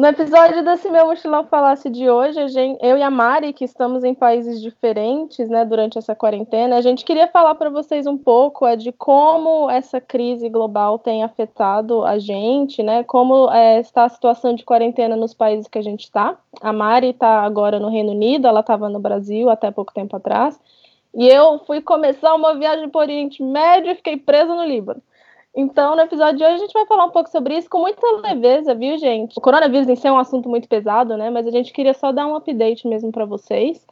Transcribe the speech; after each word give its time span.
No 0.00 0.06
episódio 0.06 0.64
desse 0.64 0.88
meu 0.88 1.08
mochilão 1.08 1.44
falasse 1.44 1.90
de 1.90 2.08
hoje, 2.08 2.48
gente, 2.48 2.78
eu 2.82 2.96
e 2.96 3.02
a 3.02 3.10
Mari, 3.10 3.52
que 3.52 3.66
estamos 3.66 4.02
em 4.02 4.14
países 4.14 4.58
diferentes, 4.58 5.46
né, 5.46 5.62
durante 5.62 5.98
essa 5.98 6.14
quarentena, 6.14 6.76
a 6.76 6.80
gente 6.80 7.04
queria 7.04 7.28
falar 7.28 7.54
para 7.54 7.68
vocês 7.68 8.06
um 8.06 8.16
pouco 8.16 8.66
é, 8.66 8.76
de 8.76 8.92
como 8.92 9.68
essa 9.68 10.00
crise 10.00 10.48
global 10.48 10.98
tem 10.98 11.22
afetado 11.22 12.02
a 12.02 12.18
gente, 12.18 12.82
né, 12.82 13.04
como 13.04 13.52
é, 13.52 13.78
está 13.78 14.04
a 14.04 14.08
situação 14.08 14.54
de 14.54 14.64
quarentena 14.64 15.16
nos 15.16 15.34
países 15.34 15.68
que 15.68 15.78
a 15.78 15.82
gente 15.82 16.04
está. 16.04 16.38
A 16.62 16.72
Mari 16.72 17.10
está 17.10 17.42
agora 17.42 17.78
no 17.78 17.90
Reino 17.90 18.12
Unido, 18.12 18.48
ela 18.48 18.60
estava 18.60 18.88
no 18.88 19.00
Brasil 19.00 19.50
até 19.50 19.70
pouco 19.70 19.92
tempo 19.92 20.16
atrás, 20.16 20.58
e 21.14 21.28
eu 21.28 21.58
fui 21.66 21.82
começar 21.82 22.34
uma 22.34 22.54
viagem 22.54 22.88
para 22.88 23.00
o 23.00 23.02
Oriente 23.02 23.42
Médio 23.42 23.92
e 23.92 23.96
fiquei 23.96 24.16
presa 24.16 24.54
no 24.54 24.64
Líbano. 24.64 25.02
Então, 25.54 25.96
no 25.96 26.02
episódio 26.02 26.38
de 26.38 26.44
hoje, 26.44 26.54
a 26.54 26.58
gente 26.58 26.72
vai 26.72 26.86
falar 26.86 27.04
um 27.06 27.10
pouco 27.10 27.28
sobre 27.28 27.58
isso 27.58 27.68
com 27.68 27.80
muita 27.80 28.06
leveza, 28.18 28.74
viu, 28.74 28.96
gente? 28.98 29.36
O 29.36 29.40
coronavírus 29.40 29.88
em 29.88 29.96
si 29.96 30.06
é 30.06 30.12
um 30.12 30.18
assunto 30.18 30.48
muito 30.48 30.68
pesado, 30.68 31.16
né? 31.16 31.28
Mas 31.28 31.46
a 31.46 31.50
gente 31.50 31.72
queria 31.72 31.92
só 31.92 32.12
dar 32.12 32.26
um 32.26 32.36
update 32.36 32.86
mesmo 32.86 33.10
para 33.10 33.24
vocês. 33.24 33.84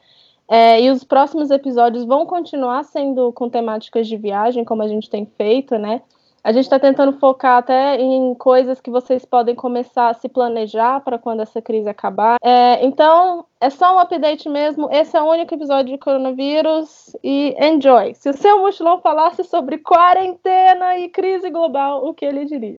É, 0.49 0.81
e 0.81 0.91
os 0.91 1.05
próximos 1.05 1.51
episódios 1.51 2.05
vão 2.05 2.25
continuar 2.25 2.85
sendo 2.85 3.33
com 3.33 3.51
temáticas 3.51 4.07
de 4.07 4.17
viagem, 4.17 4.65
como 4.65 4.83
a 4.83 4.89
gente 4.89 5.11
tem 5.11 5.27
feito, 5.27 5.77
né? 5.77 6.01
A 6.49 6.53
gente 6.53 6.65
está 6.65 6.79
tentando 6.79 7.13
focar 7.19 7.59
até 7.59 8.01
em 8.01 8.35
coisas 8.35 8.81
que 8.81 8.91
vocês 8.91 9.23
podem 9.23 9.55
começar 9.55 10.09
a 10.09 10.15
se 10.15 10.31
planejar 10.31 10.99
para 11.01 11.19
quando 11.19 11.43
essa 11.43 11.61
crise 11.61 11.87
acabar. 11.91 12.39
É, 12.43 12.83
então, 12.87 13.45
é 13.61 13.69
só 13.69 13.95
um 13.95 13.99
update 13.99 14.49
mesmo. 14.49 14.89
Esse 14.91 15.15
é 15.15 15.21
o 15.21 15.31
único 15.31 15.55
episódio 15.55 15.93
de 15.93 15.99
coronavírus 15.99 17.15
e 17.23 17.55
enjoy. 17.61 18.15
Se 18.15 18.31
o 18.31 18.33
seu 18.33 18.61
mochilão 18.61 18.99
falasse 19.03 19.45
sobre 19.45 19.77
quarentena 19.77 20.97
e 20.97 21.11
crise 21.11 21.51
global, 21.51 22.07
o 22.07 22.15
que 22.15 22.25
ele 22.25 22.47
diria? 22.47 22.77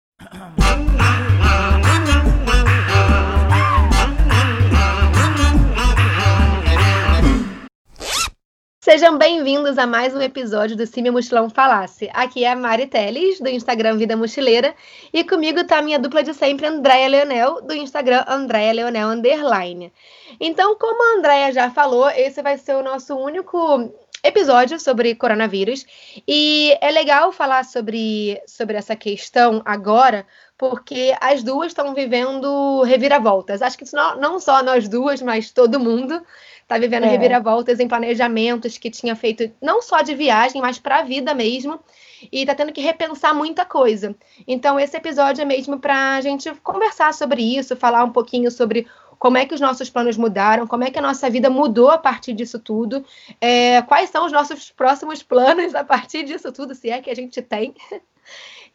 Sejam 8.82 9.18
bem-vindos 9.18 9.78
a 9.78 9.86
mais 9.86 10.16
um 10.16 10.22
episódio 10.22 10.74
do 10.74 10.88
Cime 10.88 11.12
Mochilão 11.12 11.50
Falasse. 11.50 12.10
Aqui 12.14 12.46
é 12.46 12.52
a 12.52 12.56
Mari 12.56 12.88
Teles, 12.88 13.38
do 13.42 13.50
Instagram 13.50 13.98
Vida 13.98 14.16
Mochileira, 14.16 14.74
e 15.12 15.22
comigo 15.22 15.66
tá 15.66 15.80
a 15.80 15.82
minha 15.82 16.00
dupla 16.00 16.24
de 16.24 16.34
sempre, 16.34 16.66
Andréia 16.66 17.10
Leonel, 17.10 17.62
do 17.62 17.74
Instagram 17.74 18.24
Andréia 18.26 18.72
Leonel 18.72 19.10
Underline. 19.10 19.92
Então, 20.40 20.78
como 20.78 21.04
a 21.04 21.18
Andréia 21.18 21.52
já 21.52 21.70
falou, 21.70 22.10
esse 22.10 22.42
vai 22.42 22.58
ser 22.58 22.74
o 22.76 22.82
nosso 22.82 23.18
único 23.18 23.92
episódio 24.24 24.80
sobre 24.80 25.14
coronavírus, 25.14 25.86
e 26.26 26.74
é 26.80 26.90
legal 26.90 27.34
falar 27.34 27.66
sobre, 27.66 28.42
sobre 28.48 28.78
essa 28.78 28.96
questão 28.96 29.62
agora, 29.66 30.26
porque 30.58 31.14
as 31.20 31.44
duas 31.44 31.68
estão 31.68 31.94
vivendo 31.94 32.82
reviravoltas. 32.84 33.62
Acho 33.62 33.78
que 33.78 33.94
não, 33.94 34.16
não 34.16 34.40
só 34.40 34.64
nós 34.64 34.88
duas, 34.88 35.22
mas 35.22 35.52
todo 35.52 35.82
mundo 35.82 36.22
tá 36.70 36.78
vivendo 36.78 37.06
é. 37.06 37.10
reviravoltas 37.10 37.80
em 37.80 37.88
planejamentos 37.88 38.78
que 38.78 38.92
tinha 38.92 39.16
feito 39.16 39.52
não 39.60 39.82
só 39.82 40.04
de 40.04 40.14
viagem, 40.14 40.62
mas 40.62 40.78
para 40.78 41.00
a 41.00 41.02
vida 41.02 41.34
mesmo. 41.34 41.80
E 42.32 42.46
tá 42.46 42.54
tendo 42.54 42.72
que 42.72 42.80
repensar 42.80 43.34
muita 43.34 43.66
coisa. 43.66 44.16
Então, 44.48 44.80
esse 44.80 44.96
episódio 44.96 45.42
é 45.42 45.46
mesmo 45.46 45.80
para 45.80 46.16
a 46.16 46.22
gente 46.22 46.54
conversar 46.62 47.14
sobre 47.14 47.42
isso, 47.42 47.76
falar 47.76 48.04
um 48.04 48.12
pouquinho 48.12 48.52
sobre 48.52 48.86
como 49.18 49.38
é 49.38 49.46
que 49.46 49.56
os 49.56 49.60
nossos 49.60 49.90
planos 49.90 50.16
mudaram, 50.16 50.68
como 50.68 50.84
é 50.84 50.92
que 50.92 51.00
a 51.00 51.02
nossa 51.02 51.28
vida 51.30 51.50
mudou 51.50 51.90
a 51.90 51.98
partir 51.98 52.34
disso 52.34 52.60
tudo, 52.60 53.04
é, 53.42 53.82
quais 53.82 54.10
são 54.12 54.26
os 54.26 54.32
nossos 54.32 54.70
próximos 54.70 55.24
planos 55.24 55.74
a 55.74 55.84
partir 55.84 56.24
disso 56.24 56.52
tudo, 56.52 56.76
se 56.76 56.90
é 56.90 57.02
que 57.02 57.10
a 57.10 57.16
gente 57.16 57.42
tem. 57.42 57.74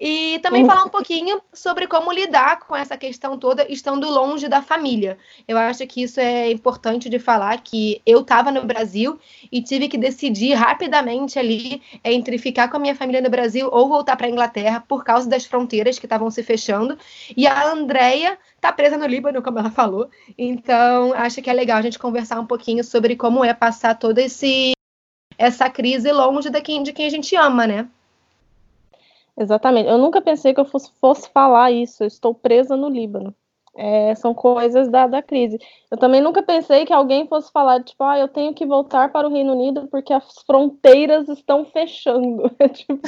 E 0.00 0.38
também 0.40 0.66
falar 0.66 0.84
um 0.84 0.88
pouquinho 0.88 1.40
sobre 1.52 1.86
como 1.86 2.12
lidar 2.12 2.60
com 2.60 2.74
essa 2.74 2.96
questão 2.96 3.38
toda 3.38 3.66
estando 3.70 4.08
longe 4.08 4.48
da 4.48 4.60
família. 4.60 5.18
Eu 5.46 5.56
acho 5.56 5.86
que 5.86 6.02
isso 6.02 6.20
é 6.20 6.50
importante 6.50 7.08
de 7.08 7.18
falar 7.18 7.60
que 7.62 8.00
eu 8.04 8.20
estava 8.20 8.50
no 8.50 8.64
Brasil 8.64 9.18
e 9.50 9.62
tive 9.62 9.88
que 9.88 9.96
decidir 9.96 10.54
rapidamente 10.54 11.38
ali 11.38 11.82
entre 12.04 12.38
ficar 12.38 12.68
com 12.68 12.76
a 12.76 12.80
minha 12.80 12.94
família 12.94 13.20
no 13.20 13.30
Brasil 13.30 13.68
ou 13.70 13.88
voltar 13.88 14.16
para 14.16 14.26
a 14.26 14.30
Inglaterra 14.30 14.84
por 14.86 15.04
causa 15.04 15.28
das 15.28 15.44
fronteiras 15.44 15.98
que 15.98 16.06
estavam 16.06 16.30
se 16.30 16.42
fechando. 16.42 16.98
E 17.36 17.46
a 17.46 17.70
Andrea 17.70 18.38
está 18.56 18.72
presa 18.72 18.96
no 18.96 19.06
Líbano, 19.06 19.42
como 19.42 19.58
ela 19.58 19.70
falou. 19.70 20.08
Então, 20.36 21.12
acho 21.14 21.40
que 21.40 21.50
é 21.50 21.52
legal 21.52 21.78
a 21.78 21.82
gente 21.82 21.98
conversar 21.98 22.40
um 22.40 22.46
pouquinho 22.46 22.82
sobre 22.82 23.16
como 23.16 23.44
é 23.44 23.54
passar 23.54 23.94
toda 23.98 24.22
esse 24.22 24.72
essa 25.36 25.68
crise 25.68 26.10
longe 26.12 26.48
de 26.48 26.60
quem, 26.60 26.82
de 26.82 26.92
quem 26.92 27.06
a 27.06 27.10
gente 27.10 27.34
ama, 27.34 27.66
né? 27.66 27.88
Exatamente. 29.36 29.88
Eu 29.88 29.98
nunca 29.98 30.20
pensei 30.22 30.54
que 30.54 30.60
eu 30.60 30.64
fosse, 30.64 30.92
fosse 31.00 31.28
falar 31.30 31.70
isso. 31.72 32.02
Eu 32.02 32.06
estou 32.06 32.34
presa 32.34 32.76
no 32.76 32.88
Líbano. 32.88 33.34
É, 33.76 34.14
são 34.14 34.32
coisas 34.32 34.88
da, 34.88 35.06
da 35.08 35.20
crise. 35.20 35.58
Eu 35.90 35.98
também 35.98 36.20
nunca 36.20 36.42
pensei 36.42 36.84
que 36.86 36.92
alguém 36.92 37.26
fosse 37.26 37.50
falar, 37.50 37.82
tipo, 37.82 38.04
ah, 38.04 38.16
eu 38.18 38.28
tenho 38.28 38.54
que 38.54 38.64
voltar 38.64 39.10
para 39.10 39.26
o 39.26 39.32
Reino 39.32 39.52
Unido 39.52 39.88
porque 39.88 40.12
as 40.12 40.32
fronteiras 40.46 41.28
estão 41.28 41.64
fechando. 41.64 42.44
É, 42.58 42.68
tipo, 42.68 43.00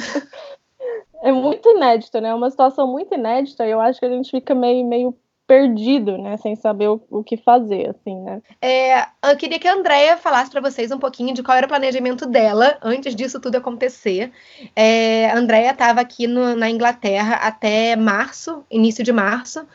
é 1.23 1.31
muito 1.31 1.69
inédito, 1.69 2.19
né? 2.21 2.29
É 2.29 2.35
uma 2.35 2.49
situação 2.49 2.87
muito 2.87 3.13
inédita 3.13 3.65
e 3.65 3.71
eu 3.71 3.79
acho 3.79 3.99
que 3.99 4.05
a 4.05 4.09
gente 4.09 4.29
fica 4.29 4.53
meio, 4.53 4.85
meio 4.85 5.17
perdido, 5.47 6.17
né, 6.17 6.35
sem 6.37 6.55
saber 6.57 6.89
o, 6.89 7.01
o 7.09 7.23
que 7.23 7.37
fazer, 7.37 7.89
assim, 7.89 8.19
né. 8.21 8.41
É, 8.61 8.99
eu 9.23 9.37
queria 9.37 9.57
que 9.57 9.67
a 9.67 9.73
Andrea 9.73 10.17
falasse 10.17 10.51
para 10.51 10.59
vocês 10.59 10.91
um 10.91 10.99
pouquinho 10.99 11.33
de 11.33 11.41
qual 11.41 11.57
era 11.57 11.65
o 11.65 11.69
planejamento 11.69 12.25
dela 12.25 12.77
antes 12.83 13.15
disso 13.15 13.39
tudo 13.39 13.55
acontecer. 13.55 14.31
É, 14.75 15.29
a 15.29 15.37
Andrea 15.37 15.71
estava 15.71 16.01
aqui 16.01 16.27
no, 16.27 16.53
na 16.53 16.69
Inglaterra 16.69 17.35
até 17.35 17.95
março, 17.95 18.65
início 18.69 19.03
de 19.03 19.13
março, 19.13 19.65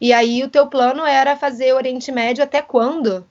e 0.00 0.12
aí 0.14 0.42
o 0.42 0.50
teu 0.50 0.66
plano 0.66 1.04
era 1.04 1.36
fazer 1.36 1.74
o 1.74 1.76
Oriente 1.76 2.10
Médio 2.10 2.42
até 2.42 2.62
quando? 2.62 3.26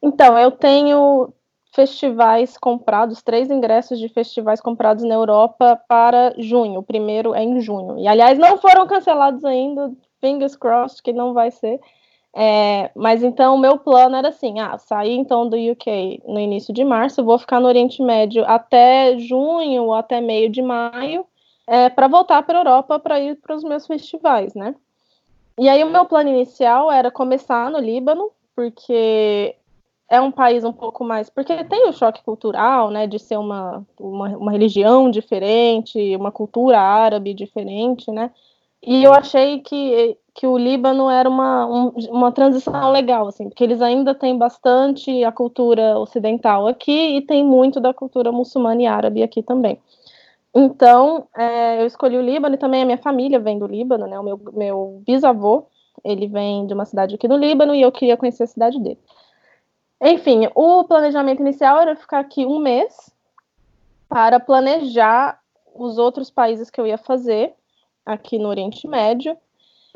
Então, 0.00 0.38
eu 0.38 0.52
tenho 0.52 1.32
festivais 1.74 2.56
comprados, 2.56 3.22
três 3.22 3.50
ingressos 3.50 3.98
de 3.98 4.08
festivais 4.08 4.60
comprados 4.60 5.04
na 5.04 5.14
Europa 5.14 5.78
para 5.86 6.32
junho. 6.38 6.80
O 6.80 6.82
primeiro 6.82 7.34
é 7.34 7.42
em 7.42 7.60
junho. 7.60 7.98
E, 7.98 8.08
aliás, 8.08 8.38
não 8.38 8.56
foram 8.56 8.86
cancelados 8.86 9.44
ainda, 9.44 9.92
fingers 10.26 10.56
crossed 10.56 11.02
que 11.02 11.12
não 11.12 11.32
vai 11.32 11.50
ser. 11.50 11.80
É, 12.34 12.90
mas 12.94 13.22
então 13.22 13.54
o 13.54 13.58
meu 13.58 13.78
plano 13.78 14.16
era 14.16 14.28
assim: 14.28 14.58
ah, 14.60 14.76
sair 14.76 15.16
então 15.16 15.48
do 15.48 15.56
UK 15.56 16.22
no 16.26 16.38
início 16.38 16.74
de 16.74 16.84
março, 16.84 17.24
vou 17.24 17.38
ficar 17.38 17.60
no 17.60 17.68
Oriente 17.68 18.02
Médio 18.02 18.44
até 18.46 19.16
junho 19.16 19.84
ou 19.84 19.94
até 19.94 20.20
meio 20.20 20.50
de 20.50 20.60
maio, 20.60 21.24
é, 21.66 21.88
para 21.88 22.08
voltar 22.08 22.42
para 22.42 22.58
a 22.58 22.60
Europa 22.60 22.98
para 22.98 23.20
ir 23.20 23.36
para 23.36 23.54
os 23.54 23.64
meus 23.64 23.86
festivais, 23.86 24.54
né? 24.54 24.74
E 25.58 25.68
aí 25.68 25.82
o 25.82 25.90
meu 25.90 26.04
plano 26.04 26.28
inicial 26.28 26.92
era 26.92 27.10
começar 27.10 27.70
no 27.70 27.78
Líbano, 27.78 28.30
porque 28.54 29.56
é 30.08 30.20
um 30.20 30.30
país 30.30 30.62
um 30.62 30.72
pouco 30.72 31.02
mais. 31.02 31.30
Porque 31.30 31.64
tem 31.64 31.88
o 31.88 31.92
choque 31.92 32.22
cultural, 32.22 32.90
né? 32.90 33.06
De 33.06 33.18
ser 33.18 33.38
uma, 33.38 33.82
uma, 33.98 34.28
uma 34.36 34.52
religião 34.52 35.10
diferente, 35.10 36.14
uma 36.16 36.30
cultura 36.30 36.78
árabe 36.78 37.32
diferente, 37.32 38.10
né? 38.10 38.30
E 38.86 39.02
eu 39.02 39.12
achei 39.12 39.58
que, 39.58 40.16
que 40.32 40.46
o 40.46 40.56
Líbano 40.56 41.10
era 41.10 41.28
uma, 41.28 41.66
um, 41.66 41.92
uma 42.08 42.30
transição 42.30 42.92
legal, 42.92 43.26
assim, 43.26 43.48
porque 43.48 43.64
eles 43.64 43.82
ainda 43.82 44.14
têm 44.14 44.38
bastante 44.38 45.24
a 45.24 45.32
cultura 45.32 45.98
ocidental 45.98 46.68
aqui 46.68 47.16
e 47.16 47.20
tem 47.20 47.44
muito 47.44 47.80
da 47.80 47.92
cultura 47.92 48.30
muçulmana 48.30 48.82
e 48.82 48.86
árabe 48.86 49.24
aqui 49.24 49.42
também. 49.42 49.80
Então, 50.54 51.26
é, 51.36 51.82
eu 51.82 51.86
escolhi 51.86 52.16
o 52.16 52.22
Líbano 52.22 52.54
e 52.54 52.58
também 52.58 52.82
a 52.82 52.84
minha 52.86 52.96
família 52.96 53.40
vem 53.40 53.58
do 53.58 53.66
Líbano, 53.66 54.06
né? 54.06 54.20
O 54.20 54.22
meu, 54.22 54.40
meu 54.52 55.02
bisavô, 55.04 55.66
ele 56.04 56.28
vem 56.28 56.64
de 56.64 56.72
uma 56.72 56.84
cidade 56.84 57.16
aqui 57.16 57.26
do 57.26 57.36
Líbano 57.36 57.74
e 57.74 57.82
eu 57.82 57.90
queria 57.90 58.16
conhecer 58.16 58.44
a 58.44 58.46
cidade 58.46 58.78
dele. 58.78 59.00
Enfim, 60.00 60.48
o 60.54 60.84
planejamento 60.84 61.40
inicial 61.40 61.80
era 61.80 61.96
ficar 61.96 62.20
aqui 62.20 62.46
um 62.46 62.60
mês 62.60 63.10
para 64.08 64.38
planejar 64.38 65.40
os 65.74 65.98
outros 65.98 66.30
países 66.30 66.70
que 66.70 66.80
eu 66.80 66.86
ia 66.86 66.96
fazer 66.96 67.52
aqui 68.06 68.38
no 68.38 68.48
Oriente 68.48 68.86
Médio 68.86 69.36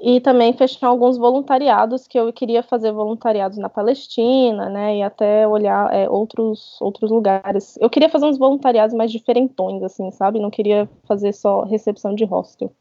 e 0.03 0.19
também 0.19 0.53
fechar 0.54 0.88
alguns 0.88 1.19
voluntariados 1.19 2.06
que 2.06 2.19
eu 2.19 2.32
queria 2.32 2.62
fazer 2.62 2.91
voluntariados 2.91 3.59
na 3.59 3.68
Palestina, 3.68 4.68
né, 4.71 4.97
e 4.97 5.03
até 5.03 5.47
olhar 5.47 5.92
é, 5.92 6.09
outros 6.09 6.80
outros 6.80 7.10
lugares. 7.10 7.77
Eu 7.78 7.91
queria 7.91 8.09
fazer 8.09 8.24
uns 8.24 8.39
voluntariados 8.39 8.97
mais 8.97 9.12
diferentões, 9.12 9.83
assim, 9.83 10.10
sabe? 10.10 10.41
Não 10.41 10.51
queria 10.51 10.89
fazer 11.07 11.33
só 11.33 11.62
recepção 11.62 12.15
de 12.15 12.24
hostel. 12.24 12.72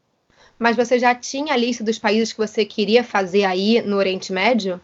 Mas 0.58 0.76
você 0.76 0.98
já 0.98 1.14
tinha 1.14 1.52
a 1.52 1.56
lista 1.56 1.84
dos 1.84 1.98
países 1.98 2.32
que 2.32 2.38
você 2.38 2.64
queria 2.64 3.04
fazer 3.04 3.44
aí 3.44 3.82
no 3.82 3.96
Oriente 3.96 4.32
Médio? 4.32 4.80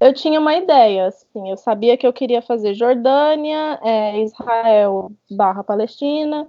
Eu 0.00 0.14
tinha 0.14 0.40
uma 0.40 0.56
ideia, 0.56 1.08
assim, 1.08 1.50
eu 1.50 1.56
sabia 1.56 1.96
que 1.96 2.06
eu 2.06 2.12
queria 2.12 2.40
fazer 2.40 2.72
Jordânia, 2.72 3.78
é, 3.82 4.22
Israel 4.22 5.12
barra 5.30 5.62
Palestina, 5.62 6.48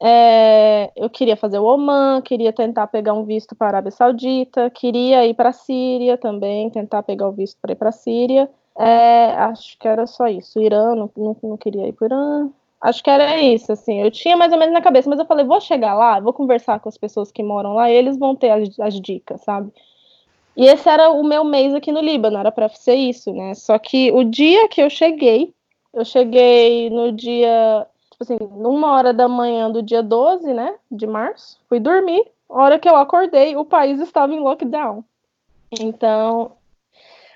é, 0.00 0.90
eu 0.94 1.08
queria 1.08 1.36
fazer 1.36 1.58
o 1.58 1.64
Oman, 1.64 2.20
queria 2.22 2.52
tentar 2.52 2.86
pegar 2.86 3.14
um 3.14 3.24
visto 3.24 3.54
para 3.54 3.66
a 3.66 3.70
Arábia 3.70 3.90
Saudita, 3.90 4.70
queria 4.70 5.26
ir 5.26 5.34
para 5.34 5.50
a 5.50 5.52
Síria 5.52 6.18
também, 6.18 6.70
tentar 6.70 7.02
pegar 7.02 7.28
o 7.28 7.32
visto 7.32 7.58
para 7.60 7.72
ir 7.72 7.76
para 7.76 7.88
a 7.88 7.92
Síria. 7.92 8.48
É, 8.78 9.32
acho 9.32 9.78
que 9.78 9.88
era 9.88 10.06
só 10.06 10.26
isso. 10.28 10.60
Irã, 10.60 10.94
não, 10.94 11.10
não, 11.42 11.56
queria 11.56 11.88
ir 11.88 11.92
para 11.92 12.04
o 12.04 12.08
Irã. 12.08 12.50
Acho 12.80 13.02
que 13.02 13.08
era 13.10 13.40
isso, 13.40 13.72
assim. 13.72 14.02
Eu 14.02 14.10
tinha 14.10 14.36
mais 14.36 14.52
ou 14.52 14.58
menos 14.58 14.74
na 14.74 14.82
cabeça, 14.82 15.08
mas 15.08 15.18
eu 15.18 15.24
falei, 15.24 15.46
vou 15.46 15.60
chegar 15.60 15.94
lá, 15.94 16.20
vou 16.20 16.32
conversar 16.32 16.78
com 16.78 16.88
as 16.88 16.98
pessoas 16.98 17.32
que 17.32 17.42
moram 17.42 17.74
lá 17.74 17.90
eles 17.90 18.18
vão 18.18 18.36
ter 18.36 18.50
as, 18.50 18.78
as 18.78 19.00
dicas, 19.00 19.40
sabe? 19.42 19.72
E 20.56 20.66
esse 20.66 20.88
era 20.88 21.10
o 21.10 21.22
meu 21.22 21.44
mês 21.44 21.74
aqui 21.74 21.92
no 21.92 22.00
Líbano, 22.00 22.38
era 22.38 22.52
para 22.52 22.68
ser 22.68 22.94
isso, 22.94 23.32
né? 23.32 23.54
Só 23.54 23.78
que 23.78 24.10
o 24.12 24.24
dia 24.24 24.68
que 24.68 24.80
eu 24.80 24.88
cheguei, 24.88 25.54
eu 25.92 26.04
cheguei 26.04 26.90
no 26.90 27.12
dia, 27.12 27.86
tipo 28.16 28.24
assim, 28.24 28.38
numa 28.56 28.92
hora 28.92 29.12
da 29.12 29.28
manhã 29.28 29.70
do 29.70 29.82
dia 29.82 30.02
12, 30.02 30.52
né, 30.52 30.74
de 30.90 31.06
março, 31.06 31.60
fui 31.68 31.78
dormir. 31.78 32.24
A 32.48 32.62
hora 32.62 32.78
que 32.78 32.88
eu 32.88 32.96
acordei, 32.96 33.56
o 33.56 33.64
país 33.64 34.00
estava 34.00 34.32
em 34.32 34.40
lockdown. 34.40 35.04
Então, 35.78 36.52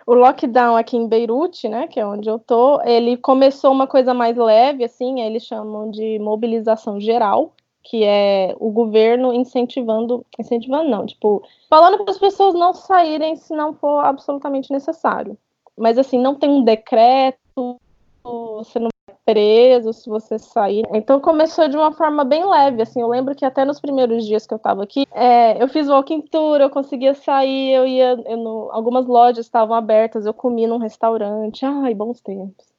o 0.06 0.14
lockdown 0.14 0.76
aqui 0.76 0.96
em 0.96 1.06
Beirute, 1.06 1.68
né, 1.68 1.86
que 1.86 2.00
é 2.00 2.06
onde 2.06 2.30
eu 2.30 2.38
tô, 2.38 2.80
ele 2.82 3.16
começou 3.16 3.72
uma 3.72 3.86
coisa 3.86 4.14
mais 4.14 4.36
leve, 4.36 4.84
assim, 4.84 5.20
eles 5.20 5.44
chamam 5.44 5.90
de 5.90 6.18
mobilização 6.18 6.98
geral, 6.98 7.52
que 7.82 8.04
é 8.04 8.54
o 8.58 8.70
governo 8.70 9.32
incentivando, 9.32 10.24
incentivando 10.38 10.88
não, 10.88 11.04
tipo, 11.04 11.42
falando 11.68 12.02
para 12.04 12.12
as 12.12 12.18
pessoas 12.18 12.54
não 12.54 12.72
saírem 12.72 13.36
se 13.36 13.54
não 13.54 13.74
for 13.74 14.04
absolutamente 14.04 14.72
necessário. 14.72 15.36
Mas 15.76 15.98
assim, 15.98 16.18
não 16.18 16.34
tem 16.34 16.48
um 16.48 16.62
decreto, 16.62 17.80
você 18.22 18.78
não 18.78 18.89
preso 19.30 19.92
se 19.92 20.08
você 20.08 20.38
sair. 20.38 20.84
Então 20.92 21.20
começou 21.20 21.68
de 21.68 21.76
uma 21.76 21.92
forma 21.92 22.24
bem 22.24 22.44
leve, 22.44 22.82
assim, 22.82 23.00
eu 23.00 23.08
lembro 23.08 23.34
que 23.34 23.44
até 23.44 23.64
nos 23.64 23.80
primeiros 23.80 24.26
dias 24.26 24.46
que 24.46 24.54
eu 24.54 24.56
estava 24.56 24.82
aqui, 24.82 25.06
é, 25.12 25.62
eu 25.62 25.68
fiz 25.68 25.88
walking 25.88 26.22
tour, 26.22 26.60
eu 26.60 26.70
conseguia 26.70 27.14
sair, 27.14 27.72
eu 27.72 27.86
ia, 27.86 28.20
eu 28.26 28.36
no, 28.36 28.68
algumas 28.72 29.06
lojas 29.06 29.46
estavam 29.46 29.74
abertas, 29.74 30.26
eu 30.26 30.34
comi 30.34 30.66
num 30.66 30.78
restaurante, 30.78 31.64
ai, 31.64 31.94
bons 31.94 32.20
tempos. 32.20 32.70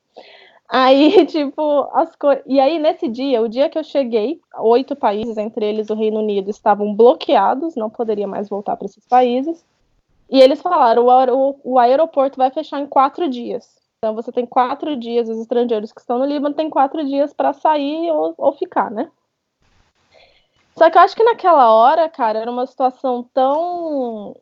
Aí, 0.70 1.26
tipo, 1.28 1.90
as 1.94 2.16
coisas. 2.16 2.44
E 2.48 2.60
aí, 2.60 2.80
nesse 2.80 3.10
dia, 3.10 3.42
o 3.42 3.50
dia 3.50 3.70
que 3.70 3.78
eu 3.78 3.84
cheguei, 3.84 4.40
oito 4.60 4.96
países, 4.96 5.38
entre 5.38 5.66
eles 5.66 5.90
o 5.90 5.96
Reino 5.96 6.20
Unido, 6.20 6.50
estavam 6.50 6.96
bloqueados, 6.96 7.76
não 7.76 7.90
poderia 7.90 8.28
mais 8.28 8.48
voltar 8.48 8.78
para 8.78 8.86
esses 8.86 9.06
países. 9.06 9.66
E 10.30 10.40
eles 10.40 10.62
falaram: 10.62 11.06
o, 11.06 11.60
o 11.64 11.78
aeroporto 11.78 12.38
vai 12.38 12.50
fechar 12.52 12.80
em 12.80 12.88
quatro 12.88 13.30
dias. 13.30 13.81
Então, 14.04 14.16
você 14.16 14.32
tem 14.32 14.48
quatro 14.48 14.98
dias, 14.98 15.30
os 15.30 15.38
estrangeiros 15.38 15.92
que 15.92 16.02
estão 16.02 16.18
no 16.18 16.26
Líbano 16.26 16.56
têm 16.56 16.72
quatro 16.72 17.06
dias 17.06 17.36
para 17.36 17.54
sair 17.54 18.10
ou, 18.10 18.34
ou 18.36 18.52
ficar, 18.52 18.90
né? 18.90 19.12
Só 20.76 20.90
que 20.90 20.98
eu 20.98 21.02
acho 21.04 21.16
que 21.16 21.24
naquela 21.24 21.72
hora, 21.72 22.10
cara, 22.10 22.40
era 22.40 22.50
uma 22.50 22.66
situação 22.66 23.30
tão 23.32 24.36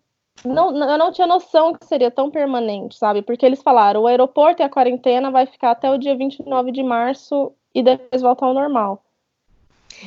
não, 0.46 0.74
eu 0.90 0.98
não 0.98 1.12
tinha 1.12 1.28
noção 1.28 1.74
que 1.74 1.86
seria 1.86 2.10
tão 2.10 2.32
permanente, 2.32 2.98
sabe? 2.98 3.22
Porque 3.22 3.46
eles 3.46 3.62
falaram, 3.62 4.04
o 4.04 4.08
aeroporto 4.08 4.62
e 4.62 4.64
a 4.64 4.70
quarentena 4.70 5.30
vai 5.30 5.46
ficar 5.46 5.72
até 5.72 5.92
o 5.92 5.98
dia 5.98 6.16
29 6.16 6.72
de 6.72 6.82
março 6.82 7.52
e 7.76 7.84
depois 7.84 8.22
voltar 8.22 8.46
ao 8.46 8.54
normal. 8.54 9.04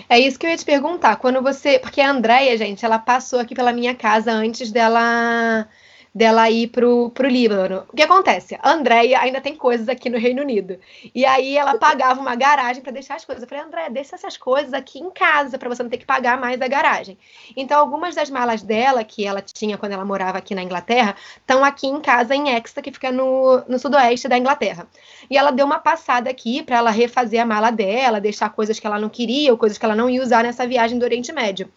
É 0.08 0.19
isso 0.19 0.38
que 0.38 0.46
eu 0.46 0.50
ia 0.50 0.56
te 0.56 0.64
perguntar. 0.64 1.16
Quando 1.16 1.43
você. 1.43 1.78
Porque 1.78 2.00
a 2.00 2.10
Andréia, 2.10 2.56
gente, 2.56 2.82
ela 2.87 2.99
passou 2.99 3.38
aqui 3.38 3.54
pela 3.54 3.70
minha 3.70 3.94
casa 3.94 4.32
antes 4.32 4.72
dela 4.72 5.69
dela 6.14 6.50
ir 6.50 6.69
pro, 6.69 7.11
pro 7.11 7.26
Líbano. 7.26 7.85
O 7.91 7.97
que 7.97 8.03
acontece? 8.03 8.59
A 8.61 8.73
Andrea 8.73 9.20
ainda 9.20 9.41
tem 9.41 9.56
coisas 9.56 9.88
aqui 9.88 10.11
no 10.11 10.19
Reino 10.19 10.43
Unido. 10.43 10.79
E 11.14 11.25
aí 11.25 11.56
ela 11.56 11.79
pagava 11.79 12.20
uma 12.20 12.35
garagem 12.35 12.82
para 12.82 12.93
deixar 12.93 13.14
as 13.14 13.25
coisas. 13.25 13.43
Eu 13.43 13.49
falei, 13.49 13.64
Andréia, 13.64 13.91
deixa 13.91 14.14
essas 14.14 14.37
coisas 14.37 14.75
aqui 14.75 14.99
em 14.99 15.11
casa 15.11 15.56
para 15.56 15.69
você 15.69 15.82
não 15.82 15.88
ter 15.88 15.97
que 15.97 16.05
pagar 16.05 16.38
mais 16.38 16.61
a 16.61 16.69
garagem. 16.69 17.17
Então, 17.56 17.81
algumas 17.81 18.14
das 18.14 18.29
malas 18.29 18.62
dela, 18.62 19.03
que 19.03 19.25
ela 19.25 19.41
tinha 19.41 19.79
quando 19.79 19.93
ela 19.93 20.05
morava 20.05 20.37
aqui 20.37 20.55
na 20.55 20.62
Inglaterra, 20.62 21.17
estão 21.38 21.64
aqui 21.64 21.87
em 21.87 22.00
casa 22.00 22.35
em 22.35 22.50
Exeter, 22.50 22.82
que 22.82 22.93
fica 22.93 23.11
no, 23.11 23.62
no 23.67 23.79
sudoeste 23.79 24.29
da 24.29 24.37
Inglaterra. 24.37 24.87
E 25.31 25.38
ela 25.38 25.50
deu 25.50 25.64
uma 25.64 25.79
passada 25.79 26.29
aqui 26.29 26.62
para 26.62 26.76
ela 26.76 26.91
refazer 26.91 27.41
a 27.41 27.47
mala 27.47 27.70
dela, 27.70 28.20
deixar 28.20 28.50
coisas 28.50 28.79
que 28.79 28.87
ela 28.87 28.99
não 28.99 29.09
queria 29.09 29.50
ou 29.50 29.56
coisas 29.56 29.79
que 29.79 29.85
ela 29.85 29.97
não 29.97 30.11
ia 30.11 30.23
usar 30.23 30.43
nessa 30.43 30.67
viagem 30.67 30.99
do 30.99 31.05
Oriente 31.05 31.32
Médio. 31.32 31.70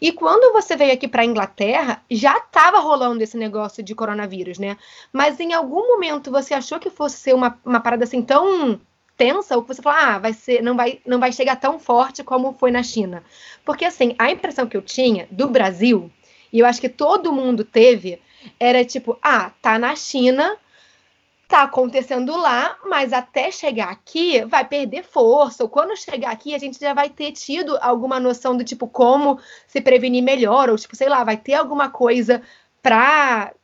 E 0.00 0.12
quando 0.12 0.52
você 0.52 0.76
veio 0.76 0.92
aqui 0.92 1.08
para 1.08 1.22
a 1.22 1.24
Inglaterra, 1.24 2.02
já 2.10 2.36
estava 2.36 2.78
rolando 2.80 3.22
esse 3.22 3.36
negócio 3.36 3.82
de 3.82 3.94
coronavírus, 3.94 4.58
né? 4.58 4.76
Mas 5.12 5.40
em 5.40 5.52
algum 5.52 5.86
momento 5.94 6.30
você 6.30 6.54
achou 6.54 6.78
que 6.78 6.90
fosse 6.90 7.16
ser 7.16 7.34
uma, 7.34 7.58
uma 7.64 7.80
parada 7.80 8.04
assim 8.04 8.22
tão 8.22 8.80
tensa, 9.16 9.56
ou 9.56 9.62
que 9.62 9.74
você 9.74 9.82
falou, 9.82 9.98
ah, 9.98 10.18
vai 10.18 10.32
ser, 10.32 10.62
não 10.62 10.76
vai, 10.76 11.00
não 11.04 11.18
vai 11.18 11.32
chegar 11.32 11.56
tão 11.56 11.78
forte 11.78 12.22
como 12.22 12.52
foi 12.52 12.70
na 12.70 12.82
China. 12.82 13.24
Porque 13.64 13.84
assim, 13.84 14.14
a 14.18 14.30
impressão 14.30 14.66
que 14.66 14.76
eu 14.76 14.82
tinha 14.82 15.26
do 15.30 15.48
Brasil, 15.48 16.10
e 16.52 16.60
eu 16.60 16.66
acho 16.66 16.80
que 16.80 16.88
todo 16.88 17.32
mundo 17.32 17.64
teve, 17.64 18.20
era 18.60 18.84
tipo, 18.84 19.18
ah, 19.20 19.50
tá 19.60 19.78
na 19.78 19.96
China, 19.96 20.56
tá 21.48 21.62
acontecendo 21.62 22.36
lá, 22.36 22.76
mas 22.84 23.10
até 23.10 23.50
chegar 23.50 23.88
aqui 23.88 24.44
vai 24.44 24.64
perder 24.66 25.02
força. 25.02 25.62
Ou 25.64 25.68
quando 25.68 25.96
chegar 25.96 26.30
aqui, 26.30 26.54
a 26.54 26.58
gente 26.58 26.78
já 26.78 26.92
vai 26.92 27.08
ter 27.08 27.32
tido 27.32 27.78
alguma 27.80 28.20
noção 28.20 28.54
do 28.54 28.62
tipo 28.62 28.86
como 28.86 29.40
se 29.66 29.80
prevenir 29.80 30.22
melhor, 30.22 30.68
ou 30.68 30.76
tipo, 30.76 30.94
sei 30.94 31.08
lá, 31.08 31.24
vai 31.24 31.38
ter 31.38 31.54
alguma 31.54 31.88
coisa 31.88 32.42
pra, 32.82 33.54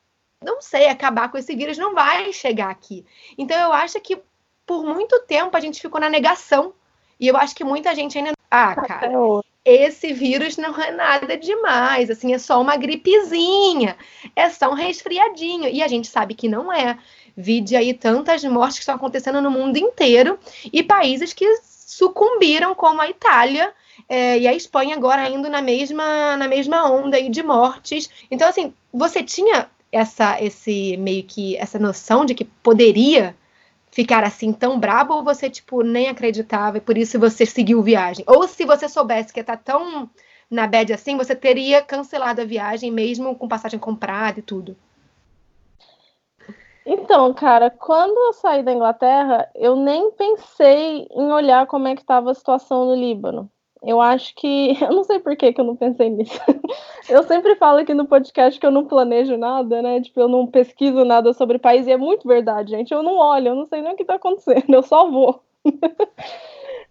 não 0.42 0.62
sei, 0.62 0.88
acabar 0.88 1.30
com 1.30 1.36
esse 1.36 1.54
vírus. 1.54 1.76
Não 1.76 1.94
vai 1.94 2.32
chegar 2.32 2.70
aqui. 2.70 3.04
Então 3.36 3.56
eu 3.60 3.72
acho 3.72 4.00
que 4.00 4.18
por 4.66 4.82
muito 4.82 5.20
tempo 5.20 5.54
a 5.54 5.60
gente 5.60 5.80
ficou 5.80 6.00
na 6.00 6.08
negação. 6.08 6.72
E 7.20 7.28
eu 7.28 7.36
acho 7.36 7.54
que 7.54 7.64
muita 7.64 7.94
gente 7.94 8.16
ainda. 8.16 8.32
Ah, 8.50 8.74
cara, 8.74 9.12
esse 9.64 10.12
vírus 10.12 10.56
não 10.56 10.78
é 10.80 10.90
nada 10.90 11.36
demais, 11.36 12.10
assim, 12.10 12.34
é 12.34 12.38
só 12.38 12.60
uma 12.60 12.76
gripezinha, 12.76 13.96
é 14.36 14.50
só 14.50 14.70
um 14.70 14.74
resfriadinho. 14.74 15.68
E 15.68 15.82
a 15.82 15.88
gente 15.88 16.06
sabe 16.06 16.34
que 16.34 16.48
não 16.48 16.72
é. 16.72 16.98
Vide 17.36 17.76
aí 17.76 17.92
tantas 17.92 18.44
mortes 18.44 18.76
que 18.76 18.82
estão 18.82 18.94
acontecendo 18.94 19.40
no 19.40 19.50
mundo 19.50 19.76
inteiro 19.76 20.38
e 20.72 20.82
países 20.82 21.32
que 21.32 21.46
sucumbiram, 21.62 22.74
como 22.74 23.00
a 23.00 23.08
Itália, 23.08 23.72
é, 24.08 24.38
e 24.38 24.48
a 24.48 24.54
Espanha 24.54 24.96
agora 24.96 25.28
indo 25.28 25.48
na 25.48 25.62
mesma, 25.62 26.36
na 26.36 26.48
mesma 26.48 26.90
onda 26.90 27.16
aí 27.16 27.28
de 27.28 27.42
mortes. 27.42 28.10
Então, 28.30 28.48
assim, 28.48 28.72
você 28.92 29.22
tinha 29.22 29.68
essa, 29.90 30.42
esse 30.42 30.96
meio 30.96 31.22
que 31.22 31.56
essa 31.56 31.78
noção 31.78 32.24
de 32.24 32.34
que 32.34 32.44
poderia 32.44 33.34
ficar 33.90 34.24
assim 34.24 34.52
tão 34.52 34.78
brabo 34.78 35.14
ou 35.14 35.22
você 35.22 35.48
tipo 35.48 35.82
nem 35.82 36.08
acreditava 36.08 36.78
e 36.78 36.80
por 36.80 36.98
isso 36.98 37.18
você 37.18 37.46
seguiu 37.46 37.80
viagem? 37.82 38.24
Ou 38.26 38.48
se 38.48 38.64
você 38.64 38.88
soubesse 38.88 39.32
que 39.32 39.42
tá 39.42 39.56
tão 39.56 40.10
na 40.50 40.66
bad 40.66 40.92
assim, 40.92 41.16
você 41.16 41.34
teria 41.34 41.80
cancelado 41.80 42.40
a 42.40 42.44
viagem 42.44 42.90
mesmo 42.90 43.36
com 43.36 43.46
passagem 43.46 43.78
comprada 43.78 44.40
e 44.40 44.42
tudo? 44.42 44.76
Então, 46.86 47.32
cara, 47.32 47.70
quando 47.70 48.16
eu 48.26 48.32
saí 48.34 48.62
da 48.62 48.72
Inglaterra, 48.72 49.50
eu 49.54 49.74
nem 49.74 50.10
pensei 50.12 51.06
em 51.10 51.32
olhar 51.32 51.66
como 51.66 51.88
é 51.88 51.94
que 51.94 52.02
estava 52.02 52.30
a 52.30 52.34
situação 52.34 52.86
no 52.86 52.94
Líbano. 52.94 53.50
Eu 53.82 54.00
acho 54.00 54.34
que. 54.34 54.76
Eu 54.82 54.92
não 54.92 55.04
sei 55.04 55.18
por 55.18 55.36
que, 55.36 55.52
que 55.52 55.60
eu 55.60 55.64
não 55.64 55.76
pensei 55.76 56.08
nisso. 56.08 56.40
Eu 57.08 57.22
sempre 57.24 57.54
falo 57.56 57.80
aqui 57.80 57.92
no 57.92 58.06
podcast 58.06 58.58
que 58.58 58.66
eu 58.66 58.70
não 58.70 58.86
planejo 58.86 59.36
nada, 59.36 59.82
né? 59.82 60.00
Tipo, 60.00 60.20
eu 60.20 60.28
não 60.28 60.46
pesquiso 60.46 61.04
nada 61.04 61.34
sobre 61.34 61.58
país, 61.58 61.86
e 61.86 61.92
é 61.92 61.98
muito 61.98 62.26
verdade, 62.26 62.70
gente. 62.70 62.94
Eu 62.94 63.02
não 63.02 63.18
olho, 63.18 63.48
eu 63.48 63.54
não 63.54 63.66
sei 63.66 63.82
nem 63.82 63.92
o 63.92 63.96
que 63.96 64.06
tá 64.06 64.14
acontecendo, 64.14 64.64
eu 64.72 64.82
só 64.82 65.10
vou. 65.10 65.42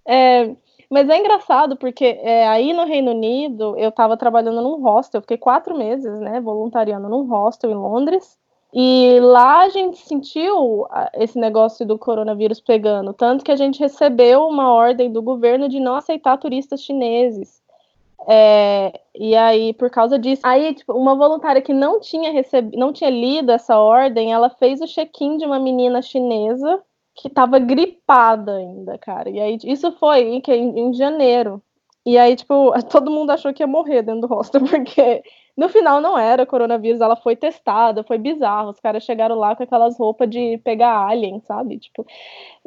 É, 0.06 0.56
mas 0.90 1.10
é 1.10 1.18
engraçado, 1.18 1.76
porque 1.78 2.06
é, 2.22 2.48
aí 2.48 2.74
no 2.74 2.86
Reino 2.86 3.12
Unido 3.12 3.76
eu 3.78 3.92
tava 3.92 4.16
trabalhando 4.18 4.62
num 4.62 4.82
hostel, 4.82 5.20
eu 5.20 5.22
fiquei 5.24 5.38
quatro 5.38 5.76
meses, 5.76 6.20
né, 6.20 6.40
voluntariando 6.40 7.10
num 7.10 7.26
hostel 7.26 7.72
em 7.72 7.76
Londres. 7.76 8.38
E 8.74 9.20
lá 9.20 9.62
a 9.62 9.70
gente 9.70 10.00
sentiu 10.00 10.88
esse 11.14 11.38
negócio 11.38 11.86
do 11.86 11.98
coronavírus 11.98 12.60
pegando, 12.60 13.14
tanto 13.14 13.46
que 13.46 13.52
a 13.52 13.56
gente 13.56 13.80
recebeu 13.80 14.48
uma 14.48 14.74
ordem 14.74 15.12
do 15.12 15.22
governo 15.22 15.70
de 15.70 15.80
não 15.80 15.96
aceitar 15.96 16.38
turistas 16.38 16.82
chineses. 16.82 17.62
É, 18.28 19.00
e 19.14 19.36
aí, 19.36 19.74
por 19.74 19.90
causa 19.92 20.18
disso, 20.18 20.42
aí, 20.44 20.74
tipo, 20.74 20.94
uma 20.94 21.16
voluntária 21.16 21.62
que 21.62 21.74
não 21.74 22.00
tinha 22.00 22.32
recebido, 22.32 22.78
não 22.78 22.92
tinha 22.92 23.10
lido 23.10 23.52
essa 23.52 23.78
ordem, 23.78 24.34
ela 24.34 24.50
fez 24.50 24.82
o 24.82 24.88
check-in 24.88 25.38
de 25.38 25.46
uma 25.46 25.60
menina 25.60 26.02
chinesa 26.02 26.82
que 27.16 27.28
estava 27.28 27.60
gripada 27.60 28.56
ainda, 28.56 28.98
cara. 28.98 29.30
E 29.30 29.40
aí, 29.40 29.58
isso 29.66 29.92
foi 29.94 30.22
em, 30.22 30.42
em, 30.48 30.80
em 30.80 30.94
janeiro. 30.94 31.62
E 32.06 32.18
aí, 32.18 32.36
tipo, 32.36 32.72
todo 32.90 33.12
mundo 33.12 33.32
achou 33.32 33.54
que 33.54 33.62
ia 33.62 33.68
morrer 33.68 34.02
dentro 34.02 34.22
do 34.22 34.28
hostel, 34.28 34.62
porque 34.68 35.24
no 35.56 35.70
final 35.70 36.02
não 36.02 36.18
era 36.18 36.46
coronavírus, 36.46 37.00
ela 37.00 37.16
foi 37.16 37.36
testada, 37.36 38.04
foi 38.04 38.18
bizarro. 38.18 38.72
Os 38.72 38.80
caras 38.80 39.04
chegaram 39.04 39.36
lá 39.36 39.56
com 39.56 39.64
aquelas 39.64 39.98
roupas 39.98 40.30
de 40.30 40.58
pegar 40.64 41.08
alien, 41.08 41.40
sabe? 41.42 41.78
Tipo, 41.78 42.06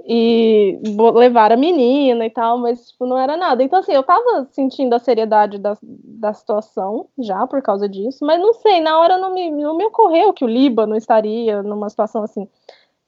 e 0.07 0.79
levaram 1.15 1.57
a 1.57 1.59
menina 1.59 2.25
e 2.25 2.31
tal, 2.31 2.59
mas 2.59 2.91
tipo, 2.91 3.07
não 3.07 3.19
era 3.19 3.37
nada. 3.37 3.63
Então, 3.63 3.81
assim, 3.81 3.93
eu 3.93 4.05
tava 4.05 4.47
sentindo 4.53 4.95
a 4.95 5.01
seriedade 5.01 5.59
da, 5.59 5.77
da 5.83 6.33
situação 6.33 7.09
já 7.19 7.47
por 7.47 7.61
causa 7.61 7.89
disso, 7.89 8.25
mas 8.25 8.41
não 8.41 8.55
sei, 8.55 8.81
na 8.81 8.99
hora 9.01 9.19
não 9.19 9.35
me, 9.35 9.51
não 9.51 9.77
me 9.77 9.85
ocorreu 9.87 10.33
que 10.33 10.45
o 10.45 10.49
Líbano 10.49 10.97
estaria 10.97 11.63
numa 11.63 11.91
situação 11.91 12.23
assim. 12.23 12.49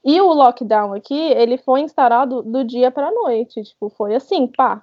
E 0.04 0.20
o 0.20 0.32
lockdown 0.32 0.94
aqui, 0.94 1.18
ele 1.32 1.58
foi 1.58 1.82
instaurado 1.82 2.42
do 2.42 2.64
dia 2.64 2.90
para 2.90 3.12
noite, 3.12 3.62
tipo, 3.62 3.88
foi 3.90 4.14
assim, 4.14 4.46
pá, 4.46 4.82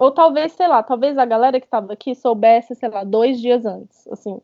ou 0.00 0.10
talvez, 0.10 0.52
sei 0.52 0.66
lá, 0.66 0.82
talvez 0.82 1.18
a 1.18 1.26
galera 1.26 1.60
que 1.60 1.66
estava 1.66 1.92
aqui 1.92 2.14
soubesse, 2.14 2.74
sei 2.74 2.88
lá, 2.88 3.04
dois 3.04 3.38
dias 3.38 3.66
antes, 3.66 4.08
assim. 4.08 4.40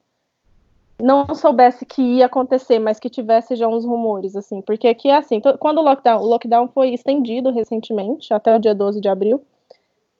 Não 1.00 1.34
soubesse 1.34 1.86
que 1.86 2.02
ia 2.02 2.26
acontecer, 2.26 2.78
mas 2.78 3.00
que 3.00 3.08
tivesse 3.08 3.56
já 3.56 3.66
uns 3.66 3.86
rumores, 3.86 4.36
assim. 4.36 4.60
Porque 4.60 4.86
aqui 4.86 5.08
é 5.08 5.16
assim, 5.16 5.40
quando 5.58 5.78
o 5.78 5.82
lockdown, 5.82 6.22
o 6.22 6.26
lockdown 6.26 6.68
foi 6.68 6.90
estendido 6.90 7.50
recentemente, 7.50 8.34
até 8.34 8.54
o 8.54 8.58
dia 8.58 8.75
12 8.75 9.00
de 9.00 9.08
abril. 9.08 9.42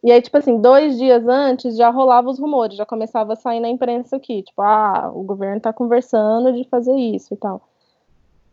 E 0.03 0.11
aí, 0.11 0.23
tipo 0.23 0.39
assim, 0.39 0.59
dois 0.59 0.97
dias 0.97 1.29
antes 1.29 1.77
já 1.77 1.91
rolava 1.91 2.31
os 2.31 2.39
rumores, 2.39 2.79
já 2.79 2.87
começava 2.87 3.35
a 3.35 3.37
sair 3.37 3.61
na 3.61 3.69
imprensa 3.69 4.17
aqui, 4.17 4.43
tipo, 4.43 4.63
ah, 4.63 5.11
o 5.15 5.23
governo 5.23 5.61
tá 5.61 5.71
conversando 5.71 6.51
de 6.55 6.65
fazer 6.65 6.97
isso 6.97 7.35
e 7.35 7.37
tal. 7.37 7.61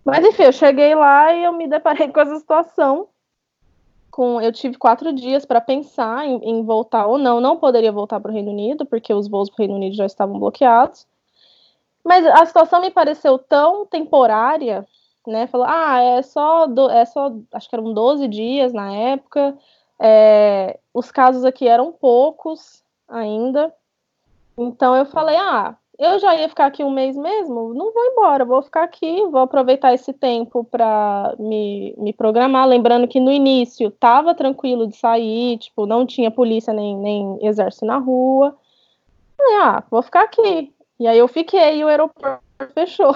Mas 0.03 0.25
enfim, 0.25 0.43
eu 0.43 0.51
cheguei 0.51 0.93
lá 0.95 1.33
e 1.33 1.45
eu 1.45 1.53
me 1.53 1.65
deparei 1.65 2.09
com 2.11 2.19
essa 2.19 2.35
situação. 2.37 3.07
Com, 4.13 4.39
eu 4.39 4.51
tive 4.51 4.77
quatro 4.77 5.11
dias 5.11 5.43
para 5.43 5.59
pensar 5.59 6.23
em, 6.23 6.35
em, 6.43 6.63
voltar 6.63 7.07
ou 7.07 7.17
não. 7.17 7.41
Não 7.41 7.57
poderia 7.57 7.91
voltar 7.91 8.19
para 8.19 8.29
o 8.29 8.33
Reino 8.33 8.51
Unido, 8.51 8.85
porque 8.85 9.11
os 9.11 9.27
voos 9.27 9.49
para 9.49 9.55
o 9.55 9.65
Reino 9.65 9.73
Unido 9.73 9.95
já 9.95 10.05
estavam 10.05 10.37
bloqueados. 10.37 11.07
Mas 12.03 12.23
a 12.27 12.45
situação 12.45 12.79
me 12.79 12.91
pareceu 12.91 13.39
tão 13.39 13.87
temporária, 13.87 14.85
né? 15.25 15.47
Falou, 15.47 15.65
ah, 15.67 15.99
é 15.99 16.21
só, 16.21 16.67
do, 16.67 16.91
é 16.91 17.05
só, 17.05 17.33
acho 17.51 17.67
que 17.67 17.75
eram 17.75 17.91
12 17.91 18.27
dias 18.27 18.71
na 18.71 18.93
época. 18.93 19.57
É, 19.99 20.79
os 20.93 21.09
casos 21.09 21.43
aqui 21.43 21.67
eram 21.67 21.91
poucos 21.91 22.83
ainda. 23.09 23.73
Então 24.55 24.95
eu 24.95 25.07
falei, 25.07 25.37
ah, 25.37 25.75
eu 25.99 26.19
já 26.19 26.35
ia 26.35 26.49
ficar 26.49 26.65
aqui 26.65 26.83
um 26.83 26.89
mês 26.89 27.15
mesmo, 27.15 27.73
não 27.73 27.93
vou 27.93 28.05
embora, 28.05 28.43
vou 28.43 28.61
ficar 28.61 28.83
aqui, 28.83 29.25
vou 29.27 29.41
aproveitar 29.41 29.93
esse 29.93 30.11
tempo 30.11 30.63
para 30.63 31.35
me, 31.39 31.93
me 31.97 32.11
programar. 32.11 32.67
Lembrando 32.67 33.07
que 33.07 33.19
no 33.19 33.31
início 33.31 33.91
tava 33.91 34.33
tranquilo 34.33 34.87
de 34.87 34.95
sair, 34.97 35.57
tipo, 35.57 35.85
não 35.85 36.05
tinha 36.05 36.31
polícia 36.31 36.73
nem, 36.73 36.97
nem 36.97 37.37
exército 37.45 37.85
na 37.85 37.97
rua. 37.97 38.57
Falei, 39.37 39.55
ah, 39.61 39.83
vou 39.89 40.01
ficar 40.01 40.23
aqui. 40.23 40.73
E 40.99 41.07
aí 41.07 41.17
eu 41.17 41.27
fiquei 41.27 41.79
e 41.79 41.83
o 41.83 41.87
aeroporto 41.87 42.43
fechou. 42.73 43.15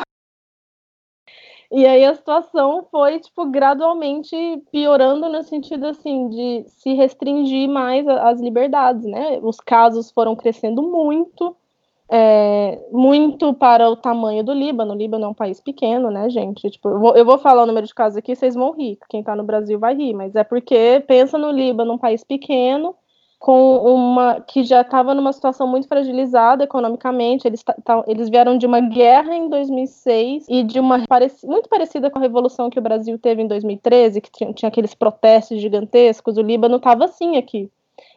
E 1.69 1.85
aí 1.85 2.05
a 2.05 2.15
situação 2.15 2.87
foi, 2.89 3.19
tipo, 3.19 3.45
gradualmente 3.45 4.35
piorando 4.71 5.27
no 5.27 5.43
sentido, 5.43 5.87
assim, 5.87 6.29
de 6.29 6.65
se 6.69 6.93
restringir 6.93 7.67
mais 7.67 8.07
as 8.07 8.39
liberdades, 8.39 9.03
né? 9.03 9.39
Os 9.41 9.59
casos 9.59 10.09
foram 10.11 10.33
crescendo 10.35 10.81
muito, 10.81 11.55
é, 12.09 12.79
muito 12.91 13.53
para 13.53 13.89
o 13.89 13.95
tamanho 13.95 14.43
do 14.43 14.53
Líbano. 14.53 14.93
O 14.93 14.97
Líbano 14.97 15.25
é 15.25 15.27
um 15.27 15.33
país 15.33 15.59
pequeno, 15.59 16.09
né, 16.09 16.29
gente? 16.29 16.69
Tipo, 16.69 16.89
eu 16.89 16.99
vou, 16.99 17.15
eu 17.15 17.25
vou 17.25 17.37
falar 17.37 17.63
o 17.63 17.65
número 17.65 17.85
de 17.85 17.93
casos 17.93 18.17
aqui, 18.17 18.35
vocês 18.35 18.55
vão 18.55 18.71
rir. 18.71 18.97
Quem 19.09 19.23
tá 19.23 19.35
no 19.35 19.43
Brasil 19.43 19.77
vai 19.77 19.95
rir, 19.95 20.13
mas 20.13 20.35
é 20.35 20.43
porque 20.43 21.03
pensa 21.07 21.37
no 21.37 21.51
Líbano, 21.51 21.93
um 21.93 21.97
país 21.97 22.23
pequeno, 22.23 22.95
com 23.39 23.77
uma 23.77 24.41
que 24.41 24.63
já 24.63 24.81
estava 24.81 25.13
numa 25.13 25.31
situação 25.33 25.67
muito 25.67 25.87
fragilizada 25.87 26.63
economicamente. 26.63 27.47
Eles, 27.47 27.63
eles 28.07 28.29
vieram 28.29 28.57
de 28.57 28.65
uma 28.65 28.79
guerra 28.79 29.35
em 29.35 29.49
2006 29.49 30.47
e 30.49 30.63
de 30.63 30.79
uma 30.79 31.05
parec 31.07 31.45
muito 31.45 31.67
parecida 31.69 32.09
com 32.09 32.19
a 32.19 32.21
revolução 32.21 32.69
que 32.69 32.79
o 32.79 32.81
Brasil 32.81 33.19
teve 33.19 33.41
em 33.41 33.47
2013, 33.47 34.21
que 34.21 34.31
tinha, 34.31 34.53
tinha 34.53 34.69
aqueles 34.69 34.95
protestos 34.95 35.59
gigantescos. 35.61 36.37
O 36.37 36.41
Líbano 36.41 36.77
estava 36.77 37.05
assim 37.05 37.35
aqui. 37.37 37.69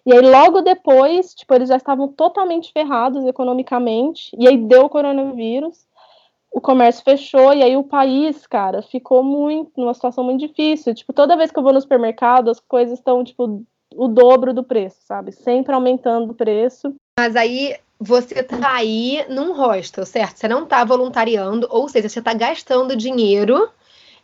E 0.05 0.13
aí, 0.13 0.21
logo 0.21 0.63
depois, 0.63 1.35
tipo, 1.35 1.53
eles 1.55 1.69
já 1.69 1.77
estavam 1.77 2.09
totalmente 2.09 2.73
ferrados 2.73 3.25
economicamente, 3.27 4.35
e 4.39 4.49
aí 4.49 4.57
deu 4.57 4.87
o 4.87 4.89
coronavírus, 4.89 5.87
o 6.53 6.61
comércio 6.61 7.05
fechou, 7.05 7.53
e 7.53 7.63
aí 7.63 7.77
o 7.77 7.85
país, 7.85 8.47
cara, 8.47 8.83
ficou 8.83 9.23
muito, 9.23 9.73
numa 9.77 9.95
situação 9.95 10.25
muito 10.25 10.41
difícil. 10.41 10.95
Tipo, 10.95 11.13
toda 11.13 11.37
vez 11.37 11.51
que 11.51 11.59
eu 11.59 11.63
vou 11.63 11.73
no 11.73 11.81
supermercado, 11.81 12.51
as 12.51 12.59
coisas 12.59 12.99
estão, 12.99 13.23
tipo, 13.23 13.63
o 13.95 14.09
dobro 14.09 14.53
do 14.53 14.65
preço, 14.65 14.99
sabe? 15.05 15.33
Sempre 15.33 15.75
aumentando 15.75 16.33
o 16.33 16.35
preço. 16.35 16.95
Mas 17.19 17.37
aí 17.37 17.77
você 17.99 18.43
tá 18.43 18.77
aí 18.77 19.25
num 19.29 19.53
hostel, 19.53 20.07
certo? 20.07 20.39
Você 20.39 20.49
não 20.49 20.65
tá 20.65 20.85
voluntariando, 20.85 21.69
ou 21.71 21.89
seja, 21.89 22.09
você 22.09 22.23
tá 22.23 22.33
gastando 22.33 22.97
dinheiro, 22.97 23.69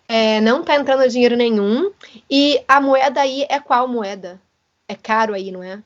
é, 0.09 0.41
não 0.41 0.63
tá 0.63 0.77
entrando 0.77 1.09
dinheiro 1.09 1.37
nenhum, 1.37 1.93
e 2.31 2.63
a 2.67 2.81
moeda 2.81 3.21
aí 3.21 3.47
é 3.49 3.61
qual 3.61 3.87
moeda? 3.87 4.41
É 4.89 4.95
caro 4.95 5.35
aí, 5.35 5.51
não 5.51 5.63
é? 5.63 5.83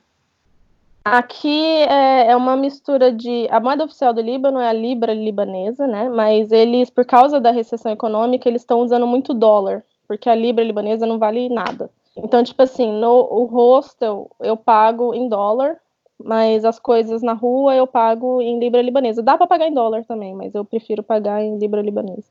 Aqui 1.05 1.65
é, 1.89 2.27
é, 2.27 2.37
uma 2.37 2.57
mistura 2.57 3.11
de. 3.11 3.49
A 3.51 3.59
moeda 3.59 3.85
oficial 3.85 4.13
do 4.13 4.21
Líbano 4.21 4.61
é 4.61 4.69
a 4.69 4.73
libra 4.73 5.15
libanesa, 5.15 5.87
né? 5.87 6.09
Mas 6.11 6.53
eles, 6.53 6.91
por 6.91 7.07
causa 7.07 7.41
da 7.41 7.51
recessão 7.51 7.91
econômica, 7.91 8.49
eles 8.49 8.63
estão 8.63 8.81
usando 8.81 9.07
muito 9.07 9.33
dólar, 9.33 9.83
porque 10.07 10.29
a 10.29 10.35
libra 10.35 10.63
libanesa 10.63 11.07
não 11.07 11.19
vale 11.19 11.49
nada. 11.49 11.91
Então, 12.15 12.45
tipo 12.45 12.63
assim, 12.63 12.93
no 12.93 13.27
o 13.31 13.45
hostel 13.45 14.31
eu 14.41 14.57
pago 14.57 15.15
em 15.15 15.27
dólar, 15.27 15.79
mas 16.23 16.67
as 16.67 16.79
coisas 16.79 17.23
na 17.23 17.33
rua 17.33 17.75
eu 17.75 17.87
pago 17.87 18.43
em 18.43 18.59
libra 18.59 18.83
libanesa. 18.83 19.23
Dá 19.23 19.39
para 19.39 19.47
pagar 19.47 19.69
em 19.69 19.75
dólar 19.75 20.05
também, 20.05 20.35
mas 20.35 20.55
eu 20.55 20.67
prefiro 20.67 21.03
pagar 21.03 21.43
em 21.43 21.59
libra 21.59 21.81
libanesa. 21.81 22.29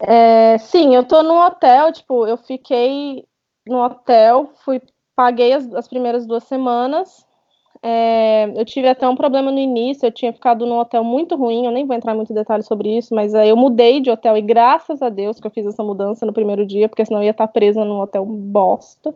É, 0.00 0.58
sim, 0.58 0.94
eu 0.94 1.04
tô 1.04 1.22
no 1.22 1.34
hotel, 1.34 1.92
tipo, 1.92 2.26
eu 2.26 2.36
fiquei 2.36 3.24
no 3.66 3.84
hotel, 3.84 4.50
fui 4.64 4.80
paguei 5.20 5.52
as, 5.52 5.70
as 5.74 5.86
primeiras 5.86 6.26
duas 6.26 6.44
semanas. 6.44 7.26
É, 7.82 8.50
eu 8.58 8.64
tive 8.64 8.88
até 8.88 9.06
um 9.06 9.14
problema 9.14 9.50
no 9.50 9.58
início, 9.58 10.06
eu 10.06 10.10
tinha 10.10 10.32
ficado 10.32 10.64
num 10.64 10.78
hotel 10.78 11.04
muito 11.04 11.36
ruim, 11.36 11.66
eu 11.66 11.70
nem 11.70 11.86
vou 11.86 11.94
entrar 11.94 12.14
muito 12.14 12.30
em 12.32 12.34
detalhes 12.34 12.66
sobre 12.66 12.96
isso, 12.96 13.14
mas 13.14 13.34
aí 13.34 13.50
eu 13.50 13.56
mudei 13.56 14.00
de 14.00 14.10
hotel 14.10 14.36
e 14.38 14.40
graças 14.40 15.02
a 15.02 15.10
Deus 15.10 15.38
que 15.38 15.46
eu 15.46 15.50
fiz 15.50 15.66
essa 15.66 15.82
mudança 15.82 16.24
no 16.24 16.32
primeiro 16.32 16.64
dia, 16.64 16.88
porque 16.88 17.04
senão 17.04 17.20
eu 17.20 17.24
ia 17.24 17.30
estar 17.32 17.48
presa 17.48 17.84
num 17.84 18.00
hotel 18.00 18.24
bosta. 18.24 19.14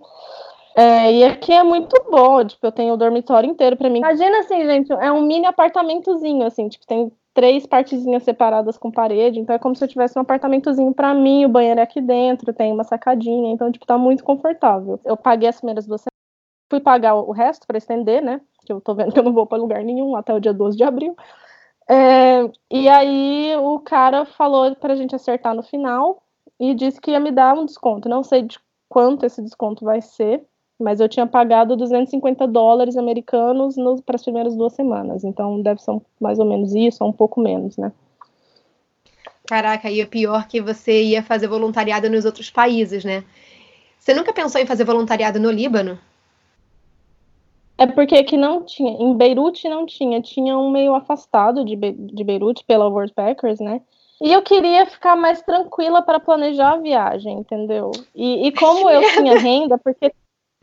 É, 0.76 1.10
e 1.10 1.24
aqui 1.24 1.52
é 1.52 1.62
muito 1.62 1.94
bom, 2.10 2.44
tipo, 2.44 2.66
eu 2.66 2.72
tenho 2.72 2.92
o 2.92 2.98
dormitório 2.98 3.48
inteiro 3.48 3.76
para 3.76 3.88
mim. 3.88 4.00
Imagina 4.00 4.40
assim, 4.40 4.62
gente, 4.66 4.92
é 4.92 5.10
um 5.10 5.22
mini 5.22 5.46
apartamentozinho, 5.46 6.44
assim, 6.44 6.68
tipo, 6.68 6.86
tem 6.86 7.10
três 7.34 7.66
partezinhas 7.66 8.22
separadas 8.22 8.78
com 8.78 8.90
parede, 8.90 9.40
então 9.40 9.54
é 9.54 9.58
como 9.58 9.74
se 9.74 9.84
eu 9.84 9.88
tivesse 9.88 10.16
um 10.16 10.22
apartamentozinho 10.22 10.94
para 10.94 11.12
mim, 11.12 11.44
o 11.44 11.48
banheiro 11.48 11.80
é 11.80 11.82
aqui 11.82 12.00
dentro, 12.00 12.52
tem 12.52 12.72
uma 12.72 12.84
sacadinha, 12.84 13.52
então, 13.52 13.70
tipo, 13.72 13.84
tá 13.84 13.98
muito 13.98 14.22
confortável. 14.22 15.00
Eu 15.04 15.16
paguei 15.16 15.48
as 15.48 15.56
primeiras 15.56 15.84
duas 15.86 16.00
semanas, 16.00 16.14
fui 16.70 16.80
pagar 16.80 17.16
o 17.16 17.32
resto 17.32 17.66
para 17.66 17.76
estender, 17.76 18.22
né, 18.22 18.40
que 18.64 18.72
eu 18.72 18.80
tô 18.80 18.94
vendo 18.94 19.12
que 19.12 19.18
eu 19.18 19.24
não 19.24 19.32
vou 19.34 19.46
para 19.46 19.58
lugar 19.58 19.82
nenhum 19.82 20.16
até 20.16 20.32
o 20.32 20.40
dia 20.40 20.54
12 20.54 20.76
de 20.76 20.84
abril. 20.84 21.16
É, 21.88 22.50
e 22.70 22.88
aí 22.88 23.54
o 23.56 23.78
cara 23.80 24.24
falou 24.24 24.74
pra 24.76 24.94
gente 24.94 25.14
acertar 25.14 25.54
no 25.54 25.62
final 25.62 26.22
e 26.58 26.74
disse 26.74 27.00
que 27.00 27.10
ia 27.10 27.20
me 27.20 27.30
dar 27.30 27.54
um 27.58 27.66
desconto. 27.66 28.08
Não 28.08 28.22
sei 28.22 28.42
de 28.42 28.58
quanto 28.88 29.26
esse 29.26 29.42
desconto 29.42 29.84
vai 29.84 30.00
ser, 30.00 30.46
mas 30.78 31.00
eu 31.00 31.08
tinha 31.08 31.26
pagado 31.26 31.76
250 31.76 32.46
dólares 32.46 32.96
americanos 32.96 33.76
para 34.04 34.16
as 34.16 34.22
primeiras 34.22 34.56
duas 34.56 34.72
semanas, 34.72 35.24
então 35.24 35.60
deve 35.60 35.80
ser 35.82 35.96
mais 36.20 36.38
ou 36.38 36.44
menos 36.44 36.74
isso, 36.74 37.02
ou 37.04 37.10
um 37.10 37.12
pouco 37.12 37.40
menos, 37.40 37.76
né? 37.76 37.92
Caraca, 39.46 39.90
e 39.90 40.00
é 40.00 40.06
pior 40.06 40.48
que 40.48 40.60
você 40.60 41.02
ia 41.02 41.22
fazer 41.22 41.48
voluntariado 41.48 42.08
nos 42.08 42.24
outros 42.24 42.50
países, 42.50 43.04
né? 43.04 43.24
Você 43.98 44.14
nunca 44.14 44.32
pensou 44.32 44.60
em 44.60 44.66
fazer 44.66 44.84
voluntariado 44.84 45.38
no 45.38 45.50
Líbano? 45.50 45.98
É 47.76 47.86
porque 47.86 48.16
aqui 48.16 48.36
não 48.36 48.62
tinha, 48.62 48.92
em 48.92 49.16
Beirute 49.16 49.68
não 49.68 49.84
tinha, 49.84 50.20
tinha 50.22 50.56
um 50.56 50.70
meio 50.70 50.94
afastado 50.94 51.64
de, 51.64 51.74
Be 51.74 51.92
de 51.92 52.24
Beirute 52.24 52.64
pela 52.64 52.88
World 52.88 53.12
Packers, 53.12 53.60
né? 53.60 53.80
E 54.22 54.32
eu 54.32 54.42
queria 54.42 54.86
ficar 54.86 55.16
mais 55.16 55.42
tranquila 55.42 56.00
para 56.00 56.20
planejar 56.20 56.74
a 56.74 56.78
viagem, 56.78 57.38
entendeu? 57.38 57.90
E, 58.14 58.46
e 58.46 58.52
como 58.52 58.88
eu 58.88 59.02
tinha 59.12 59.38
renda, 59.38 59.76
porque 59.76 60.12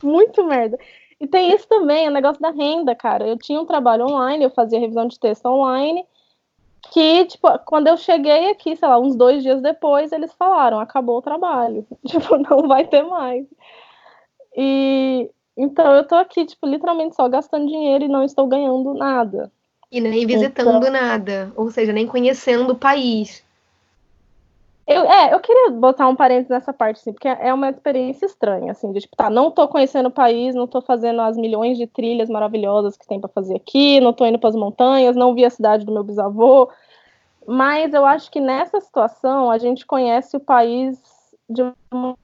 muito 0.06 0.44
merda. 0.46 0.78
E 1.20 1.28
tem 1.28 1.54
isso 1.54 1.68
também, 1.68 2.08
o 2.08 2.12
negócio 2.12 2.42
da 2.42 2.50
renda, 2.50 2.96
cara. 2.96 3.28
Eu 3.28 3.38
tinha 3.38 3.60
um 3.62 3.66
trabalho 3.66 4.06
online, 4.06 4.44
eu 4.44 4.50
fazia 4.50 4.80
revisão 4.80 5.08
de 5.08 5.20
texto 5.20 5.46
online, 5.46 6.04
que, 6.92 7.26
tipo, 7.26 7.48
quando 7.60 7.88
eu 7.88 7.98
cheguei 7.98 8.50
aqui, 8.50 8.76
sei 8.76 8.88
lá, 8.88 9.00
uns 9.00 9.16
dois 9.16 9.44
dias 9.44 9.62
depois, 9.62 10.12
eles 10.12 10.34
falaram, 10.34 10.80
acabou 10.80 11.18
o 11.18 11.22
trabalho. 11.22 11.86
Tipo, 12.08 12.38
não 12.38 12.68
vai 12.68 12.88
ter 12.88 13.04
mais. 13.04 13.46
E 14.58 15.30
então 15.56 15.94
eu 15.96 16.04
tô 16.06 16.16
aqui, 16.16 16.46
tipo, 16.46 16.66
literalmente 16.66 17.16
só 17.16 17.28
gastando 17.30 17.68
dinheiro 17.68 18.06
e 18.06 18.08
não 18.08 18.24
estou 18.24 18.48
ganhando 18.48 18.94
nada. 18.94 19.52
E 19.92 20.02
nem 20.02 20.26
visitando 20.26 20.78
então... 20.78 20.92
nada, 20.92 21.52
ou 21.56 21.70
seja, 21.70 21.94
nem 21.94 22.08
conhecendo 22.08 22.74
o 22.74 22.78
país. 22.78 23.44
Eu, 24.88 25.04
é, 25.04 25.34
eu 25.34 25.40
queria 25.40 25.72
botar 25.72 26.08
um 26.08 26.16
parênteses 26.16 26.50
nessa 26.50 26.74
parte, 26.74 26.98
assim, 26.98 27.14
porque 27.14 27.28
é 27.28 27.54
uma 27.54 27.70
experiência 27.70 28.26
estranha, 28.26 28.72
assim, 28.72 28.92
de 28.92 29.00
tipo, 29.00 29.16
tá, 29.16 29.30
não 29.30 29.52
tô 29.52 29.68
conhecendo 29.68 30.08
o 30.08 30.12
país, 30.12 30.56
não 30.56 30.68
tô 30.68 30.82
fazendo 30.82 31.22
as 31.22 31.38
milhões 31.38 31.78
de 31.78 31.86
trilhas 31.86 32.30
maravilhosas 32.30 32.98
que 32.98 33.08
tem 33.08 33.20
para 33.20 33.30
fazer 33.30 33.56
aqui, 33.56 34.00
não 34.00 34.12
tô 34.12 34.26
indo 34.26 34.40
para 34.40 34.50
as 34.50 34.56
montanhas, 34.56 35.16
não 35.16 35.36
vi 35.36 35.46
a 35.46 35.50
cidade 35.50 35.86
do 35.86 35.94
meu 35.94 36.04
bisavô, 36.04 36.70
mas 37.48 37.94
eu 37.94 38.06
acho 38.06 38.30
que 38.32 38.40
nessa 38.40 38.80
situação 38.82 39.52
a 39.52 39.58
gente 39.58 39.86
conhece 39.86 40.36
o 40.36 40.40
país 40.40 41.00
de 41.50 41.62
uma 41.92 42.18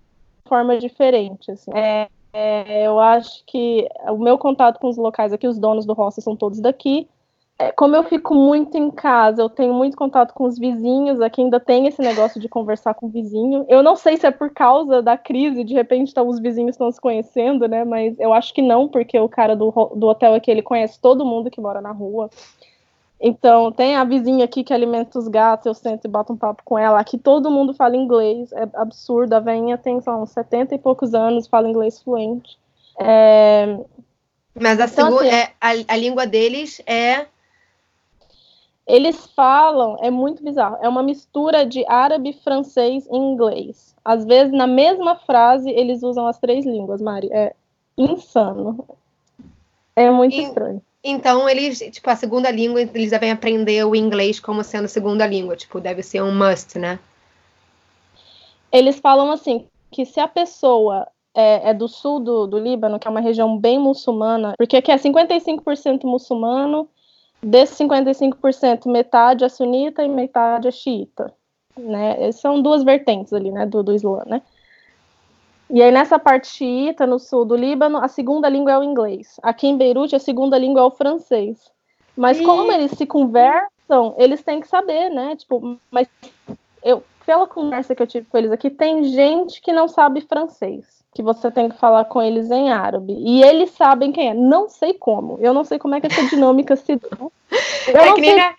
forma 0.47 0.77
diferente, 0.77 1.51
assim. 1.51 1.71
É, 1.75 2.07
é, 2.33 2.87
eu 2.87 2.99
acho 2.99 3.43
que 3.45 3.87
o 4.07 4.17
meu 4.17 4.37
contato 4.37 4.79
com 4.79 4.87
os 4.87 4.97
locais 4.97 5.33
aqui, 5.33 5.47
os 5.47 5.59
donos 5.59 5.85
do 5.85 5.93
hostel 5.93 6.23
são 6.23 6.35
todos 6.35 6.59
daqui, 6.59 7.07
como 7.75 7.95
eu 7.95 8.03
fico 8.03 8.35
muito 8.35 8.77
em 8.77 8.91
casa, 8.91 9.41
eu 9.41 9.49
tenho 9.49 9.73
muito 9.73 9.97
contato 9.97 10.31
com 10.31 10.43
os 10.43 10.59
vizinhos, 10.59 11.19
aqui 11.19 11.41
ainda 11.41 11.59
tem 11.59 11.87
esse 11.87 11.99
negócio 12.01 12.39
de 12.39 12.47
conversar 12.47 12.93
com 12.93 13.07
o 13.07 13.09
vizinho. 13.09 13.65
Eu 13.67 13.81
não 13.81 13.95
sei 13.95 14.15
se 14.15 14.27
é 14.27 14.31
por 14.31 14.51
causa 14.51 15.01
da 15.01 15.17
crise, 15.17 15.63
de 15.63 15.73
repente 15.73 16.13
tá, 16.13 16.21
os 16.21 16.39
vizinhos 16.39 16.75
estão 16.75 16.91
se 16.91 17.01
conhecendo, 17.01 17.67
né? 17.67 17.83
Mas 17.83 18.19
eu 18.19 18.31
acho 18.31 18.53
que 18.53 18.61
não, 18.61 18.87
porque 18.87 19.19
o 19.19 19.27
cara 19.27 19.55
do, 19.55 19.71
do 19.95 20.07
hotel 20.07 20.35
aqui, 20.35 20.51
ele 20.51 20.61
conhece 20.61 20.99
todo 20.99 21.25
mundo 21.25 21.49
que 21.49 21.59
mora 21.59 21.81
na 21.81 21.91
rua. 21.91 22.29
Então, 23.19 23.71
tem 23.71 23.95
a 23.95 24.03
vizinha 24.03 24.45
aqui 24.45 24.63
que 24.63 24.71
alimenta 24.71 25.17
os 25.17 25.27
gatos, 25.27 25.65
eu 25.65 25.73
sento 25.73 26.05
e 26.05 26.07
bato 26.07 26.33
um 26.33 26.37
papo 26.37 26.61
com 26.63 26.77
ela. 26.77 26.99
Aqui 26.99 27.17
todo 27.17 27.49
mundo 27.49 27.73
fala 27.73 27.95
inglês, 27.95 28.51
é 28.51 28.69
absurdo. 28.75 29.33
A 29.33 29.39
veinha 29.39 29.79
tem, 29.79 29.99
só 30.01 30.21
uns 30.21 30.29
70 30.29 30.75
e 30.75 30.77
poucos 30.77 31.15
anos, 31.15 31.47
fala 31.47 31.67
inglês 31.67 31.99
fluente. 31.99 32.55
É, 32.99 33.79
Mas 34.53 34.79
a, 34.79 34.85
então, 34.85 35.17
assim, 35.17 35.29
é, 35.29 35.51
a, 35.59 35.69
a 35.87 35.97
língua 35.97 36.27
deles 36.27 36.79
é 36.85 37.25
eles 38.87 39.27
falam, 39.35 39.97
é 39.99 40.09
muito 40.09 40.41
bizarro, 40.41 40.77
é 40.81 40.87
uma 40.87 41.03
mistura 41.03 41.65
de 41.65 41.85
árabe, 41.87 42.31
francês 42.41 43.05
e 43.05 43.15
inglês. 43.17 43.93
Às 44.03 44.23
vezes, 44.23 44.53
na 44.53 44.65
mesma 44.65 45.15
frase, 45.15 45.69
eles 45.69 46.01
usam 46.03 46.25
as 46.25 46.39
três 46.39 46.65
línguas, 46.65 47.01
Mari. 47.01 47.29
É 47.31 47.53
insano. 47.97 48.87
É 49.93 50.09
muito 50.09 50.35
e, 50.35 50.43
estranho. 50.43 50.81
Então, 51.03 51.49
eles, 51.49 51.79
tipo, 51.91 52.09
a 52.09 52.15
segunda 52.15 52.49
língua, 52.49 52.81
eles 52.81 53.11
devem 53.11 53.31
aprender 53.31 53.83
o 53.85 53.93
inglês 53.93 54.39
como 54.39 54.63
sendo 54.63 54.87
segunda 54.87 55.27
língua. 55.27 55.57
Tipo, 55.57 55.81
deve 55.81 56.01
ser 56.01 56.21
um 56.23 56.33
must, 56.33 56.79
né? 56.79 56.97
Eles 58.71 58.99
falam 58.99 59.31
assim, 59.31 59.67
que 59.91 60.05
se 60.05 60.21
a 60.21 60.27
pessoa 60.29 61.07
é, 61.35 61.71
é 61.71 61.73
do 61.73 61.89
sul 61.89 62.21
do, 62.21 62.47
do 62.47 62.57
Líbano, 62.57 62.99
que 62.99 63.07
é 63.07 63.11
uma 63.11 63.19
região 63.19 63.57
bem 63.57 63.77
muçulmana, 63.77 64.53
porque 64.57 64.77
aqui 64.77 64.91
é 64.91 64.97
55% 64.97 66.03
muçulmano, 66.05 66.87
Desses 67.41 67.77
55%, 67.77 68.89
metade 68.91 69.43
é 69.43 69.49
sunita 69.49 70.03
e 70.03 70.09
metade 70.09 70.67
é 70.67 70.71
xiita. 70.71 71.33
Né? 71.77 72.31
São 72.31 72.61
duas 72.61 72.83
vertentes 72.83 73.31
ali, 73.31 73.51
né, 73.51 73.65
do, 73.65 73.83
do 73.83 73.93
Islã, 73.93 74.23
né? 74.25 74.41
E 75.69 75.81
aí, 75.81 75.91
nessa 75.91 76.17
parte 76.17 76.47
xiita, 76.47 77.05
no 77.05 77.19
sul 77.19 77.43
do 77.43 77.55
Líbano, 77.55 77.97
a 77.97 78.07
segunda 78.07 78.47
língua 78.47 78.71
é 78.71 78.77
o 78.77 78.83
inglês. 78.83 79.37
Aqui 79.43 79.67
em 79.67 79.77
Beirute, 79.77 80.15
a 80.15 80.19
segunda 80.19 80.57
língua 80.57 80.81
é 80.81 80.83
o 80.85 80.91
francês. 80.91 81.69
Mas 82.15 82.39
e... 82.39 82.43
como 82.43 82.71
eles 82.71 82.91
se 82.91 83.05
conversam, 83.05 84.15
eles 84.17 84.41
têm 84.41 84.61
que 84.61 84.67
saber, 84.67 85.09
né? 85.09 85.35
Tipo, 85.35 85.77
mas 85.91 86.07
eu, 86.81 87.03
pela 87.27 87.45
conversa 87.45 87.93
que 87.93 88.01
eu 88.01 88.07
tive 88.07 88.25
com 88.27 88.37
eles 88.37 88.53
aqui, 88.53 88.69
tem 88.69 89.03
gente 89.03 89.61
que 89.61 89.73
não 89.73 89.89
sabe 89.89 90.21
francês 90.21 91.05
que 91.13 91.21
você 91.21 91.51
tem 91.51 91.67
que 91.67 91.77
falar 91.77 92.05
com 92.05 92.21
eles 92.21 92.49
em 92.49 92.71
árabe. 92.71 93.13
E 93.19 93.43
eles 93.43 93.71
sabem 93.71 94.13
quem 94.13 94.29
é. 94.29 94.33
Não 94.33 94.69
sei 94.69 94.93
como. 94.93 95.37
Eu 95.41 95.53
não 95.53 95.65
sei 95.65 95.77
como 95.77 95.95
é 95.95 95.99
que 95.99 96.07
essa 96.07 96.23
dinâmica 96.29 96.75
se 96.77 96.95
dá. 96.95 97.09
É 97.87 98.13
que, 98.13 98.35
na, 98.35 98.55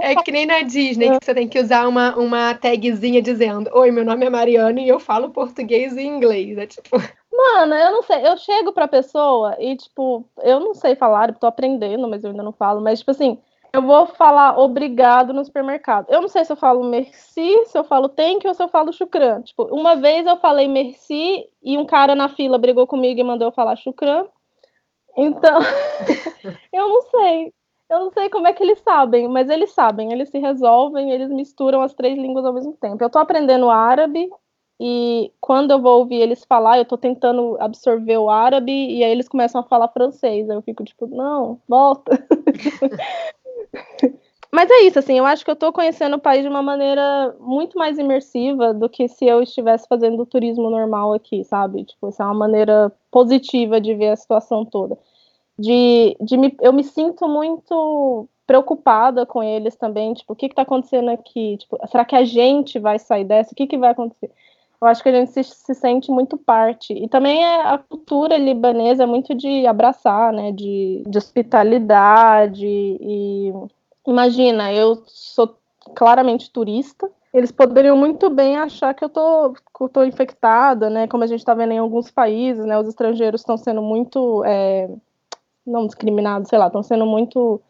é 0.00 0.14
que, 0.16 0.32
nem 0.32 0.46
na, 0.46 0.62
Disney, 0.62 1.10
que 1.10 1.24
você 1.24 1.34
tem 1.34 1.46
que 1.46 1.60
usar 1.60 1.86
uma, 1.86 2.16
uma 2.16 2.54
tagzinha 2.54 3.22
dizendo: 3.22 3.70
Oi, 3.72 3.90
meu 3.92 4.04
nome 4.04 4.26
é 4.26 4.30
Mariana 4.30 4.80
e 4.80 4.88
eu 4.88 4.98
falo 4.98 5.30
português 5.30 5.96
e 5.96 6.02
inglês. 6.02 6.58
É 6.58 6.66
tipo. 6.66 6.96
Mano, 7.30 7.74
eu 7.74 7.92
não 7.92 8.02
sei. 8.02 8.26
Eu 8.26 8.36
chego 8.36 8.72
pra 8.72 8.88
pessoa 8.88 9.54
e, 9.60 9.76
tipo, 9.76 10.24
eu 10.42 10.58
não 10.58 10.74
sei 10.74 10.96
falar, 10.96 11.28
eu 11.28 11.34
tô 11.34 11.46
aprendendo, 11.46 12.08
mas 12.08 12.24
eu 12.24 12.30
ainda 12.30 12.42
não 12.42 12.52
falo. 12.52 12.80
Mas, 12.80 12.98
tipo 12.98 13.12
assim, 13.12 13.38
eu 13.78 13.82
vou 13.82 14.06
falar 14.06 14.58
obrigado 14.58 15.32
no 15.32 15.44
supermercado. 15.44 16.06
Eu 16.08 16.20
não 16.20 16.28
sei 16.28 16.44
se 16.44 16.50
eu 16.50 16.56
falo 16.56 16.82
merci, 16.82 17.64
se 17.66 17.78
eu 17.78 17.84
falo 17.84 18.08
thank 18.08 18.46
ou 18.46 18.52
se 18.52 18.62
eu 18.62 18.68
falo 18.68 18.92
chucrã. 18.92 19.40
Tipo, 19.40 19.64
uma 19.66 19.94
vez 19.94 20.26
eu 20.26 20.36
falei 20.36 20.66
merci 20.66 21.48
e 21.62 21.78
um 21.78 21.86
cara 21.86 22.14
na 22.16 22.28
fila 22.28 22.58
brigou 22.58 22.88
comigo 22.88 23.20
e 23.20 23.24
mandou 23.24 23.48
eu 23.48 23.52
falar 23.52 23.76
chucrã. 23.76 24.26
Então, 25.16 25.60
eu 26.72 26.88
não 26.88 27.02
sei. 27.02 27.54
Eu 27.88 28.00
não 28.00 28.10
sei 28.10 28.28
como 28.28 28.48
é 28.48 28.52
que 28.52 28.62
eles 28.62 28.80
sabem, 28.80 29.28
mas 29.28 29.48
eles 29.48 29.72
sabem, 29.72 30.12
eles 30.12 30.28
se 30.28 30.38
resolvem, 30.38 31.10
eles 31.10 31.30
misturam 31.30 31.80
as 31.80 31.94
três 31.94 32.18
línguas 32.18 32.44
ao 32.44 32.52
mesmo 32.52 32.74
tempo. 32.74 33.02
Eu 33.02 33.08
tô 33.08 33.18
aprendendo 33.18 33.70
árabe 33.70 34.28
e 34.80 35.32
quando 35.40 35.70
eu 35.70 35.80
vou 35.80 36.00
ouvir 36.00 36.16
eles 36.16 36.44
falar, 36.44 36.78
eu 36.78 36.84
tô 36.84 36.98
tentando 36.98 37.56
absorver 37.60 38.18
o 38.18 38.28
árabe 38.28 38.72
e 38.72 39.02
aí 39.02 39.10
eles 39.10 39.28
começam 39.28 39.60
a 39.60 39.64
falar 39.64 39.88
francês. 39.88 40.50
Aí 40.50 40.56
eu 40.56 40.62
fico 40.62 40.84
tipo, 40.84 41.06
não, 41.06 41.60
volta. 41.68 42.12
Mas 44.50 44.70
é 44.70 44.80
isso, 44.80 44.98
assim, 44.98 45.18
eu 45.18 45.26
acho 45.26 45.44
que 45.44 45.50
eu 45.50 45.54
estou 45.54 45.72
conhecendo 45.72 46.16
o 46.16 46.20
país 46.20 46.42
de 46.42 46.48
uma 46.48 46.62
maneira 46.62 47.36
muito 47.38 47.78
mais 47.78 47.98
imersiva 47.98 48.72
do 48.72 48.88
que 48.88 49.06
se 49.06 49.26
eu 49.26 49.42
estivesse 49.42 49.86
fazendo 49.86 50.24
turismo 50.24 50.70
normal 50.70 51.12
aqui, 51.12 51.44
sabe? 51.44 51.84
Tipo, 51.84 52.08
essa 52.08 52.22
é 52.22 52.26
uma 52.26 52.34
maneira 52.34 52.90
positiva 53.10 53.78
de 53.80 53.94
ver 53.94 54.08
a 54.08 54.16
situação 54.16 54.64
toda. 54.64 54.98
De, 55.58 56.16
de 56.20 56.36
me, 56.38 56.56
eu 56.62 56.72
me 56.72 56.82
sinto 56.82 57.28
muito 57.28 58.26
preocupada 58.46 59.26
com 59.26 59.42
eles 59.42 59.76
também, 59.76 60.14
tipo, 60.14 60.32
o 60.32 60.36
que 60.36 60.46
está 60.46 60.62
acontecendo 60.62 61.10
aqui? 61.10 61.58
Tipo, 61.58 61.78
será 61.86 62.04
que 62.04 62.16
a 62.16 62.24
gente 62.24 62.78
vai 62.78 62.98
sair 62.98 63.24
dessa? 63.24 63.52
O 63.52 63.54
que, 63.54 63.66
que 63.66 63.76
vai 63.76 63.90
acontecer? 63.90 64.30
Eu 64.80 64.86
acho 64.86 65.02
que 65.02 65.08
a 65.08 65.12
gente 65.12 65.32
se, 65.32 65.42
se 65.42 65.74
sente 65.74 66.10
muito 66.10 66.36
parte. 66.36 66.92
E 66.92 67.08
também 67.08 67.44
é, 67.44 67.62
a 67.62 67.78
cultura 67.78 68.38
libanesa 68.38 69.02
é 69.02 69.06
muito 69.06 69.34
de 69.34 69.66
abraçar, 69.66 70.32
né? 70.32 70.52
De, 70.52 71.02
de 71.06 71.18
hospitalidade 71.18 72.66
e 72.66 73.52
Imagina, 74.08 74.72
eu 74.72 75.02
sou 75.04 75.58
claramente 75.94 76.50
turista. 76.50 77.10
Eles 77.32 77.52
poderiam 77.52 77.94
muito 77.94 78.30
bem 78.30 78.56
achar 78.56 78.94
que 78.94 79.04
eu 79.04 79.08
tô, 79.10 79.52
que 79.52 79.82
eu 79.82 79.88
tô 79.90 80.02
infectada, 80.02 80.88
né? 80.88 81.06
Como 81.06 81.22
a 81.22 81.26
gente 81.26 81.40
está 81.40 81.52
vendo 81.52 81.72
em 81.72 81.78
alguns 81.78 82.10
países, 82.10 82.64
né? 82.64 82.78
Os 82.78 82.88
estrangeiros 82.88 83.42
estão 83.42 83.58
sendo 83.58 83.82
muito, 83.82 84.42
é, 84.46 84.88
não 85.66 85.86
discriminados, 85.86 86.48
sei 86.48 86.58
lá, 86.58 86.68
estão 86.68 86.82
sendo 86.82 87.04
muito, 87.04 87.60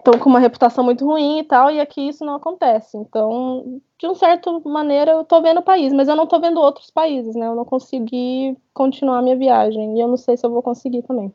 estão 0.00 0.18
com 0.18 0.28
uma 0.28 0.40
reputação 0.40 0.82
muito 0.82 1.06
ruim 1.06 1.38
e 1.38 1.44
tal. 1.44 1.70
E 1.70 1.80
aqui 1.80 2.08
isso 2.08 2.24
não 2.24 2.34
acontece. 2.34 2.96
Então, 2.96 3.80
de 3.98 4.06
uma 4.06 4.14
certa 4.14 4.50
maneira, 4.64 5.12
eu 5.12 5.24
tô 5.24 5.40
vendo 5.40 5.60
o 5.60 5.62
país, 5.62 5.92
mas 5.92 6.08
eu 6.08 6.16
não 6.16 6.26
tô 6.26 6.40
vendo 6.40 6.60
outros 6.60 6.90
países, 6.90 7.34
né? 7.34 7.46
Eu 7.46 7.54
não 7.54 7.64
consegui 7.64 8.56
continuar 8.74 9.18
a 9.18 9.22
minha 9.22 9.36
viagem 9.36 9.96
e 9.96 10.00
eu 10.00 10.08
não 10.08 10.16
sei 10.16 10.36
se 10.36 10.44
eu 10.44 10.50
vou 10.50 10.62
conseguir 10.62 11.02
também. 11.02 11.32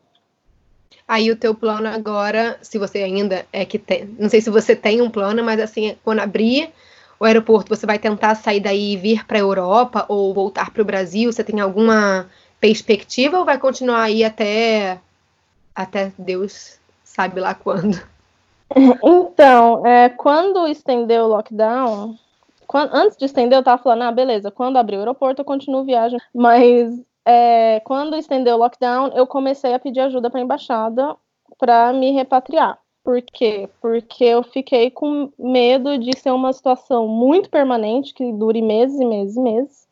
Aí 1.08 1.30
o 1.30 1.36
teu 1.36 1.54
plano 1.54 1.88
agora, 1.88 2.58
se 2.60 2.78
você 2.78 2.98
ainda 2.98 3.46
é 3.52 3.64
que 3.64 3.78
tem, 3.78 4.14
não 4.18 4.28
sei 4.28 4.40
se 4.40 4.50
você 4.50 4.74
tem 4.74 5.00
um 5.00 5.10
plano, 5.10 5.42
mas 5.42 5.60
assim, 5.60 5.96
quando 6.04 6.20
abrir 6.20 6.70
o 7.18 7.24
aeroporto, 7.24 7.74
você 7.74 7.86
vai 7.86 7.98
tentar 7.98 8.34
sair 8.34 8.60
daí 8.60 8.92
e 8.92 8.96
vir 8.96 9.24
para 9.24 9.38
a 9.38 9.40
Europa 9.40 10.04
ou 10.08 10.34
voltar 10.34 10.70
para 10.70 10.82
o 10.82 10.84
Brasil? 10.84 11.32
Você 11.32 11.44
tem 11.44 11.60
alguma 11.60 12.28
perspectiva 12.60 13.38
ou 13.38 13.44
vai 13.44 13.58
continuar 13.58 14.02
aí 14.02 14.24
até 14.24 15.00
até 15.74 16.12
Deus 16.18 16.78
sabe 17.04 17.40
lá 17.40 17.54
quando? 17.54 18.00
Então, 19.04 19.86
é, 19.86 20.08
quando 20.08 20.66
estendeu 20.66 21.24
o 21.24 21.28
lockdown, 21.28 22.16
quando, 22.66 22.94
antes 22.94 23.16
de 23.16 23.24
estender, 23.24 23.58
eu 23.58 23.62
tava 23.62 23.82
falando, 23.82 24.02
ah, 24.02 24.12
beleza, 24.12 24.50
quando 24.50 24.76
abrir 24.76 24.96
o 24.96 25.00
aeroporto 25.00 25.40
eu 25.40 25.44
continuo 25.44 25.84
viagem, 25.84 26.18
mas 26.34 27.00
é, 27.24 27.80
quando 27.80 28.16
estendeu 28.16 28.56
o 28.56 28.58
lockdown, 28.58 29.08
eu 29.14 29.26
comecei 29.26 29.72
a 29.72 29.78
pedir 29.78 30.00
ajuda 30.00 30.30
para 30.30 30.40
a 30.40 30.42
embaixada 30.42 31.16
para 31.58 31.92
me 31.92 32.10
repatriar. 32.12 32.78
Por 33.04 33.22
quê? 33.22 33.68
Porque 33.80 34.24
eu 34.24 34.42
fiquei 34.42 34.90
com 34.90 35.30
medo 35.38 35.96
de 35.96 36.16
ser 36.18 36.32
uma 36.32 36.52
situação 36.52 37.06
muito 37.06 37.48
permanente, 37.48 38.12
que 38.12 38.32
dure 38.32 38.60
meses 38.60 38.98
e 38.98 39.04
meses 39.04 39.36
e 39.36 39.40
meses. 39.40 39.86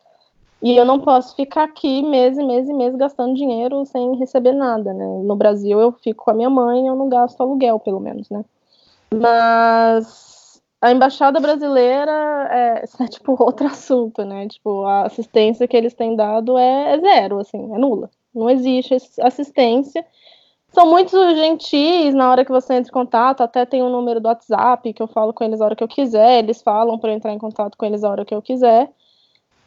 E 0.60 0.76
eu 0.76 0.84
não 0.84 0.98
posso 0.98 1.36
ficar 1.36 1.64
aqui 1.64 2.02
meses 2.02 2.38
e 2.38 2.42
meses 2.42 2.68
e 2.68 2.72
meses 2.72 2.98
gastando 2.98 3.34
dinheiro 3.34 3.84
sem 3.84 4.16
receber 4.16 4.52
nada, 4.52 4.92
né? 4.92 5.06
No 5.22 5.36
Brasil 5.36 5.78
eu 5.78 5.92
fico 5.92 6.24
com 6.24 6.30
a 6.32 6.34
minha 6.34 6.50
mãe, 6.50 6.86
eu 6.86 6.96
não 6.96 7.08
gasto 7.08 7.40
aluguel, 7.40 7.78
pelo 7.78 8.00
menos, 8.00 8.28
né? 8.30 8.44
Mas 9.20 10.62
a 10.80 10.92
embaixada 10.92 11.40
brasileira 11.40 12.48
é, 12.50 12.84
é, 13.00 13.08
tipo 13.08 13.42
outro 13.42 13.66
assunto, 13.66 14.24
né? 14.24 14.46
Tipo, 14.48 14.84
a 14.84 15.06
assistência 15.06 15.66
que 15.66 15.76
eles 15.76 15.94
têm 15.94 16.14
dado 16.14 16.58
é, 16.58 16.94
é 16.94 17.00
zero, 17.00 17.38
assim, 17.38 17.74
é 17.74 17.78
nula. 17.78 18.10
Não 18.34 18.50
existe 18.50 18.96
assistência. 19.20 20.04
São 20.72 20.90
muito 20.90 21.16
gentis 21.36 22.14
na 22.14 22.30
hora 22.30 22.44
que 22.44 22.50
você 22.50 22.74
entra 22.74 22.90
em 22.90 22.92
contato, 22.92 23.42
até 23.42 23.64
tem 23.64 23.82
um 23.82 23.88
número 23.88 24.20
do 24.20 24.26
WhatsApp 24.26 24.92
que 24.92 25.00
eu 25.00 25.06
falo 25.06 25.32
com 25.32 25.44
eles 25.44 25.60
a 25.60 25.66
hora 25.66 25.76
que 25.76 25.84
eu 25.84 25.88
quiser, 25.88 26.40
eles 26.40 26.60
falam 26.60 26.98
para 26.98 27.10
eu 27.10 27.14
entrar 27.14 27.32
em 27.32 27.38
contato 27.38 27.78
com 27.78 27.86
eles 27.86 28.02
a 28.02 28.10
hora 28.10 28.24
que 28.24 28.34
eu 28.34 28.42
quiser. 28.42 28.90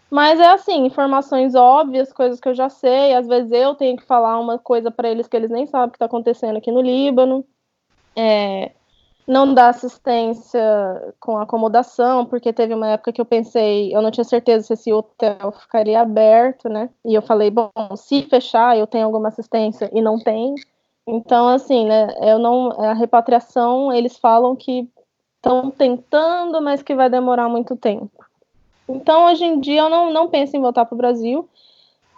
Mas 0.09 0.39
é 0.39 0.47
assim, 0.47 0.85
informações 0.85 1.55
óbvias, 1.55 2.13
coisas 2.13 2.39
que 2.39 2.47
eu 2.47 2.53
já 2.53 2.69
sei, 2.69 3.13
às 3.13 3.27
vezes 3.27 3.51
eu 3.51 3.73
tenho 3.75 3.97
que 3.97 4.03
falar 4.03 4.39
uma 4.39 4.59
coisa 4.59 4.91
para 4.91 5.09
eles 5.09 5.27
que 5.27 5.35
eles 5.35 5.49
nem 5.49 5.65
sabem 5.65 5.87
o 5.87 5.91
que 5.91 5.95
está 5.95 6.05
acontecendo 6.05 6.57
aqui 6.57 6.71
no 6.71 6.81
Líbano. 6.81 7.45
É, 8.15 8.71
não 9.27 9.53
dá 9.53 9.67
assistência 9.67 10.61
com 11.19 11.37
acomodação, 11.37 12.25
porque 12.25 12.53
teve 12.53 12.73
uma 12.73 12.87
época 12.91 13.11
que 13.11 13.19
eu 13.19 13.25
pensei, 13.25 13.93
eu 13.93 14.01
não 14.01 14.09
tinha 14.09 14.23
certeza 14.23 14.67
se 14.67 14.73
esse 14.73 14.93
hotel 14.93 15.51
ficaria 15.51 15.99
aberto, 15.99 16.69
né? 16.69 16.89
E 17.03 17.13
eu 17.13 17.21
falei, 17.21 17.51
bom, 17.51 17.69
se 17.97 18.21
fechar, 18.23 18.77
eu 18.77 18.87
tenho 18.87 19.05
alguma 19.05 19.27
assistência 19.27 19.89
e 19.93 20.01
não 20.01 20.17
tem. 20.17 20.55
Então, 21.05 21.49
assim, 21.49 21.85
né, 21.85 22.07
eu 22.21 22.39
não, 22.39 22.71
a 22.71 22.93
repatriação, 22.93 23.91
eles 23.91 24.17
falam 24.17 24.55
que 24.55 24.89
estão 25.35 25.69
tentando, 25.71 26.61
mas 26.61 26.81
que 26.81 26.95
vai 26.95 27.09
demorar 27.09 27.49
muito 27.49 27.75
tempo. 27.75 28.25
Então, 28.87 29.25
hoje 29.25 29.43
em 29.43 29.59
dia, 29.59 29.81
eu 29.81 29.89
não, 29.89 30.11
não 30.13 30.29
penso 30.29 30.55
em 30.55 30.61
voltar 30.61 30.85
para 30.85 30.95
o 30.95 30.97
Brasil. 30.97 31.49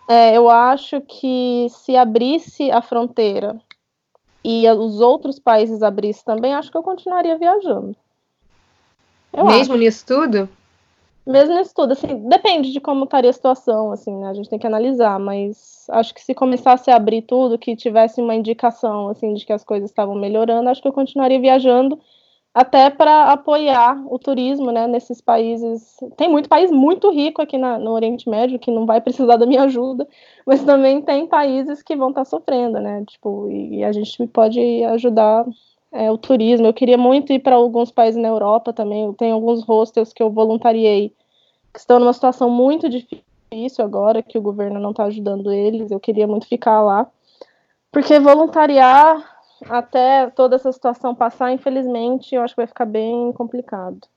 É, 0.08 0.38
eu 0.38 0.48
acho 0.50 1.02
que 1.02 1.68
se 1.70 1.96
abrisse 1.96 2.70
a 2.70 2.82
fronteira 2.82 3.60
e 4.44 4.70
os 4.72 5.02
outros 5.02 5.40
países 5.40 5.84
abrissem 5.84 6.24
também, 6.24 6.54
acho 6.54 6.72
que 6.72 6.78
eu 6.78 6.84
continuaria 6.84 7.38
viajando. 7.38 7.96
Eu 9.34 9.46
Mesmo 9.46 9.74
acho. 9.74 9.84
nisso 9.84 10.06
tudo? 10.06 10.50
Mesmo 11.26 11.56
nisso 11.56 11.74
tudo, 11.76 11.92
assim, 11.92 12.28
depende 12.28 12.72
de 12.72 12.80
como 12.80 13.04
estaria 13.04 13.30
a 13.30 13.34
situação, 13.34 13.92
assim, 13.92 14.16
né? 14.16 14.30
A 14.30 14.34
gente 14.34 14.50
tem 14.50 14.58
que 14.58 14.66
analisar, 14.66 15.20
mas 15.20 15.86
acho 15.90 16.14
que 16.14 16.22
se 16.22 16.34
começasse 16.34 16.90
a 16.90 16.96
abrir 16.96 17.22
tudo, 17.22 17.58
que 17.58 17.76
tivesse 17.76 18.20
uma 18.20 18.34
indicação, 18.34 19.10
assim, 19.10 19.34
de 19.36 19.46
que 19.46 19.54
as 19.54 19.64
coisas 19.64 19.90
estavam 19.90 20.16
melhorando, 20.16 20.70
acho 20.70 20.82
que 20.82 20.88
eu 20.88 20.94
continuaria 20.94 21.40
viajando, 21.40 22.00
até 22.54 22.90
para 22.90 23.32
apoiar 23.32 24.02
o 24.12 24.18
turismo, 24.18 24.72
né, 24.72 24.88
nesses 24.88 25.22
países. 25.22 25.98
Tem 26.18 26.28
muito 26.28 26.50
país 26.50 26.72
muito 26.72 27.12
rico 27.12 27.42
aqui 27.42 27.58
na, 27.58 27.78
no 27.78 27.92
Oriente 27.92 28.28
Médio 28.28 28.60
que 28.60 28.72
não 28.72 28.86
vai 28.86 29.00
precisar 29.00 29.38
da 29.38 29.46
minha 29.46 29.64
ajuda, 29.64 30.08
mas 30.46 30.64
também 30.64 31.02
tem 31.02 31.28
países 31.28 31.82
que 31.84 31.96
vão 31.96 32.10
estar 32.10 32.22
tá 32.22 32.26
sofrendo, 32.26 32.80
né, 32.80 33.04
tipo, 33.08 33.50
e, 33.50 33.84
a 33.84 33.92
gente 33.92 34.26
pode 34.28 34.60
ajudar 34.86 35.46
é, 35.92 36.12
o 36.12 36.18
turismo. 36.18 36.68
Eu 36.68 36.74
queria 36.74 36.98
muito 36.98 37.32
ir 37.32 37.40
para 37.40 37.56
alguns 37.56 37.92
países 37.92 38.22
na 38.22 38.28
Europa 38.28 38.74
também. 38.74 39.12
Tem 39.14 39.32
alguns 39.32 39.64
hostels 39.64 40.14
que 40.14 40.22
eu 40.22 40.30
voluntariei 40.30 41.14
que 41.74 41.80
estão 41.80 42.00
numa 42.00 42.14
situação 42.14 42.50
muito 42.50 42.90
difícil 42.90 43.86
agora, 43.86 44.24
que 44.24 44.38
o 44.38 44.42
governo 44.42 44.80
não 44.80 44.92
está 44.92 45.06
ajudando 45.06 45.52
eles. 45.52 45.92
Eu 45.92 46.00
queria 46.00 46.28
muito 46.28 46.48
ficar 46.48 46.82
lá, 46.82 47.08
porque 47.92 48.20
voluntariar 48.20 49.39
até 49.68 50.30
toda 50.30 50.56
essa 50.56 50.72
situação 50.72 51.16
passar, 51.16 51.52
infelizmente, 51.52 52.36
eu 52.36 52.42
acho 52.42 52.54
que 52.54 52.62
vai 52.62 52.68
ficar 52.68 52.86
bem 52.86 53.32
complicado. 53.34 54.08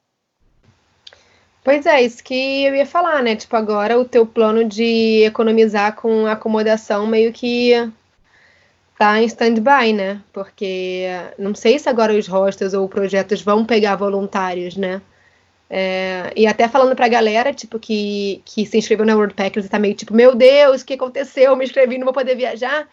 Pois 1.65 1.87
é, 1.87 2.03
isso 2.03 2.23
que 2.25 2.65
eu 2.65 2.75
ia 2.75 2.87
falar, 2.87 3.23
né? 3.23 3.37
Tipo, 3.37 3.57
agora 3.57 3.99
o 3.99 4.05
teu 4.05 4.27
plano 4.27 4.65
de 4.65 5.23
economizar 5.25 5.95
com 5.95 6.27
acomodação 6.27 7.07
meio 7.07 7.33
que 7.33 7.73
tá 8.99 9.21
em 9.21 9.27
stand-by, 9.27 9.93
né? 9.93 10.21
Porque 10.33 11.07
não 11.39 11.55
sei 11.55 11.79
se 11.79 11.89
agora 11.89 12.15
os 12.15 12.27
hostels 12.27 12.75
ou 12.75 12.89
projetos 12.89 13.43
vão 13.43 13.65
pegar 13.65 13.95
voluntários, 13.95 14.77
né? 14.77 15.01
É, 15.75 16.31
e 16.37 16.47
até 16.47 16.69
falando 16.69 16.95
pra 16.95 17.09
galera, 17.09 17.51
tipo, 17.51 17.79
que, 17.79 18.43
que 18.45 18.67
se 18.67 18.77
inscreveu 18.77 19.07
na 19.07 19.17
World 19.17 19.33
Packers 19.33 19.65
e 19.65 19.71
tá 19.71 19.79
meio 19.79 19.95
tipo, 19.95 20.13
meu 20.13 20.35
Deus, 20.35 20.83
o 20.83 20.85
que 20.85 20.93
aconteceu? 20.93 21.57
Me 21.57 21.65
inscrevi, 21.65 21.97
não 21.97 22.05
vou 22.05 22.13
poder 22.13 22.37
viajar. 22.37 22.87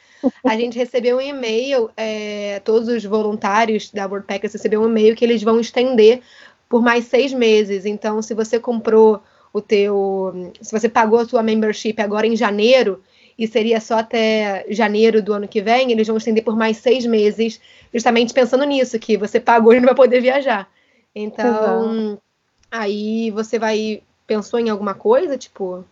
A 0.46 0.56
gente 0.56 0.78
recebeu 0.78 1.18
um 1.18 1.22
e-mail, 1.22 1.90
é, 1.98 2.62
todos 2.64 2.88
os 2.88 3.04
voluntários 3.04 3.92
da 3.92 4.06
World 4.06 4.26
Packers 4.26 4.54
receberam 4.54 4.84
um 4.84 4.90
e-mail 4.90 5.14
que 5.14 5.26
eles 5.26 5.44
vão 5.44 5.60
estender 5.60 6.22
por 6.70 6.82
mais 6.82 7.04
seis 7.04 7.34
meses. 7.34 7.86
Então, 7.86 8.22
se 8.22 8.34
você 8.34 8.58
comprou 8.58 9.22
o 9.52 9.60
teu. 9.60 10.54
Se 10.62 10.72
você 10.72 10.88
pagou 10.88 11.20
a 11.20 11.26
sua 11.26 11.44
membership 11.44 11.96
agora 11.98 12.28
em 12.28 12.36
janeiro, 12.38 13.04
e 13.38 13.46
seria 13.46 13.82
só 13.82 14.00
até 14.00 14.66
janeiro 14.70 15.22
do 15.22 15.34
ano 15.34 15.50
que 15.50 15.62
vem, 15.62 15.92
eles 15.92 16.08
vão 16.08 16.16
estender 16.16 16.46
por 16.46 16.56
mais 16.56 16.78
seis 16.78 17.06
meses, 17.06 17.60
justamente 17.94 18.34
pensando 18.34 18.64
nisso, 18.64 18.98
que 18.98 19.18
você 19.18 19.38
pagou 19.38 19.74
e 19.74 19.82
não 19.82 19.88
vai 19.88 19.96
poder 19.96 20.22
viajar. 20.22 20.70
Então. 21.14 21.46
Exato 21.46 22.29
Aí 22.72 23.32
você 23.32 23.58
vai. 23.58 24.04
Pensou 24.28 24.60
em 24.60 24.70
alguma 24.70 24.94
coisa, 24.94 25.38
tipo. 25.38 25.84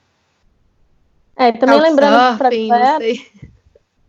É, 1.35 1.51
também 1.51 1.79
lembrando 1.79 2.37
pra 2.37 2.49
galera. 2.49 2.99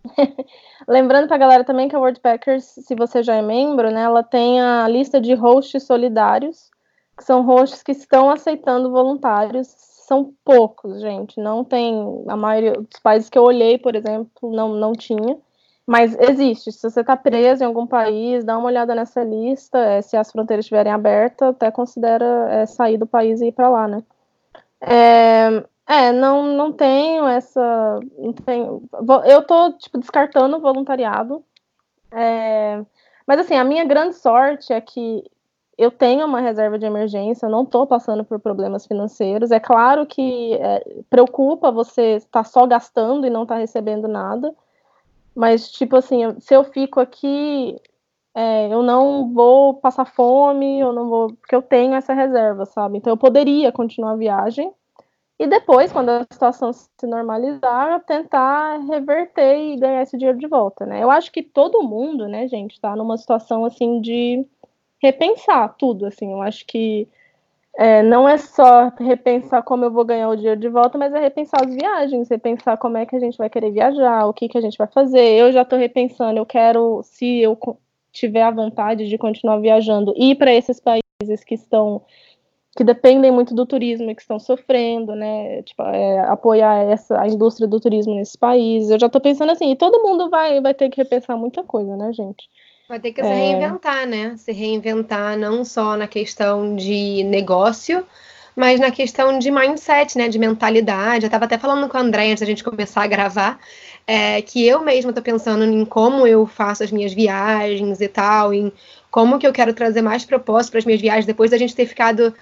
lembrando 0.88 1.28
pra 1.28 1.38
galera 1.38 1.64
também 1.64 1.88
que 1.88 1.96
a 1.96 2.00
Packers, 2.22 2.64
se 2.64 2.94
você 2.94 3.22
já 3.22 3.34
é 3.34 3.42
membro, 3.42 3.90
né, 3.90 4.02
ela 4.02 4.22
tem 4.22 4.60
a 4.60 4.88
lista 4.88 5.20
de 5.20 5.34
hosts 5.34 5.82
solidários, 5.82 6.70
que 7.16 7.24
são 7.24 7.42
hosts 7.42 7.82
que 7.82 7.92
estão 7.92 8.30
aceitando 8.30 8.90
voluntários. 8.90 9.68
São 10.06 10.32
poucos, 10.42 11.00
gente. 11.00 11.38
Não 11.38 11.62
tem. 11.62 12.24
A 12.28 12.36
maioria 12.36 12.72
dos 12.72 13.00
países 13.02 13.28
que 13.28 13.38
eu 13.38 13.42
olhei, 13.42 13.76
por 13.76 13.94
exemplo, 13.94 14.50
não, 14.50 14.74
não 14.74 14.92
tinha. 14.92 15.36
Mas 15.88 16.14
existe. 16.20 16.70
Se 16.70 16.90
você 16.90 17.00
está 17.00 17.16
preso 17.16 17.62
em 17.64 17.66
algum 17.66 17.86
país, 17.86 18.44
dá 18.44 18.58
uma 18.58 18.66
olhada 18.66 18.94
nessa 18.94 19.24
lista. 19.24 19.78
É, 19.78 20.02
se 20.02 20.18
as 20.18 20.30
fronteiras 20.30 20.66
estiverem 20.66 20.92
abertas, 20.92 21.48
até 21.48 21.70
considera 21.70 22.26
é, 22.50 22.66
sair 22.66 22.98
do 22.98 23.06
país 23.06 23.40
e 23.40 23.46
ir 23.46 23.52
para 23.52 23.70
lá, 23.70 23.88
né? 23.88 24.02
É, 24.82 25.64
é, 25.86 26.12
não, 26.12 26.42
não 26.54 26.74
tenho 26.74 27.26
essa. 27.26 28.00
Não 28.18 28.34
tenho, 28.34 28.82
eu 29.24 29.42
tô, 29.46 29.72
tipo, 29.78 29.96
descartando 29.96 30.58
o 30.58 30.60
voluntariado. 30.60 31.42
É, 32.12 32.84
mas, 33.26 33.40
assim, 33.40 33.56
a 33.56 33.64
minha 33.64 33.84
grande 33.86 34.14
sorte 34.14 34.74
é 34.74 34.80
que 34.82 35.24
eu 35.78 35.90
tenho 35.90 36.26
uma 36.26 36.40
reserva 36.42 36.78
de 36.78 36.84
emergência, 36.84 37.48
não 37.48 37.62
estou 37.62 37.86
passando 37.86 38.24
por 38.24 38.38
problemas 38.38 38.86
financeiros. 38.86 39.50
É 39.50 39.58
claro 39.58 40.04
que 40.04 40.52
é, 40.54 40.84
preocupa 41.08 41.70
você 41.70 42.16
estar 42.16 42.44
só 42.44 42.66
gastando 42.66 43.26
e 43.26 43.30
não 43.30 43.44
estar 43.44 43.54
tá 43.54 43.60
recebendo 43.60 44.06
nada. 44.06 44.54
Mas, 45.38 45.70
tipo 45.70 45.94
assim, 45.94 46.18
se 46.40 46.52
eu 46.52 46.64
fico 46.64 46.98
aqui, 46.98 47.76
é, 48.34 48.72
eu 48.72 48.82
não 48.82 49.32
vou 49.32 49.74
passar 49.74 50.04
fome, 50.04 50.80
eu 50.80 50.92
não 50.92 51.08
vou. 51.08 51.32
Porque 51.34 51.54
eu 51.54 51.62
tenho 51.62 51.94
essa 51.94 52.12
reserva, 52.12 52.66
sabe? 52.66 52.98
Então 52.98 53.12
eu 53.12 53.16
poderia 53.16 53.70
continuar 53.70 54.12
a 54.12 54.16
viagem. 54.16 54.72
E 55.38 55.46
depois, 55.46 55.92
quando 55.92 56.08
a 56.08 56.26
situação 56.28 56.72
se 56.72 56.88
normalizar, 57.04 58.04
tentar 58.04 58.78
reverter 58.80 59.56
e 59.56 59.76
ganhar 59.76 60.02
esse 60.02 60.18
dinheiro 60.18 60.38
de 60.38 60.48
volta, 60.48 60.84
né? 60.84 61.00
Eu 61.00 61.08
acho 61.08 61.30
que 61.30 61.40
todo 61.44 61.84
mundo, 61.84 62.26
né, 62.26 62.48
gente, 62.48 62.80
tá 62.80 62.96
numa 62.96 63.16
situação 63.16 63.64
assim 63.64 64.00
de 64.00 64.44
repensar 65.00 65.76
tudo, 65.78 66.06
assim. 66.06 66.32
Eu 66.32 66.42
acho 66.42 66.66
que 66.66 67.06
é, 67.78 68.02
não 68.02 68.28
é 68.28 68.36
só 68.36 68.90
repensar 68.98 69.62
como 69.62 69.84
eu 69.84 69.90
vou 69.92 70.04
ganhar 70.04 70.28
o 70.28 70.34
dinheiro 70.34 70.60
de 70.60 70.68
volta, 70.68 70.98
mas 70.98 71.14
é 71.14 71.20
repensar 71.20 71.64
as 71.64 71.72
viagens, 71.72 72.28
repensar 72.28 72.76
como 72.76 72.96
é 72.96 73.06
que 73.06 73.14
a 73.14 73.20
gente 73.20 73.38
vai 73.38 73.48
querer 73.48 73.70
viajar, 73.70 74.26
o 74.26 74.32
que, 74.32 74.48
que 74.48 74.58
a 74.58 74.60
gente 74.60 74.76
vai 74.76 74.88
fazer. 74.88 75.38
Eu 75.38 75.52
já 75.52 75.62
estou 75.62 75.78
repensando, 75.78 76.40
eu 76.40 76.44
quero, 76.44 77.00
se 77.04 77.38
eu 77.38 77.56
tiver 78.10 78.42
a 78.42 78.50
vontade 78.50 79.08
de 79.08 79.16
continuar 79.16 79.60
viajando, 79.60 80.12
ir 80.16 80.34
para 80.34 80.52
esses 80.52 80.80
países 80.80 81.44
que 81.46 81.54
estão 81.54 82.02
que 82.76 82.84
dependem 82.84 83.30
muito 83.30 83.54
do 83.54 83.66
turismo 83.66 84.10
e 84.10 84.14
que 84.14 84.22
estão 84.22 84.38
sofrendo, 84.40 85.14
né? 85.14 85.62
Tipo, 85.62 85.82
é, 85.82 86.20
apoiar 86.20 86.78
essa, 86.84 87.20
a 87.20 87.28
indústria 87.28 87.66
do 87.68 87.80
turismo 87.80 88.14
nesses 88.14 88.36
países. 88.36 88.90
Eu 88.90 89.00
já 89.00 89.06
estou 89.06 89.20
pensando 89.20 89.50
assim, 89.50 89.70
e 89.72 89.76
todo 89.76 90.02
mundo 90.02 90.28
vai, 90.30 90.60
vai 90.60 90.74
ter 90.74 90.88
que 90.88 91.00
repensar 91.00 91.36
muita 91.36 91.62
coisa, 91.64 91.96
né, 91.96 92.12
gente? 92.12 92.48
Vai 92.88 92.98
ter 92.98 93.12
que 93.12 93.22
se 93.22 93.28
é... 93.28 93.34
reinventar, 93.34 94.06
né? 94.06 94.34
Se 94.38 94.50
reinventar 94.50 95.36
não 95.36 95.62
só 95.62 95.94
na 95.94 96.08
questão 96.08 96.74
de 96.74 97.22
negócio, 97.24 98.02
mas 98.56 98.80
na 98.80 98.90
questão 98.90 99.38
de 99.38 99.50
mindset, 99.50 100.16
né? 100.16 100.26
De 100.26 100.38
mentalidade. 100.38 101.24
Eu 101.24 101.28
estava 101.28 101.44
até 101.44 101.58
falando 101.58 101.86
com 101.86 101.98
a 101.98 102.00
André 102.00 102.30
antes 102.30 102.40
da 102.40 102.46
gente 102.46 102.64
começar 102.64 103.02
a 103.02 103.06
gravar, 103.06 103.58
é, 104.06 104.40
que 104.40 104.66
eu 104.66 104.82
mesma 104.82 105.10
estou 105.10 105.22
pensando 105.22 105.64
em 105.64 105.84
como 105.84 106.26
eu 106.26 106.46
faço 106.46 106.82
as 106.82 106.90
minhas 106.90 107.12
viagens 107.12 108.00
e 108.00 108.08
tal, 108.08 108.54
em 108.54 108.72
como 109.10 109.38
que 109.38 109.46
eu 109.46 109.52
quero 109.52 109.74
trazer 109.74 110.00
mais 110.00 110.24
propósito 110.24 110.70
para 110.70 110.78
as 110.78 110.86
minhas 110.86 111.00
viagens 111.00 111.26
depois 111.26 111.50
da 111.50 111.58
gente 111.58 111.76
ter 111.76 111.84
ficado 111.84 112.34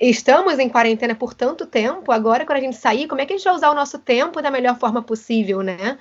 estamos 0.00 0.58
em 0.58 0.68
quarentena 0.68 1.14
por 1.14 1.34
tanto 1.34 1.66
tempo, 1.66 2.10
agora 2.10 2.46
quando 2.46 2.56
a 2.58 2.62
gente 2.62 2.76
sair, 2.76 3.06
como 3.06 3.20
é 3.20 3.26
que 3.26 3.34
a 3.34 3.36
gente 3.36 3.44
vai 3.44 3.54
usar 3.54 3.70
o 3.70 3.74
nosso 3.74 3.98
tempo 3.98 4.40
da 4.40 4.50
melhor 4.50 4.78
forma 4.78 5.02
possível, 5.02 5.62
né? 5.62 5.98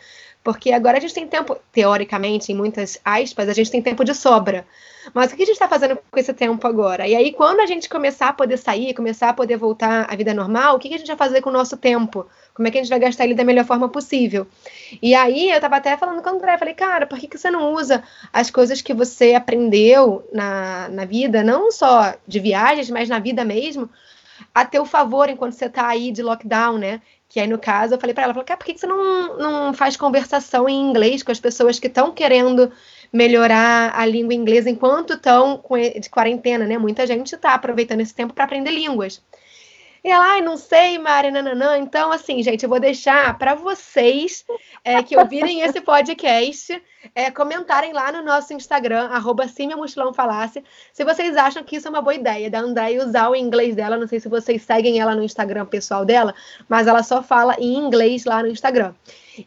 Porque 0.51 0.71
agora 0.71 0.97
a 0.97 0.99
gente 0.99 1.13
tem 1.13 1.27
tempo, 1.27 1.55
teoricamente, 1.71 2.51
em 2.51 2.55
muitas 2.55 2.99
aspas, 3.05 3.47
a 3.47 3.53
gente 3.53 3.69
tem 3.69 3.83
tempo 3.83 4.03
de 4.03 4.15
sobra. 4.15 4.65
Mas 5.13 5.31
o 5.31 5.35
que 5.35 5.43
a 5.43 5.45
gente 5.45 5.53
está 5.53 5.67
fazendo 5.67 5.95
com 6.09 6.19
esse 6.19 6.33
tempo 6.33 6.65
agora? 6.67 7.07
E 7.07 7.15
aí, 7.15 7.31
quando 7.31 7.59
a 7.59 7.67
gente 7.67 7.87
começar 7.87 8.29
a 8.29 8.33
poder 8.33 8.57
sair, 8.57 8.95
começar 8.95 9.29
a 9.29 9.33
poder 9.33 9.57
voltar 9.57 10.07
à 10.11 10.15
vida 10.15 10.33
normal, 10.33 10.75
o 10.75 10.79
que 10.79 10.91
a 10.91 10.97
gente 10.97 11.05
vai 11.05 11.15
fazer 11.15 11.41
com 11.41 11.51
o 11.51 11.53
nosso 11.53 11.77
tempo? 11.77 12.25
Como 12.55 12.67
é 12.67 12.71
que 12.71 12.79
a 12.79 12.81
gente 12.81 12.89
vai 12.89 12.97
gastar 12.97 13.25
ele 13.25 13.35
da 13.35 13.43
melhor 13.43 13.63
forma 13.63 13.87
possível? 13.87 14.47
E 15.01 15.13
aí, 15.13 15.51
eu 15.51 15.57
estava 15.57 15.75
até 15.75 15.95
falando 15.95 16.23
com 16.23 16.31
o 16.31 16.33
André, 16.33 16.57
falei, 16.57 16.73
cara, 16.73 17.05
por 17.05 17.19
que, 17.19 17.27
que 17.27 17.37
você 17.37 17.51
não 17.51 17.71
usa 17.71 18.03
as 18.33 18.49
coisas 18.49 18.81
que 18.81 18.93
você 18.93 19.35
aprendeu 19.35 20.27
na, 20.33 20.89
na 20.89 21.05
vida, 21.05 21.43
não 21.43 21.71
só 21.71 22.15
de 22.27 22.39
viagens, 22.39 22.89
mas 22.89 23.07
na 23.07 23.19
vida 23.19 23.45
mesmo, 23.45 23.87
a 24.53 24.65
teu 24.65 24.83
favor 24.83 25.29
enquanto 25.29 25.53
você 25.53 25.65
está 25.65 25.87
aí 25.87 26.11
de 26.11 26.23
lockdown, 26.23 26.79
né? 26.79 27.01
Que 27.29 27.39
aí, 27.39 27.47
no 27.47 27.59
caso, 27.59 27.93
eu 27.93 27.99
falei 27.99 28.13
para 28.13 28.23
ela, 28.23 28.33
falei, 28.33 28.57
por 28.57 28.65
que, 28.65 28.73
que 28.73 28.79
você 28.79 28.87
não, 28.87 29.37
não 29.37 29.73
faz 29.73 29.95
conversação 29.95 30.67
em 30.67 30.89
inglês 30.89 31.21
com 31.21 31.31
as 31.31 31.39
pessoas 31.39 31.79
que 31.79 31.85
estão 31.85 32.11
querendo 32.11 32.71
melhorar 33.13 33.93
a 33.95 34.03
língua 34.03 34.33
inglesa 34.33 34.67
enquanto 34.67 35.13
estão 35.13 35.63
de 36.01 36.09
quarentena, 36.09 36.65
né? 36.65 36.79
Muita 36.79 37.05
gente 37.05 37.35
está 37.35 37.53
aproveitando 37.53 38.01
esse 38.01 38.15
tempo 38.15 38.33
para 38.33 38.45
aprender 38.45 38.71
línguas. 38.71 39.21
E 40.03 40.09
ela, 40.09 40.33
ai, 40.33 40.41
não 40.41 40.55
sei, 40.55 40.97
Mari, 40.97 41.31
nananã. 41.31 41.77
Então, 41.77 42.11
assim, 42.11 42.41
gente, 42.41 42.63
eu 42.63 42.69
vou 42.69 42.79
deixar 42.79 43.37
para 43.37 43.53
vocês 43.55 44.45
é, 44.83 45.03
que 45.03 45.17
ouvirem 45.17 45.61
esse 45.63 45.81
podcast 45.81 46.81
é, 47.13 47.29
comentarem 47.31 47.93
lá 47.93 48.11
no 48.11 48.23
nosso 48.23 48.53
Instagram, 48.53 49.07
arroba 49.07 49.45
Falácia, 50.13 50.63
se 50.93 51.03
vocês 51.03 51.35
acham 51.35 51.63
que 51.63 51.75
isso 51.75 51.87
é 51.87 51.89
uma 51.89 52.01
boa 52.01 52.15
ideia, 52.15 52.49
da 52.49 52.59
Andréia 52.59 53.03
usar 53.03 53.29
o 53.29 53.35
inglês 53.35 53.75
dela. 53.75 53.97
Não 53.97 54.07
sei 54.07 54.19
se 54.19 54.29
vocês 54.29 54.61
seguem 54.61 54.99
ela 54.99 55.15
no 55.15 55.23
Instagram 55.23 55.65
pessoal 55.65 56.05
dela, 56.05 56.33
mas 56.67 56.87
ela 56.87 57.03
só 57.03 57.21
fala 57.21 57.55
em 57.59 57.75
inglês 57.75 58.25
lá 58.25 58.41
no 58.41 58.49
Instagram. 58.49 58.93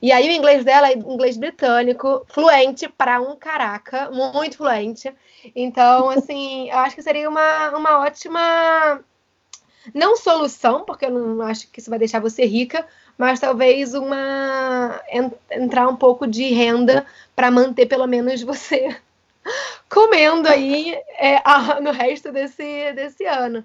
E 0.01 0.11
aí 0.11 0.29
o 0.29 0.33
inglês 0.33 0.65
dela 0.65 0.89
é 0.89 0.95
inglês 0.95 1.37
britânico, 1.37 2.25
fluente 2.29 2.89
para 2.89 3.21
um 3.21 3.37
caraca, 3.37 4.11
muito 4.11 4.57
fluente. 4.57 5.13
Então, 5.55 6.09
assim, 6.09 6.71
eu 6.71 6.79
acho 6.79 6.95
que 6.95 7.03
seria 7.03 7.29
uma, 7.29 7.71
uma 7.77 7.99
ótima 8.01 9.03
não 9.95 10.17
solução, 10.17 10.85
porque 10.85 11.07
eu 11.07 11.11
não 11.11 11.43
acho 11.43 11.69
que 11.71 11.81
isso 11.81 11.91
vai 11.91 11.99
deixar 11.99 12.21
você 12.21 12.45
rica, 12.45 12.87
mas 13.19 13.41
talvez 13.41 13.95
uma 13.95 15.01
entrar 15.51 15.89
um 15.89 15.97
pouco 15.97 16.27
de 16.27 16.45
renda 16.53 17.07
para 17.35 17.51
manter 17.51 17.87
pelo 17.87 18.07
menos 18.07 18.43
você 18.43 18.97
comendo 19.89 20.49
aí 20.49 20.95
é, 21.19 21.43
no 21.81 21.91
resto 21.91 22.31
desse, 22.31 22.93
desse 22.93 23.25
ano. 23.25 23.65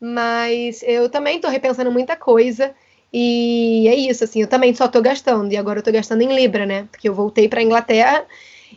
Mas 0.00 0.82
eu 0.82 1.08
também 1.08 1.36
estou 1.36 1.50
repensando 1.50 1.90
muita 1.90 2.16
coisa. 2.16 2.74
E 3.12 3.88
é 3.88 3.94
isso, 3.94 4.22
assim, 4.24 4.42
eu 4.42 4.46
também 4.46 4.74
só 4.74 4.86
estou 4.86 5.02
gastando. 5.02 5.52
E 5.52 5.56
agora 5.56 5.78
eu 5.78 5.80
estou 5.80 5.92
gastando 5.92 6.22
em 6.22 6.34
Libra, 6.34 6.64
né? 6.66 6.86
Porque 6.90 7.08
eu 7.08 7.14
voltei 7.14 7.48
para 7.48 7.62
Inglaterra 7.62 8.26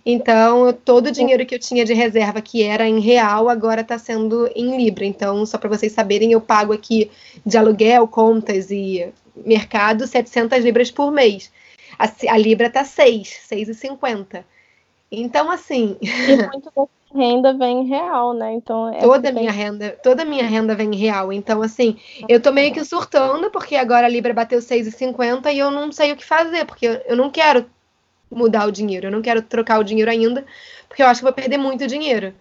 Então, 0.06 0.74
todo 0.74 1.08
o 1.08 1.12
dinheiro 1.12 1.46
que 1.46 1.54
eu 1.54 1.60
tinha 1.60 1.86
de 1.86 1.94
reserva, 1.94 2.42
que 2.42 2.64
era 2.64 2.88
em 2.88 3.00
real, 3.00 3.50
agora 3.50 3.82
está 3.82 3.98
sendo 3.98 4.50
em 4.56 4.78
Libra. 4.78 5.06
Então, 5.06 5.46
só 5.46 5.58
para 5.58 5.70
vocês 5.70 5.92
saberem, 5.92 6.32
eu 6.32 6.42
pago 6.42 6.74
aqui 6.74 7.12
de 7.46 7.58
aluguel, 7.58 8.08
contas 8.08 8.72
e 8.72 9.08
mercado 9.36 10.08
700 10.08 10.64
libras 10.64 10.92
por 10.92 11.12
mês. 11.12 11.52
A, 12.00 12.10
a 12.34 12.38
Libra 12.38 12.68
está 12.68 12.84
6, 12.84 13.48
6,50. 13.52 14.44
Então, 15.12 15.52
assim. 15.52 15.98
E 16.02 16.08
muito 16.48 16.72
da 16.76 16.88
renda 17.14 17.54
vem 17.54 17.82
em 17.82 17.88
real, 17.88 18.34
né? 18.34 18.54
Então 18.54 18.90
é 18.90 19.00
toda 19.00 19.30
a 19.30 19.32
minha 19.32 19.52
renda, 19.52 19.98
toda 20.02 20.24
minha 20.24 20.46
renda 20.46 20.74
vem 20.74 20.94
em 20.94 20.98
real. 20.98 21.32
Então, 21.32 21.62
assim, 21.62 21.98
eu 22.28 22.42
tô 22.42 22.52
meio 22.52 22.74
que 22.74 22.84
surtando, 22.84 23.52
porque 23.52 23.76
agora 23.76 24.08
a 24.08 24.10
Libra 24.10 24.34
bateu 24.34 24.60
6,50 24.60 25.54
e 25.54 25.60
eu 25.60 25.70
não 25.70 25.92
sei 25.92 26.14
o 26.14 26.16
que 26.16 26.26
fazer, 26.26 26.66
porque 26.66 27.02
eu 27.06 27.18
não 27.18 27.30
quero 27.30 27.66
mudar 28.32 28.68
o 28.68 28.72
dinheiro. 28.72 29.08
Eu 29.08 29.12
não 29.12 29.22
quero 29.22 29.42
trocar 29.42 29.80
o 29.80 29.84
dinheiro 29.84 30.10
ainda, 30.10 30.46
porque 30.88 31.04
eu 31.04 31.08
acho 31.08 31.20
que 31.20 31.26
vou 31.26 31.34
perder 31.34 31.58
muito 31.58 31.86
dinheiro. 31.88 32.34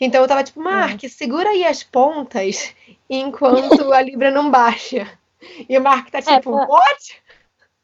Então 0.00 0.22
eu 0.22 0.28
tava 0.28 0.42
tipo, 0.42 0.60
Mark, 0.60 1.02
é. 1.04 1.08
segura 1.08 1.50
aí 1.50 1.64
as 1.64 1.82
pontas 1.82 2.74
enquanto 3.08 3.92
a 3.92 4.02
Libra 4.02 4.30
não 4.30 4.50
baixa. 4.50 5.06
E 5.68 5.76
o 5.76 5.82
Mark 5.82 6.10
tá 6.10 6.18
é, 6.18 6.22
tipo, 6.22 6.34
é, 6.34 6.40
pra, 6.40 6.66
what? 6.66 7.22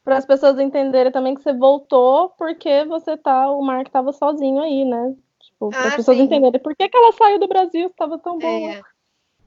Para 0.05 0.16
as 0.16 0.27
pessoas 0.27 0.59
entenderem 0.59 1.12
também 1.12 1.35
que 1.35 1.42
você 1.42 1.53
voltou 1.53 2.31
porque 2.31 2.85
você 2.85 3.16
tá, 3.16 3.51
o 3.51 3.62
Mark 3.62 3.88
tava 3.88 4.12
sozinho 4.12 4.61
aí, 4.62 4.85
né? 4.85 5.14
Tipo, 5.40 5.71
para 5.71 5.81
as 5.81 5.92
ah, 5.94 5.97
pessoas 5.97 6.16
sim. 6.16 6.25
entenderem 6.25 6.61
por 6.61 6.75
que, 6.75 6.88
que 6.88 6.97
ela 6.97 7.12
saiu 7.12 7.38
do 7.38 7.49
Brasil, 7.49 7.88
estava 7.88 8.18
tão 8.18 8.38
boa. 8.38 8.71
É. 8.71 8.83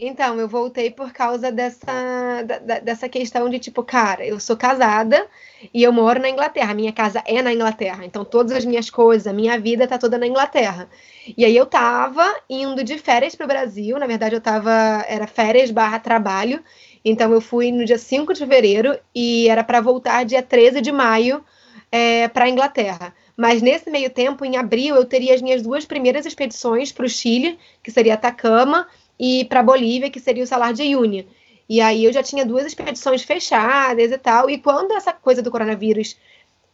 Então, 0.04 0.40
eu 0.40 0.48
voltei 0.48 0.90
por 0.90 1.14
causa 1.14 1.52
dessa, 1.52 2.42
da, 2.42 2.80
dessa 2.80 3.08
questão 3.08 3.48
de 3.48 3.60
tipo, 3.60 3.84
cara, 3.84 4.26
eu 4.26 4.40
sou 4.40 4.58
casada 4.58 5.28
e 5.72 5.84
eu 5.84 5.94
moro 5.94 6.20
na 6.20 6.28
Inglaterra. 6.28 6.74
Minha 6.74 6.92
casa 6.92 7.22
é 7.24 7.40
na 7.40 7.54
Inglaterra. 7.54 8.04
Então, 8.04 8.26
todas 8.26 8.52
as 8.52 8.66
minhas 8.66 8.90
coisas, 8.90 9.28
a 9.28 9.34
minha 9.34 9.60
vida 9.60 9.88
tá 9.88 10.00
toda 10.00 10.18
na 10.18 10.26
Inglaterra. 10.26 10.90
E 11.38 11.46
aí 11.46 11.56
eu 11.56 11.68
tava 11.68 12.26
indo 12.50 12.84
de 12.84 12.98
férias 12.98 13.36
pro 13.36 13.46
Brasil. 13.46 14.00
Na 14.00 14.08
verdade, 14.08 14.34
eu 14.34 14.42
tava. 14.42 14.72
Era 15.08 15.28
férias 15.28 15.70
barra 15.70 16.00
trabalho. 16.00 16.64
Então, 17.06 17.32
eu 17.32 17.40
fui 17.40 17.72
no 17.72 17.86
dia 17.86 18.00
5 18.00 18.34
de 18.34 18.40
fevereiro 18.40 18.98
e 19.14 19.48
era 19.50 19.64
para 19.64 19.82
voltar 19.82 20.26
dia 20.26 20.42
13 20.42 20.82
de 20.82 20.92
maio 20.92 21.46
é, 21.92 22.28
para 22.28 22.50
Inglaterra. 22.50 23.14
Mas 23.38 23.62
nesse 23.62 23.90
meio 23.92 24.10
tempo, 24.10 24.44
em 24.44 24.58
abril, 24.58 24.96
eu 24.96 25.06
teria 25.06 25.36
as 25.36 25.44
minhas 25.44 25.62
duas 25.62 25.86
primeiras 25.86 26.26
expedições 26.26 26.92
para 26.92 27.06
o 27.06 27.10
Chile, 27.10 27.60
que 27.84 27.92
seria 27.92 28.16
Atacama 28.16 28.88
e 29.22 29.46
para 29.46 29.62
Bolívia, 29.62 30.10
que 30.10 30.20
seria 30.20 30.44
o 30.44 30.48
Salar 30.48 30.74
de 30.74 30.82
Uyuni. 30.82 31.28
E 31.70 31.80
aí 31.80 32.04
eu 32.04 32.12
já 32.12 32.24
tinha 32.24 32.44
duas 32.44 32.66
expedições 32.66 33.22
fechadas 33.22 34.12
e 34.12 34.18
tal. 34.18 34.50
E 34.50 34.58
quando 34.58 34.94
essa 34.94 35.14
coisa 35.14 35.44
do 35.44 35.52
coronavírus 35.52 36.18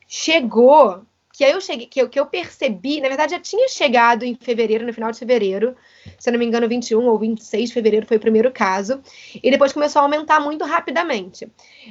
chegou, 0.08 1.02
que 1.38 1.46
aí 1.46 1.52
eu 1.52 1.62
cheguei, 1.62 1.86
que 1.86 2.02
eu, 2.02 2.10
que 2.10 2.20
eu 2.20 2.26
percebi, 2.26 3.00
na 3.00 3.10
verdade 3.10 3.34
já 3.34 3.40
tinha 3.40 3.68
chegado 3.68 4.24
em 4.24 4.34
fevereiro, 4.34 4.84
no 4.84 4.92
final 4.92 5.12
de 5.12 5.20
fevereiro, 5.20 5.76
se 6.18 6.28
eu 6.28 6.32
não 6.32 6.40
me 6.40 6.46
engano, 6.48 6.68
21 6.68 7.06
ou 7.06 7.20
26 7.20 7.70
de 7.70 7.74
fevereiro 7.76 8.08
foi 8.08 8.18
o 8.18 8.20
primeiro 8.20 8.52
caso, 8.52 9.00
e 9.36 9.52
depois 9.52 9.72
começou 9.72 10.00
a 10.00 10.04
aumentar 10.04 10.40
muito 10.40 10.66
rapidamente. 10.66 11.48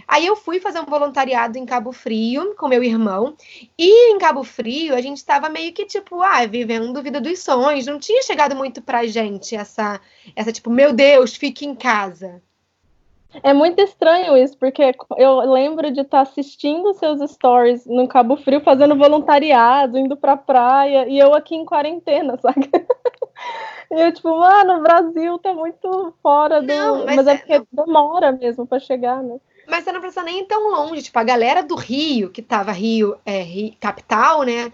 Aí 0.08 0.26
eu 0.26 0.34
fui 0.34 0.58
fazer 0.58 0.80
um 0.80 0.86
voluntariado 0.86 1.56
em 1.56 1.64
Cabo 1.64 1.92
Frio 1.92 2.56
com 2.56 2.66
meu 2.66 2.82
irmão, 2.82 3.36
e 3.78 4.12
em 4.12 4.18
Cabo 4.18 4.42
Frio 4.42 4.96
a 4.96 5.00
gente 5.00 5.18
estava 5.18 5.48
meio 5.48 5.72
que 5.72 5.86
tipo, 5.86 6.20
ah, 6.22 6.44
vivendo 6.44 7.00
vida 7.00 7.20
dos 7.20 7.38
sonhos, 7.38 7.86
não 7.86 8.00
tinha 8.00 8.24
chegado 8.24 8.56
muito 8.56 8.82
pra 8.82 9.06
gente 9.06 9.54
essa, 9.54 10.00
essa 10.34 10.50
tipo, 10.50 10.70
meu 10.70 10.92
Deus, 10.92 11.36
fique 11.36 11.64
em 11.64 11.76
casa. 11.76 12.42
É 13.42 13.52
muito 13.52 13.80
estranho 13.80 14.36
isso, 14.36 14.56
porque 14.58 14.94
eu 15.16 15.40
lembro 15.40 15.90
de 15.90 16.00
estar 16.00 16.24
tá 16.24 16.30
assistindo 16.30 16.94
seus 16.94 17.30
stories 17.30 17.86
no 17.86 18.08
Cabo 18.08 18.36
Frio, 18.36 18.60
fazendo 18.60 18.96
voluntariado, 18.96 19.98
indo 19.98 20.16
pra 20.16 20.36
praia, 20.36 21.08
e 21.08 21.18
eu 21.18 21.34
aqui 21.34 21.54
em 21.54 21.64
quarentena, 21.64 22.38
sabe? 22.40 22.70
E 23.90 24.00
eu, 24.00 24.12
tipo, 24.12 24.28
mano, 24.36 24.78
o 24.78 24.82
Brasil 24.82 25.38
tá 25.38 25.52
muito 25.52 26.14
fora 26.22 26.60
do. 26.60 26.66
Não, 26.66 27.04
mas, 27.04 27.16
mas 27.16 27.26
é, 27.26 27.32
é 27.32 27.36
porque 27.36 27.58
não. 27.72 27.84
demora 27.84 28.32
mesmo 28.32 28.66
para 28.66 28.80
chegar, 28.80 29.22
né? 29.22 29.38
Mas 29.68 29.84
você 29.84 29.92
não 29.92 30.00
precisa 30.00 30.22
nem 30.22 30.40
ir 30.40 30.46
tão 30.46 30.70
longe. 30.70 31.02
Tipo, 31.02 31.18
a 31.18 31.24
galera 31.24 31.62
do 31.62 31.74
Rio, 31.74 32.30
que 32.30 32.42
tava 32.42 32.72
Rio, 32.72 33.16
é, 33.24 33.42
Rio 33.42 33.74
capital, 33.80 34.42
né? 34.42 34.72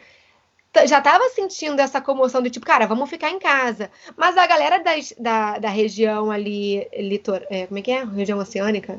Já 0.86 0.98
estava 0.98 1.28
sentindo 1.30 1.80
essa 1.80 2.00
comoção 2.00 2.42
de 2.42 2.50
tipo, 2.50 2.64
cara, 2.64 2.86
vamos 2.86 3.10
ficar 3.10 3.30
em 3.30 3.38
casa. 3.38 3.90
Mas 4.16 4.36
a 4.36 4.46
galera 4.46 4.78
das, 4.78 5.12
da, 5.18 5.58
da 5.58 5.68
região 5.68 6.30
ali, 6.30 6.88
litor, 6.96 7.44
é, 7.50 7.66
como 7.66 7.78
é 7.78 7.82
que 7.82 7.90
é? 7.90 8.04
Região 8.04 8.38
oceânica? 8.38 8.98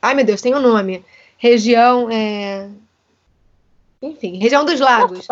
Ai, 0.00 0.14
meu 0.14 0.24
Deus, 0.24 0.40
tem 0.40 0.54
um 0.54 0.60
nome. 0.60 1.04
Região, 1.36 2.10
é... 2.10 2.68
enfim, 4.00 4.38
região 4.38 4.64
dos 4.64 4.80
lagos. 4.80 5.28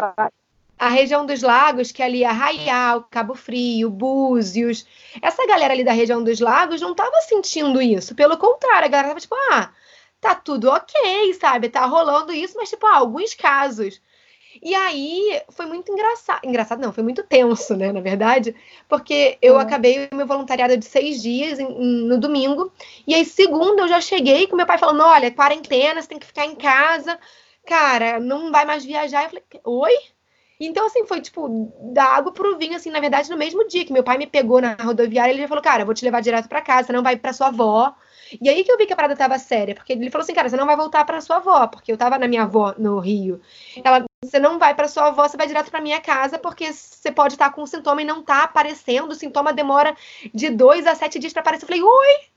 A 0.78 0.88
região 0.90 1.24
dos 1.24 1.40
lagos, 1.40 1.90
que 1.90 2.02
ali 2.02 2.22
é 2.22 2.26
Arraial, 2.26 3.06
Cabo 3.10 3.34
Frio, 3.34 3.88
Búzios. 3.88 4.86
Essa 5.22 5.46
galera 5.46 5.72
ali 5.72 5.82
da 5.82 5.92
região 5.92 6.22
dos 6.22 6.38
lagos 6.38 6.82
não 6.82 6.90
estava 6.90 7.18
sentindo 7.22 7.80
isso. 7.80 8.14
Pelo 8.14 8.36
contrário, 8.36 8.84
a 8.84 8.88
galera 8.88 9.08
tava 9.08 9.20
tipo, 9.20 9.34
ah, 9.50 9.70
tá 10.20 10.34
tudo 10.34 10.68
ok, 10.68 11.32
sabe? 11.34 11.70
Tá 11.70 11.86
rolando 11.86 12.30
isso, 12.32 12.54
mas, 12.58 12.68
tipo, 12.68 12.86
ah, 12.86 12.96
alguns 12.96 13.34
casos. 13.34 14.02
E 14.62 14.74
aí 14.74 15.40
foi 15.50 15.66
muito 15.66 15.90
engraçado. 15.92 16.40
Engraçado 16.44 16.80
não, 16.80 16.92
foi 16.92 17.02
muito 17.02 17.22
tenso, 17.22 17.76
né, 17.76 17.92
na 17.92 18.00
verdade, 18.00 18.54
porque 18.88 19.38
eu 19.40 19.54
uhum. 19.54 19.60
acabei 19.60 20.08
meu 20.12 20.26
voluntariado 20.26 20.76
de 20.76 20.84
seis 20.84 21.22
dias 21.22 21.58
em, 21.58 21.66
em, 21.66 22.06
no 22.08 22.18
domingo, 22.18 22.72
e 23.06 23.14
aí 23.14 23.24
segunda 23.24 23.82
eu 23.82 23.88
já 23.88 24.00
cheguei 24.00 24.46
com 24.46 24.56
meu 24.56 24.66
pai 24.66 24.78
falando: 24.78 25.02
olha, 25.02 25.30
quarentena, 25.30 26.00
você 26.00 26.08
tem 26.08 26.18
que 26.18 26.26
ficar 26.26 26.46
em 26.46 26.54
casa, 26.54 27.18
cara, 27.66 28.20
não 28.20 28.50
vai 28.50 28.64
mais 28.64 28.84
viajar. 28.84 29.24
Eu 29.24 29.28
falei: 29.30 29.44
oi? 29.64 29.92
Então, 30.58 30.86
assim, 30.86 31.06
foi 31.06 31.20
tipo, 31.20 31.70
da 31.92 32.04
água 32.04 32.32
pro 32.32 32.56
vinho, 32.56 32.76
assim, 32.76 32.90
na 32.90 32.98
verdade, 32.98 33.28
no 33.30 33.36
mesmo 33.36 33.68
dia 33.68 33.84
que 33.84 33.92
meu 33.92 34.02
pai 34.02 34.16
me 34.16 34.26
pegou 34.26 34.60
na 34.60 34.74
rodoviária, 34.74 35.32
ele 35.32 35.42
já 35.42 35.48
falou: 35.48 35.62
cara, 35.62 35.82
eu 35.82 35.86
vou 35.86 35.94
te 35.94 36.04
levar 36.04 36.22
direto 36.22 36.48
para 36.48 36.62
casa, 36.62 36.86
você 36.86 36.92
não 36.92 37.02
vai 37.02 37.16
para 37.16 37.32
sua 37.32 37.48
avó. 37.48 37.94
E 38.40 38.48
aí 38.48 38.64
que 38.64 38.72
eu 38.72 38.78
vi 38.78 38.86
que 38.86 38.92
a 38.92 38.96
parada 38.96 39.14
tava 39.16 39.38
séria, 39.38 39.74
porque 39.74 39.92
ele 39.92 40.10
falou 40.10 40.24
assim, 40.24 40.34
cara, 40.34 40.48
você 40.48 40.56
não 40.56 40.66
vai 40.66 40.76
voltar 40.76 41.04
para 41.04 41.20
sua 41.20 41.36
avó, 41.36 41.66
porque 41.66 41.92
eu 41.92 41.96
tava 41.96 42.18
na 42.18 42.26
minha 42.26 42.42
avó 42.42 42.74
no 42.76 42.98
Rio. 42.98 43.40
Ela, 43.84 44.04
você 44.24 44.38
não 44.38 44.58
vai 44.58 44.74
para 44.74 44.88
sua 44.88 45.08
avó, 45.08 45.28
você 45.28 45.36
vai 45.36 45.46
direto 45.46 45.70
para 45.70 45.80
minha 45.80 46.00
casa, 46.00 46.38
porque 46.38 46.72
você 46.72 47.12
pode 47.12 47.34
estar 47.34 47.52
com 47.52 47.62
um 47.62 47.66
sintoma 47.66 48.02
e 48.02 48.04
não 48.04 48.22
tá 48.22 48.44
aparecendo. 48.44 49.10
O 49.10 49.14
sintoma 49.14 49.52
demora 49.52 49.94
de 50.32 50.48
dois 50.50 50.86
a 50.86 50.94
sete 50.94 51.18
dias 51.18 51.32
para 51.32 51.40
aparecer. 51.40 51.64
Eu 51.64 51.68
falei, 51.68 51.82
oi! 51.82 52.36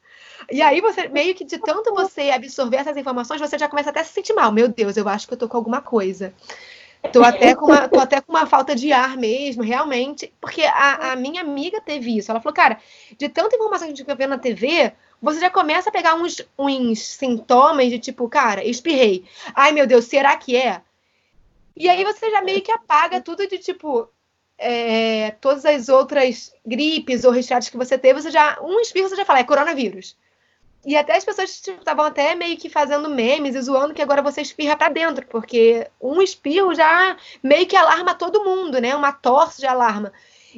E 0.52 0.62
aí 0.62 0.82
você, 0.82 1.08
meio 1.08 1.36
que 1.36 1.46
de 1.46 1.58
tanto 1.58 1.94
você 1.94 2.30
absorver 2.32 2.78
essas 2.78 2.98
informações, 2.98 3.42
você 3.42 3.58
já 3.58 3.68
começa 3.68 3.90
até 3.90 4.02
a 4.02 4.04
se 4.04 4.14
sentir 4.14 4.34
mal. 4.34 4.52
Meu 4.52 4.68
Deus, 4.68 4.98
eu 4.98 5.08
acho 5.08 5.28
que 5.28 5.34
eu 5.34 5.38
tô 5.38 5.48
com 5.48 5.58
alguma 5.58 5.82
coisa. 5.82 6.34
Tô 7.14 7.24
até 7.24 7.56
com 7.56 7.68
uma, 7.68 7.88
tô 7.88 8.00
até 8.00 8.20
com 8.20 8.32
uma 8.34 8.46
falta 8.46 8.76
de 8.76 8.92
ar 8.92 9.16
mesmo, 9.16 9.64
realmente. 9.64 10.34
Porque 10.42 10.64
a, 10.64 11.14
a 11.14 11.16
minha 11.16 11.42
amiga 11.42 11.80
teve 11.80 12.18
isso. 12.18 12.30
Ela 12.30 12.42
falou, 12.42 12.54
cara, 12.54 12.78
de 13.18 13.30
tanta 13.30 13.56
informação 13.56 13.88
que 13.88 13.94
a 13.94 13.96
gente 13.96 14.04
fica 14.04 14.16
vendo 14.16 14.32
na 14.32 14.38
TV, 14.38 14.92
você 15.22 15.40
já 15.40 15.50
começa 15.50 15.90
a 15.90 15.94
pegar 15.94 16.16
uns, 16.16 16.46
uns 16.58 17.00
sintomas 17.00 17.90
de 17.90 18.00
tipo, 18.00 18.28
cara, 18.28 18.66
espirrei. 18.66 19.24
Ai, 19.56 19.72
meu 19.72 19.88
Deus, 19.88 20.06
será 20.06 20.36
que 20.36 20.58
é? 20.58 20.82
E 21.80 21.88
aí 21.88 22.04
você 22.04 22.30
já 22.30 22.42
meio 22.42 22.62
que 22.62 22.72
apaga 22.72 23.22
tudo 23.22 23.48
de 23.48 23.58
tipo. 23.58 24.10
É, 24.62 25.32
todas 25.40 25.64
as 25.64 25.88
outras 25.88 26.54
gripes 26.66 27.24
ou 27.24 27.32
resfriados 27.32 27.70
que 27.70 27.78
você 27.78 27.98
teve, 27.98 28.22
você 28.22 28.30
já. 28.30 28.60
Um 28.62 28.82
espirro 28.82 29.08
você 29.08 29.16
já 29.16 29.24
fala, 29.24 29.40
é 29.40 29.44
coronavírus. 29.46 30.18
E 30.86 30.96
até 30.98 31.16
as 31.16 31.24
pessoas 31.26 31.50
estavam 31.50 32.06
tipo, 32.06 32.22
até 32.22 32.36
meio 32.36 32.58
que 32.58 32.70
fazendo 32.70 33.10
memes 33.10 33.56
e 33.56 33.62
zoando 33.62 33.94
que 33.94 34.02
agora 34.02 34.22
você 34.22 34.42
espirra 34.42 34.78
para 34.78 34.92
dentro, 34.92 35.26
porque 35.28 35.90
um 36.02 36.22
espirro 36.22 36.74
já 36.74 37.18
meio 37.44 37.68
que 37.68 37.76
alarma 37.76 38.16
todo 38.16 38.44
mundo, 38.44 38.80
né? 38.80 38.96
Uma 38.96 39.12
tosse 39.14 39.60
de 39.60 39.68
alarma. 39.68 40.12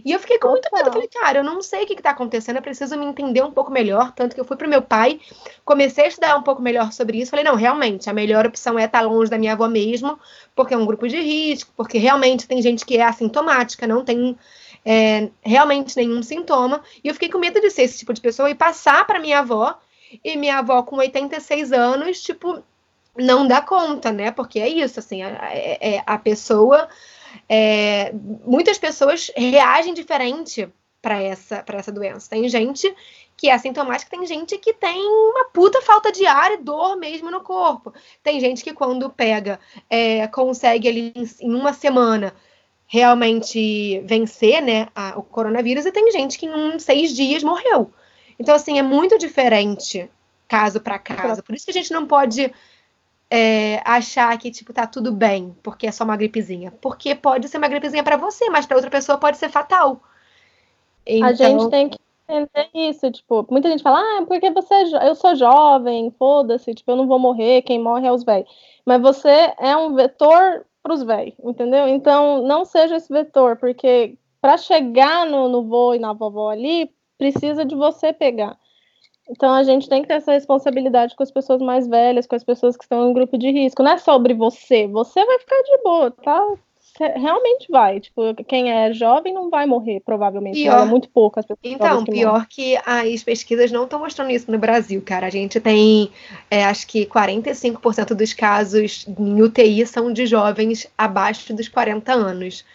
E 0.04 0.12
eu 0.12 0.20
fiquei 0.20 0.40
com 0.40 0.50
muito 0.50 0.70
medo. 0.74 0.92
Falei, 0.92 1.08
cara, 1.08 1.40
eu 1.40 1.44
não 1.44 1.62
sei 1.62 1.84
o 1.84 1.88
que, 1.88 1.94
está 1.94 2.12
acontecendo, 2.12 2.58
eu 2.58 2.62
preciso 2.62 2.98
me 2.98 3.06
entender 3.06 3.44
um 3.44 3.52
pouco 3.52 3.72
melhor. 3.72 4.12
Tanto 4.12 4.36
que 4.36 4.42
eu 4.42 4.46
fui 4.46 4.58
pro 4.58 4.70
meu 4.70 4.82
pai, 4.82 5.20
comecei 5.64 6.06
a 6.06 6.08
estudar 6.08 6.36
um 6.36 6.44
pouco 6.44 6.62
melhor 6.62 6.92
sobre 6.92 7.20
isso. 7.20 7.32
Falei, 7.32 7.46
não, 7.46 7.56
realmente, 7.56 8.10
a 8.10 8.14
melhor 8.14 8.46
opção 8.46 8.78
é 8.78 8.86
estar 8.86 9.02
longe 9.02 9.30
da 9.30 9.38
minha 9.38 9.54
avó 9.54 9.68
mesmo, 9.68 10.20
porque 10.56 10.74
é 10.74 10.78
um 10.78 10.86
grupo 10.86 11.08
de 11.08 11.20
risco, 11.20 11.72
porque 11.76 11.98
realmente 11.98 12.48
tem 12.48 12.62
gente 12.62 12.86
que 12.86 12.98
é 12.98 13.04
assintomática, 13.04 13.88
não 13.88 14.04
tem 14.04 14.38
é, 14.86 15.30
realmente 15.42 15.96
nenhum 15.96 16.22
sintoma. 16.24 16.82
E 17.04 17.08
eu 17.08 17.14
fiquei 17.14 17.30
com 17.30 17.38
medo 17.38 17.60
de 17.60 17.70
ser 17.70 17.84
esse 17.84 18.00
tipo 18.00 18.14
de 18.14 18.22
pessoa 18.22 18.50
e 18.50 18.56
passar 18.56 19.06
para 19.06 19.20
minha 19.20 19.40
avó, 19.40 19.78
e 20.24 20.36
minha 20.36 20.58
avó 20.58 20.84
com 20.84 20.98
86 20.98 21.72
anos, 21.72 22.22
tipo, 22.22 22.62
não 23.18 23.48
dá 23.48 23.62
conta, 23.62 24.12
né? 24.12 24.32
Porque 24.32 24.60
é 24.60 24.68
isso, 24.68 25.00
assim, 25.00 25.22
a, 25.22 25.30
é, 25.54 25.96
é 25.96 26.04
a 26.06 26.18
pessoa 26.18 26.88
é, 27.48 28.14
muitas 28.46 28.78
pessoas 28.78 29.32
reagem 29.36 29.94
diferente 29.94 30.70
para 31.02 31.22
essa, 31.22 31.64
essa 31.68 31.92
doença. 31.92 32.30
Tem 32.30 32.48
gente 32.48 32.94
que 33.36 33.50
é 33.50 33.54
assintomática, 33.54 34.16
tem 34.16 34.26
gente 34.26 34.58
que 34.58 34.72
tem 34.72 35.02
uma 35.04 35.46
puta 35.46 35.82
falta 35.82 36.12
de 36.12 36.26
ar 36.28 36.52
e 36.52 36.58
dor 36.58 36.96
mesmo 36.96 37.32
no 37.32 37.42
corpo. 37.42 37.92
Tem 38.22 38.40
gente 38.40 38.64
que 38.64 38.74
quando 38.74 39.10
pega, 39.10 39.60
é, 39.90 40.28
consegue 40.28 40.88
ali 40.88 41.14
em 41.40 41.56
uma 41.56 41.74
semana 41.74 42.36
realmente 42.86 44.02
vencer 44.02 44.62
né, 44.62 44.90
a, 44.94 45.18
o 45.18 45.24
coronavírus, 45.24 45.86
e 45.86 45.92
tem 45.92 46.12
gente 46.12 46.38
que 46.38 46.46
em 46.46 46.54
um, 46.54 46.78
seis 46.78 47.16
dias 47.16 47.42
morreu. 47.42 47.92
Então, 48.38 48.54
assim, 48.54 48.78
é 48.78 48.84
muito 48.84 49.18
diferente 49.18 50.10
caso 50.48 50.82
para 50.82 51.00
caso. 51.00 51.42
Por 51.42 51.56
isso 51.56 51.64
que 51.64 51.72
a 51.72 51.74
gente 51.74 51.94
não 51.94 52.06
pode 52.06 52.54
é, 53.34 53.82
achar 53.86 54.38
que, 54.38 54.52
tipo, 54.52 54.74
tá 54.74 54.86
tudo 54.86 55.10
bem, 55.10 55.56
porque 55.64 55.88
é 55.88 55.92
só 55.92 56.04
uma 56.04 56.18
gripezinha. 56.18 56.70
Porque 56.82 57.16
pode 57.16 57.48
ser 57.48 57.60
uma 57.60 57.70
gripezinha 57.70 58.04
para 58.04 58.18
você, 58.18 58.50
mas 58.50 58.66
para 58.66 58.76
outra 58.76 58.92
pessoa 58.92 59.18
pode 59.18 59.38
ser 59.38 59.48
fatal. 59.48 60.02
Então... 61.08 61.30
A 61.30 61.34
gente 61.34 61.70
tem 61.70 61.88
que 61.88 61.98
entender 62.28 62.70
isso, 62.74 63.10
tipo, 63.10 63.48
muita 63.50 63.70
gente 63.70 63.82
fala, 63.82 64.00
ah, 64.00 64.26
porque 64.28 64.52
você 64.52 64.74
é 64.74 65.08
eu 65.08 65.16
sou 65.16 65.34
jovem, 65.34 66.14
foda-se, 66.20 66.74
tipo, 66.74 66.92
eu 66.92 66.98
não 66.98 67.08
vou 67.08 67.18
morrer, 67.18 67.62
quem 67.62 67.80
morre 67.80 68.06
é 68.06 68.12
os 68.12 68.26
velhos. 68.26 68.50
Mas 68.86 69.02
você 69.02 69.54
é 69.58 69.78
um 69.78 69.96
vetor 69.96 70.66
para 70.84 70.94
os 70.94 71.02
velhos, 71.02 71.36
entendeu? 71.42 71.88
Então, 71.88 72.44
não 72.44 72.66
seja 72.66 72.98
esse 72.98 73.12
vetor, 73.12 73.56
porque 73.56 74.18
para 74.42 74.58
chegar 74.58 75.26
no, 75.26 75.48
no 75.48 75.64
vô 75.64 75.94
e 75.94 76.00
na 76.00 76.12
vovó 76.12 76.50
ali, 76.50 76.92
precisa 77.18 77.64
de 77.64 77.76
você 77.76 78.12
pegar. 78.12 78.58
Então 79.30 79.54
a 79.54 79.64
gente 79.64 79.88
tem 79.88 80.02
que 80.02 80.08
ter 80.08 80.16
essa 80.16 80.34
responsabilidade 80.34 81.16
com 81.16 81.24
as 81.24 81.32
pessoas 81.32 81.62
mais 81.62 81.88
velhas, 81.88 82.28
com 82.28 82.36
as 82.36 82.44
pessoas 82.44 82.76
que 82.76 82.84
estão 82.84 83.10
em 83.10 83.14
grupo 83.14 83.38
de 83.38 83.50
risco. 83.52 83.84
Não 83.84 83.92
é 83.92 83.98
sobre 83.98 84.34
você, 84.34 84.88
você 84.88 85.26
vai 85.26 85.40
ficar 85.40 85.62
de 85.62 85.84
boa, 85.84 86.12
tá? 86.12 86.56
realmente 87.00 87.68
vai. 87.70 88.00
Tipo, 88.00 88.34
quem 88.48 88.72
é 88.72 88.94
jovem 88.94 89.34
não 89.34 89.50
vai 89.50 89.66
morrer, 89.66 90.02
provavelmente. 90.02 90.56
Pior. 90.62 90.82
É 90.82 90.86
muito 90.86 91.10
pouco 91.10 91.40
as 91.40 91.46
pessoas. 91.46 91.60
Então, 91.64 92.04
que 92.04 92.12
pior 92.12 92.34
morrem. 92.34 92.48
que 92.50 92.78
as 92.86 93.24
pesquisas 93.24 93.72
não 93.72 93.86
estão 93.86 94.00
mostrando 94.00 94.32
isso 94.32 94.52
no 94.52 94.58
Brasil, 94.58 95.02
cara. 95.02 95.28
A 95.28 95.30
gente 95.30 95.60
tem, 95.60 96.12
é, 96.50 96.66
acho 96.66 96.88
que 96.88 97.06
45% 97.06 98.14
dos 98.14 98.34
casos 98.34 99.06
em 99.08 99.42
UTI 99.42 99.86
são 99.86 100.12
de 100.12 100.26
jovens 100.26 100.88
abaixo 100.98 101.54
dos 101.54 101.68
40 101.68 102.12
anos. 102.14 102.66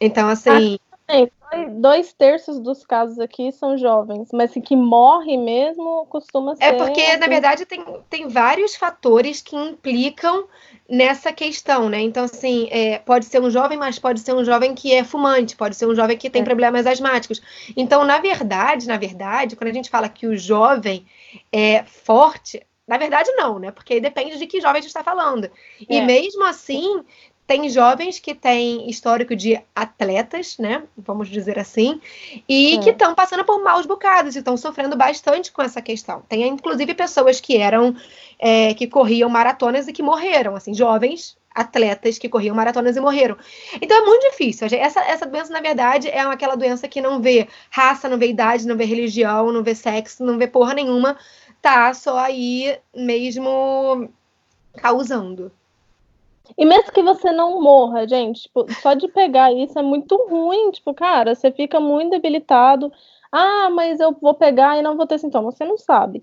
Então, 0.00 0.28
assim. 0.28 0.78
Ah, 1.06 1.26
dois 1.70 2.12
terços 2.12 2.58
dos 2.58 2.84
casos 2.84 3.18
aqui 3.18 3.52
são 3.52 3.76
jovens, 3.76 4.30
mas 4.32 4.52
que 4.52 4.74
morre 4.74 5.36
mesmo 5.36 6.06
costuma 6.06 6.52
é 6.52 6.56
ser. 6.56 6.64
É 6.64 6.72
porque, 6.72 7.00
assim... 7.00 7.16
na 7.18 7.26
verdade, 7.26 7.66
tem, 7.66 7.84
tem 8.08 8.28
vários 8.28 8.74
fatores 8.74 9.42
que 9.42 9.54
implicam 9.54 10.46
nessa 10.88 11.32
questão, 11.32 11.88
né? 11.88 12.00
Então, 12.00 12.24
assim, 12.24 12.68
é, 12.70 12.98
pode 12.98 13.26
ser 13.26 13.40
um 13.40 13.50
jovem, 13.50 13.76
mas 13.76 13.98
pode 13.98 14.20
ser 14.20 14.34
um 14.34 14.44
jovem 14.44 14.74
que 14.74 14.92
é 14.92 15.04
fumante, 15.04 15.56
pode 15.56 15.76
ser 15.76 15.86
um 15.86 15.94
jovem 15.94 16.16
que 16.16 16.30
tem 16.30 16.42
é. 16.42 16.44
problemas 16.44 16.86
asmáticos. 16.86 17.42
Então, 17.76 18.04
na 18.04 18.18
verdade, 18.18 18.86
na 18.86 18.96
verdade, 18.96 19.56
quando 19.56 19.70
a 19.70 19.74
gente 19.74 19.90
fala 19.90 20.08
que 20.08 20.26
o 20.26 20.36
jovem 20.36 21.06
é 21.52 21.84
forte, 21.84 22.62
na 22.86 22.98
verdade, 22.98 23.30
não, 23.32 23.58
né? 23.58 23.70
Porque 23.70 24.00
depende 24.00 24.38
de 24.38 24.46
que 24.46 24.60
jovem 24.60 24.78
a 24.78 24.82
gente 24.82 24.88
está 24.88 25.02
falando. 25.02 25.44
É. 25.44 25.50
E 25.88 26.00
mesmo 26.02 26.44
assim, 26.44 27.02
tem 27.46 27.68
jovens 27.68 28.18
que 28.18 28.34
têm 28.34 28.88
histórico 28.88 29.36
de 29.36 29.60
atletas, 29.74 30.56
né? 30.58 30.82
Vamos 30.96 31.28
dizer 31.28 31.58
assim, 31.58 32.00
e 32.48 32.76
é. 32.76 32.78
que 32.78 32.90
estão 32.90 33.14
passando 33.14 33.44
por 33.44 33.62
maus 33.62 33.84
bocados 33.84 34.34
e 34.34 34.38
estão 34.38 34.56
sofrendo 34.56 34.96
bastante 34.96 35.52
com 35.52 35.62
essa 35.62 35.82
questão. 35.82 36.22
Tem 36.28 36.46
inclusive 36.48 36.94
pessoas 36.94 37.40
que 37.40 37.56
eram 37.58 37.94
é, 38.38 38.72
que 38.74 38.86
corriam 38.86 39.28
maratonas 39.28 39.86
e 39.88 39.92
que 39.92 40.02
morreram, 40.02 40.56
assim, 40.56 40.74
jovens 40.74 41.36
atletas 41.54 42.18
que 42.18 42.28
corriam 42.28 42.56
maratonas 42.56 42.96
e 42.96 43.00
morreram. 43.00 43.36
Então 43.80 43.96
é 43.96 44.04
muito 44.04 44.28
difícil. 44.30 44.66
Essa, 44.72 45.00
essa 45.02 45.24
doença, 45.24 45.52
na 45.52 45.60
verdade, 45.60 46.08
é 46.08 46.20
aquela 46.20 46.56
doença 46.56 46.88
que 46.88 47.00
não 47.00 47.22
vê 47.22 47.46
raça, 47.70 48.08
não 48.08 48.18
vê 48.18 48.28
idade, 48.28 48.66
não 48.66 48.76
vê 48.76 48.84
religião, 48.84 49.52
não 49.52 49.62
vê 49.62 49.74
sexo, 49.74 50.24
não 50.24 50.36
vê 50.36 50.48
porra 50.48 50.74
nenhuma. 50.74 51.16
Tá 51.62 51.94
só 51.94 52.18
aí 52.18 52.76
mesmo 52.94 54.10
causando. 54.76 55.52
E 56.56 56.64
mesmo 56.64 56.92
que 56.92 57.02
você 57.02 57.32
não 57.32 57.60
morra, 57.60 58.06
gente, 58.06 58.42
tipo, 58.42 58.66
só 58.80 58.94
de 58.94 59.08
pegar 59.08 59.52
isso 59.52 59.78
é 59.78 59.82
muito 59.82 60.16
ruim. 60.28 60.70
Tipo, 60.70 60.94
cara, 60.94 61.34
você 61.34 61.50
fica 61.50 61.80
muito 61.80 62.10
debilitado. 62.10 62.92
Ah, 63.32 63.70
mas 63.70 63.98
eu 64.00 64.12
vou 64.20 64.34
pegar 64.34 64.78
e 64.78 64.82
não 64.82 64.96
vou 64.96 65.06
ter 65.06 65.18
sintomas. 65.18 65.56
Você 65.56 65.64
não 65.64 65.78
sabe. 65.78 66.22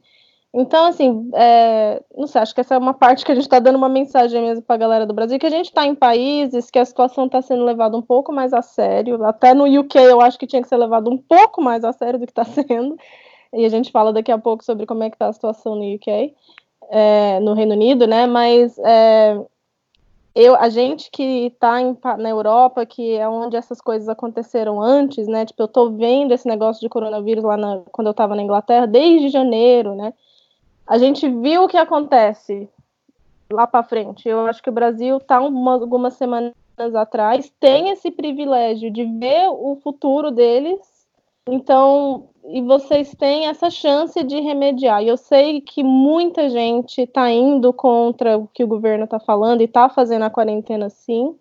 Então, 0.53 0.85
assim, 0.85 1.29
é, 1.33 2.03
não 2.15 2.27
sei, 2.27 2.41
acho 2.41 2.53
que 2.53 2.59
essa 2.59 2.75
é 2.75 2.77
uma 2.77 2.93
parte 2.93 3.23
que 3.23 3.31
a 3.31 3.35
gente 3.35 3.45
está 3.45 3.57
dando 3.57 3.77
uma 3.77 3.87
mensagem 3.87 4.41
mesmo 4.41 4.61
para 4.61 4.75
a 4.75 4.79
galera 4.79 5.05
do 5.05 5.13
Brasil, 5.13 5.39
que 5.39 5.45
a 5.45 5.49
gente 5.49 5.67
está 5.67 5.85
em 5.85 5.95
países 5.95 6.69
que 6.69 6.77
a 6.77 6.83
situação 6.83 7.25
está 7.25 7.41
sendo 7.41 7.63
levada 7.63 7.95
um 7.95 8.01
pouco 8.01 8.33
mais 8.33 8.53
a 8.53 8.61
sério. 8.61 9.23
Até 9.23 9.53
no 9.53 9.63
UK 9.65 9.97
eu 9.97 10.19
acho 10.19 10.37
que 10.37 10.45
tinha 10.45 10.61
que 10.61 10.67
ser 10.67 10.75
levado 10.77 11.09
um 11.09 11.17
pouco 11.17 11.61
mais 11.61 11.85
a 11.85 11.93
sério 11.93 12.19
do 12.19 12.25
que 12.25 12.31
está 12.33 12.43
sendo. 12.45 12.97
E 13.53 13.65
a 13.65 13.69
gente 13.69 13.91
fala 13.91 14.11
daqui 14.11 14.31
a 14.31 14.37
pouco 14.37 14.63
sobre 14.63 14.85
como 14.85 15.03
é 15.03 15.09
que 15.09 15.15
está 15.15 15.27
a 15.29 15.33
situação 15.33 15.75
no 15.75 15.95
UK, 15.95 16.33
é, 16.89 17.39
no 17.39 17.53
Reino 17.53 17.73
Unido, 17.73 18.05
né? 18.05 18.25
Mas 18.27 18.77
é, 18.79 19.39
eu, 20.33 20.55
a 20.55 20.69
gente 20.69 21.09
que 21.11 21.47
está 21.47 22.17
na 22.17 22.29
Europa, 22.29 22.85
que 22.85 23.15
é 23.15 23.27
onde 23.27 23.57
essas 23.57 23.81
coisas 23.81 24.07
aconteceram 24.07 24.81
antes, 24.81 25.27
né? 25.27 25.45
Tipo, 25.45 25.63
eu 25.63 25.67
tô 25.67 25.89
vendo 25.89 26.33
esse 26.33 26.47
negócio 26.47 26.81
de 26.81 26.89
coronavírus 26.89 27.43
lá 27.43 27.57
na, 27.57 27.81
quando 27.91 28.07
eu 28.07 28.11
estava 28.11 28.35
na 28.35 28.41
Inglaterra 28.41 28.85
desde 28.85 29.29
janeiro, 29.29 29.93
né? 29.95 30.13
A 30.87 30.97
gente 30.97 31.27
viu 31.27 31.63
o 31.63 31.67
que 31.67 31.77
acontece 31.77 32.69
lá 33.51 33.67
para 33.67 33.83
frente. 33.83 34.27
Eu 34.27 34.45
acho 34.47 34.63
que 34.63 34.69
o 34.69 34.73
Brasil 34.73 35.17
está 35.17 35.37
algumas 35.37 36.13
semanas 36.13 36.53
atrás 36.95 37.51
tem 37.59 37.89
esse 37.89 38.09
privilégio 38.09 38.89
de 38.89 39.03
ver 39.03 39.49
o 39.49 39.77
futuro 39.83 40.31
deles. 40.31 40.79
Então, 41.47 42.29
e 42.45 42.61
vocês 42.61 43.13
têm 43.15 43.47
essa 43.47 43.69
chance 43.69 44.23
de 44.23 44.39
remediar. 44.39 45.03
E 45.03 45.07
eu 45.07 45.17
sei 45.17 45.61
que 45.61 45.83
muita 45.83 46.49
gente 46.49 47.01
está 47.01 47.31
indo 47.31 47.73
contra 47.73 48.37
o 48.37 48.47
que 48.47 48.63
o 48.63 48.67
governo 48.67 49.05
está 49.05 49.19
falando 49.19 49.61
e 49.61 49.65
está 49.65 49.89
fazendo 49.89 50.23
a 50.23 50.29
quarentena 50.29 50.89
sim. 50.89 51.35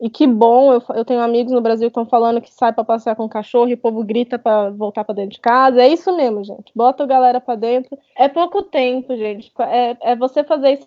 E 0.00 0.10
que 0.10 0.26
bom, 0.26 0.72
eu, 0.72 0.82
eu 0.96 1.04
tenho 1.04 1.20
amigos 1.20 1.52
no 1.52 1.60
Brasil 1.60 1.88
que 1.88 1.92
estão 1.92 2.06
falando 2.06 2.40
que 2.40 2.52
sai 2.52 2.72
para 2.72 2.84
passear 2.84 3.14
com 3.14 3.24
o 3.24 3.28
cachorro 3.28 3.68
e 3.68 3.74
o 3.74 3.78
povo 3.78 4.02
grita 4.02 4.38
para 4.38 4.70
voltar 4.70 5.04
para 5.04 5.14
dentro 5.14 5.32
de 5.32 5.40
casa. 5.40 5.80
É 5.80 5.88
isso 5.88 6.14
mesmo, 6.16 6.42
gente. 6.44 6.72
Bota 6.74 7.04
a 7.04 7.06
galera 7.06 7.40
para 7.40 7.54
dentro. 7.54 7.96
É 8.16 8.28
pouco 8.28 8.62
tempo, 8.62 9.16
gente. 9.16 9.52
É, 9.60 10.12
é 10.12 10.16
você 10.16 10.42
fazer 10.42 10.72
isso 10.72 10.86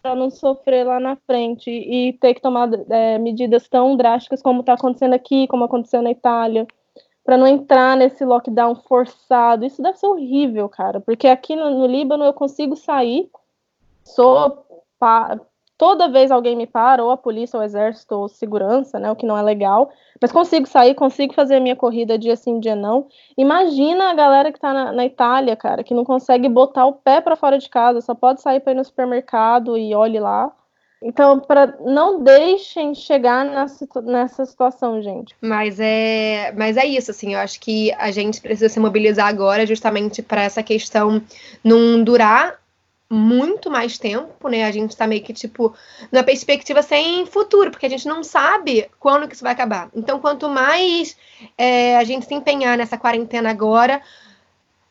para 0.00 0.14
não 0.14 0.30
sofrer 0.30 0.86
lá 0.86 1.00
na 1.00 1.16
frente 1.16 1.68
e 1.70 2.12
ter 2.14 2.34
que 2.34 2.40
tomar 2.40 2.68
é, 2.88 3.18
medidas 3.18 3.68
tão 3.68 3.96
drásticas 3.96 4.40
como 4.40 4.60
está 4.60 4.74
acontecendo 4.74 5.14
aqui, 5.14 5.48
como 5.48 5.64
aconteceu 5.64 6.00
na 6.00 6.12
Itália 6.12 6.66
para 7.26 7.36
não 7.36 7.46
entrar 7.46 7.96
nesse 7.96 8.24
lockdown 8.24 8.76
forçado. 8.76 9.66
Isso 9.66 9.82
deve 9.82 9.98
ser 9.98 10.06
horrível, 10.06 10.68
cara, 10.68 11.00
porque 11.00 11.26
aqui 11.26 11.56
no, 11.56 11.68
no 11.70 11.86
Líbano 11.86 12.24
eu 12.24 12.32
consigo 12.32 12.76
sair, 12.76 13.28
sou 14.04 14.64
pa, 14.96 15.36
toda 15.76 16.08
vez 16.08 16.30
alguém 16.30 16.56
me 16.56 16.68
para, 16.68 17.02
ou 17.02 17.10
a 17.10 17.16
polícia, 17.16 17.56
ou 17.56 17.62
o 17.62 17.64
exército, 17.64 18.14
ou 18.14 18.28
segurança, 18.28 19.00
né, 19.00 19.10
o 19.10 19.16
que 19.16 19.26
não 19.26 19.36
é 19.36 19.42
legal, 19.42 19.90
mas 20.22 20.30
consigo 20.30 20.68
sair, 20.68 20.94
consigo 20.94 21.34
fazer 21.34 21.56
a 21.56 21.60
minha 21.60 21.74
corrida 21.74 22.16
dia 22.16 22.36
sim, 22.36 22.60
dia 22.60 22.76
não. 22.76 23.08
Imagina 23.36 24.08
a 24.10 24.14
galera 24.14 24.52
que 24.52 24.60
tá 24.60 24.72
na, 24.72 24.92
na 24.92 25.04
Itália, 25.04 25.56
cara, 25.56 25.82
que 25.82 25.92
não 25.92 26.04
consegue 26.04 26.48
botar 26.48 26.86
o 26.86 26.92
pé 26.92 27.20
para 27.20 27.34
fora 27.34 27.58
de 27.58 27.68
casa, 27.68 28.00
só 28.00 28.14
pode 28.14 28.40
sair 28.40 28.60
para 28.60 28.70
ir 28.70 28.76
no 28.76 28.84
supermercado 28.84 29.76
e 29.76 29.92
olhe 29.96 30.20
lá. 30.20 30.52
Então, 31.02 31.38
para 31.38 31.76
não 31.80 32.22
deixem 32.22 32.94
chegar 32.94 33.44
nessa, 33.44 34.46
situação, 34.46 35.02
gente. 35.02 35.36
Mas 35.40 35.78
é, 35.78 36.52
mas 36.56 36.76
é 36.76 36.86
isso, 36.86 37.10
assim, 37.10 37.34
eu 37.34 37.40
acho 37.40 37.60
que 37.60 37.92
a 37.94 38.10
gente 38.10 38.40
precisa 38.40 38.68
se 38.68 38.80
mobilizar 38.80 39.26
agora 39.26 39.66
justamente 39.66 40.22
para 40.22 40.42
essa 40.42 40.62
questão 40.62 41.22
não 41.62 42.02
durar 42.02 42.58
muito 43.08 43.70
mais 43.70 43.98
tempo, 43.98 44.48
né? 44.48 44.64
A 44.64 44.72
gente 44.72 44.90
está 44.90 45.06
meio 45.06 45.22
que, 45.22 45.32
tipo, 45.32 45.72
na 46.10 46.24
perspectiva 46.24 46.82
sem 46.82 47.24
futuro, 47.24 47.70
porque 47.70 47.86
a 47.86 47.90
gente 47.90 48.08
não 48.08 48.24
sabe 48.24 48.88
quando 48.98 49.28
que 49.28 49.34
isso 49.34 49.44
vai 49.44 49.52
acabar. 49.52 49.88
Então, 49.94 50.18
quanto 50.18 50.48
mais 50.48 51.16
é, 51.56 51.96
a 51.98 52.04
gente 52.04 52.26
se 52.26 52.34
empenhar 52.34 52.76
nessa 52.76 52.98
quarentena 52.98 53.48
agora, 53.48 54.02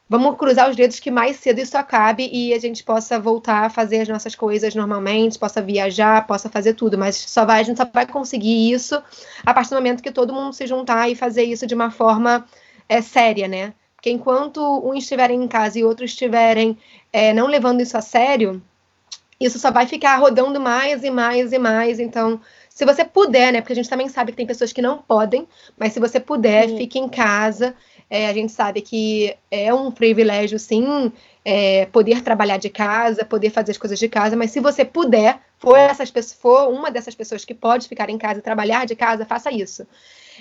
Vamos 0.08 0.38
cruzar 0.38 0.70
os 0.70 0.76
dedos 0.76 1.00
que 1.00 1.10
mais 1.10 1.38
cedo 1.38 1.60
isso 1.60 1.76
acabe 1.76 2.30
e 2.32 2.54
a 2.54 2.60
gente 2.60 2.84
possa 2.84 3.20
voltar 3.20 3.66
a 3.66 3.70
fazer 3.72 4.02
as 4.02 4.08
nossas 4.08 4.36
coisas 4.36 4.76
normalmente, 4.76 5.40
possa 5.40 5.64
viajar, 5.64 6.28
possa 6.28 6.48
fazer 6.48 6.76
tudo, 6.76 6.96
mas 6.96 7.16
só 7.16 7.44
vai, 7.44 7.62
a 7.62 7.64
gente 7.64 7.78
só 7.78 7.86
vai 7.92 8.06
conseguir 8.06 8.72
isso 8.72 9.02
a 9.44 9.54
partir 9.54 9.72
do 9.72 9.78
momento 9.78 10.04
que 10.04 10.12
todo 10.12 10.34
mundo 10.34 10.54
se 10.54 10.68
juntar 10.68 11.10
e 11.10 11.16
fazer 11.16 11.44
isso 11.44 11.66
de 11.66 11.74
uma 11.74 11.90
forma 11.90 12.46
é, 12.88 13.02
séria, 13.02 13.48
né? 13.48 13.74
Porque 13.96 14.12
enquanto 14.12 14.62
uns 14.88 15.00
estiverem 15.00 15.42
em 15.42 15.48
casa 15.48 15.80
e 15.80 15.84
outros 15.84 16.12
estiverem 16.12 16.78
é, 17.12 17.34
não 17.34 17.48
levando 17.48 17.82
isso 17.82 17.98
a 17.98 18.02
sério, 18.02 18.62
isso 19.40 19.58
só 19.58 19.72
vai 19.72 19.88
ficar 19.88 20.18
rodando 20.18 20.60
mais 20.62 21.04
e 21.04 21.10
mais 21.10 21.52
e 21.52 21.58
mais. 21.58 22.00
Então, 22.00 22.40
se 22.70 22.86
você 22.86 23.04
puder, 23.04 23.52
né? 23.52 23.62
Porque 23.62 23.74
a 23.74 23.76
gente 23.76 23.90
também 23.90 24.08
sabe 24.08 24.32
que 24.32 24.38
tem 24.38 24.46
pessoas 24.46 24.72
que 24.72 24.82
não 24.82 25.00
podem, 25.00 25.48
mas 25.78 25.94
se 25.94 26.00
você 26.00 26.20
puder, 26.20 26.70
Sim. 26.70 26.78
fique 26.78 27.00
em 27.00 27.10
casa 27.10 27.76
é, 28.10 28.28
a 28.28 28.34
gente 28.34 28.52
sabe 28.52 28.82
que 28.82 29.36
é 29.50 29.74
um 29.74 29.92
privilégio, 29.92 30.60
sim, 30.60 31.12
é, 31.44 31.86
poder 31.88 32.22
trabalhar 32.22 32.58
de 32.58 32.70
casa, 32.70 33.26
poder 33.26 33.50
fazer 33.50 33.72
as 33.72 33.78
coisas 33.78 33.98
de 33.98 34.08
casa, 34.08 34.36
mas 34.36 34.52
se 34.52 34.60
você 34.60 34.86
puder, 34.86 35.40
for, 35.58 35.78
essas, 35.78 36.12
for 36.34 36.70
uma 36.70 36.92
dessas 36.92 37.16
pessoas 37.16 37.44
que 37.44 37.54
pode 37.54 37.88
ficar 37.88 38.10
em 38.10 38.18
casa 38.18 38.40
e 38.40 38.44
trabalhar 38.44 38.86
de 38.86 38.96
casa, 38.96 39.26
faça 39.26 39.52
isso. 39.52 39.88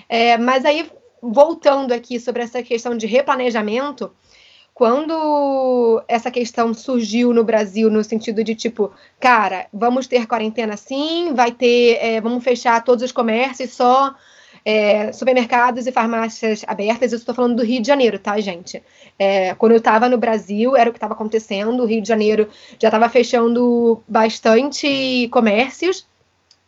É, 0.07 0.37
mas 0.37 0.65
aí, 0.65 0.89
voltando 1.21 1.91
aqui 1.91 2.19
sobre 2.19 2.43
essa 2.43 2.61
questão 2.61 2.95
de 2.95 3.07
replanejamento, 3.07 4.11
quando 4.73 6.03
essa 6.07 6.29
questão 6.29 6.73
surgiu 6.73 7.33
no 7.33 7.43
Brasil 7.43 7.89
no 7.89 8.03
sentido 8.03 8.43
de 8.43 8.53
tipo, 8.53 8.91
cara, 9.19 9.67
vamos 9.73 10.05
ter 10.05 10.27
quarentena 10.27 10.75
sim, 10.75 11.33
vai 11.33 11.51
ter, 11.51 11.97
é, 12.01 12.19
vamos 12.19 12.43
fechar 12.43 12.83
todos 12.83 13.03
os 13.03 13.11
comércios 13.11 13.71
só 13.71 14.13
é, 14.65 15.13
supermercados 15.13 15.85
e 15.85 15.91
farmácias 15.91 16.63
abertas. 16.67 17.11
Eu 17.11 17.19
estou 17.19 17.35
falando 17.35 17.57
do 17.57 17.63
Rio 17.63 17.81
de 17.81 17.87
Janeiro, 17.87 18.17
tá, 18.17 18.39
gente? 18.41 18.81
É, 19.17 19.53
quando 19.55 19.73
eu 19.73 19.77
estava 19.77 20.09
no 20.09 20.17
Brasil, 20.17 20.75
era 20.75 20.89
o 20.89 20.93
que 20.93 20.97
estava 20.97 21.13
acontecendo. 21.13 21.83
O 21.83 21.85
Rio 21.85 22.01
de 22.01 22.07
Janeiro 22.07 22.49
já 22.79 22.87
estava 22.87 23.07
fechando 23.07 24.03
bastante 24.07 25.29
comércios 25.31 26.07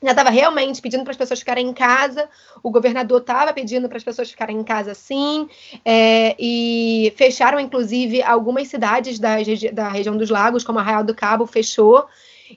já 0.02 0.12
estava 0.12 0.30
realmente 0.30 0.82
pedindo 0.82 1.04
para 1.04 1.12
as 1.12 1.18
pessoas 1.18 1.40
ficarem 1.40 1.68
em 1.68 1.74
casa, 1.74 2.30
o 2.62 2.70
governador 2.70 3.22
estava 3.22 3.52
pedindo 3.52 3.90
para 3.90 3.98
as 3.98 4.04
pessoas 4.04 4.30
ficarem 4.30 4.58
em 4.58 4.64
casa 4.64 4.94
sim, 4.94 5.50
é, 5.84 6.36
e 6.38 7.12
fecharam 7.16 7.60
inclusive 7.60 8.22
algumas 8.22 8.68
cidades 8.68 9.18
da, 9.18 9.38
da 9.74 9.90
região 9.90 10.16
dos 10.16 10.30
lagos, 10.30 10.64
como 10.64 10.78
Arraial 10.78 11.04
do 11.04 11.16
Cabo, 11.16 11.48
fechou, 11.48 12.06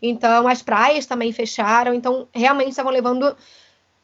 então 0.03 0.47
as 0.47 0.63
praias 0.63 1.07
também 1.07 1.33
fecharam, 1.33 1.95
então 1.95 2.29
realmente 2.33 2.71
estavam 2.71 2.93
levando, 2.93 3.35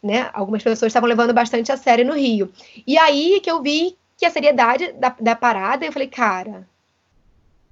né, 0.07 0.31
algumas 0.33 0.63
pessoas 0.63 0.91
estavam 0.91 1.09
levando 1.09 1.35
bastante 1.35 1.71
a 1.73 1.77
sério 1.77 2.05
no 2.05 2.15
Rio. 2.15 2.51
E 2.87 2.97
aí 2.97 3.41
que 3.41 3.51
eu 3.51 3.61
vi 3.61 3.97
que 4.17 4.25
a 4.25 4.31
seriedade 4.31 4.93
da, 4.93 5.15
da 5.21 5.37
parada, 5.37 5.85
eu 5.85 5.93
falei, 5.93 6.09
cara, 6.09 6.67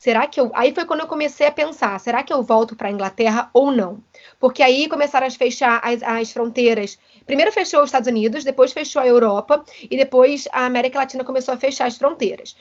será 0.05 0.27
que 0.27 0.39
eu. 0.39 0.51
Aí 0.55 0.75
foi 0.75 0.85
quando 0.85 1.01
eu 1.01 1.07
comecei 1.07 1.47
a 1.47 1.53
pensar: 1.53 1.99
será 1.99 2.23
que 2.23 2.33
eu 2.33 2.43
volto 2.43 2.77
para 2.77 2.89
a 2.89 2.91
Inglaterra 2.91 3.49
ou 3.55 3.71
não? 3.71 4.03
Porque 4.39 4.63
aí 4.63 4.87
começaram 4.87 5.27
a 5.27 5.31
fechar 5.31 5.81
as, 5.83 6.03
as, 6.03 6.31
fronteiras. 6.31 6.99
Primeiro 7.25 7.51
fechou 7.51 7.81
os 7.81 7.87
Estados 7.87 8.09
Unidos, 8.09 8.45
depois 8.45 8.73
fechou 8.73 9.01
a 9.01 9.07
Europa 9.07 9.65
e 9.91 9.97
depois 9.97 10.47
a 10.53 10.67
América 10.67 10.99
Latina 10.99 11.25
começou 11.25 11.55
a 11.55 11.57
fechar 11.57 11.87
as 11.87 11.97
fronteiras. 11.97 12.55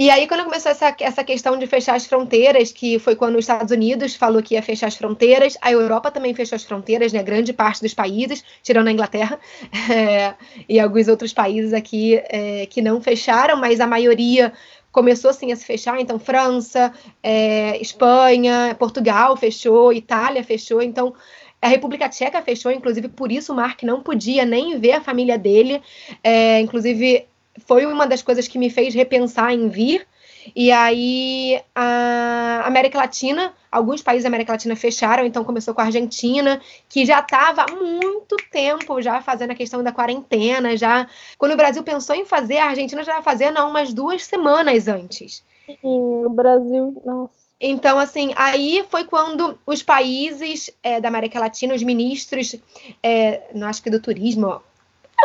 E 0.00 0.10
aí, 0.10 0.28
quando 0.28 0.44
começou 0.44 0.70
essa, 0.70 0.94
essa 1.00 1.24
questão 1.24 1.58
de 1.58 1.66
fechar 1.66 1.96
as 1.96 2.06
fronteiras, 2.06 2.70
que 2.70 3.00
foi 3.00 3.16
quando 3.16 3.34
os 3.34 3.40
Estados 3.40 3.72
Unidos 3.72 4.14
falou 4.14 4.40
que 4.40 4.54
ia 4.54 4.62
fechar 4.62 4.86
as 4.86 4.94
fronteiras, 4.94 5.58
a 5.60 5.72
Europa 5.72 6.08
também 6.08 6.32
fechou 6.32 6.54
as 6.54 6.62
fronteiras, 6.62 7.12
né? 7.12 7.20
Grande 7.20 7.52
parte 7.52 7.82
dos 7.82 7.94
países, 7.94 8.44
tirando 8.62 8.86
a 8.86 8.92
Inglaterra, 8.92 9.40
é, 9.90 10.34
e 10.68 10.78
alguns 10.78 11.08
outros 11.08 11.32
países 11.32 11.72
aqui 11.72 12.14
é, 12.28 12.66
que 12.66 12.80
não 12.80 13.00
fecharam, 13.00 13.56
mas 13.56 13.80
a 13.80 13.88
maioria 13.88 14.52
começou 14.92 15.32
assim 15.32 15.50
a 15.50 15.56
se 15.56 15.64
fechar, 15.64 16.00
então 16.00 16.16
França, 16.16 16.92
é, 17.20 17.76
Espanha, 17.82 18.76
Portugal 18.78 19.36
fechou, 19.36 19.92
Itália 19.92 20.44
fechou, 20.44 20.80
então 20.80 21.12
a 21.60 21.66
República 21.66 22.08
Tcheca 22.08 22.40
fechou, 22.40 22.70
inclusive 22.70 23.08
por 23.08 23.32
isso 23.32 23.52
o 23.52 23.56
Mark 23.56 23.82
não 23.82 24.00
podia 24.00 24.44
nem 24.44 24.78
ver 24.78 24.92
a 24.92 25.00
família 25.00 25.36
dele, 25.36 25.82
é, 26.22 26.60
inclusive 26.60 27.26
foi 27.66 27.86
uma 27.86 28.06
das 28.06 28.22
coisas 28.22 28.46
que 28.48 28.58
me 28.58 28.70
fez 28.70 28.94
repensar 28.94 29.52
em 29.52 29.68
vir. 29.68 30.06
E 30.54 30.72
aí 30.72 31.60
a 31.74 32.62
América 32.64 32.98
Latina, 32.98 33.52
alguns 33.70 34.02
países 34.02 34.22
da 34.22 34.28
América 34.28 34.52
Latina 34.52 34.74
fecharam, 34.74 35.26
então 35.26 35.44
começou 35.44 35.74
com 35.74 35.80
a 35.80 35.84
Argentina, 35.84 36.60
que 36.88 37.04
já 37.04 37.20
estava 37.20 37.62
há 37.62 37.74
muito 37.74 38.36
tempo 38.50 39.00
já 39.02 39.20
fazendo 39.20 39.50
a 39.50 39.54
questão 39.54 39.82
da 39.82 39.92
quarentena, 39.92 40.76
já 40.76 41.06
quando 41.36 41.52
o 41.52 41.56
Brasil 41.56 41.82
pensou 41.82 42.16
em 42.16 42.24
fazer, 42.24 42.58
a 42.58 42.68
Argentina 42.68 43.02
já 43.02 43.16
ia 43.16 43.22
fazer 43.22 43.50
não 43.50 43.70
umas 43.70 43.92
duas 43.92 44.24
semanas 44.24 44.88
antes. 44.88 45.44
Sim, 45.66 46.24
o 46.24 46.30
Brasil, 46.30 47.02
nossa. 47.04 47.48
Então, 47.60 47.98
assim, 47.98 48.32
aí 48.36 48.84
foi 48.88 49.04
quando 49.04 49.58
os 49.66 49.82
países 49.82 50.70
é, 50.80 51.00
da 51.00 51.08
América 51.08 51.40
Latina, 51.40 51.74
os 51.74 51.82
ministros, 51.82 52.54
é, 53.02 53.42
não 53.52 53.66
acho 53.66 53.82
que 53.82 53.90
do 53.90 54.00
turismo, 54.00 54.62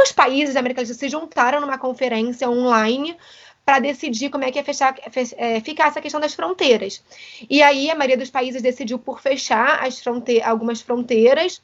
os 0.02 0.12
países 0.12 0.54
da 0.54 0.60
América 0.60 0.82
Latina 0.82 0.98
se 0.98 1.10
juntaram 1.10 1.62
numa 1.62 1.78
conferência 1.78 2.50
online 2.50 3.16
para 3.66 3.80
decidir 3.80 4.30
como 4.30 4.44
é 4.44 4.52
que 4.52 4.60
ia 4.60 4.64
fechar, 4.64 4.96
é, 5.38 5.62
ficar 5.62 5.88
essa 5.88 6.02
questão 6.02 6.20
das 6.20 6.34
fronteiras. 6.34 7.02
E 7.50 7.62
aí 7.62 7.89
a 7.89 7.96
maioria 7.96 8.18
dos 8.18 8.30
países 8.30 8.62
decidiu 8.62 9.00
por 9.00 9.22
fechar 9.22 9.84
as 9.84 10.00
fronte 10.00 10.41
algumas 10.41 10.82
fronteiras, 10.82 11.62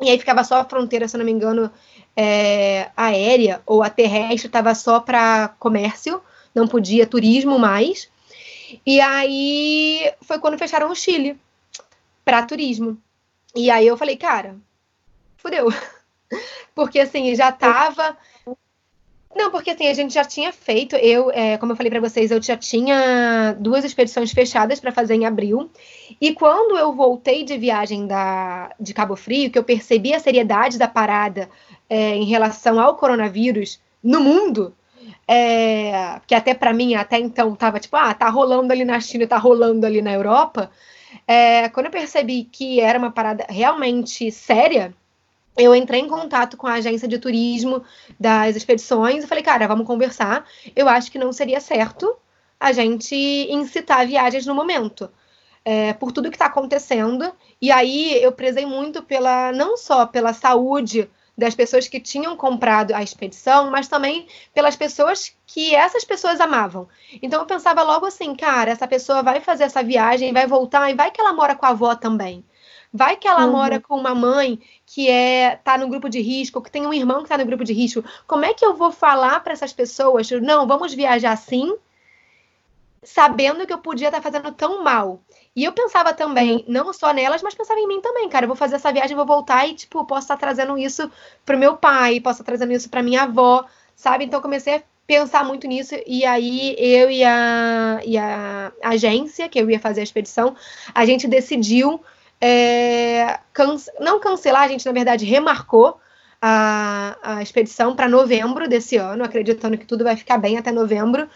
e 0.00 0.10
aí 0.10 0.18
ficava 0.18 0.44
só 0.44 0.60
a 0.60 0.64
fronteira, 0.64 1.08
se 1.08 1.16
não 1.16 1.24
me 1.24 1.32
engano, 1.32 1.70
é, 2.14 2.90
aérea 2.96 3.62
ou 3.66 3.82
a 3.82 3.90
terrestre, 3.90 4.46
estava 4.46 4.74
só 4.74 5.00
para 5.00 5.48
comércio, 5.58 6.20
não 6.54 6.68
podia 6.68 7.06
turismo 7.06 7.58
mais. 7.58 8.10
E 8.84 9.00
aí 9.00 10.12
foi 10.20 10.38
quando 10.38 10.58
fecharam 10.58 10.90
o 10.90 10.94
Chile 10.94 11.38
para 12.24 12.42
turismo. 12.42 12.98
E 13.54 13.70
aí 13.70 13.86
eu 13.86 13.96
falei, 13.96 14.16
cara, 14.16 14.56
fudeu. 15.38 15.68
Porque 16.74 17.00
assim, 17.00 17.34
já 17.34 17.50
tava 17.50 18.16
não, 19.38 19.52
porque 19.52 19.70
assim, 19.70 19.86
a 19.86 19.94
gente 19.94 20.12
já 20.12 20.24
tinha 20.24 20.52
feito, 20.52 20.96
eu, 20.96 21.30
é, 21.30 21.56
como 21.58 21.70
eu 21.70 21.76
falei 21.76 21.90
para 21.90 22.00
vocês, 22.00 22.30
eu 22.32 22.42
já 22.42 22.56
tinha 22.56 23.54
duas 23.60 23.84
expedições 23.84 24.32
fechadas 24.32 24.80
para 24.80 24.90
fazer 24.90 25.14
em 25.14 25.26
abril. 25.26 25.70
E 26.20 26.34
quando 26.34 26.76
eu 26.76 26.92
voltei 26.92 27.44
de 27.44 27.56
viagem 27.56 28.06
da, 28.08 28.74
de 28.80 28.92
Cabo 28.92 29.14
Frio, 29.14 29.48
que 29.48 29.56
eu 29.56 29.62
percebi 29.62 30.12
a 30.12 30.18
seriedade 30.18 30.76
da 30.76 30.88
parada 30.88 31.48
é, 31.88 32.16
em 32.16 32.24
relação 32.24 32.80
ao 32.80 32.96
coronavírus 32.96 33.80
no 34.02 34.20
mundo, 34.20 34.74
é, 35.26 36.20
que 36.26 36.34
até 36.34 36.52
para 36.52 36.72
mim, 36.72 36.96
até 36.96 37.18
então, 37.20 37.54
tava 37.54 37.78
tipo, 37.78 37.96
ah, 37.96 38.12
tá 38.14 38.28
rolando 38.28 38.72
ali 38.72 38.84
na 38.84 38.98
China, 38.98 39.26
tá 39.26 39.36
rolando 39.36 39.86
ali 39.86 40.02
na 40.02 40.12
Europa. 40.12 40.68
É, 41.26 41.68
quando 41.68 41.86
eu 41.86 41.92
percebi 41.92 42.42
que 42.42 42.80
era 42.80 42.98
uma 42.98 43.12
parada 43.12 43.46
realmente 43.48 44.32
séria, 44.32 44.92
eu 45.58 45.74
entrei 45.74 46.00
em 46.00 46.08
contato 46.08 46.56
com 46.56 46.68
a 46.68 46.74
agência 46.74 47.08
de 47.08 47.18
turismo 47.18 47.82
das 48.18 48.54
expedições 48.54 49.24
e 49.24 49.26
falei, 49.26 49.42
cara, 49.42 49.66
vamos 49.66 49.86
conversar. 49.86 50.46
Eu 50.74 50.88
acho 50.88 51.10
que 51.10 51.18
não 51.18 51.32
seria 51.32 51.60
certo 51.60 52.16
a 52.60 52.72
gente 52.72 53.16
incitar 53.50 54.06
viagens 54.06 54.46
no 54.46 54.54
momento. 54.54 55.10
É, 55.64 55.92
por 55.92 56.12
tudo 56.12 56.30
que 56.30 56.36
está 56.36 56.46
acontecendo. 56.46 57.30
E 57.60 57.70
aí 57.70 58.22
eu 58.22 58.32
prezei 58.32 58.64
muito 58.64 59.02
pela 59.02 59.52
não 59.52 59.76
só 59.76 60.06
pela 60.06 60.32
saúde 60.32 61.10
das 61.36 61.54
pessoas 61.54 61.86
que 61.86 62.00
tinham 62.00 62.36
comprado 62.36 62.92
a 62.92 63.02
expedição, 63.02 63.70
mas 63.70 63.86
também 63.86 64.26
pelas 64.54 64.76
pessoas 64.76 65.36
que 65.46 65.74
essas 65.74 66.04
pessoas 66.04 66.40
amavam. 66.40 66.88
Então 67.20 67.40
eu 67.40 67.46
pensava 67.46 67.82
logo 67.82 68.06
assim, 68.06 68.34
cara, 68.34 68.70
essa 68.70 68.88
pessoa 68.88 69.22
vai 69.22 69.40
fazer 69.40 69.64
essa 69.64 69.82
viagem, 69.82 70.32
vai 70.32 70.46
voltar 70.46 70.90
e 70.90 70.94
vai 70.94 71.10
que 71.10 71.20
ela 71.20 71.32
mora 71.32 71.54
com 71.54 71.66
a 71.66 71.70
avó 71.70 71.94
também. 71.94 72.44
Vai 72.92 73.16
que 73.16 73.28
ela 73.28 73.44
uhum. 73.44 73.52
mora 73.52 73.80
com 73.80 73.96
uma 73.96 74.14
mãe 74.14 74.58
que 74.86 75.08
é 75.08 75.56
tá 75.56 75.76
no 75.76 75.88
grupo 75.88 76.08
de 76.08 76.20
risco, 76.20 76.62
que 76.62 76.70
tem 76.70 76.86
um 76.86 76.94
irmão 76.94 77.18
que 77.18 77.24
está 77.24 77.36
no 77.36 77.44
grupo 77.44 77.64
de 77.64 77.72
risco. 77.72 78.02
Como 78.26 78.44
é 78.44 78.54
que 78.54 78.64
eu 78.64 78.74
vou 78.74 78.90
falar 78.90 79.40
para 79.40 79.52
essas 79.52 79.72
pessoas? 79.72 80.30
Não, 80.30 80.66
vamos 80.66 80.94
viajar 80.94 81.36
sim, 81.36 81.76
sabendo 83.02 83.66
que 83.66 83.72
eu 83.72 83.78
podia 83.78 84.08
estar 84.08 84.20
tá 84.20 84.22
fazendo 84.22 84.52
tão 84.52 84.82
mal. 84.82 85.20
E 85.54 85.64
eu 85.64 85.72
pensava 85.72 86.12
também, 86.12 86.64
não 86.68 86.92
só 86.92 87.12
nelas, 87.12 87.42
mas 87.42 87.54
pensava 87.54 87.80
em 87.80 87.88
mim 87.88 88.00
também, 88.00 88.28
cara. 88.28 88.44
Eu 88.44 88.48
vou 88.48 88.56
fazer 88.56 88.76
essa 88.76 88.92
viagem, 88.92 89.16
vou 89.16 89.26
voltar 89.26 89.66
e, 89.66 89.74
tipo, 89.74 90.04
posso 90.04 90.22
estar 90.22 90.36
tá 90.36 90.40
trazendo 90.40 90.78
isso 90.78 91.10
pro 91.44 91.58
meu 91.58 91.76
pai, 91.76 92.20
posso 92.20 92.40
estar 92.40 92.44
tá 92.44 92.56
trazendo 92.56 92.72
isso 92.72 92.88
pra 92.88 93.02
minha 93.02 93.22
avó, 93.24 93.64
sabe? 93.96 94.24
Então 94.24 94.40
comecei 94.40 94.76
a 94.76 94.82
pensar 95.06 95.44
muito 95.44 95.66
nisso. 95.66 95.94
E 96.06 96.24
aí 96.24 96.76
eu 96.78 97.10
e 97.10 97.24
a, 97.24 98.00
e 98.04 98.16
a 98.16 98.72
agência, 98.82 99.48
que 99.48 99.58
eu 99.58 99.68
ia 99.70 99.80
fazer 99.80 100.00
a 100.00 100.04
expedição, 100.04 100.54
a 100.94 101.04
gente 101.04 101.26
decidiu 101.26 102.00
é, 102.40 103.38
cance 103.52 103.90
não 104.00 104.20
cancelar, 104.20 104.62
a 104.62 104.68
gente 104.68 104.86
na 104.86 104.92
verdade 104.92 105.24
remarcou 105.24 105.98
a, 106.40 107.16
a 107.22 107.42
expedição 107.42 107.94
para 107.96 108.08
novembro 108.08 108.68
desse 108.68 108.96
ano, 108.96 109.24
acreditando 109.24 109.76
que 109.76 109.86
tudo 109.86 110.04
vai 110.04 110.16
ficar 110.16 110.38
bem 110.38 110.56
até 110.56 110.70
novembro. 110.70 111.28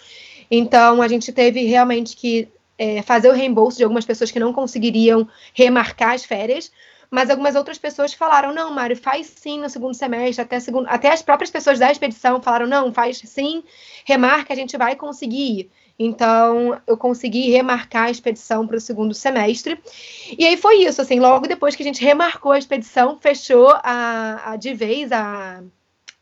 Então 0.51 1.03
a 1.03 1.09
gente 1.09 1.33
teve 1.33 1.65
realmente 1.65 2.17
que 2.17 2.49
é, 2.79 3.03
fazer 3.03 3.29
o 3.29 3.33
reembolso 3.33 3.77
de 3.77 3.85
algumas 3.85 4.05
pessoas 4.05 4.31
que 4.31 4.41
não 4.41 4.53
conseguiriam 4.53 5.29
remarcar 5.55 6.13
as 6.13 6.25
férias, 6.25 6.71
mas 7.11 7.29
algumas 7.29 7.55
outras 7.55 7.79
pessoas 7.79 8.15
falaram: 8.15 8.55
não, 8.55 8.73
Mário, 8.73 8.97
faz 8.97 9.27
sim 9.37 9.61
no 9.61 9.69
segundo 9.69 9.95
semestre, 9.95 10.43
até, 10.43 10.59
segundo, 10.59 10.87
até 10.89 11.13
as 11.13 11.21
próprias 11.23 11.51
pessoas 11.51 11.79
da 11.79 11.91
expedição 11.91 12.41
falaram: 12.41 12.67
não, 12.67 12.93
faz 12.93 13.19
sim, 13.19 13.63
remarca, 14.05 14.53
a 14.53 14.57
gente 14.57 14.77
vai 14.77 14.97
conseguir 14.97 15.61
ir. 15.61 15.71
Então, 15.99 16.81
eu 16.87 16.97
consegui 16.97 17.51
remarcar 17.51 18.05
a 18.05 18.11
expedição 18.11 18.67
para 18.67 18.77
o 18.77 18.81
segundo 18.81 19.15
semestre. 19.15 19.79
E 20.37 20.47
aí 20.47 20.57
foi 20.57 20.85
isso, 20.85 21.01
assim, 21.01 21.21
logo 21.21 21.47
depois 21.47 21.77
que 21.77 21.83
a 21.83 21.87
gente 21.87 22.03
remarcou 22.03 22.53
a 22.53 22.59
expedição, 22.59 23.19
fechou 23.21 23.71
a, 23.83 24.53
a 24.53 24.57
de 24.57 24.75
vez 24.75 25.13
a, 25.13 25.63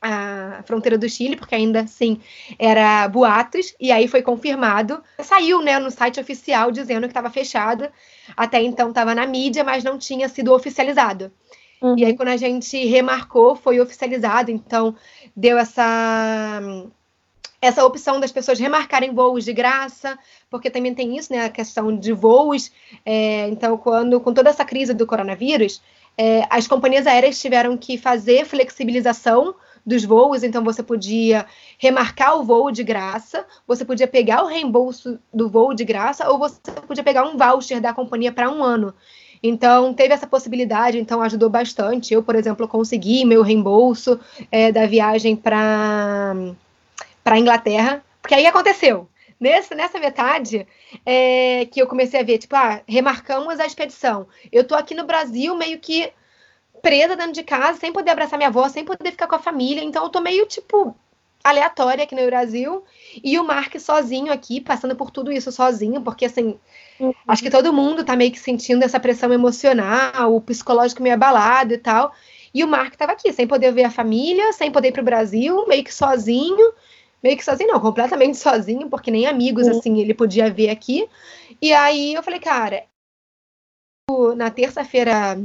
a 0.03 0.63
fronteira 0.65 0.99
do 0.99 1.09
Chile, 1.09 1.37
porque 1.37 1.55
ainda 1.55 1.81
assim 1.81 2.21
era 2.59 3.07
boatos, 3.09 3.75
e 3.81 3.93
aí 3.93 4.09
foi 4.09 4.23
confirmado. 4.23 5.03
Saiu 5.21 5.63
né, 5.63 5.79
no 5.79 5.91
site 5.91 6.21
oficial 6.21 6.71
dizendo 6.71 7.03
que 7.03 7.11
estava 7.11 7.31
fechado. 7.31 7.89
Até 8.37 8.63
então 8.63 8.91
estava 8.91 9.15
na 9.15 9.27
mídia, 9.27 9.65
mas 9.65 9.85
não 9.85 9.99
tinha 9.99 10.29
sido 10.29 10.53
oficializado. 10.53 11.33
Uhum. 11.81 11.97
E 11.97 12.05
aí, 12.05 12.15
quando 12.15 12.29
a 12.29 12.37
gente 12.37 12.77
remarcou, 12.87 13.57
foi 13.57 13.81
oficializado. 13.81 14.51
Então, 14.51 14.95
deu 15.35 15.57
essa 15.57 16.61
essa 17.61 17.85
opção 17.85 18.19
das 18.19 18.33
pessoas 18.33 18.59
remarcarem 18.59 19.15
voos 19.15 19.45
de 19.45 19.53
graça, 19.53 20.19
porque 20.49 20.71
também 20.71 20.95
tem 20.95 21.17
isso, 21.17 21.33
né, 21.33 21.45
a 21.45 21.51
questão 21.51 21.95
de 21.97 22.13
voos. 22.13 22.71
É, 23.05 23.49
então, 23.49 23.77
quando 23.77 24.19
com 24.21 24.33
toda 24.33 24.49
essa 24.49 24.65
crise 24.65 24.95
do 24.95 25.07
coronavírus, 25.07 25.83
é, 26.17 26.47
as 26.49 26.67
companhias 26.67 27.07
aéreas 27.07 27.41
tiveram 27.41 27.77
que 27.77 27.99
fazer 27.99 28.45
flexibilização 28.47 29.55
dos 29.85 30.05
voos, 30.05 30.43
então 30.43 30.63
você 30.63 30.83
podia 30.83 31.47
remarcar 31.79 32.39
o 32.39 32.45
voo 32.45 32.71
de 32.71 32.85
graça, 32.85 33.47
você 33.67 33.85
podia 33.85 34.07
pegar 34.07 34.43
o 34.43 34.47
reembolso 34.47 35.19
do 35.33 35.49
voo 35.49 35.75
de 35.75 35.85
graça, 35.85 36.29
ou 36.31 36.39
você 36.39 36.61
podia 36.87 37.05
pegar 37.05 37.25
um 37.25 37.37
voucher 37.37 37.81
da 37.81 37.93
companhia 37.93 38.33
para 38.33 38.51
um 38.51 38.63
ano. 38.63 38.95
Então, 39.43 39.95
teve 39.95 40.13
essa 40.13 40.27
possibilidade, 40.27 40.99
então 40.99 41.23
ajudou 41.23 41.49
bastante. 41.49 42.13
Eu, 42.13 42.23
por 42.23 42.35
exemplo, 42.35 42.69
consegui 42.69 43.25
meu 43.25 43.43
reembolso 43.43 44.21
é, 44.53 44.71
da 44.71 44.85
viagem 44.87 45.35
para 45.35 46.35
a 47.35 47.39
Inglaterra, 47.39 48.05
porque 48.21 48.35
aí 48.35 48.47
aconteceu. 48.47 49.09
Nesse, 49.39 49.75
nessa 49.75 49.99
metade 49.99 50.67
é, 51.05 51.67
que 51.71 51.81
eu 51.81 51.87
comecei 51.87 52.21
a 52.21 52.23
ver, 52.23 52.37
tipo, 52.37 52.55
ah, 52.55 52.83
remarcamos 52.87 53.59
a 53.59 53.65
expedição. 53.65 54.29
Eu 54.53 54.65
tô 54.65 54.75
aqui 54.75 54.95
no 54.95 55.07
Brasil 55.07 55.57
meio 55.57 55.79
que 55.79 56.13
presa 56.83 57.17
dentro 57.17 57.33
de 57.33 57.43
casa, 57.43 57.79
sem 57.79 57.93
poder 57.93 58.11
abraçar 58.11 58.39
minha 58.39 58.49
avó, 58.49 58.69
sem 58.69 58.85
poder 58.85 59.11
ficar 59.11 59.27
com 59.27 59.35
a 59.35 59.39
família. 59.39 59.83
Então 59.83 60.03
eu 60.03 60.11
tô 60.11 60.21
meio, 60.21 60.45
tipo, 60.47 60.95
aleatória 61.43 62.05
aqui 62.05 62.15
no 62.15 62.27
Brasil. 62.27 62.85
E 63.23 63.39
o 63.39 63.45
Mark 63.45 63.79
sozinho 63.79 64.33
aqui, 64.33 64.61
passando 64.61 64.95
por 64.95 65.11
tudo 65.11 65.33
isso 65.33 65.51
sozinho, 65.51 66.03
porque 66.03 66.27
assim, 66.27 66.59
uhum. 66.99 67.15
acho 67.27 67.43
que 67.43 67.51
todo 67.51 67.73
mundo 67.73 68.05
tá 68.05 68.15
meio 68.15 68.31
que 68.31 68.39
sentindo 68.39 68.85
essa 68.85 69.01
pressão 69.01 69.33
emocional, 69.33 70.35
o 70.35 70.41
psicológico 70.41 71.03
meio 71.03 71.15
abalado 71.15 71.75
e 71.75 71.79
tal. 71.79 72.13
E 72.53 72.65
o 72.65 72.69
Mark 72.69 72.95
tava 72.97 73.13
aqui, 73.13 73.33
sem 73.33 73.47
poder 73.47 73.73
ver 73.73 73.85
a 73.85 73.91
família, 73.91 74.53
sem 74.53 74.71
poder 74.71 74.89
ir 74.89 74.93
pro 74.93 75.03
Brasil, 75.03 75.67
meio 75.67 75.85
que 75.85 75.95
sozinho. 75.95 76.73
Meio 77.23 77.37
que 77.37 77.45
sozinho, 77.45 77.73
não, 77.73 77.81
completamente 77.81 78.37
sozinho, 78.39 78.89
porque 78.89 79.11
nem 79.11 79.27
amigos, 79.27 79.67
uhum. 79.67 79.79
assim, 79.79 80.01
ele 80.01 80.15
podia 80.15 80.51
ver 80.51 80.71
aqui. 80.71 81.09
E 81.61 81.73
aí 81.73 82.15
eu 82.15 82.23
falei, 82.23 82.41
cara, 82.41 82.85
na 84.37 84.51
terça-feira 84.51 85.39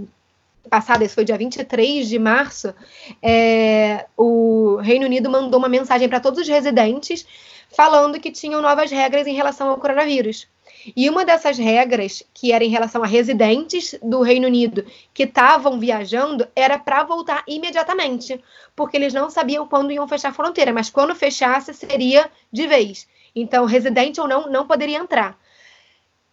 passada, 0.69 1.03
esse 1.03 1.13
foi 1.13 1.25
dia 1.25 1.37
23 1.37 2.07
de 2.07 2.17
março, 2.17 2.73
é, 3.21 4.05
o 4.17 4.77
Reino 4.77 5.05
Unido 5.05 5.29
mandou 5.29 5.59
uma 5.59 5.69
mensagem 5.69 6.09
para 6.09 6.19
todos 6.19 6.39
os 6.39 6.47
residentes 6.47 7.25
falando 7.69 8.19
que 8.19 8.31
tinham 8.31 8.61
novas 8.61 8.89
regras 8.89 9.27
em 9.27 9.33
relação 9.33 9.69
ao 9.69 9.77
coronavírus. 9.77 10.47
E 10.95 11.09
uma 11.09 11.23
dessas 11.23 11.57
regras, 11.57 12.23
que 12.33 12.51
era 12.51 12.63
em 12.63 12.69
relação 12.69 13.03
a 13.03 13.07
residentes 13.07 13.97
do 14.03 14.21
Reino 14.21 14.47
Unido 14.47 14.85
que 15.13 15.23
estavam 15.23 15.79
viajando, 15.79 16.47
era 16.55 16.77
para 16.77 17.03
voltar 17.03 17.43
imediatamente, 17.47 18.43
porque 18.75 18.97
eles 18.97 19.13
não 19.13 19.29
sabiam 19.29 19.67
quando 19.67 19.91
iam 19.91 20.07
fechar 20.07 20.29
a 20.29 20.33
fronteira, 20.33 20.73
mas 20.73 20.89
quando 20.89 21.15
fechasse 21.15 21.73
seria 21.73 22.29
de 22.51 22.67
vez. 22.67 23.07
Então, 23.35 23.65
residente 23.65 24.19
ou 24.19 24.27
não, 24.27 24.49
não 24.49 24.67
poderia 24.67 24.97
entrar. 24.97 25.37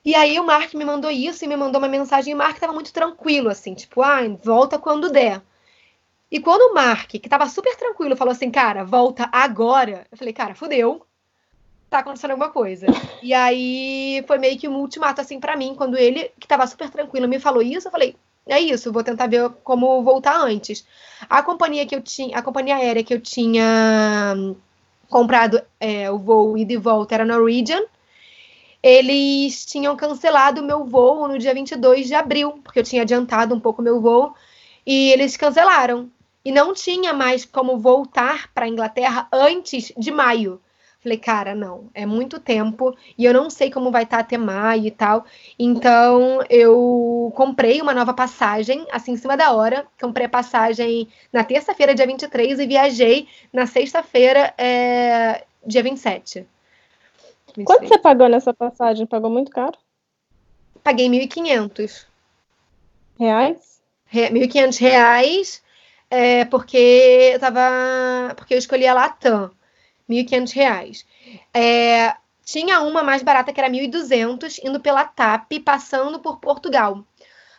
E 0.05 0.15
aí 0.15 0.39
o 0.41 0.45
Mark 0.45 0.75
me 0.75 0.85
mandou 0.85 1.11
isso 1.11 1.45
e 1.45 1.49
me 1.49 1.57
mandou 1.57 1.81
uma 1.81 1.89
mensagem. 1.89 2.33
E 2.33 2.35
o 2.35 2.39
Mark 2.39 2.55
estava 2.55 2.73
muito 2.73 2.93
tranquilo, 2.93 3.49
assim, 3.49 3.75
tipo, 3.75 4.03
ah, 4.03 4.21
volta 4.43 4.79
quando 4.79 5.11
der. 5.11 5.41
E 6.31 6.41
quando 6.41 6.71
o 6.71 6.75
Mark, 6.75 7.11
que 7.11 7.19
estava 7.19 7.47
super 7.47 7.77
tranquilo, 7.77 8.17
falou 8.17 8.33
assim, 8.33 8.51
cara, 8.51 8.85
volta 8.85 9.29
agora, 9.31 10.07
eu 10.11 10.19
falei, 10.19 10.33
cara, 10.33 10.55
fudeu. 10.55 11.07
Tá 11.93 11.99
acontecendo 11.99 12.31
alguma 12.31 12.49
coisa. 12.49 12.87
e 13.23 13.35
aí 13.35 14.25
foi 14.27 14.39
meio 14.39 14.59
que 14.59 14.67
um 14.67 14.77
ultimato, 14.81 15.21
assim, 15.21 15.39
para 15.39 15.55
mim, 15.57 15.75
quando 15.77 15.99
ele, 15.99 16.31
que 16.41 16.47
estava 16.47 16.67
super 16.67 16.89
tranquilo, 16.89 17.29
me 17.29 17.39
falou 17.39 17.63
isso, 17.63 17.89
eu 17.89 17.93
falei, 17.93 18.17
é 18.47 18.59
isso, 18.59 18.91
vou 18.91 19.05
tentar 19.05 19.27
ver 19.27 19.51
como 19.63 20.03
voltar 20.03 20.41
antes. 20.41 20.87
A 21.29 21.43
companhia 21.43 21.85
que 21.85 21.95
eu 21.95 22.01
tinha, 22.01 22.39
a 22.39 22.43
companhia 22.43 22.77
aérea 22.77 23.05
que 23.05 23.13
eu 23.13 23.21
tinha 23.21 24.35
comprado 25.11 25.63
é, 25.79 26.11
o 26.11 26.19
voo 26.19 26.57
ida 26.57 26.73
e 26.73 26.79
volta 26.79 27.15
era 27.15 27.27
Norwegian 27.27 27.83
eles 28.83 29.65
tinham 29.65 29.95
cancelado 29.95 30.61
o 30.61 30.65
meu 30.65 30.85
voo 30.85 31.29
no 31.29 31.39
dia 31.39 31.55
22 31.55 32.09
de 32.09 32.15
abril, 32.15 32.59
porque 32.65 32.81
eu 32.81 32.83
tinha 32.83 33.03
adiantado 33.03 33.55
um 33.55 33.61
pouco 33.61 33.81
meu 33.81 34.01
voo, 34.01 34.35
e 34.85 35.11
eles 35.13 35.37
cancelaram. 35.37 36.11
E 36.45 36.51
não 36.51 36.75
tinha 36.75 37.13
mais 37.13 37.45
como 37.45 37.79
voltar 37.79 38.51
para 38.53 38.65
a 38.65 38.69
Inglaterra 38.69 39.29
antes 39.31 39.93
de 39.97 40.11
maio. 40.11 40.61
Falei, 41.03 41.19
cara, 41.19 41.53
não, 41.53 41.91
é 41.93 42.07
muito 42.07 42.39
tempo 42.39 42.97
e 43.19 43.25
eu 43.25 43.35
não 43.35 43.51
sei 43.51 43.73
como 43.73 43.91
vai 43.91 44.05
estar 44.05 44.19
tá 44.19 44.23
até 44.23 44.39
maio 44.39 44.87
e 44.87 44.91
tal. 44.91 45.25
Então 45.59 46.45
eu 46.49 47.33
comprei 47.35 47.83
uma 47.83 47.93
nova 47.93 48.15
passagem, 48.15 48.87
assim, 48.93 49.13
em 49.13 49.17
cima 49.17 49.37
da 49.37 49.51
hora. 49.53 49.85
Comprei 50.01 50.27
a 50.27 50.29
passagem 50.29 51.09
na 51.33 51.43
terça-feira, 51.43 51.93
dia 51.93 52.07
23, 52.07 52.61
e 52.61 52.67
viajei 52.67 53.27
na 53.53 53.67
sexta-feira, 53.67 54.55
é, 54.57 55.45
dia 55.67 55.83
27. 55.83 56.47
Quanto 57.65 57.89
você 57.89 57.99
pagou 57.99 58.29
nessa 58.29 58.55
passagem? 58.55 59.05
Pagou 59.05 59.29
muito 59.29 59.51
caro? 59.51 59.77
Paguei 60.85 61.09
1.500. 61.09 62.07
Reais? 63.19 63.83
Re 64.07 64.31
1.500 64.31 64.79
reais, 64.79 65.63
é, 66.09 66.45
porque 66.45 67.33
eu 67.35 67.41
tava. 67.41 68.35
Porque 68.37 68.55
eu 68.55 68.59
escolhi 68.59 68.87
a 68.87 68.95
Latam. 68.95 69.51
1.500 70.09 70.53
reais. 70.53 71.07
É, 71.55 72.15
tinha 72.45 72.81
uma 72.81 73.03
mais 73.03 73.23
barata 73.23 73.53
que 73.53 73.61
era 73.61 73.71
1.200, 73.71 74.61
indo 74.65 74.81
pela 74.81 75.05
TAP, 75.05 75.61
passando 75.65 76.19
por 76.19 76.39
Portugal. 76.39 77.05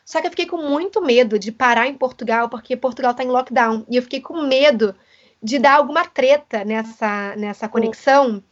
Só 0.06 0.20
que 0.20 0.28
eu 0.28 0.32
fiquei 0.32 0.46
com 0.46 0.58
muito 0.58 1.02
medo 1.02 1.40
de 1.40 1.52
parar 1.52 1.88
em 1.88 1.96
Portugal, 1.96 2.50
porque 2.50 2.76
Portugal 2.76 3.12
está 3.12 3.24
em 3.24 3.28
lockdown. 3.28 3.86
E 3.90 3.96
eu 3.96 4.04
fiquei 4.04 4.20
com 4.20 4.42
medo 4.42 4.94
de 5.42 5.60
dar 5.60 5.76
alguma 5.76 6.06
treta 6.06 6.64
nessa, 6.66 7.36
nessa 7.36 7.70
conexão. 7.70 8.44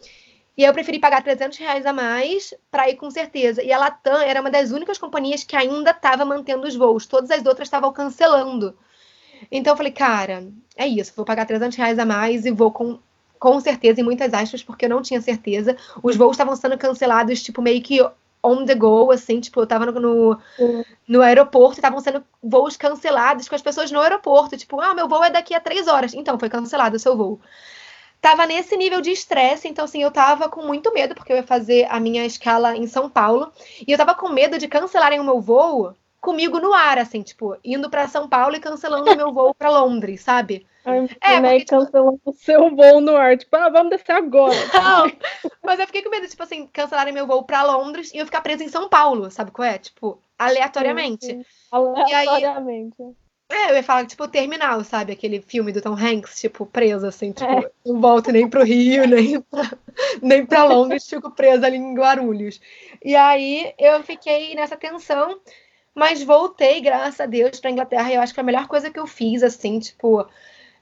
E 0.58 0.64
eu 0.64 0.74
preferi 0.74 1.00
pagar 1.00 1.24
300 1.24 1.58
reais 1.58 1.86
a 1.86 1.94
mais 1.94 2.54
para 2.70 2.90
ir 2.90 2.96
com 2.96 3.10
certeza. 3.10 3.64
E 3.64 3.72
a 3.72 3.78
Latam 3.78 4.22
era 4.22 4.42
uma 4.42 4.52
das 4.52 4.72
únicas 4.72 4.98
companhias 4.98 5.44
que 5.44 5.56
ainda 5.56 5.92
estava 5.92 6.26
mantendo 6.26 6.68
os 6.68 6.76
voos. 6.76 7.06
Todas 7.06 7.32
as 7.32 7.46
outras 7.46 7.68
estavam 7.68 7.92
cancelando. 7.92 8.78
Então 9.50 9.74
eu 9.74 9.78
falei, 9.78 9.92
cara, 9.92 10.48
é 10.76 10.86
isso. 10.86 11.14
Vou 11.16 11.26
pagar 11.26 11.46
300 11.46 11.78
reais 11.78 11.98
a 11.98 12.06
mais 12.06 12.46
e 12.46 12.52
vou 12.52 12.72
com, 12.72 13.00
com 13.42 13.60
certeza, 13.60 14.00
em 14.00 14.04
muitas 14.04 14.32
aspas, 14.36 14.62
porque 14.62 14.86
eu 14.86 14.90
não 14.90 15.02
tinha 15.02 15.20
certeza. 15.20 15.76
Os 16.04 16.16
voos 16.16 16.34
estavam 16.34 16.56
sendo 16.56 16.78
cancelados, 16.78 17.42
tipo, 17.42 17.60
meio 17.60 17.82
que 17.82 18.00
on 18.44 18.66
the 18.66 18.76
go, 18.76 19.10
assim, 19.10 19.40
tipo, 19.40 19.60
eu 19.60 19.66
tava 19.66 19.88
no, 19.88 20.00
no, 20.00 20.38
no 21.08 21.22
aeroporto 21.24 21.78
e 21.78 21.80
estavam 21.80 22.00
sendo 22.00 22.24
voos 22.42 22.78
cancelados 22.78 23.50
com 23.50 23.56
as 23.56 23.62
pessoas 23.64 23.92
no 23.92 24.00
aeroporto. 24.00 24.56
Tipo, 24.56 24.80
ah, 24.80 24.94
meu 24.94 25.08
voo 25.08 25.24
é 25.24 25.32
daqui 25.32 25.56
a 25.56 25.60
três 25.60 25.88
horas. 25.88 26.14
Então, 26.14 26.38
foi 26.38 26.50
cancelado 26.50 26.98
o 26.98 27.00
seu 27.00 27.18
voo 27.18 27.42
tava 28.22 28.46
nesse 28.46 28.78
nível 28.78 29.02
de 29.02 29.10
estresse, 29.10 29.68
então 29.68 29.86
assim, 29.86 30.04
eu 30.04 30.12
tava 30.12 30.48
com 30.48 30.62
muito 30.62 30.94
medo, 30.94 31.16
porque 31.16 31.34
eu 31.34 31.38
ia 31.38 31.44
fazer 31.44 31.88
a 31.90 32.00
minha 32.00 32.24
escala 32.24 32.78
em 32.78 32.86
São 32.86 33.10
Paulo, 33.10 33.52
e 33.88 33.92
eu 33.92 33.98
tava 33.98 34.14
com 34.14 34.30
medo 34.30 34.60
de 34.60 34.68
cancelarem 34.68 35.20
o 35.20 35.24
meu 35.24 35.42
voo 35.42 35.96
comigo 36.20 36.60
no 36.60 36.72
ar, 36.72 37.00
assim, 37.00 37.24
tipo, 37.24 37.58
indo 37.66 37.90
para 37.90 38.08
São 38.08 38.30
Paulo 38.30 38.56
e 38.56 38.60
cancelando 38.60 39.12
o 39.12 39.18
meu 39.18 39.34
voo 39.34 39.56
para 39.56 39.72
Londres, 39.72 40.22
sabe? 40.22 40.68
É, 40.84 41.40
porque, 41.40 41.60
tipo... 41.60 41.80
cancelando 41.80 42.22
o 42.26 42.34
seu 42.34 42.76
voo 42.76 43.02
no 43.02 43.16
ar, 43.16 43.38
tipo, 43.38 43.56
ah, 43.56 43.70
vamos 43.70 43.92
descer 43.92 44.14
agora. 44.14 44.54
Não, 44.74 45.12
mas 45.64 45.80
eu 45.80 45.86
fiquei 45.86 46.02
com 46.02 46.10
medo, 46.10 46.28
tipo 46.28 46.42
assim, 46.42 46.68
cancelarem 46.68 47.14
meu 47.14 47.28
voo 47.28 47.44
para 47.44 47.64
Londres 47.64 48.12
e 48.14 48.18
eu 48.18 48.26
ficar 48.26 48.42
presa 48.42 48.64
em 48.64 48.70
São 48.70 48.90
Paulo, 48.90 49.30
sabe 49.30 49.52
qual 49.52 49.68
é? 49.68 49.78
Tipo, 49.78 50.20
aleatoriamente. 50.38 51.26
Sim, 51.26 51.44
sim. 51.44 51.46
Aleatoriamente. 51.72 52.96
Aí, 53.00 53.16
é, 53.52 53.72
eu 53.72 53.76
ia 53.76 53.84
falar, 53.84 54.06
tipo, 54.06 54.28
Terminal, 54.30 54.82
sabe? 54.84 55.12
Aquele 55.12 55.42
filme 55.42 55.74
do 55.74 55.82
Tom 55.82 55.94
Hanks, 55.94 56.40
tipo, 56.40 56.66
preso, 56.66 57.06
assim, 57.06 57.34
tipo, 57.34 57.52
é. 57.52 57.70
não 57.86 58.00
volto 58.00 58.32
nem 58.32 58.50
pro 58.50 58.64
Rio, 58.64 59.06
nem 59.06 59.42
pra, 59.42 59.72
nem 60.22 60.46
pra 60.46 60.64
Londres, 60.64 61.08
fico 61.08 61.30
presa 61.32 61.68
ali 61.68 61.76
em 61.76 61.94
Guarulhos. 61.94 62.62
E 63.04 63.14
aí 63.14 63.74
eu 63.78 64.02
fiquei 64.04 64.56
nessa 64.56 64.78
tensão, 64.78 65.38
mas 65.94 66.24
voltei, 66.24 66.80
graças 66.80 67.20
a 67.20 67.26
Deus, 67.26 67.60
pra 67.60 67.72
Inglaterra, 67.72 68.10
e 68.10 68.16
eu 68.16 68.22
acho 68.22 68.32
que 68.32 68.36
foi 68.36 68.44
a 68.44 68.46
melhor 68.46 68.68
coisa 68.68 68.90
que 68.90 69.00
eu 69.00 69.06
fiz, 69.06 69.44
assim, 69.44 69.80
tipo. 69.80 70.26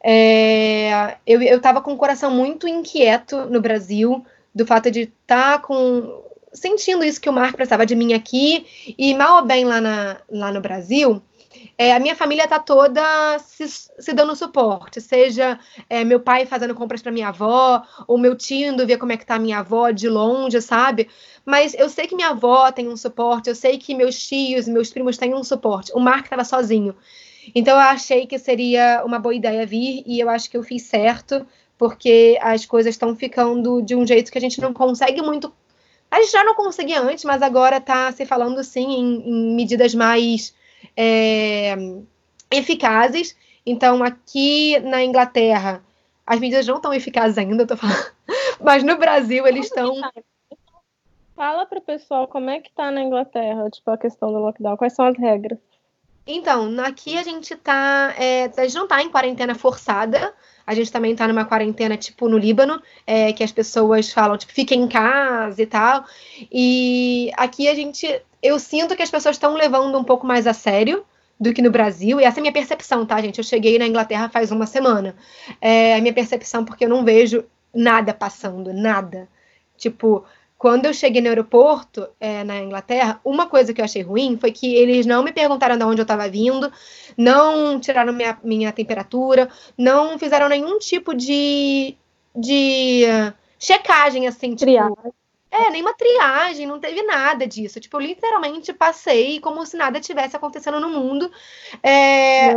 É, 0.04 1.18
eu, 1.26 1.41
eu 1.41 1.60
tava 1.60 1.82
com 1.82 1.93
o 1.93 1.97
coração 1.97 2.32
muito 2.32 2.68
inquieto 2.68 3.45
no 3.45 3.62
Brasil, 3.62 4.26
do 4.54 4.66
fato 4.66 4.89
de 4.89 5.02
estar 5.02 5.58
tá 5.58 5.60
com. 5.60 6.24
sentindo 6.54 7.04
isso 7.04 7.22
que 7.22 7.30
o 7.30 7.34
Marco 7.34 7.58
precisava 7.58 7.86
de 7.86 7.95
mim 7.95 8.14
aqui, 8.14 8.66
e 8.97 9.14
mal 9.14 9.41
ou 9.41 9.45
bem 9.45 9.66
lá, 9.66 9.82
na, 9.82 10.18
lá 10.30 10.52
no 10.52 10.62
Brasil 10.62 11.22
é, 11.78 11.93
a 11.93 12.00
minha 12.00 12.16
família 12.16 12.47
tá 12.47 12.60
toda 12.60 13.39
se, 13.39 13.68
se 13.68 14.14
dando 14.14 14.36
suporte, 14.36 15.02
seja 15.02 15.60
é, 15.89 16.04
meu 16.04 16.20
pai 16.20 16.45
fazendo 16.45 16.76
compras 16.76 17.02
para 17.02 17.12
minha 17.12 17.30
avó, 17.30 17.82
ou 18.08 18.18
meu 18.18 18.36
tio 18.36 18.72
indo 18.72 18.86
ver 18.86 18.97
como 18.97 19.12
é 19.12 19.18
que 19.18 19.26
tá 19.26 19.39
minha 19.39 19.60
avó 19.60 19.89
de 19.89 20.08
longe, 20.08 20.62
sabe? 20.62 21.10
Mas 21.45 21.74
eu 21.74 21.89
sei 21.89 22.08
que 22.08 22.16
minha 22.16 22.30
avó 22.30 22.72
tem 22.72 22.88
um 22.88 22.97
suporte, 22.97 23.50
eu 23.50 23.56
sei 23.56 23.78
que 23.78 23.95
meus 23.95 24.18
tios, 24.20 24.68
meus 24.68 24.91
primos 24.91 25.18
têm 25.18 25.34
um 25.34 25.43
suporte. 25.43 25.91
O 25.93 26.00
Mark 26.00 26.26
estava 26.26 26.43
sozinho. 26.43 26.95
Então 27.53 27.75
eu 27.75 27.79
achei 27.79 28.27
que 28.27 28.37
seria 28.37 29.03
uma 29.05 29.19
boa 29.19 29.33
ideia 29.33 29.65
vir 29.65 30.03
e 30.05 30.19
eu 30.19 30.29
acho 30.29 30.49
que 30.49 30.57
eu 30.57 30.63
fiz 30.63 30.83
certo, 30.83 31.45
porque 31.77 32.37
as 32.41 32.65
coisas 32.65 32.93
estão 32.93 33.15
ficando 33.15 33.81
de 33.81 33.95
um 33.95 34.05
jeito 34.05 34.31
que 34.31 34.37
a 34.37 34.41
gente 34.41 34.61
não 34.61 34.73
consegue 34.73 35.21
muito. 35.21 35.53
A 36.11 36.19
gente 36.21 36.31
já 36.31 36.43
não 36.43 36.55
conseguia 36.55 37.01
antes, 37.01 37.23
mas 37.23 37.41
agora 37.41 37.77
está 37.77 38.11
se 38.11 38.25
falando 38.25 38.63
sim 38.63 38.91
em, 38.91 39.29
em 39.29 39.55
medidas 39.55 39.93
mais 39.93 40.53
é, 40.97 41.75
eficazes. 42.51 43.35
Então, 43.65 44.03
aqui 44.03 44.79
na 44.79 45.03
Inglaterra, 45.03 45.83
as 46.25 46.39
medidas 46.39 46.67
não 46.67 46.77
estão 46.77 46.93
eficazes 46.93 47.37
ainda, 47.37 47.67
tô 47.67 47.77
falando. 47.77 48.11
mas 48.61 48.83
no 48.83 48.97
Brasil 48.97 49.45
eles 49.47 49.65
estão. 49.65 49.95
Fala 51.35 51.65
para 51.65 51.79
o 51.79 51.81
pessoal 51.81 52.27
como 52.27 52.49
é 52.49 52.59
que 52.59 52.71
tá 52.71 52.91
na 52.91 53.01
Inglaterra, 53.01 53.69
tipo, 53.69 53.89
a 53.91 53.97
questão 53.97 54.31
do 54.31 54.39
lockdown, 54.39 54.75
quais 54.75 54.93
são 54.93 55.05
as 55.05 55.17
regras? 55.17 55.57
Então, 56.32 56.80
aqui 56.82 57.17
a 57.17 57.23
gente 57.23 57.55
tá. 57.55 58.13
É, 58.15 58.51
a 58.55 58.61
gente 58.63 58.75
não 58.75 58.88
tá 58.88 59.01
em 59.01 59.09
quarentena 59.09 59.55
forçada. 59.55 60.32
A 60.65 60.75
gente 60.75 60.91
também 60.91 61.15
tá 61.15 61.27
numa 61.27 61.43
quarentena, 61.43 61.97
tipo, 61.97 62.30
no 62.30 62.38
Líbano, 62.38 62.80
é, 63.07 63.34
que 63.34 63.43
as 63.43 63.51
pessoas 63.51 64.11
falam, 64.11 64.38
tipo, 64.38 64.53
fiquem 64.53 64.84
em 64.84 64.88
casa 64.88 65.59
e 65.59 65.65
tal. 65.65 66.05
E 66.51 67.32
aqui 67.36 67.67
a 67.67 67.73
gente. 67.73 68.21
Eu 68.43 68.59
sinto 68.59 68.95
que 68.95 69.01
as 69.01 69.09
pessoas 69.09 69.38
estão 69.38 69.55
levando 69.55 69.97
um 69.97 70.03
pouco 70.03 70.27
mais 70.27 70.45
a 70.45 70.53
sério 70.53 71.03
do 71.39 71.51
que 71.51 71.63
no 71.63 71.71
Brasil. 71.71 72.19
E 72.19 72.23
essa 72.23 72.38
é 72.38 72.41
a 72.41 72.43
minha 72.43 72.53
percepção, 72.53 73.07
tá, 73.07 73.19
gente? 73.19 73.39
Eu 73.39 73.43
cheguei 73.43 73.80
na 73.80 73.88
Inglaterra 73.88 74.30
faz 74.30 74.51
uma 74.51 74.67
semana. 74.67 75.15
É 75.59 75.95
a 75.95 76.01
minha 76.01 76.13
percepção, 76.13 76.63
porque 76.63 76.86
eu 76.86 76.89
não 76.89 77.03
vejo 77.03 77.43
nada 77.73 78.13
passando, 78.13 78.71
nada. 78.71 79.27
Tipo, 79.75 80.23
quando 80.60 80.86
eu 80.86 80.93
cheguei 80.93 81.22
no 81.22 81.30
aeroporto, 81.30 82.10
é, 82.20 82.43
na 82.43 82.60
Inglaterra, 82.60 83.22
uma 83.24 83.47
coisa 83.47 83.74
que 83.74 83.80
eu 83.80 83.86
achei 83.86 84.01
ruim 84.01 84.38
foi 84.38 84.51
que 84.51 84.76
eles 84.76 85.05
não 85.05 85.24
me 85.24 85.32
perguntaram 85.32 85.78
de 85.78 85.86
onde 85.86 86.01
eu 86.01 86.03
estava 86.03 86.28
vindo, 86.28 86.70
não 87.18 87.80
tiraram 87.80 88.12
minha, 88.12 88.38
minha 88.43 88.72
temperatura, 88.74 89.49
não 89.78 90.20
fizeram 90.20 90.49
nenhum 90.49 90.78
tipo 90.78 91.16
de, 91.16 91.95
de 92.36 93.03
checagem, 93.57 94.28
assim, 94.28 94.53
tipo, 94.53 94.70
é, 95.52 95.70
nenhuma 95.72 95.93
triagem, 95.93 96.68
não 96.68 96.80
teve 96.80 97.02
nada 97.04 97.47
disso. 97.47 97.80
Tipo, 97.80 97.97
eu 97.97 98.02
literalmente 98.02 98.72
passei 98.72 99.39
como 99.39 99.66
se 99.66 99.76
nada 99.76 100.00
tivesse 100.00 100.36
acontecendo 100.36 100.80
no 100.80 100.89
mundo. 100.89 101.32
É, 101.82 102.54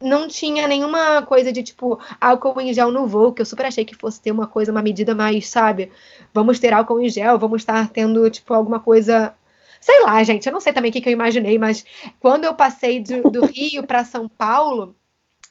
não 0.00 0.28
tinha 0.28 0.68
nenhuma 0.68 1.22
coisa 1.22 1.52
de, 1.52 1.62
tipo, 1.62 1.98
álcool 2.20 2.60
em 2.60 2.72
gel 2.72 2.92
no 2.92 3.06
voo, 3.06 3.32
que 3.32 3.42
eu 3.42 3.46
super 3.46 3.66
achei 3.66 3.84
que 3.84 3.96
fosse 3.96 4.20
ter 4.20 4.30
uma 4.30 4.46
coisa, 4.46 4.70
uma 4.70 4.82
medida 4.82 5.14
mais, 5.14 5.48
sabe? 5.48 5.90
Vamos 6.32 6.60
ter 6.60 6.72
álcool 6.72 7.00
em 7.00 7.08
gel, 7.08 7.38
vamos 7.38 7.62
estar 7.62 7.88
tendo, 7.88 8.30
tipo, 8.30 8.54
alguma 8.54 8.78
coisa. 8.78 9.34
Sei 9.80 10.02
lá, 10.02 10.22
gente, 10.22 10.46
eu 10.46 10.52
não 10.52 10.60
sei 10.60 10.72
também 10.72 10.90
o 10.90 10.92
que, 10.92 11.00
que 11.00 11.08
eu 11.08 11.12
imaginei, 11.12 11.58
mas 11.58 11.84
quando 12.20 12.44
eu 12.44 12.54
passei 12.54 13.00
do, 13.00 13.30
do 13.30 13.46
Rio 13.46 13.86
para 13.86 14.04
São 14.04 14.28
Paulo 14.28 14.94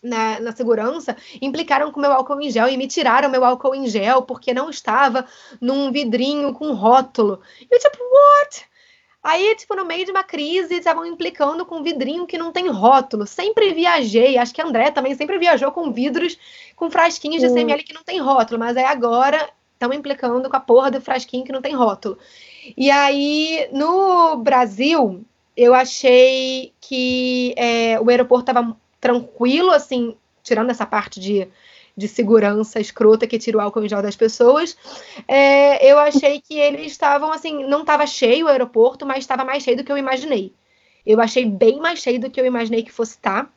na, 0.01 0.39
na, 0.39 0.51
segurança 0.51 1.15
implicaram 1.41 1.91
com 1.91 1.99
meu 1.99 2.11
álcool 2.11 2.41
em 2.41 2.49
gel 2.49 2.67
e 2.69 2.77
me 2.77 2.87
tiraram 2.87 3.29
meu 3.29 3.43
álcool 3.43 3.75
em 3.75 3.87
gel 3.87 4.21
porque 4.21 4.53
não 4.53 4.69
estava 4.69 5.25
num 5.59 5.91
vidrinho 5.91 6.53
com 6.53 6.73
rótulo. 6.73 7.41
E 7.61 7.67
eu, 7.69 7.79
tipo, 7.79 7.97
what? 7.97 8.69
Aí, 9.21 9.53
tipo, 9.55 9.75
no 9.75 9.83
meio 9.83 10.05
de 10.05 10.11
uma 10.11 10.23
crise, 10.23 10.75
estavam 10.75 11.05
implicando 11.05 11.65
com 11.65 11.83
vidrinho 11.83 12.25
que 12.25 12.37
não 12.37 12.53
tem 12.53 12.69
rótulo. 12.69 13.27
Sempre 13.27 13.73
viajei, 13.73 14.37
acho 14.37 14.53
que 14.53 14.61
a 14.61 14.65
André 14.65 14.91
também 14.91 15.13
sempre 15.13 15.37
viajou 15.37 15.71
com 15.71 15.91
vidros, 15.91 16.37
com 16.75 16.89
frasquinhos 16.89 17.41
de 17.41 17.49
CML 17.49 17.83
que 17.83 17.93
não 17.93 18.03
tem 18.03 18.19
rótulo, 18.19 18.57
mas 18.57 18.77
aí 18.77 18.85
agora 18.85 19.49
estão 19.73 19.91
implicando 19.93 20.49
com 20.49 20.55
a 20.55 20.59
porra 20.59 20.91
do 20.91 21.01
frasquinho 21.01 21.43
que 21.43 21.51
não 21.51 21.61
tem 21.61 21.75
rótulo. 21.75 22.17
E 22.77 22.89
aí, 22.89 23.67
no 23.73 24.37
Brasil, 24.37 25.23
eu 25.55 25.73
achei 25.73 26.73
que 26.79 27.53
é, 27.57 27.99
o 27.99 28.09
aeroporto 28.09 28.51
estava 28.51 28.77
tranquilo, 28.99 29.71
assim, 29.71 30.15
tirando 30.43 30.69
essa 30.69 30.85
parte 30.85 31.19
de, 31.19 31.47
de 31.95 32.07
segurança 32.07 32.79
escrota 32.79 33.27
que 33.27 33.39
tira 33.39 33.57
o 33.57 33.61
álcool 33.61 33.83
em 33.83 33.89
gel 33.89 34.01
das 34.01 34.15
pessoas, 34.15 34.77
é, 35.27 35.85
eu 35.85 35.99
achei 35.99 36.41
que 36.41 36.57
eles 36.57 36.91
estavam, 36.91 37.31
assim, 37.31 37.63
não 37.65 37.81
estava 37.81 38.05
cheio 38.07 38.45
o 38.45 38.49
aeroporto, 38.49 39.05
mas 39.05 39.19
estava 39.19 39.43
mais 39.43 39.63
cheio 39.63 39.77
do 39.77 39.83
que 39.83 39.91
eu 39.91 39.97
imaginei. 39.97 40.53
Eu 41.05 41.19
achei 41.19 41.45
bem 41.45 41.79
mais 41.79 41.99
cheio 41.99 42.19
do 42.19 42.29
que 42.29 42.39
eu 42.39 42.45
imaginei 42.45 42.83
que 42.83 42.91
fosse 42.91 43.15
estar. 43.15 43.45
Tá. 43.45 43.49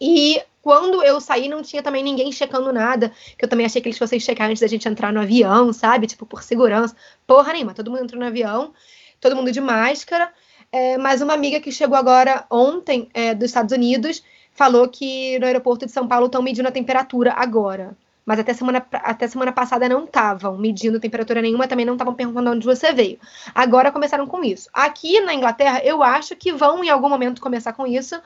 E 0.00 0.40
quando 0.62 1.02
eu 1.02 1.20
saí, 1.20 1.48
não 1.48 1.62
tinha 1.62 1.82
também 1.82 2.02
ninguém 2.04 2.30
checando 2.30 2.72
nada, 2.72 3.12
que 3.36 3.44
eu 3.44 3.48
também 3.48 3.66
achei 3.66 3.80
que 3.80 3.88
eles 3.88 3.98
fossem 3.98 4.20
checar 4.20 4.48
antes 4.48 4.60
da 4.60 4.66
gente 4.66 4.88
entrar 4.88 5.12
no 5.12 5.20
avião, 5.20 5.72
sabe? 5.72 6.06
Tipo, 6.06 6.26
por 6.26 6.42
segurança. 6.42 6.94
Porra 7.26 7.52
nenhuma, 7.52 7.74
todo 7.74 7.90
mundo 7.90 8.04
entrou 8.04 8.20
no 8.20 8.26
avião, 8.26 8.72
todo 9.20 9.34
mundo 9.34 9.50
de 9.50 9.60
máscara. 9.60 10.32
É, 10.70 10.98
mas 10.98 11.22
uma 11.22 11.32
amiga 11.32 11.60
que 11.60 11.72
chegou 11.72 11.96
agora 11.96 12.44
ontem 12.50 13.08
é, 13.14 13.34
dos 13.34 13.46
Estados 13.46 13.72
Unidos 13.72 14.22
falou 14.58 14.88
que 14.88 15.38
no 15.38 15.46
aeroporto 15.46 15.86
de 15.86 15.92
São 15.92 16.08
Paulo 16.08 16.26
estão 16.26 16.42
medindo 16.42 16.66
a 16.66 16.72
temperatura 16.72 17.32
agora. 17.32 17.96
Mas 18.26 18.40
até 18.40 18.52
semana, 18.52 18.84
até 18.92 19.28
semana 19.28 19.52
passada 19.52 19.88
não 19.88 20.04
estavam 20.04 20.58
medindo 20.58 20.98
temperatura 20.98 21.40
nenhuma, 21.40 21.68
também 21.68 21.86
não 21.86 21.94
estavam 21.94 22.12
perguntando 22.12 22.50
onde 22.50 22.66
você 22.66 22.92
veio. 22.92 23.20
Agora 23.54 23.92
começaram 23.92 24.26
com 24.26 24.42
isso. 24.42 24.68
Aqui 24.74 25.20
na 25.20 25.32
Inglaterra, 25.32 25.80
eu 25.84 26.02
acho 26.02 26.34
que 26.34 26.52
vão 26.52 26.82
em 26.82 26.90
algum 26.90 27.08
momento 27.08 27.40
começar 27.40 27.72
com 27.72 27.86
isso, 27.86 28.20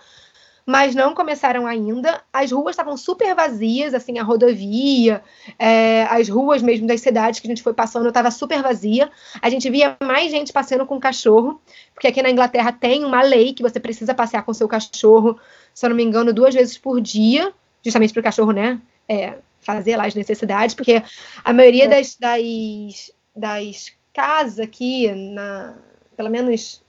mas 0.65 0.95
não 0.95 1.15
começaram 1.15 1.67
ainda. 1.67 2.23
As 2.33 2.51
ruas 2.51 2.73
estavam 2.73 2.97
super 2.97 3.35
vazias, 3.35 3.93
assim, 3.93 4.19
a 4.19 4.23
rodovia, 4.23 5.23
é, 5.59 6.05
as 6.05 6.31
ruas 6.31 6.63
mesmo 6.63 6.87
das 6.87 7.03
cidades 7.03 7.41
que 7.41 7.47
a 7.47 7.51
gente 7.51 7.63
foi 7.63 7.75
passando 7.75 8.09
estava 8.09 8.31
super 8.31 8.63
vazia. 8.63 9.11
A 9.41 9.51
gente 9.51 9.69
via 9.69 9.97
mais 10.03 10.31
gente 10.31 10.51
passeando 10.51 10.87
com 10.87 10.99
cachorro, 10.99 11.61
porque 11.95 12.09
aqui 12.09 12.23
na 12.23 12.31
Inglaterra 12.31 12.73
tem 12.73 13.05
uma 13.05 13.23
lei 13.23 13.53
que 13.53 13.63
você 13.63 13.79
precisa 13.79 14.15
passear 14.15 14.43
com 14.45 14.55
seu 14.55 14.67
cachorro 14.67 15.39
se 15.75 15.85
eu 15.85 15.91
não 15.91 15.97
me 15.97 16.03
engano, 16.03 16.33
duas 16.33 16.55
vezes 16.55 16.77
por 16.79 17.01
dia, 17.01 17.53
justamente 17.85 18.13
para 18.13 18.21
o 18.21 18.25
cachorro, 18.25 18.53
né? 18.53 18.81
É, 19.09 19.35
fazer 19.61 19.97
lá 19.97 20.07
as 20.07 20.15
necessidades, 20.15 20.75
porque 20.75 21.03
a 21.45 21.53
maioria 21.53 21.85
é. 21.85 21.89
das, 21.89 22.17
das, 22.17 23.13
das 23.35 23.93
casas 24.13 24.59
aqui, 24.59 25.11
na, 25.11 25.75
pelo 26.17 26.31
menos, 26.31 26.83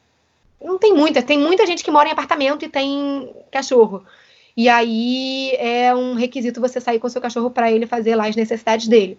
não 0.62 0.78
tem 0.78 0.94
muita, 0.94 1.22
tem 1.22 1.38
muita 1.38 1.66
gente 1.66 1.84
que 1.84 1.92
mora 1.92 2.10
em 2.10 2.12
apartamento 2.12 2.66
e 2.66 2.70
tem 2.70 3.34
cachorro. 3.52 4.04
E 4.56 4.70
aí 4.70 5.52
é 5.58 5.94
um 5.96 6.14
requisito 6.14 6.62
você 6.62 6.80
sair 6.80 7.00
com 7.00 7.10
seu 7.10 7.22
cachorro 7.22 7.50
para 7.50 7.72
ele 7.72 7.88
fazer 7.88 8.16
lá 8.16 8.28
as 8.28 8.36
necessidades 8.36 8.88
dele. 8.88 9.18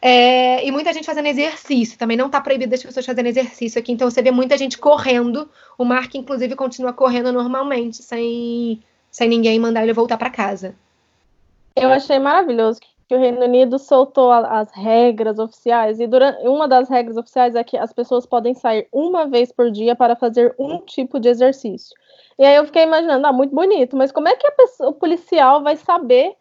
É, 0.00 0.64
e 0.64 0.70
muita 0.70 0.92
gente 0.92 1.06
fazendo 1.06 1.26
exercício. 1.26 1.98
Também 1.98 2.16
não 2.16 2.26
está 2.26 2.40
proibido 2.40 2.74
as 2.74 2.82
pessoas 2.82 3.04
fazendo 3.04 3.26
exercício 3.26 3.78
aqui. 3.78 3.92
Então 3.92 4.10
você 4.10 4.22
vê 4.22 4.30
muita 4.30 4.56
gente 4.56 4.78
correndo. 4.78 5.48
O 5.76 5.84
Mark, 5.84 6.14
inclusive, 6.14 6.54
continua 6.54 6.92
correndo 6.92 7.32
normalmente, 7.32 8.02
sem, 8.02 8.82
sem 9.10 9.28
ninguém 9.28 9.58
mandar 9.58 9.82
ele 9.82 9.92
voltar 9.92 10.16
para 10.16 10.30
casa. 10.30 10.74
Eu 11.74 11.90
achei 11.90 12.18
maravilhoso 12.18 12.80
que 13.08 13.14
o 13.14 13.18
Reino 13.18 13.42
Unido 13.42 13.78
soltou 13.78 14.30
as 14.30 14.70
regras 14.72 15.38
oficiais. 15.38 15.98
E 15.98 16.06
durante, 16.06 16.46
uma 16.46 16.68
das 16.68 16.88
regras 16.90 17.16
oficiais 17.16 17.54
é 17.54 17.64
que 17.64 17.76
as 17.76 17.92
pessoas 17.92 18.26
podem 18.26 18.54
sair 18.54 18.86
uma 18.92 19.26
vez 19.26 19.50
por 19.50 19.70
dia 19.70 19.96
para 19.96 20.14
fazer 20.14 20.54
um 20.58 20.78
tipo 20.80 21.18
de 21.18 21.28
exercício. 21.28 21.96
E 22.38 22.44
aí 22.44 22.54
eu 22.54 22.66
fiquei 22.66 22.82
imaginando, 22.82 23.26
ah, 23.26 23.32
muito 23.32 23.54
bonito, 23.54 23.96
mas 23.96 24.12
como 24.12 24.28
é 24.28 24.36
que 24.36 24.48
pessoa, 24.52 24.90
o 24.90 24.94
policial 24.94 25.62
vai 25.62 25.76
saber 25.76 26.36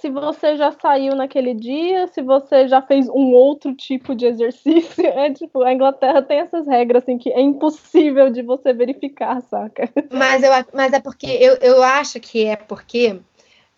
se 0.00 0.08
você 0.08 0.56
já 0.56 0.72
saiu 0.72 1.14
naquele 1.14 1.54
dia, 1.54 2.06
se 2.08 2.22
você 2.22 2.66
já 2.66 2.80
fez 2.80 3.08
um 3.08 3.32
outro 3.32 3.74
tipo 3.74 4.14
de 4.14 4.26
exercício. 4.26 4.70
É 5.20 5.32
tipo, 5.32 5.62
a 5.62 5.72
Inglaterra 5.72 6.22
tem 6.22 6.38
essas 6.38 6.66
regras 6.66 7.02
assim 7.02 7.18
que 7.18 7.30
é 7.30 7.40
impossível 7.40 8.30
de 8.30 8.42
você 8.42 8.72
verificar, 8.72 9.40
saca? 9.42 9.88
Mas, 10.10 10.42
eu, 10.42 10.50
mas 10.72 10.92
é 10.92 11.00
porque 11.00 11.26
eu, 11.26 11.56
eu 11.56 11.82
acho 11.82 12.18
que 12.20 12.46
é 12.46 12.56
porque 12.56 13.20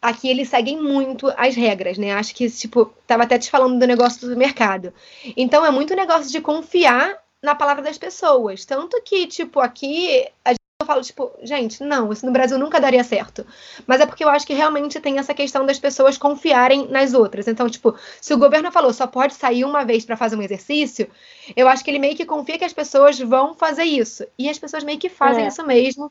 aqui 0.01 0.29
eles 0.29 0.49
seguem 0.49 0.81
muito 0.81 1.33
as 1.37 1.57
regras, 1.57 1.99
né? 1.99 2.13
Acho 2.13 2.35
que, 2.35 2.49
tipo, 2.51 2.87
tava 3.07 3.23
até 3.23 3.39
te 3.39 3.51
falando 3.51 3.79
do 3.79 3.87
negócio 3.87 4.29
do 4.29 4.37
mercado. 4.37 4.93
Então 5.37 5.65
é 5.65 5.71
muito 5.71 5.97
negócio 5.97 6.31
de 6.31 6.41
confiar 6.41 7.17
na 7.43 7.55
palavra 7.55 7.83
das 7.83 7.99
pessoas. 7.99 8.65
Tanto 8.65 9.01
que, 9.03 9.27
tipo, 9.27 9.59
aqui 9.59 10.27
a 10.45 10.55
eu 10.83 10.87
falo, 10.87 11.03
tipo, 11.03 11.31
gente, 11.43 11.83
não, 11.83 12.13
isso 12.13 12.27
no 12.27 12.33
Brasil 12.33 12.59
nunca 12.59 12.81
daria 12.81 13.03
certo. 13.03 13.47
Mas 13.87 14.01
é 14.01 14.07
porque 14.07 14.25
eu 14.25 14.29
acho 14.29 14.47
que 14.47 14.55
realmente 14.55 15.01
tem 15.01 15.19
essa 15.19 15.35
questão 15.35 15.65
das 15.65 15.79
pessoas 15.79 16.19
confiarem 16.19 16.89
nas 16.89 17.15
outras. 17.15 17.49
Então, 17.49 17.69
tipo, 17.69 17.95
se 18.21 18.35
o 18.35 18.39
governo 18.39 18.71
falou 18.71 18.93
só 18.93 19.07
pode 19.07 19.35
sair 19.35 19.65
uma 19.65 19.85
vez 19.85 20.05
para 20.05 20.17
fazer 20.17 20.37
um 20.37 20.43
exercício, 20.43 21.09
eu 21.57 21.69
acho 21.69 21.83
que 21.85 21.91
ele 21.91 21.99
meio 21.99 22.17
que 22.17 22.25
confia 22.25 22.59
que 22.59 22.65
as 22.65 22.73
pessoas 22.73 23.19
vão 23.19 23.55
fazer 23.55 23.85
isso. 23.85 24.27
E 24.39 24.49
as 24.49 24.59
pessoas 24.59 24.85
meio 24.85 24.99
que 24.99 25.09
fazem 25.09 25.45
é. 25.45 25.49
isso 25.49 25.67
mesmo, 25.67 26.11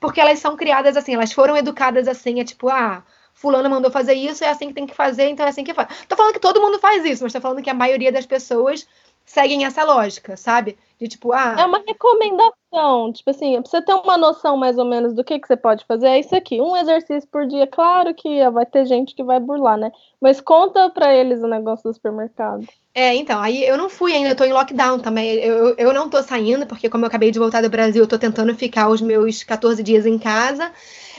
porque 0.00 0.20
elas 0.20 0.38
são 0.38 0.56
criadas 0.56 0.96
assim, 0.96 1.14
elas 1.14 1.32
foram 1.32 1.56
educadas 1.56 2.08
assim, 2.08 2.40
é 2.40 2.44
tipo, 2.44 2.68
ah, 2.68 3.02
fulano 3.34 3.68
mandou 3.68 3.90
fazer 3.90 4.14
isso, 4.14 4.42
é 4.42 4.48
assim 4.48 4.68
que 4.68 4.74
tem 4.74 4.86
que 4.86 4.94
fazer, 4.94 5.28
então 5.28 5.46
é 5.46 5.50
assim 5.50 5.62
que 5.62 5.74
faz. 5.74 5.88
Tô 6.08 6.16
falando 6.16 6.32
que 6.32 6.40
todo 6.40 6.60
mundo 6.60 6.78
faz 6.78 7.04
isso, 7.04 7.22
mas 7.22 7.32
tô 7.32 7.40
falando 7.40 7.62
que 7.62 7.70
a 7.70 7.74
maioria 7.74 8.10
das 8.10 8.26
pessoas 8.26 8.86
seguem 9.24 9.64
essa 9.64 9.84
lógica, 9.84 10.36
sabe? 10.36 10.78
De 10.98 11.08
tipo, 11.08 11.32
ah. 11.32 11.56
É 11.58 11.64
uma 11.64 11.82
recomendação. 11.86 13.12
Tipo 13.12 13.30
assim, 13.30 13.60
pra 13.60 13.70
você 13.70 13.82
ter 13.82 13.92
uma 13.92 14.16
noção 14.16 14.56
mais 14.56 14.78
ou 14.78 14.84
menos 14.84 15.12
do 15.12 15.22
que, 15.22 15.38
que 15.38 15.46
você 15.46 15.56
pode 15.56 15.84
fazer, 15.84 16.06
é 16.06 16.20
isso 16.20 16.34
aqui. 16.34 16.60
Um 16.60 16.76
exercício 16.76 17.28
por 17.30 17.46
dia. 17.46 17.66
Claro 17.66 18.14
que 18.14 18.48
vai 18.50 18.64
ter 18.64 18.86
gente 18.86 19.14
que 19.14 19.22
vai 19.22 19.38
burlar, 19.38 19.76
né? 19.76 19.92
Mas 20.20 20.40
conta 20.40 20.88
pra 20.88 21.14
eles 21.14 21.42
o 21.42 21.48
negócio 21.48 21.82
do 21.84 21.92
supermercado. 21.92 22.66
É, 22.94 23.14
então, 23.14 23.40
aí 23.42 23.62
eu 23.62 23.76
não 23.76 23.90
fui 23.90 24.14
ainda, 24.14 24.30
eu 24.30 24.36
tô 24.36 24.44
em 24.44 24.54
lockdown 24.54 24.98
também. 25.00 25.34
Eu, 25.34 25.74
eu 25.76 25.92
não 25.92 26.08
tô 26.08 26.22
saindo, 26.22 26.66
porque 26.66 26.88
como 26.88 27.04
eu 27.04 27.08
acabei 27.08 27.30
de 27.30 27.38
voltar 27.38 27.60
do 27.60 27.68
Brasil, 27.68 28.02
eu 28.02 28.08
tô 28.08 28.18
tentando 28.18 28.54
ficar 28.54 28.88
os 28.88 29.02
meus 29.02 29.44
14 29.44 29.82
dias 29.82 30.06
em 30.06 30.18
casa. 30.18 30.72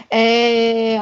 É... 0.09 0.97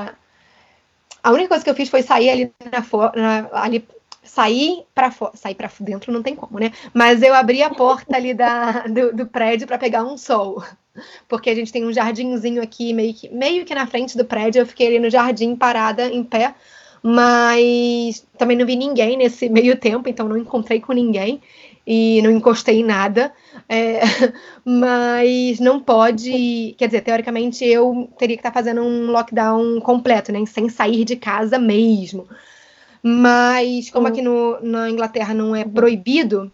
A 1.24 1.32
única 1.32 1.50
coisa 1.50 1.64
que 1.64 1.70
eu 1.70 1.76
fiz 1.76 1.90
foi 1.90 2.04
sair 2.04 2.30
ali, 2.30 2.54
na, 2.72 3.12
na, 3.16 3.50
ali 3.54 3.88
sair 4.26 4.84
para 4.94 5.12
sair 5.34 5.56
para 5.56 5.70
dentro 5.80 6.12
não 6.12 6.22
tem 6.22 6.36
como, 6.36 6.60
né? 6.60 6.72
Mas 6.94 7.22
eu 7.22 7.34
abri 7.34 7.64
a 7.64 7.70
porta 7.70 8.16
ali 8.16 8.34
da, 8.34 8.88
do, 8.88 9.16
do 9.16 9.26
prédio 9.26 9.68
para 9.68 9.78
pegar 9.78 10.04
um 10.04 10.18
sol, 10.18 10.64
porque 11.28 11.50
a 11.50 11.56
gente 11.56 11.72
tem 11.72 11.86
um 11.86 11.94
jardinzinho 11.94 12.62
aqui 12.62 12.94
meio 12.94 13.14
que, 13.14 13.30
meio 13.30 13.66
que 13.66 13.76
na 13.76 13.88
frente 13.88 14.18
do 14.18 14.26
prédio. 14.26 14.60
Eu 14.60 14.66
fiquei 14.66 14.88
ali 14.88 15.00
no 15.00 15.10
jardim 15.10 15.56
parada 15.56 16.08
em 16.08 16.24
pé, 16.24 16.54
mas 17.02 18.26
também 18.38 18.58
não 18.58 18.66
vi 18.66 18.76
ninguém 18.76 19.18
nesse 19.18 19.48
meio 19.48 19.78
tempo, 19.78 20.10
então 20.10 20.28
não 20.28 20.38
encontrei 20.38 20.80
com 20.80 20.94
ninguém. 20.94 21.42
e 21.88 22.20
não 22.24 22.32
encostei 22.32 22.80
em 22.80 22.84
nada, 22.84 23.32
é, 23.70 24.00
mas 24.66 25.60
não 25.60 25.80
pode, 25.80 26.74
quer 26.80 26.88
dizer, 26.88 27.02
teoricamente 27.02 27.64
eu 27.64 28.10
teria 28.18 28.36
que 28.36 28.40
estar 28.40 28.50
tá 28.50 28.60
fazendo 28.60 28.82
um 28.82 29.12
lockdown 29.12 29.80
completo, 29.82 30.32
né, 30.32 30.44
sem 30.48 30.68
sair 30.68 31.06
de 31.06 31.16
casa 31.16 31.60
mesmo. 31.60 32.28
Mas 33.08 33.92
como 33.92 34.08
aqui 34.08 34.20
no, 34.20 34.60
na 34.62 34.90
Inglaterra 34.90 35.32
não 35.32 35.56
é 35.56 35.62
uhum. 35.62 35.70
proibido, 35.70 36.52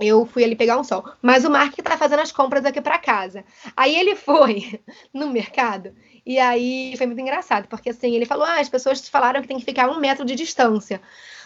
eu 0.00 0.24
fui 0.24 0.42
ali 0.42 0.56
pegar 0.56 0.78
um 0.78 0.82
sol. 0.82 1.04
Mas 1.20 1.44
o 1.44 1.50
Mark 1.50 1.74
tá 1.76 1.94
fazendo 1.98 2.20
as 2.20 2.32
compras 2.32 2.64
aqui 2.64 2.80
para 2.80 2.96
casa. 2.96 3.44
Aí 3.76 3.94
ele 3.94 4.16
foi 4.16 4.80
no 5.12 5.28
mercado 5.28 5.94
e 6.24 6.38
aí 6.38 6.94
foi 6.96 7.06
muito 7.06 7.20
engraçado, 7.20 7.68
porque 7.68 7.90
assim, 7.90 8.14
ele 8.14 8.24
falou: 8.24 8.46
ah, 8.46 8.60
as 8.60 8.68
pessoas 8.70 9.06
falaram 9.06 9.42
que 9.42 9.46
tem 9.46 9.58
que 9.58 9.64
ficar 9.66 9.90
um 9.90 10.00
metro 10.00 10.24
de 10.24 10.34
distância. 10.34 11.02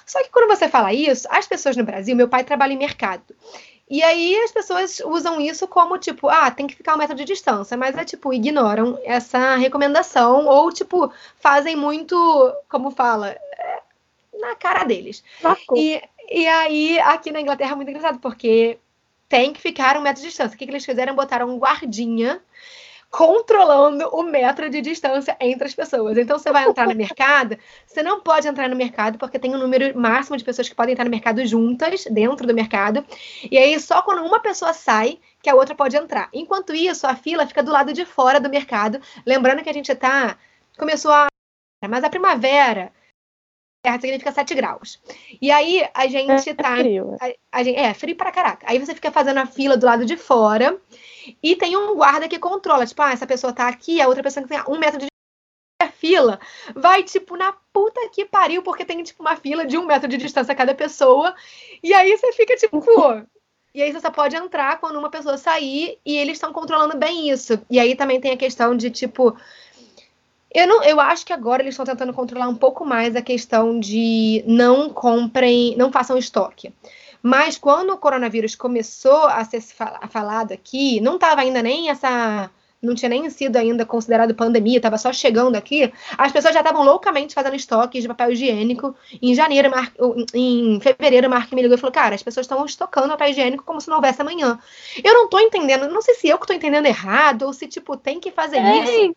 Só 0.07 0.23
que 0.23 0.31
quando 0.31 0.47
você 0.47 0.69
fala 0.69 0.93
isso, 0.93 1.27
as 1.33 1.49
pessoas 1.49 1.77
no 1.77 1.83
Brasil, 1.83 2.15
meu 2.15 2.29
pai 2.29 2.45
trabalha 2.45 2.73
em 2.73 2.79
mercado. 2.79 3.35
E 3.91 4.05
aí 4.05 4.37
as 4.45 4.53
pessoas 4.53 5.01
usam 5.05 5.41
isso 5.41 5.67
como 5.67 5.99
tipo, 5.99 6.29
ah, 6.29 6.49
tem 6.49 6.69
que 6.69 6.77
ficar 6.77 6.95
um 6.95 6.99
metro 6.99 7.17
de 7.17 7.25
distância, 7.25 7.77
mas 7.77 7.97
é 7.97 8.05
tipo, 8.05 8.33
ignoram 8.33 9.01
essa 9.03 9.57
recomendação, 9.57 10.47
ou 10.47 10.71
tipo, 10.71 11.13
fazem 11.41 11.75
muito, 11.75 12.55
como 12.69 12.93
fala, 12.93 13.37
na 14.39 14.55
cara 14.55 14.85
deles. 14.85 15.23
E, 15.77 16.03
e 16.31 16.47
aí, 16.47 16.99
aqui 17.01 17.31
na 17.31 17.41
Inglaterra 17.41 17.73
é 17.73 17.75
muito 17.75 17.89
engraçado, 17.89 18.19
porque 18.19 18.79
tem 19.29 19.53
que 19.53 19.61
ficar 19.61 19.97
um 19.97 20.01
metro 20.01 20.23
de 20.23 20.29
distância. 20.29 20.55
O 20.55 20.59
que, 20.59 20.65
que 20.65 20.71
eles 20.71 20.85
fizeram? 20.85 21.15
Botaram 21.15 21.49
um 21.49 21.59
guardinha 21.59 22.41
controlando 23.11 24.07
o 24.09 24.23
metro 24.23 24.69
de 24.69 24.83
distância 24.83 25.35
entre 25.41 25.67
as 25.67 25.75
pessoas. 25.75 26.17
Então, 26.19 26.39
você 26.39 26.53
vai 26.53 26.69
entrar 26.69 26.87
no 26.87 26.95
mercado, 26.97 27.57
você 27.87 28.03
não 28.03 28.21
pode 28.21 28.47
entrar 28.47 28.69
no 28.69 28.77
mercado 28.77 29.19
porque 29.19 29.39
tem 29.39 29.55
um 29.55 29.59
número 29.59 29.99
máximo 29.99 30.37
de 30.37 30.45
pessoas 30.45 30.69
que 30.69 30.75
podem 30.75 30.93
entrar 30.93 31.05
no 31.05 31.11
mercado 31.11 31.45
juntas, 31.47 32.05
dentro 32.11 32.47
do 32.47 32.55
mercado. 32.55 33.05
E 33.51 33.57
aí, 33.57 33.79
só 33.81 34.03
quando 34.03 34.25
uma 34.25 34.41
pessoa 34.41 34.73
sai, 34.73 35.19
que 35.43 35.49
a 35.49 35.55
outra 35.55 35.75
pode 35.75 35.97
entrar. 35.97 36.29
Enquanto 36.33 36.75
isso, 36.75 37.07
a 37.07 37.15
fila 37.15 37.47
fica 37.47 37.63
do 37.63 37.73
lado 37.73 37.93
de 37.93 38.05
fora 38.05 38.41
do 38.41 38.51
mercado. 38.51 39.01
Lembrando 39.25 39.63
que 39.63 39.71
a 39.71 39.75
gente 39.75 39.95
tá. 39.95 40.37
Começou 40.77 41.11
a. 41.11 41.29
Mas 41.89 42.03
a 42.03 42.11
primavera 42.11 42.93
significa 44.01 44.33
7 44.33 44.55
graus. 44.55 45.01
E 45.41 45.51
aí 45.51 45.89
a 45.95 46.07
gente 46.07 46.51
é, 46.51 46.55
tá. 46.55 46.79
É 46.79 46.81
frio. 46.81 47.17
A, 47.21 47.59
a 47.59 47.63
gente, 47.63 47.79
é, 47.79 47.95
frio 47.95 48.17
pra 48.17 48.33
caraca. 48.33 48.67
Aí 48.69 48.79
você 48.79 48.95
fica 48.95 49.11
fazendo 49.11 49.39
a 49.39 49.47
fila 49.47 49.77
do 49.77 49.87
lado 49.87 50.05
de 50.05 50.17
fora 50.17 50.79
e 51.43 51.57
tem 51.57 51.77
um 51.77 51.95
guarda 51.95 52.29
que 52.29 52.39
controla. 52.39 52.87
Tipo, 52.87 53.03
ah, 53.03 53.13
essa 53.13 53.27
pessoa 53.27 53.53
tá 53.53 53.69
aqui, 53.69 54.01
a 54.01 54.09
outra 54.09 54.23
pessoa 54.23 54.43
que 54.43 54.49
tem 54.49 54.61
um 54.69 54.79
metro 54.79 54.99
de 54.99 55.07
fila 55.99 56.41
vai, 56.75 57.03
tipo, 57.03 57.37
na 57.37 57.53
puta 57.73 58.01
que 58.11 58.25
pariu, 58.25 58.63
porque 58.63 58.85
tem, 58.85 59.03
tipo, 59.03 59.23
uma 59.23 59.37
fila 59.37 59.65
de 59.65 59.77
um 59.77 59.87
metro 59.87 60.09
de 60.09 60.17
distância 60.17 60.53
a 60.53 60.57
cada 60.57 60.75
pessoa. 60.75 61.35
E 61.83 61.93
aí 61.93 62.17
você 62.17 62.33
fica, 62.33 62.57
tipo, 62.57 62.83
E 63.75 63.83
aí 63.83 63.93
você 63.93 64.01
só 64.01 64.11
pode 64.11 64.35
entrar 64.35 64.81
quando 64.81 64.99
uma 64.99 65.11
pessoa 65.11 65.37
sair 65.37 65.99
e 66.05 66.17
eles 66.17 66.35
estão 66.35 66.53
controlando 66.53 66.97
bem 66.97 67.31
isso. 67.31 67.61
E 67.71 67.79
aí 67.79 67.95
também 67.95 68.21
tem 68.21 68.33
a 68.33 68.37
questão 68.37 68.77
de, 68.77 68.91
tipo, 68.91 69.37
eu, 70.55 70.67
não, 70.67 70.83
eu 70.83 70.99
acho 71.01 71.27
que 71.27 71.33
agora 71.33 71.63
eles 71.63 71.75
estão 71.75 71.85
tentando 71.85 72.13
controlar 72.13 72.49
um 72.49 72.55
pouco 72.55 72.85
mais 72.85 73.15
a 73.15 73.23
questão 73.23 73.79
de 73.79 74.43
não 74.47 74.89
comprem, 74.89 75.77
não 75.77 75.93
façam 75.93 76.17
estoque. 76.17 76.73
Mas 77.23 77.59
quando 77.59 77.91
o 77.91 77.99
coronavírus 77.99 78.55
começou 78.55 79.27
a 79.27 79.45
ser 79.45 79.61
falado 80.09 80.53
aqui, 80.53 81.01
não 81.01 81.17
estava 81.17 81.41
ainda 81.41 81.63
nem 81.63 81.91
essa. 81.91 82.51
Não 82.81 82.95
tinha 82.95 83.09
nem 83.09 83.29
sido 83.29 83.57
ainda 83.57 83.85
considerado 83.85 84.37
pandemia, 84.37 84.77
estava 84.77 84.97
só 84.97 85.13
chegando 85.13 85.57
aqui. 85.57 85.93
As 86.17 86.31
pessoas 86.31 86.55
já 86.55 86.61
estavam 86.61 86.85
loucamente 86.85 87.35
fazendo 87.35 87.57
estoques 87.57 88.03
de 88.03 88.09
papel 88.09 88.31
higiênico. 88.31 88.95
Em 89.21 89.35
janeiro, 89.35 89.69
Mar... 89.69 89.93
em 90.33 90.79
fevereiro, 90.81 91.27
o 91.27 91.31
Mark 91.31 91.53
me 91.53 91.61
ligou 91.61 91.77
e 91.77 91.81
falou: 91.81 91.93
Cara, 91.93 92.15
as 92.15 92.23
pessoas 92.23 92.45
estão 92.45 92.65
estocando 92.65 93.09
papel 93.09 93.31
higiênico 93.31 93.65
como 93.65 93.81
se 93.81 93.89
não 93.89 93.97
houvesse 93.97 94.23
amanhã. 94.23 94.61
Eu 95.03 95.13
não 95.13 95.25
estou 95.25 95.41
entendendo, 95.41 95.89
não 95.89 96.01
sei 96.01 96.15
se 96.15 96.29
eu 96.29 96.39
que 96.39 96.45
estou 96.45 96.55
entendendo 96.55 96.87
errado 96.87 97.43
ou 97.43 97.53
se, 97.53 97.67
tipo, 97.67 97.97
tem 97.97 98.21
que 98.21 98.31
fazer 98.31 98.61
isso. 98.61 99.17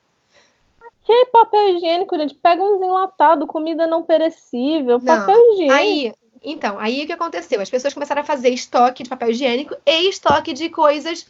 Que 1.03 1.25
papel 1.25 1.75
higiênico, 1.75 2.17
gente? 2.17 2.35
Pega 2.35 2.63
uns 2.63 2.81
enlatados, 2.81 3.47
comida 3.47 3.87
não 3.87 4.03
perecível, 4.03 4.99
não. 4.99 5.05
papel 5.05 5.37
higiênico. 5.53 5.73
Aí, 5.73 6.13
então, 6.43 6.79
aí 6.79 7.03
o 7.03 7.07
que 7.07 7.13
aconteceu? 7.13 7.61
As 7.61 7.69
pessoas 7.69 7.93
começaram 7.93 8.21
a 8.21 8.25
fazer 8.25 8.49
estoque 8.49 9.03
de 9.03 9.09
papel 9.09 9.29
higiênico 9.31 9.75
e 9.85 10.09
estoque 10.09 10.53
de 10.53 10.69
coisas 10.69 11.27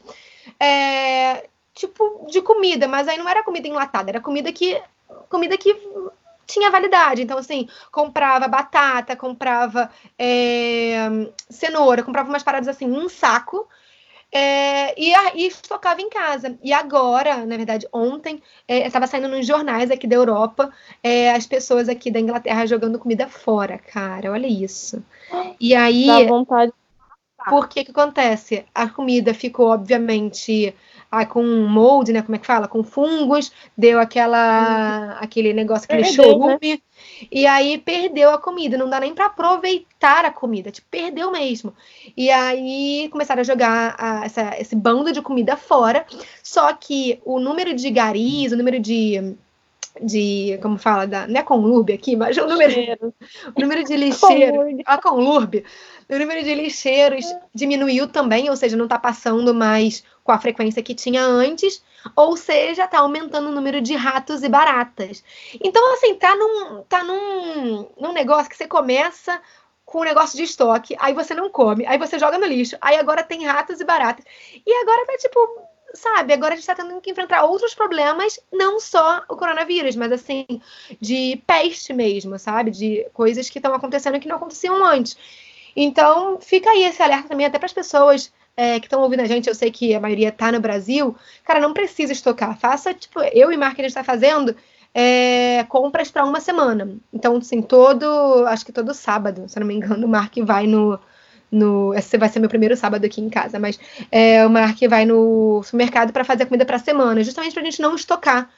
é, 0.59 1.47
tipo 1.74 2.28
de 2.30 2.41
comida, 2.41 2.88
mas 2.88 3.07
aí 3.07 3.17
não 3.17 3.28
era 3.28 3.43
comida 3.43 3.67
enlatada, 3.67 4.11
era 4.11 4.22
comida 4.22 4.51
que 4.51 4.82
comida 5.30 5.57
que 5.57 5.76
tinha 6.45 6.69
validade. 6.69 7.22
Então, 7.22 7.38
assim, 7.38 7.67
comprava 7.91 8.47
batata, 8.47 9.15
comprava 9.15 9.89
é, 10.17 11.07
cenoura, 11.49 12.03
comprava 12.03 12.30
umas 12.30 12.43
paradas 12.43 12.67
assim, 12.67 12.89
um 12.89 13.07
saco 13.07 13.67
é, 14.32 14.99
e, 14.99 15.13
e 15.36 15.47
estocava 15.47 16.01
em 16.01 16.09
casa. 16.09 16.57
E 16.63 16.71
agora, 16.71 17.45
na 17.45 17.57
verdade, 17.57 17.88
ontem, 17.91 18.41
é, 18.67 18.88
estava 18.88 19.05
saindo 19.05 19.27
nos 19.27 19.45
jornais 19.45 19.91
aqui 19.91 20.07
da 20.07 20.15
Europa 20.15 20.71
é, 21.03 21.32
as 21.32 21.45
pessoas 21.45 21.89
aqui 21.89 22.09
da 22.09 22.19
Inglaterra 22.19 22.65
jogando 22.65 22.97
comida 22.97 23.27
fora, 23.27 23.77
cara. 23.77 24.32
Olha 24.32 24.47
isso. 24.47 25.03
E 25.59 25.75
aí. 25.75 26.07
Dá 26.07 26.23
vontade. 26.23 26.71
Por 27.49 27.67
que 27.67 27.84
que 27.84 27.91
acontece? 27.91 28.65
A 28.73 28.88
comida 28.88 29.34
ficou, 29.34 29.69
obviamente, 29.69 30.75
ah, 31.12 31.26
com 31.26 31.43
molde, 31.43 32.14
né? 32.14 32.22
Como 32.22 32.36
é 32.36 32.39
que 32.39 32.45
fala? 32.45 32.70
Com 32.70 32.84
fungos, 32.84 33.51
deu 33.78 33.99
aquela, 33.99 35.18
aquele 35.20 35.51
negócio, 35.51 35.84
aquele 35.84 36.05
chorume. 36.05 36.57
Né? 36.62 36.80
E 37.30 37.45
aí 37.45 37.78
perdeu 37.78 38.30
a 38.32 38.38
comida, 38.38 38.78
não 38.78 38.89
dá 38.89 38.99
nem 38.99 39.14
para 39.14 39.26
aproveitar 39.26 40.24
a 40.24 40.32
comida, 40.32 40.72
tipo, 40.72 40.88
perdeu 40.89 41.30
mesmo. 41.30 41.74
E 42.16 42.30
aí 42.30 43.09
começaram 43.12 43.41
a 43.41 43.43
jogar 43.43 43.95
a, 43.97 44.26
essa, 44.26 44.55
esse 44.57 44.76
bando 44.76 45.12
de 45.12 45.22
comida 45.22 45.57
fora, 45.57 46.05
só 46.41 46.72
que 46.74 47.20
o 47.26 47.39
número 47.39 47.74
de 47.74 47.89
garis, 47.89 48.53
o 48.53 48.57
número 48.57 48.80
de 48.80 49.36
de, 50.01 50.57
como 50.62 50.78
fala, 50.78 51.05
da, 51.05 51.28
não 51.28 51.39
é 51.39 51.43
conlurbe 51.43 51.93
aqui, 51.93 52.16
mas 52.16 52.38
o 52.38 52.47
número, 52.47 53.14
o 53.55 53.62
número 53.62 53.84
de 53.84 53.95
lixeiros, 53.97 54.82
a 54.86 54.97
conlurbe, 54.97 55.66
o 56.16 56.20
número 56.20 56.43
de 56.43 56.53
lixeiros 56.53 57.26
diminuiu 57.53 58.07
também, 58.07 58.49
ou 58.49 58.55
seja, 58.55 58.76
não 58.76 58.86
está 58.86 58.99
passando 58.99 59.53
mais 59.53 60.03
com 60.24 60.32
a 60.32 60.39
frequência 60.39 60.84
que 60.84 60.93
tinha 60.93 61.24
antes, 61.24 61.84
ou 62.16 62.36
seja, 62.36 62.86
está 62.86 62.99
aumentando 62.99 63.49
o 63.49 63.51
número 63.51 63.82
de 63.82 63.95
ratos 63.95 64.43
e 64.43 64.49
baratas. 64.49 65.24
Então, 65.64 65.93
assim, 65.93 66.16
tá 66.16 66.36
num, 66.36 66.84
tá 66.84 67.03
num, 67.03 67.89
num 67.99 68.12
negócio 68.12 68.49
que 68.49 68.57
você 68.57 68.68
começa 68.68 69.41
com 69.86 69.99
um 69.99 70.03
negócio 70.03 70.38
de 70.38 70.43
estoque, 70.43 70.95
aí 70.99 71.14
você 71.14 71.34
não 71.34 71.49
come, 71.49 71.86
aí 71.86 71.97
você 71.97 72.18
joga 72.18 72.38
no 72.38 72.45
lixo, 72.45 72.78
aí 72.80 72.97
agora 72.97 73.24
tem 73.24 73.45
ratos 73.45 73.82
e 73.82 73.84
baratas. 73.84 74.24
E 74.66 74.74
agora 74.82 75.05
tá 75.05 75.18
tipo, 75.18 75.39
sabe, 75.93 76.34
agora 76.34 76.53
a 76.53 76.57
gente 76.57 76.66
tá 76.66 76.76
tendo 76.76 76.99
que 77.01 77.12
enfrentar 77.12 77.43
outros 77.43 77.74
problemas, 77.74 78.39
não 78.51 78.80
só 78.80 79.24
o 79.30 79.36
coronavírus, 79.36 79.95
mas 79.95 80.12
assim, 80.12 80.45
de 80.99 81.41
peste 81.45 81.93
mesmo, 81.93 82.39
sabe? 82.39 82.72
De 82.72 83.05
coisas 83.14 83.49
que 83.49 83.59
estão 83.59 83.74
acontecendo 83.74 84.20
que 84.20 84.28
não 84.28 84.38
aconteciam 84.38 84.84
antes. 84.84 85.18
Então, 85.76 86.39
fica 86.39 86.69
aí 86.69 86.84
esse 86.84 87.01
alerta 87.01 87.30
também 87.30 87.45
até 87.45 87.57
para 87.57 87.65
as 87.65 87.74
pessoas 87.74 88.32
é, 88.55 88.80
que 88.80 88.86
estão 88.86 89.01
ouvindo 89.01 89.22
a 89.22 89.26
gente, 89.26 89.47
eu 89.47 89.55
sei 89.55 89.72
que 89.72 89.93
a 89.95 89.99
maioria 89.99 90.30
está 90.30 90.51
no 90.51 90.59
Brasil, 90.59 91.15
cara, 91.43 91.59
não 91.59 91.74
precisa 91.74 92.11
estocar. 92.11 92.57
Faça, 92.57 92.93
tipo, 92.93 93.19
eu 93.34 93.51
e 93.51 93.57
Mark 93.57 93.74
a 93.74 93.82
gente 93.82 93.88
está 93.88 94.03
fazendo 94.03 94.55
é, 94.93 95.63
compras 95.69 96.11
para 96.11 96.26
uma 96.26 96.39
semana. 96.39 96.95
Então, 97.13 97.38
assim, 97.38 97.61
todo, 97.61 98.45
acho 98.47 98.65
que 98.65 98.72
todo 98.72 98.93
sábado, 98.93 99.47
se 99.47 99.57
eu 99.57 99.61
não 99.61 99.67
me 99.67 99.76
engano, 99.76 100.05
o 100.05 100.09
Mark 100.09 100.36
vai 100.43 100.67
no, 100.67 100.99
no. 101.51 101.93
Esse 101.93 102.17
vai 102.17 102.30
ser 102.30 102.39
meu 102.39 102.49
primeiro 102.49 102.76
sábado 102.76 103.05
aqui 103.05 103.22
em 103.22 103.30
casa, 103.30 103.59
mas 103.59 103.80
é, 104.11 104.45
o 104.45 104.49
Mark 104.49 104.78
vai 104.89 105.05
no 105.05 105.61
supermercado 105.63 106.11
para 106.11 106.24
fazer 106.24 106.45
comida 106.45 106.65
para 106.65 106.80
semana, 106.80 107.24
justamente 107.24 107.53
para 107.53 107.61
a 107.61 107.65
gente 107.65 107.82
não 107.82 107.95
estocar. 107.95 108.49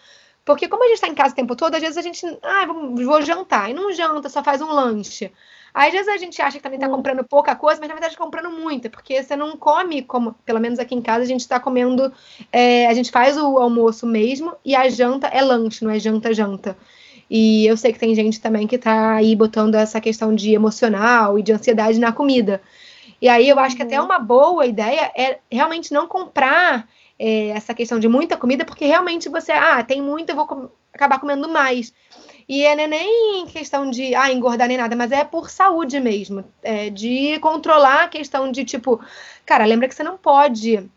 Porque 0.45 0.68
como 0.68 0.84
a 0.84 0.88
gente 0.88 0.95
está 0.95 1.07
em 1.07 1.16
casa 1.16 1.34
o 1.34 1.36
tempo 1.36 1.55
todo, 1.55 1.76
às 1.76 1.82
vezes 1.82 1.97
a 1.97 2.01
gente, 2.01 2.26
ah, 2.43 2.66
vou 2.66 3.22
jantar, 3.22 3.70
e 3.70 3.74
não 3.74 3.93
janta, 3.93 4.28
só 4.28 4.43
faz 4.43 4.61
um 4.61 4.72
lanche. 4.72 5.32
Às 5.74 5.91
vezes 5.91 6.07
a 6.07 6.17
gente 6.17 6.41
acha 6.41 6.57
que 6.57 6.63
também 6.63 6.78
está 6.78 6.88
hum. 6.88 6.95
comprando 6.95 7.24
pouca 7.24 7.55
coisa, 7.55 7.80
mas 7.80 7.88
na 7.88 7.95
verdade 7.95 8.13
está 8.13 8.24
comprando 8.24 8.51
muita, 8.51 8.89
porque 8.89 9.24
você 9.24 9.36
não 9.36 9.57
come 9.57 10.03
como, 10.03 10.34
pelo 10.45 10.59
menos 10.59 10.78
aqui 10.78 10.93
em 10.93 11.01
casa, 11.01 11.24
a 11.24 11.28
gente 11.28 11.41
está 11.41 11.59
comendo, 11.59 12.13
é, 12.51 12.88
a 12.88 12.93
gente 12.93 13.09
faz 13.09 13.38
o 13.38 13.57
almoço 13.57 14.05
mesmo 14.05 14.53
e 14.63 14.76
a 14.76 14.88
janta 14.88 15.28
é 15.28 15.41
lanche, 15.41 15.84
não 15.84 15.91
é 15.91 15.99
janta-janta. 15.99 16.78
E 17.30 17.65
eu 17.65 17.76
sei 17.76 17.91
que 17.91 17.99
tem 17.99 18.13
gente 18.13 18.39
também 18.39 18.67
que 18.67 18.76
está 18.76 19.15
aí 19.15 19.36
botando 19.36 19.74
essa 19.76 19.99
questão 19.99 20.36
de 20.36 20.53
emocional 20.53 21.39
e 21.39 21.41
de 21.41 21.51
ansiedade 21.51 21.99
na 21.99 22.11
comida. 22.11 22.61
E 23.19 23.28
aí 23.28 23.49
eu 23.49 23.57
acho 23.57 23.76
que 23.76 23.82
até 23.82 23.99
uhum. 23.99 24.05
uma 24.05 24.19
boa 24.19 24.65
ideia 24.65 25.11
é 25.15 25.39
realmente 25.49 25.91
não 25.93 26.07
comprar 26.07 26.88
é, 27.17 27.47
essa 27.49 27.74
questão 27.74 27.97
de 27.99 28.07
muita 28.07 28.38
comida, 28.38 28.65
porque 28.65 28.86
realmente 28.86 29.30
você, 29.30 29.51
ah, 29.51 29.82
tem 29.82 30.01
muita, 30.01 30.34
eu 30.34 30.36
vou 30.36 30.45
com 30.45 30.69
acabar 30.93 31.19
comendo 31.19 31.49
mais. 31.49 31.93
E 32.48 32.66
é 32.66 32.76
nem 32.88 33.46
questão 33.48 33.89
de 33.89 34.14
ah, 34.16 34.32
engordar 34.32 34.68
nem 34.68 34.78
nada, 34.78 34.96
mas 34.96 35.12
é 35.12 35.24
por 35.24 35.50
saúde 35.50 36.00
mesmo. 36.00 36.44
É 36.62 36.89
de 36.89 37.39
controlar 37.39 38.04
a 38.04 38.08
questão 38.08 38.52
de, 38.52 38.66
tipo, 38.66 39.00
cara, 39.46 39.66
lembra 39.66 39.88
que 39.88 39.96
você 39.96 40.04
não 40.04 40.18
pode 40.18 40.89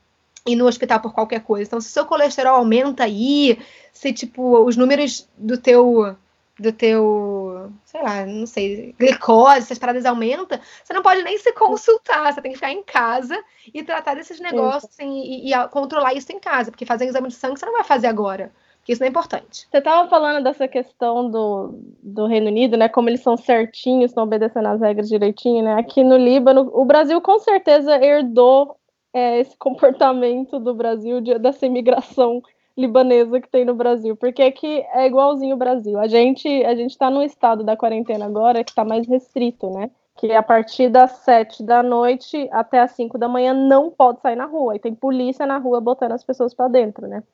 ir 0.47 0.57
no 0.57 0.67
hospital 0.67 1.01
por 1.01 1.13
qualquer 1.13 1.41
coisa. 1.41 1.69
Então, 1.69 1.81
se 1.81 1.91
seu 1.91 2.07
colesterol 2.07 2.57
aumenta 2.57 3.05
aí, 3.05 3.59
se, 3.93 4.13
tipo, 4.13 4.65
os 4.65 4.77
números 4.77 5.29
do 5.37 5.59
teu. 5.59 6.17
Do 6.59 6.73
teu. 6.73 7.71
sei 7.85 8.03
lá, 8.03 8.25
não 8.25 8.47
sei, 8.47 8.95
glicose, 8.99 9.59
essas 9.59 9.79
paradas 9.79 10.07
aumentam, 10.07 10.59
você 10.83 10.95
não 10.95 11.03
pode 11.03 11.23
nem 11.23 11.37
se 11.37 11.53
consultar, 11.53 12.33
você 12.33 12.41
tem 12.41 12.53
que 12.53 12.57
ficar 12.57 12.73
em 12.73 12.83
casa 12.83 13.39
e 13.75 13.83
tratar 13.83 14.15
desses 14.15 14.41
negócios 14.41 14.91
assim, 14.91 15.21
e, 15.21 15.53
e, 15.53 15.69
controlar 15.69 16.15
isso 16.15 16.33
em 16.33 16.41
casa, 16.41 16.71
porque 16.71 16.87
fazer 16.87 17.05
um 17.05 17.09
exame 17.09 17.29
de 17.29 17.35
sangue 17.35 17.61
você 17.61 17.67
não 17.67 17.75
vai 17.75 17.85
fazer 17.85 18.07
agora. 18.07 18.51
Porque 18.87 18.93
isso 18.93 19.03
não 19.03 19.09
é 19.09 19.11
importante. 19.11 19.67
Você 19.69 19.79
estava 19.79 20.09
falando 20.09 20.45
dessa 20.45 20.69
questão 20.69 21.29
do, 21.29 21.75
do 22.01 22.27
Reino 22.27 22.47
Unido, 22.47 22.77
né? 22.77 22.89
Como 22.89 23.09
eles 23.09 23.21
são 23.21 23.37
certinhos, 23.37 24.13
estão 24.13 24.23
obedecendo 24.23 24.69
as 24.69 24.81
regras 24.81 25.09
direitinho, 25.09 25.65
né? 25.65 25.75
Aqui 25.75 26.05
no 26.05 26.17
Líbano, 26.17 26.71
o 26.73 26.85
Brasil 26.85 27.21
com 27.21 27.37
certeza 27.41 27.97
herdou 27.97 28.77
é, 29.13 29.41
esse 29.41 29.57
comportamento 29.59 30.61
do 30.61 30.73
Brasil, 30.73 31.21
de, 31.21 31.37
dessa 31.37 31.67
imigração 31.67 32.41
libanesa 32.77 33.41
que 33.41 33.49
tem 33.49 33.65
no 33.65 33.75
Brasil, 33.75 34.15
porque 34.15 34.43
aqui 34.43 34.85
é 34.93 35.07
igualzinho 35.07 35.57
o 35.57 35.59
Brasil. 35.59 35.99
A 35.99 36.07
gente 36.07 36.47
a 36.65 36.77
gente 36.77 36.93
está 36.93 37.11
no 37.11 37.25
estado 37.25 37.65
da 37.65 37.77
quarentena 37.77 38.27
agora 38.27 38.63
que 38.63 38.71
está 38.71 38.85
mais 38.85 39.09
restrito, 39.09 39.69
né? 39.69 39.91
Que 40.15 40.33
a 40.33 40.45
partir 40.45 40.89
das 40.91 41.11
sete 41.25 41.61
da 41.65 41.83
noite 41.83 42.49
até 42.53 42.79
as 42.79 42.93
cinco 42.93 43.19
da 43.19 43.27
manhã 43.27 43.53
não 43.53 43.91
pode 43.91 44.21
sair 44.21 44.37
na 44.37 44.47
rua. 44.47 44.77
E 44.77 44.79
tem 44.79 44.95
polícia 44.95 45.45
na 45.45 45.59
rua 45.59 45.81
botando 45.81 46.13
as 46.13 46.23
pessoas 46.23 46.55
para 46.55 46.69
dentro, 46.69 47.09
né? 47.09 47.25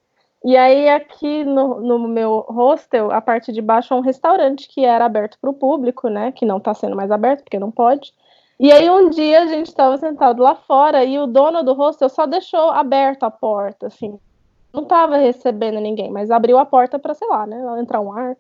E 0.45 0.57
aí 0.57 0.88
aqui 0.88 1.45
no, 1.45 1.80
no, 1.80 2.09
meu 2.09 2.45
hostel, 2.49 3.12
a 3.12 3.20
parte 3.20 3.53
de 3.53 3.62
baixo 3.62 3.95
é 3.95 3.97
um 3.97 4.01
restaurante 4.01 4.68
que 4.68 4.84
era 4.84 5.05
aberto 5.05 5.38
para 5.40 5.51
o 5.51 5.55
público, 5.55 6.09
né? 6.09 6.32
Que 6.32 6.45
não 6.45 6.59
está 6.59 6.74
sendo 6.74 6.97
mais 6.97 7.11
aberto 7.11 7.45
porque 7.45 7.61
não 7.61 7.70
pode. 7.70 8.12
E 8.59 8.70
aí 8.72 8.88
um 8.90 9.09
dia 9.11 9.43
a 9.43 9.47
gente 9.47 9.68
estava 9.68 9.97
sentado 9.99 10.43
lá 10.43 10.55
fora 10.55 11.05
e 11.05 11.18
o 11.18 11.26
dono 11.26 11.62
do 11.62 11.72
hostel 11.74 12.09
só 12.09 12.26
deixou 12.26 12.70
aberta 12.70 13.26
a 13.26 13.30
porta, 13.30 13.86
assim, 13.88 14.18
não 14.72 14.84
tava 14.84 15.16
recebendo 15.16 15.80
ninguém, 15.80 16.11
mas 16.11 16.30
abriu 16.30 16.59
a 16.59 16.64
porta 16.64 16.99
para, 16.99 17.14
sei 17.14 17.28
lá, 17.28 17.47
né, 17.47 17.61
entrar 17.80 18.01
um 18.01 18.12
ar. 18.12 18.36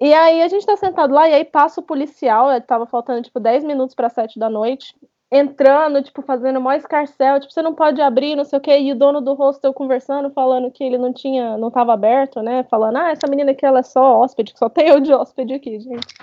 E 0.00 0.12
aí 0.12 0.42
a 0.42 0.48
gente 0.48 0.66
tá 0.66 0.76
sentado 0.76 1.14
lá 1.14 1.28
e 1.28 1.34
aí 1.34 1.44
passa 1.44 1.80
o 1.80 1.84
policial, 1.84 2.50
ele 2.50 2.60
tava 2.60 2.86
faltando 2.86 3.22
tipo 3.22 3.40
10 3.40 3.64
minutos 3.64 3.94
para 3.94 4.10
7 4.10 4.38
da 4.38 4.50
noite, 4.50 4.94
entrando, 5.30 6.02
tipo, 6.02 6.22
fazendo 6.22 6.60
mó 6.60 6.72
escarcel, 6.72 7.40
tipo, 7.40 7.52
você 7.52 7.62
não 7.62 7.74
pode 7.74 8.00
abrir, 8.00 8.36
não 8.36 8.44
sei 8.44 8.58
o 8.58 8.62
quê, 8.62 8.78
e 8.78 8.92
o 8.92 8.96
dono 8.96 9.20
do 9.20 9.34
hostel 9.34 9.74
conversando, 9.74 10.30
falando 10.30 10.70
que 10.70 10.84
ele 10.84 10.98
não 10.98 11.12
tinha, 11.12 11.56
não 11.58 11.70
tava 11.70 11.92
aberto, 11.92 12.40
né, 12.42 12.64
falando, 12.64 12.96
ah, 12.96 13.10
essa 13.10 13.26
menina 13.28 13.50
aqui, 13.50 13.66
ela 13.66 13.80
é 13.80 13.82
só 13.82 14.20
hóspede, 14.20 14.54
só 14.56 14.68
tem 14.68 14.88
eu 14.88 15.00
de 15.00 15.12
hóspede 15.12 15.54
aqui, 15.54 15.80
gente. 15.80 16.14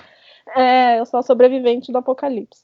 É, 0.55 0.99
eu 0.99 1.05
sou 1.05 1.19
a 1.19 1.23
sobrevivente 1.23 1.91
do 1.91 1.97
apocalipse. 1.97 2.63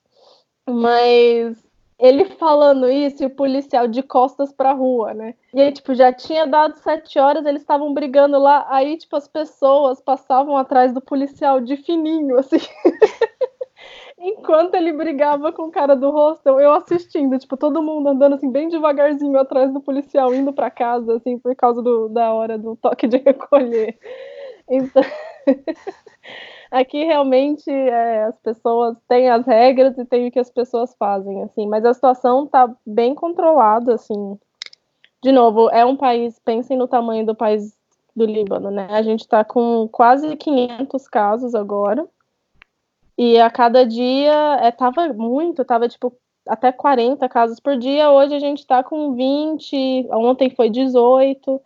Mas 0.70 1.58
ele 2.00 2.26
falando 2.26 2.90
isso 2.90 3.22
e 3.22 3.26
o 3.26 3.30
policial 3.30 3.86
de 3.88 4.02
costas 4.02 4.54
pra 4.54 4.72
rua, 4.72 5.14
né? 5.14 5.36
E 5.54 5.60
aí, 5.60 5.72
tipo, 5.72 5.94
já 5.94 6.14
tinha 6.14 6.48
dado 6.48 6.78
sete 6.78 7.20
horas, 7.20 7.46
eles 7.46 7.62
estavam 7.62 7.94
brigando 7.94 8.40
lá, 8.40 8.66
aí, 8.70 8.98
tipo, 8.98 9.18
as 9.18 9.28
pessoas 9.28 10.00
passavam 10.00 10.56
atrás 10.56 10.94
do 10.94 11.02
policial 11.02 11.60
de 11.60 11.76
fininho, 11.76 12.38
assim. 12.40 12.58
Enquanto 14.22 14.76
ele 14.76 14.92
brigava 14.92 15.52
com 15.54 15.64
o 15.64 15.72
cara 15.72 15.96
do 15.96 16.12
hostel, 16.12 16.60
eu 16.60 16.74
assistindo, 16.74 17.40
tipo, 17.40 17.56
todo 17.56 17.82
mundo 17.82 18.10
andando 18.10 18.36
assim, 18.36 18.52
bem 18.52 18.68
devagarzinho 18.68 19.40
atrás 19.40 19.72
do 19.72 19.80
policial, 19.80 20.34
indo 20.34 20.52
para 20.52 20.70
casa, 20.70 21.16
assim, 21.16 21.40
por 21.40 21.56
causa 21.56 21.82
do, 21.82 22.10
da 22.10 22.34
hora 22.34 22.58
do 22.58 22.76
toque 22.76 23.08
de 23.08 23.18
recolher. 23.26 23.98
Então. 24.70 25.04
Aqui 26.70 27.04
realmente 27.04 27.72
é, 27.72 28.26
as 28.26 28.38
pessoas 28.42 28.96
têm 29.08 29.28
as 29.30 29.44
regras 29.46 29.98
e 29.98 30.06
tem 30.06 30.28
o 30.28 30.32
que 30.32 30.38
as 30.38 30.52
pessoas 30.52 30.94
fazem, 31.00 31.42
assim, 31.42 31.68
mas 31.68 31.84
a 31.84 31.94
situação 31.94 32.44
está 32.44 32.72
bem 32.86 33.16
controlada, 33.16 33.96
assim. 33.96 34.38
De 35.24 35.32
novo, 35.32 35.70
é 35.72 35.84
um 35.84 35.96
país, 35.96 36.38
pensem 36.40 36.78
no 36.78 36.88
tamanho 36.88 37.26
do 37.26 37.34
país 37.34 37.76
do 38.16 38.26
Líbano, 38.26 38.70
né? 38.70 38.88
A 38.92 39.02
gente 39.02 39.22
está 39.22 39.44
com 39.44 39.88
quase 39.92 40.36
500 40.36 41.08
casos 41.08 41.56
agora. 41.56 42.08
E 43.22 43.38
a 43.38 43.50
cada 43.50 43.86
dia 43.86 44.60
é, 44.62 44.72
tava 44.72 45.12
muito, 45.12 45.66
tava 45.66 45.90
tipo 45.90 46.14
até 46.48 46.72
40 46.72 47.28
casos 47.28 47.60
por 47.60 47.76
dia. 47.76 48.10
Hoje 48.10 48.34
a 48.34 48.40
gente 48.40 48.60
está 48.60 48.82
com 48.82 49.14
20, 49.14 50.08
ontem 50.10 50.50
foi 50.50 50.70
18 50.70 51.60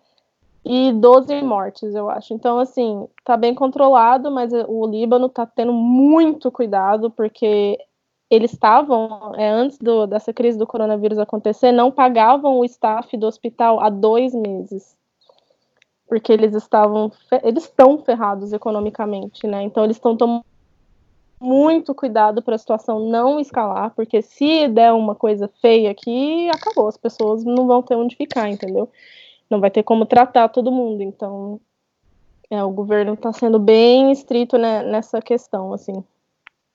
e 0.65 0.91
12 0.93 1.43
mortes, 1.43 1.93
eu 1.93 2.09
acho. 2.09 2.33
Então, 2.33 2.57
assim, 2.57 3.07
tá 3.23 3.37
bem 3.37 3.53
controlado, 3.53 4.31
mas 4.31 4.51
o 4.67 4.87
Líbano 4.87 5.29
tá 5.29 5.45
tendo 5.45 5.71
muito 5.71 6.51
cuidado, 6.51 7.11
porque 7.11 7.77
eles 8.31 8.51
estavam, 8.51 9.35
é, 9.35 9.47
antes 9.47 9.77
do, 9.77 10.07
dessa 10.07 10.33
crise 10.33 10.57
do 10.57 10.65
coronavírus 10.65 11.19
acontecer, 11.19 11.71
não 11.71 11.91
pagavam 11.91 12.57
o 12.57 12.65
staff 12.65 13.15
do 13.15 13.27
hospital 13.27 13.79
há 13.79 13.91
dois 13.91 14.33
meses. 14.33 14.97
Porque 16.07 16.33
eles 16.33 16.55
estavam, 16.55 17.11
eles 17.43 17.65
estão 17.65 17.99
ferrados 17.99 18.51
economicamente, 18.53 19.45
né? 19.45 19.61
Então, 19.61 19.83
eles 19.83 19.97
estão 19.97 20.17
tomando 20.17 20.43
muito 21.43 21.93
cuidado 21.93 22.41
para 22.41 22.55
a 22.55 22.57
situação 22.57 23.09
não 23.09 23.39
escalar, 23.39 23.91
porque 23.95 24.21
se 24.21 24.67
der 24.67 24.93
uma 24.93 25.13
coisa 25.13 25.49
feia 25.61 25.91
aqui, 25.91 26.49
acabou, 26.49 26.87
as 26.87 26.97
pessoas 26.97 27.43
não 27.43 27.67
vão 27.67 27.81
ter 27.81 27.95
onde 27.95 28.15
ficar, 28.15 28.49
entendeu? 28.49 28.89
não 29.53 29.59
vai 29.59 29.71
ter 29.71 29.83
como 29.83 30.05
tratar 30.05 30.49
todo 30.49 30.71
mundo. 30.71 31.01
Então, 31.01 31.59
é, 32.49 32.61
o 32.63 32.71
governo 32.71 33.13
está 33.13 33.31
sendo 33.31 33.59
bem 33.59 34.11
estrito 34.11 34.57
né, 34.57 34.83
nessa 34.83 35.21
questão, 35.21 35.73
assim. 35.73 36.03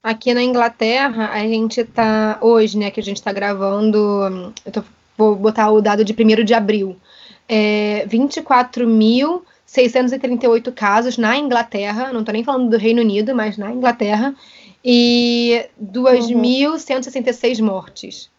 Aqui 0.02 0.32
na 0.32 0.42
Inglaterra, 0.42 1.30
a 1.32 1.40
gente 1.40 1.80
está 1.80 2.38
hoje, 2.40 2.78
né, 2.78 2.90
que 2.90 3.00
a 3.00 3.02
gente 3.02 3.16
está 3.16 3.32
gravando, 3.32 4.54
eu 4.64 4.72
tô, 4.72 4.82
vou 5.16 5.34
botar 5.34 5.70
o 5.70 5.82
dado 5.82 6.04
de 6.04 6.12
1 6.12 6.44
de 6.44 6.54
abril, 6.54 6.96
é, 7.48 8.06
24.638 8.06 10.72
casos 10.72 11.16
na 11.16 11.36
Inglaterra, 11.36 12.12
não 12.12 12.20
estou 12.20 12.32
nem 12.32 12.44
falando 12.44 12.70
do 12.70 12.76
Reino 12.76 13.00
Unido, 13.00 13.34
mas 13.34 13.56
na 13.56 13.72
Inglaterra, 13.72 14.36
e 14.84 15.66
2.166 15.82 17.60
uhum. 17.60 17.66
mortes. 17.66 18.30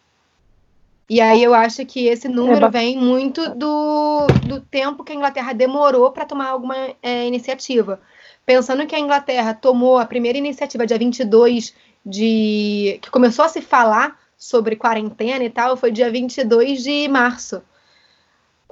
E 1.08 1.20
aí 1.20 1.42
eu 1.42 1.52
acho 1.52 1.84
que 1.84 2.06
esse 2.06 2.28
número 2.28 2.66
é 2.66 2.70
vem 2.70 2.96
muito 2.96 3.52
do, 3.56 4.28
do 4.46 4.60
tempo 4.60 5.02
que 5.02 5.12
a 5.12 5.16
Inglaterra 5.16 5.52
demorou 5.52 6.12
para 6.12 6.24
tomar 6.24 6.50
alguma 6.50 6.76
é, 7.02 7.26
iniciativa. 7.26 8.00
Pensando 8.46 8.86
que 8.86 8.94
a 8.94 9.00
Inglaterra 9.00 9.52
tomou 9.52 9.98
a 9.98 10.06
primeira 10.06 10.38
iniciativa 10.38 10.86
dia 10.86 10.96
22 10.96 11.74
de. 12.06 13.00
que 13.02 13.10
começou 13.10 13.44
a 13.44 13.48
se 13.48 13.60
falar 13.60 14.16
sobre 14.38 14.76
quarentena 14.76 15.42
e 15.44 15.50
tal, 15.50 15.76
foi 15.76 15.90
dia 15.90 16.08
22 16.10 16.84
de 16.84 17.08
março. 17.08 17.60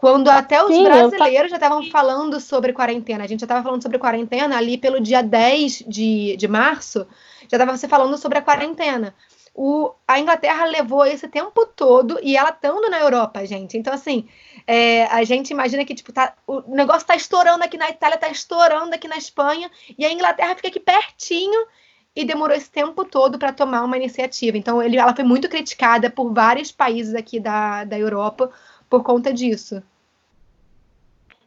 Quando 0.01 0.29
até 0.29 0.63
os 0.63 0.75
Sim, 0.75 0.85
brasileiros 0.85 1.51
já 1.51 1.57
estavam 1.57 1.83
falando 1.91 2.41
sobre 2.41 2.73
quarentena. 2.73 3.25
A 3.25 3.27
gente 3.27 3.41
já 3.41 3.45
estava 3.45 3.63
falando 3.63 3.83
sobre 3.83 3.99
quarentena 3.99 4.57
ali 4.57 4.79
pelo 4.79 5.01
dia 5.01 5.23
10 5.23 5.85
de, 5.87 6.37
de 6.37 6.49
março, 6.49 7.07
já 7.51 7.57
estava 7.57 7.77
se 7.77 7.89
falando 7.89 8.17
sobre 8.17 8.39
a 8.39 8.43
quarentena 8.43 9.15
o, 9.61 9.93
a 10.07 10.21
Inglaterra 10.21 10.65
levou 10.67 11.05
esse 11.05 11.27
tempo 11.27 11.67
todo 11.67 12.21
e 12.23 12.37
ela 12.37 12.51
estando 12.51 12.89
na 12.89 13.01
Europa, 13.01 13.45
gente. 13.45 13.77
Então, 13.77 13.93
assim, 13.93 14.29
é, 14.65 15.07
a 15.07 15.25
gente 15.25 15.51
imagina 15.51 15.85
que 15.85 15.97
tipo, 15.97 16.13
tá, 16.13 16.33
o 16.47 16.61
negócio 16.69 17.01
está 17.01 17.17
estourando 17.17 17.65
aqui 17.65 17.77
na 17.77 17.91
Itália, 17.91 18.15
está 18.15 18.29
estourando 18.29 18.95
aqui 18.95 19.09
na 19.09 19.17
Espanha, 19.17 19.69
e 19.99 20.07
a 20.07 20.13
Inglaterra 20.13 20.55
fica 20.55 20.69
aqui 20.69 20.79
pertinho 20.79 21.67
e 22.15 22.25
demorou 22.25 22.57
esse 22.57 22.71
tempo 22.71 23.05
todo 23.05 23.37
para 23.37 23.53
tomar 23.53 23.83
uma 23.83 23.97
iniciativa. 23.97 24.57
Então, 24.57 24.81
ele, 24.81 24.97
ela 24.97 25.13
foi 25.13 25.25
muito 25.25 25.49
criticada 25.49 26.09
por 26.09 26.33
vários 26.33 26.71
países 26.71 27.17
aqui 27.17 27.41
da, 27.41 27.83
da 27.83 27.99
Europa 27.99 28.53
por 28.89 29.03
conta 29.03 29.33
disso. 29.33 29.83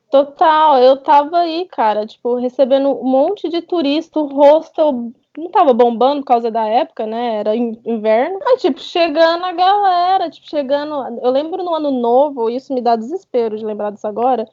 Total, 0.10 0.78
eu 0.80 0.98
tava 0.98 1.40
aí, 1.40 1.66
cara, 1.66 2.06
tipo, 2.06 2.36
recebendo 2.36 2.90
um 2.90 3.10
monte 3.10 3.48
de 3.48 3.62
turista, 3.62 4.20
o 4.20 4.28
hostel 4.28 5.14
não 5.38 5.50
tava 5.50 5.74
bombando 5.74 6.22
por 6.22 6.28
causa 6.28 6.52
da 6.52 6.68
época, 6.68 7.06
né? 7.06 7.38
Era 7.38 7.56
inverno. 7.56 8.40
Mas, 8.44 8.62
tipo, 8.62 8.80
chegando 8.82 9.46
a 9.46 9.54
galera, 9.54 10.30
tipo, 10.30 10.50
chegando. 10.50 11.20
Eu 11.24 11.32
lembro 11.32 11.64
no 11.64 11.74
ano 11.74 11.92
novo, 11.92 12.50
isso 12.50 12.74
me 12.74 12.82
dá 12.82 12.98
desespero 12.98 13.58
de 13.58 13.66
lembrar 13.66 13.92
disso 13.92 14.06
agora. 14.06 14.46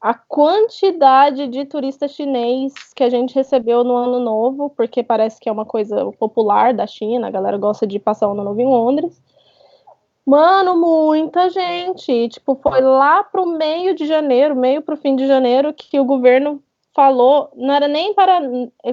A 0.00 0.14
quantidade 0.14 1.46
de 1.46 1.64
turista 1.66 2.08
chinês 2.08 2.72
que 2.96 3.04
a 3.04 3.10
gente 3.10 3.34
recebeu 3.34 3.84
no 3.84 3.94
ano 3.94 4.18
novo, 4.18 4.70
porque 4.70 5.02
parece 5.02 5.38
que 5.38 5.48
é 5.48 5.52
uma 5.52 5.66
coisa 5.66 6.10
popular 6.12 6.72
da 6.72 6.86
China, 6.86 7.28
a 7.28 7.30
galera 7.30 7.58
gosta 7.58 7.86
de 7.86 7.98
passar 7.98 8.28
o 8.28 8.32
ano 8.32 8.42
novo 8.42 8.60
em 8.60 8.66
Londres. 8.66 9.22
Mano, 10.24 10.78
muita 10.78 11.50
gente. 11.50 12.28
Tipo, 12.28 12.54
foi 12.62 12.80
lá 12.80 13.24
pro 13.24 13.46
meio 13.46 13.94
de 13.94 14.06
janeiro, 14.06 14.54
meio 14.54 14.82
pro 14.82 14.96
fim 14.96 15.16
de 15.16 15.26
janeiro, 15.26 15.74
que 15.74 15.98
o 15.98 16.04
governo 16.04 16.62
falou, 16.94 17.50
não 17.56 17.72
era 17.72 17.88
nem 17.88 18.14
para 18.14 18.38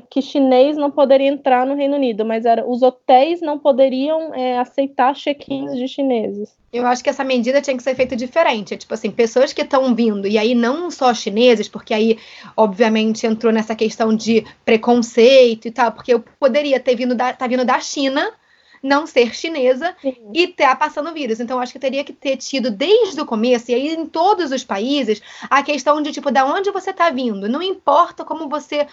que 0.10 0.22
chinês 0.22 0.78
não 0.78 0.90
poderia 0.90 1.28
entrar 1.28 1.66
no 1.66 1.76
Reino 1.76 1.98
Unido, 1.98 2.26
mas 2.26 2.46
era 2.46 2.66
os 2.66 2.82
hotéis 2.82 3.42
não 3.42 3.60
poderiam 3.60 4.34
é, 4.34 4.58
aceitar 4.58 5.14
check-ins 5.14 5.76
de 5.76 5.88
chineses. 5.88 6.58
Eu 6.72 6.86
acho 6.86 7.04
que 7.04 7.10
essa 7.10 7.24
medida 7.24 7.62
tinha 7.62 7.76
que 7.76 7.84
ser 7.84 7.96
feita 7.96 8.16
diferente. 8.16 8.78
Tipo 8.78 8.94
assim, 8.94 9.12
pessoas 9.12 9.52
que 9.52 9.64
estão 9.64 9.94
vindo, 9.94 10.28
e 10.28 10.38
aí 10.38 10.56
não 10.56 10.90
só 10.90 11.14
chineses, 11.14 11.68
porque 11.68 11.94
aí, 11.94 12.18
obviamente, 12.56 13.28
entrou 13.28 13.52
nessa 13.52 13.76
questão 13.76 14.16
de 14.16 14.46
preconceito 14.64 15.68
e 15.68 15.72
tal, 15.72 15.92
porque 15.92 16.14
eu 16.14 16.24
poderia 16.40 16.80
ter 16.80 16.96
vindo 16.96 17.16
da, 17.16 17.34
tá 17.34 17.48
vindo 17.48 17.66
da 17.66 17.80
China, 17.80 18.32
não 18.82 19.06
ser 19.06 19.36
chinesa 19.36 19.96
Sim. 20.02 20.16
e 20.34 20.44
estar 20.46 20.76
passando 20.78 21.14
vírus. 21.14 21.40
Então, 21.40 21.60
acho 21.60 21.74
que 21.74 21.80
teria 21.80 22.04
que 22.04 22.14
ter 22.14 22.38
tido 22.38 22.72
desde 22.72 23.20
o 23.22 23.26
começo, 23.26 23.72
e 23.72 23.74
aí 23.74 23.94
em 23.94 24.06
todos 24.06 24.52
os 24.52 24.64
países, 24.64 25.22
a 25.50 25.62
questão 25.64 26.02
de, 26.02 26.12
tipo, 26.12 26.32
da 26.32 26.46
onde 26.46 26.72
você 26.72 26.92
está 26.92 27.10
vindo. 27.10 27.50
Não 27.50 27.62
importa 27.62 28.24
como 28.24 28.50
você, 28.50 28.88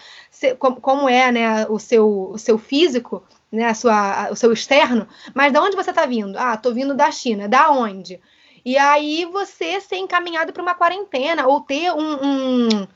como, 0.59 0.81
como 0.81 1.09
é, 1.09 1.31
né, 1.31 1.67
o 1.67 1.79
seu, 1.79 2.31
o 2.31 2.37
seu 2.37 2.57
físico, 2.57 3.23
né, 3.51 3.67
a 3.67 3.73
sua, 3.73 4.29
o 4.31 4.35
seu 4.35 4.51
externo, 4.51 5.07
mas 5.33 5.53
da 5.53 5.61
onde 5.61 5.75
você 5.75 5.89
está 5.89 6.05
vindo? 6.05 6.37
Ah, 6.37 6.57
tô 6.57 6.73
vindo 6.73 6.93
da 6.93 7.11
China. 7.11 7.47
Da 7.47 7.71
onde? 7.71 8.19
E 8.65 8.77
aí 8.77 9.23
você 9.23 9.79
ser 9.79 9.95
encaminhado 9.95 10.51
para 10.51 10.61
uma 10.61 10.75
quarentena 10.75 11.47
ou 11.47 11.61
ter 11.61 11.89
um, 11.93 12.25
um, 12.25 12.87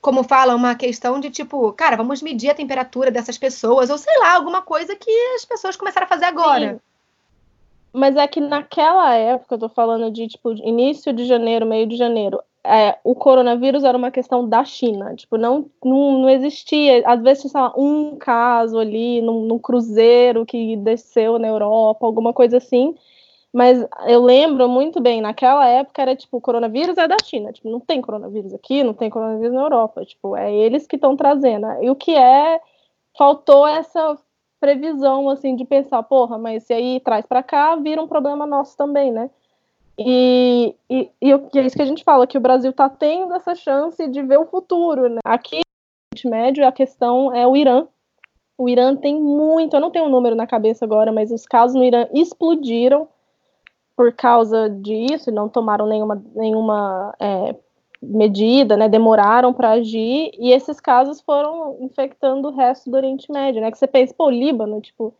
como 0.00 0.22
fala, 0.24 0.54
uma 0.54 0.74
questão 0.74 1.20
de 1.20 1.30
tipo, 1.30 1.72
cara, 1.72 1.96
vamos 1.96 2.22
medir 2.22 2.50
a 2.50 2.54
temperatura 2.54 3.10
dessas 3.10 3.36
pessoas 3.36 3.90
ou 3.90 3.98
sei 3.98 4.18
lá, 4.18 4.34
alguma 4.34 4.62
coisa 4.62 4.96
que 4.96 5.10
as 5.34 5.44
pessoas 5.44 5.76
começaram 5.76 6.06
a 6.06 6.08
fazer 6.08 6.24
agora. 6.24 6.74
Sim. 6.74 6.80
Mas 7.92 8.16
é 8.16 8.26
que 8.26 8.40
naquela 8.40 9.14
época, 9.14 9.56
eu 9.56 9.58
tô 9.58 9.68
falando 9.68 10.10
de 10.10 10.28
tipo 10.28 10.52
início 10.52 11.12
de 11.12 11.24
janeiro, 11.24 11.66
meio 11.66 11.86
de 11.86 11.96
janeiro, 11.96 12.40
é, 12.62 12.98
o 13.02 13.14
coronavírus 13.14 13.84
era 13.84 13.96
uma 13.96 14.10
questão 14.10 14.48
da 14.48 14.64
China, 14.64 15.14
tipo, 15.14 15.36
não, 15.36 15.66
não, 15.84 16.20
não 16.20 16.30
existia, 16.30 17.02
às 17.06 17.20
vezes 17.22 17.50
tinha 17.50 17.72
um 17.76 18.16
caso 18.16 18.78
ali 18.78 19.22
num, 19.22 19.46
num 19.46 19.58
cruzeiro 19.58 20.44
que 20.44 20.76
desceu 20.76 21.38
na 21.38 21.48
Europa, 21.48 22.06
alguma 22.06 22.32
coisa 22.32 22.58
assim, 22.58 22.94
mas 23.52 23.84
eu 24.06 24.22
lembro 24.22 24.68
muito 24.68 25.00
bem, 25.00 25.20
naquela 25.20 25.66
época 25.66 26.00
era 26.00 26.14
tipo, 26.14 26.36
o 26.36 26.40
coronavírus 26.40 26.96
é 26.96 27.08
da 27.08 27.16
China, 27.24 27.52
tipo, 27.52 27.68
não 27.68 27.80
tem 27.80 28.00
coronavírus 28.00 28.54
aqui, 28.54 28.84
não 28.84 28.94
tem 28.94 29.10
coronavírus 29.10 29.52
na 29.52 29.62
Europa, 29.62 30.04
tipo, 30.04 30.36
é 30.36 30.54
eles 30.54 30.86
que 30.86 30.96
estão 30.96 31.16
trazendo. 31.16 31.66
E 31.82 31.90
o 31.90 31.96
que 31.96 32.14
é, 32.14 32.60
faltou 33.18 33.66
essa 33.66 34.16
previsão, 34.60 35.28
assim, 35.28 35.56
de 35.56 35.64
pensar, 35.64 36.02
porra, 36.04 36.38
mas 36.38 36.64
se 36.64 36.72
aí 36.72 37.00
traz 37.00 37.26
para 37.26 37.42
cá, 37.42 37.74
vira 37.74 38.00
um 38.00 38.06
problema 38.06 38.46
nosso 38.46 38.76
também, 38.76 39.10
né? 39.10 39.30
E, 39.98 40.74
e, 40.88 41.10
e, 41.20 41.32
é 41.32 41.66
isso 41.66 41.76
que 41.76 41.82
a 41.82 41.86
gente 41.86 42.04
fala, 42.04 42.26
que 42.26 42.38
o 42.38 42.40
Brasil 42.40 42.70
está 42.70 42.88
tendo 42.88 43.34
essa 43.34 43.54
chance 43.54 44.06
de 44.08 44.22
ver 44.22 44.38
o 44.38 44.46
futuro, 44.46 45.08
né? 45.08 45.18
Aqui 45.24 45.56
no 45.56 46.14
Oriente 46.14 46.28
Médio, 46.28 46.66
a 46.66 46.72
questão 46.72 47.34
é 47.34 47.46
o 47.46 47.56
Irã. 47.56 47.86
O 48.56 48.68
Irã 48.68 48.94
tem 48.94 49.18
muito, 49.20 49.74
eu 49.74 49.80
não 49.80 49.90
tenho 49.90 50.04
um 50.04 50.10
número 50.10 50.36
na 50.36 50.46
cabeça 50.46 50.84
agora, 50.84 51.10
mas 51.10 51.32
os 51.32 51.46
casos 51.46 51.74
no 51.74 51.82
Irã 51.82 52.06
explodiram 52.12 53.08
por 54.00 54.12
causa 54.12 54.70
disso, 54.70 55.30
não 55.30 55.46
tomaram 55.46 55.86
nenhuma, 55.86 56.24
nenhuma 56.34 57.14
é, 57.20 57.54
medida, 58.02 58.74
né, 58.74 58.88
demoraram 58.88 59.52
para 59.52 59.72
agir, 59.72 60.30
e 60.38 60.52
esses 60.52 60.80
casos 60.80 61.20
foram 61.20 61.76
infectando 61.82 62.48
o 62.48 62.56
resto 62.56 62.90
do 62.90 62.96
Oriente 62.96 63.30
Médio, 63.30 63.60
né, 63.60 63.70
que 63.70 63.76
você 63.76 63.86
pensa, 63.86 64.14
pô, 64.16 64.30
Líbano, 64.30 64.80
tipo, 64.80 65.12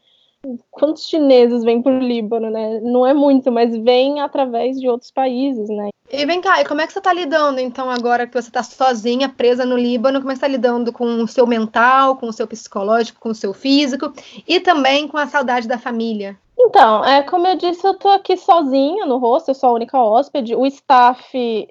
quantos 0.71 1.07
chineses 1.07 1.63
vêm 1.63 1.83
para 1.83 1.93
o 1.93 1.99
Líbano, 1.99 2.49
né, 2.49 2.81
não 2.81 3.07
é 3.07 3.13
muito, 3.13 3.53
mas 3.53 3.77
vem 3.77 4.23
através 4.23 4.81
de 4.81 4.89
outros 4.89 5.11
países, 5.11 5.69
né. 5.69 5.91
E 6.11 6.25
vem 6.25 6.41
cá, 6.41 6.63
e 6.63 6.65
como 6.65 6.81
é 6.81 6.87
que 6.87 6.95
você 6.95 7.01
está 7.01 7.13
lidando, 7.13 7.61
então, 7.61 7.91
agora 7.91 8.27
que 8.27 8.33
você 8.33 8.49
está 8.49 8.63
sozinha, 8.63 9.29
presa 9.29 9.67
no 9.67 9.77
Líbano, 9.77 10.21
como 10.21 10.33
é 10.33 10.35
que 10.35 10.41
você 10.41 10.47
está 10.47 10.57
lidando 10.57 10.91
com 10.91 11.05
o 11.23 11.29
seu 11.29 11.47
mental, 11.47 12.17
com 12.17 12.29
o 12.29 12.33
seu 12.33 12.47
psicológico, 12.47 13.21
com 13.21 13.29
o 13.29 13.35
seu 13.35 13.53
físico, 13.53 14.11
e 14.49 14.59
também 14.59 15.07
com 15.07 15.19
a 15.19 15.27
saudade 15.27 15.69
da 15.69 15.77
família? 15.77 16.39
Então, 16.63 17.03
é, 17.05 17.23
como 17.23 17.47
eu 17.47 17.57
disse, 17.57 17.87
eu 17.87 17.95
tô 17.95 18.09
aqui 18.09 18.37
sozinha 18.37 19.07
no 19.07 19.17
rosto, 19.17 19.49
eu 19.49 19.55
sou 19.55 19.71
a 19.71 19.73
única 19.73 19.99
hóspede. 19.99 20.55
O 20.55 20.67
staff 20.67 21.69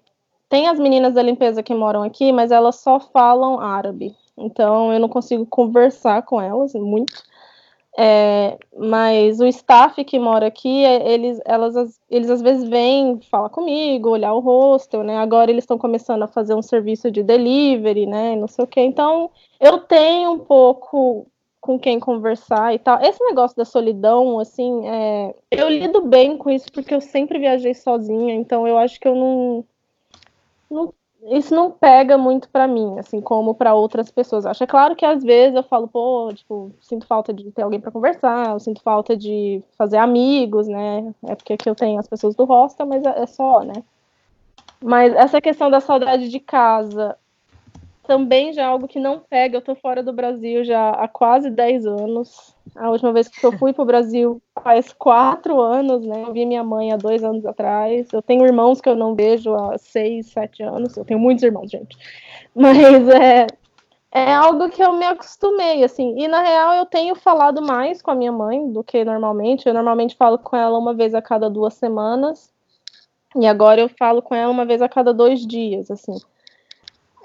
tem 0.49 0.67
as 0.67 0.79
meninas 0.79 1.13
da 1.13 1.21
limpeza 1.21 1.61
que 1.61 1.75
moram 1.75 2.01
aqui, 2.01 2.31
mas 2.31 2.51
elas 2.51 2.77
só 2.77 2.99
falam 2.99 3.59
árabe. 3.59 4.15
Então 4.35 4.91
eu 4.91 4.99
não 4.99 5.07
consigo 5.07 5.45
conversar 5.45 6.23
com 6.23 6.41
elas 6.41 6.73
muito. 6.73 7.23
É, 7.97 8.57
mas 8.77 9.39
o 9.39 9.45
staff 9.47 10.03
que 10.05 10.17
mora 10.17 10.47
aqui, 10.47 10.85
é, 10.85 11.11
eles, 11.11 11.39
elas, 11.45 11.99
eles 12.09 12.29
às 12.29 12.41
vezes 12.41 12.67
vêm 12.67 13.19
falar 13.29 13.49
comigo, 13.49 14.09
olhar 14.09 14.33
o 14.33 14.39
hostel, 14.39 15.03
né? 15.03 15.17
Agora 15.17 15.51
eles 15.51 15.63
estão 15.63 15.77
começando 15.77 16.23
a 16.23 16.27
fazer 16.27 16.55
um 16.55 16.61
serviço 16.61 17.11
de 17.11 17.21
delivery, 17.21 18.05
né? 18.05 18.35
Não 18.35 18.47
sei 18.47 18.65
o 18.65 18.67
que. 18.67 18.81
Então 18.81 19.29
eu 19.59 19.79
tenho 19.79 20.31
um 20.31 20.39
pouco 20.39 21.27
com 21.59 21.77
quem 21.79 21.99
conversar 21.99 22.73
e 22.73 22.79
tal. 22.79 23.01
Esse 23.01 23.23
negócio 23.23 23.55
da 23.55 23.65
solidão, 23.65 24.39
assim, 24.39 24.87
é... 24.87 25.35
eu 25.51 25.69
lido 25.69 26.01
bem 26.01 26.37
com 26.37 26.49
isso 26.49 26.71
porque 26.71 26.93
eu 26.93 27.01
sempre 27.01 27.39
viajei 27.39 27.73
sozinha, 27.73 28.33
então 28.33 28.67
eu 28.67 28.77
acho 28.77 28.99
que 28.99 29.07
eu 29.07 29.15
não, 29.15 29.65
não... 30.69 30.93
isso 31.31 31.53
não 31.53 31.69
pega 31.69 32.17
muito 32.17 32.49
para 32.49 32.67
mim, 32.67 32.97
assim, 32.97 33.19
como 33.19 33.53
para 33.53 33.73
outras 33.73 34.09
pessoas. 34.09 34.45
Acho 34.45 34.63
é 34.63 34.67
claro 34.67 34.95
que 34.95 35.05
às 35.05 35.21
vezes 35.23 35.55
eu 35.55 35.63
falo, 35.63 35.87
pô, 35.87 36.31
tipo, 36.33 36.71
sinto 36.81 37.05
falta 37.05 37.33
de 37.33 37.51
ter 37.51 37.63
alguém 37.63 37.79
para 37.79 37.91
conversar, 37.91 38.51
eu 38.51 38.59
sinto 38.59 38.81
falta 38.81 39.15
de 39.17 39.61
fazer 39.77 39.97
amigos, 39.97 40.67
né? 40.67 41.13
É 41.27 41.35
porque 41.35 41.53
aqui 41.53 41.69
eu 41.69 41.75
tenho 41.75 41.99
as 41.99 42.07
pessoas 42.07 42.35
do 42.35 42.45
hostel, 42.45 42.85
mas 42.87 43.03
é, 43.03 43.21
é 43.21 43.25
só, 43.25 43.61
né? 43.63 43.83
Mas 44.81 45.13
essa 45.13 45.41
questão 45.41 45.69
da 45.69 45.81
saudade 45.81 46.29
de 46.29 46.39
casa, 46.39 47.17
também 48.09 48.51
já 48.51 48.63
é 48.63 48.65
algo 48.65 48.87
que 48.87 48.99
não 48.99 49.19
pega. 49.19 49.55
Eu 49.55 49.61
tô 49.61 49.75
fora 49.75 50.01
do 50.01 50.11
Brasil 50.11 50.63
já 50.63 50.89
há 50.89 51.07
quase 51.07 51.47
10 51.51 51.85
anos. 51.85 52.55
A 52.75 52.89
última 52.89 53.13
vez 53.13 53.27
que 53.27 53.45
eu 53.45 53.55
fui 53.55 53.71
pro 53.71 53.85
Brasil 53.85 54.41
faz 54.63 54.91
quatro 54.91 55.61
anos, 55.61 56.03
né? 56.03 56.23
Eu 56.23 56.33
vi 56.33 56.43
minha 56.43 56.63
mãe 56.63 56.91
há 56.91 56.97
dois 56.97 57.23
anos 57.23 57.45
atrás. 57.45 58.11
Eu 58.11 58.23
tenho 58.23 58.43
irmãos 58.47 58.81
que 58.81 58.89
eu 58.89 58.95
não 58.95 59.13
vejo 59.13 59.53
há 59.53 59.77
seis, 59.77 60.25
sete 60.25 60.63
anos. 60.63 60.97
Eu 60.97 61.05
tenho 61.05 61.19
muitos 61.19 61.43
irmãos, 61.43 61.69
gente. 61.69 61.95
Mas 62.55 63.07
é, 63.09 63.45
é 64.11 64.33
algo 64.33 64.69
que 64.69 64.81
eu 64.81 64.93
me 64.93 65.05
acostumei, 65.05 65.83
assim. 65.83 66.15
E 66.17 66.27
na 66.27 66.41
real 66.41 66.73
eu 66.73 66.87
tenho 66.87 67.13
falado 67.13 67.61
mais 67.61 68.01
com 68.01 68.09
a 68.09 68.15
minha 68.15 68.31
mãe 68.31 68.71
do 68.71 68.83
que 68.83 69.05
normalmente. 69.05 69.67
Eu 69.67 69.73
normalmente 69.75 70.15
falo 70.15 70.39
com 70.39 70.57
ela 70.57 70.79
uma 70.79 70.95
vez 70.95 71.13
a 71.13 71.21
cada 71.21 71.47
duas 71.47 71.75
semanas. 71.75 72.51
E 73.35 73.45
agora 73.45 73.79
eu 73.79 73.87
falo 73.87 74.19
com 74.19 74.33
ela 74.33 74.51
uma 74.51 74.65
vez 74.65 74.81
a 74.81 74.89
cada 74.89 75.13
dois 75.13 75.45
dias, 75.45 75.91
assim 75.91 76.17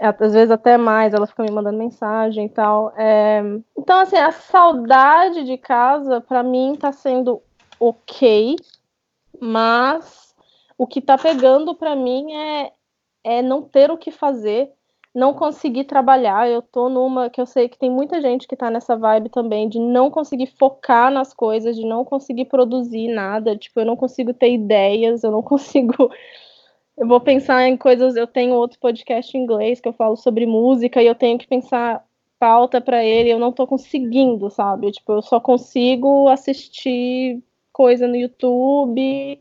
às 0.00 0.32
vezes 0.32 0.50
até 0.50 0.76
mais, 0.76 1.14
ela 1.14 1.26
fica 1.26 1.42
me 1.42 1.50
mandando 1.50 1.78
mensagem 1.78 2.46
e 2.46 2.48
tal. 2.48 2.92
É... 2.96 3.40
Então, 3.76 4.00
assim, 4.00 4.16
a 4.16 4.32
saudade 4.32 5.44
de 5.44 5.56
casa, 5.56 6.20
para 6.20 6.42
mim, 6.42 6.76
tá 6.78 6.92
sendo 6.92 7.42
ok, 7.78 8.56
mas 9.40 10.34
o 10.76 10.86
que 10.86 11.00
tá 11.00 11.16
pegando 11.16 11.74
para 11.74 11.94
mim 11.94 12.32
é, 12.34 12.72
é 13.22 13.42
não 13.42 13.62
ter 13.62 13.90
o 13.90 13.96
que 13.96 14.10
fazer, 14.10 14.72
não 15.14 15.32
conseguir 15.32 15.84
trabalhar. 15.84 16.48
Eu 16.48 16.60
tô 16.60 16.88
numa 16.88 17.30
que 17.30 17.40
eu 17.40 17.46
sei 17.46 17.68
que 17.68 17.78
tem 17.78 17.90
muita 17.90 18.20
gente 18.20 18.48
que 18.48 18.56
tá 18.56 18.70
nessa 18.70 18.96
vibe 18.96 19.28
também, 19.28 19.68
de 19.68 19.78
não 19.78 20.10
conseguir 20.10 20.46
focar 20.58 21.10
nas 21.10 21.32
coisas, 21.32 21.76
de 21.76 21.86
não 21.86 22.04
conseguir 22.04 22.46
produzir 22.46 23.08
nada. 23.08 23.56
Tipo, 23.56 23.80
eu 23.80 23.86
não 23.86 23.96
consigo 23.96 24.34
ter 24.34 24.52
ideias, 24.52 25.22
eu 25.22 25.30
não 25.30 25.42
consigo 25.42 26.10
eu 26.96 27.06
vou 27.06 27.20
pensar 27.20 27.66
em 27.68 27.76
coisas. 27.76 28.16
Eu 28.16 28.26
tenho 28.26 28.54
outro 28.54 28.78
podcast 28.78 29.36
em 29.36 29.42
inglês 29.42 29.80
que 29.80 29.88
eu 29.88 29.92
falo 29.92 30.16
sobre 30.16 30.46
música 30.46 31.02
e 31.02 31.06
eu 31.06 31.14
tenho 31.14 31.38
que 31.38 31.46
pensar 31.46 32.04
pauta 32.38 32.80
para 32.80 33.04
ele. 33.04 33.30
Eu 33.30 33.38
não 33.38 33.52
tô 33.52 33.66
conseguindo, 33.66 34.50
sabe? 34.50 34.92
Tipo, 34.92 35.14
eu 35.14 35.22
só 35.22 35.40
consigo 35.40 36.28
assistir 36.28 37.42
coisa 37.72 38.06
no 38.06 38.14
YouTube, 38.14 39.40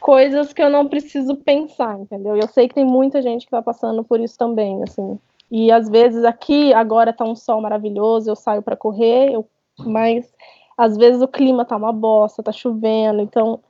coisas 0.00 0.52
que 0.52 0.62
eu 0.62 0.70
não 0.70 0.88
preciso 0.88 1.36
pensar, 1.36 1.98
entendeu? 1.98 2.36
Eu 2.36 2.48
sei 2.48 2.66
que 2.66 2.74
tem 2.74 2.84
muita 2.84 3.20
gente 3.20 3.44
que 3.44 3.50
tá 3.50 3.60
passando 3.60 4.02
por 4.02 4.20
isso 4.20 4.38
também, 4.38 4.82
assim. 4.82 5.18
E 5.50 5.70
às 5.70 5.88
vezes 5.88 6.24
aqui 6.24 6.72
agora 6.72 7.12
tá 7.12 7.24
um 7.24 7.34
sol 7.34 7.60
maravilhoso, 7.60 8.30
eu 8.30 8.36
saio 8.36 8.62
para 8.62 8.76
correr, 8.76 9.32
eu, 9.32 9.46
mas 9.78 10.32
às 10.76 10.96
vezes 10.96 11.20
o 11.20 11.28
clima 11.28 11.64
tá 11.64 11.76
uma 11.76 11.92
bosta, 11.92 12.42
tá 12.42 12.52
chovendo, 12.52 13.20
então 13.20 13.60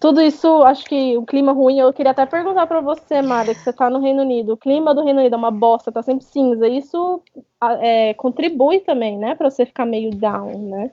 tudo 0.00 0.20
isso, 0.20 0.62
acho 0.62 0.84
que 0.84 1.16
o 1.16 1.26
clima 1.26 1.52
ruim, 1.52 1.80
eu 1.80 1.92
queria 1.92 2.12
até 2.12 2.24
perguntar 2.24 2.68
para 2.68 2.80
você, 2.80 3.20
Mara, 3.20 3.52
que 3.52 3.60
você 3.60 3.70
está 3.70 3.90
no 3.90 4.00
Reino 4.00 4.22
Unido. 4.22 4.52
O 4.52 4.56
clima 4.56 4.94
do 4.94 5.02
Reino 5.02 5.18
Unido 5.18 5.34
é 5.34 5.36
uma 5.36 5.50
bosta, 5.50 5.90
tá 5.90 6.02
sempre 6.02 6.24
cinza. 6.24 6.68
Isso 6.68 7.20
é, 7.80 8.14
contribui 8.14 8.78
também, 8.80 9.18
né, 9.18 9.34
para 9.34 9.50
você 9.50 9.66
ficar 9.66 9.84
meio 9.84 10.10
down, 10.10 10.70
né? 10.70 10.90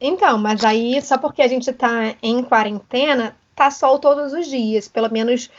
Então, 0.00 0.38
mas 0.38 0.64
aí, 0.64 1.00
só 1.02 1.18
porque 1.18 1.42
a 1.42 1.48
gente 1.48 1.70
está 1.70 2.14
em 2.22 2.42
quarentena, 2.44 3.36
tá 3.56 3.70
sol 3.72 3.98
todos 3.98 4.32
os 4.32 4.46
dias. 4.46 4.86
Pelo 4.86 5.10
menos 5.10 5.50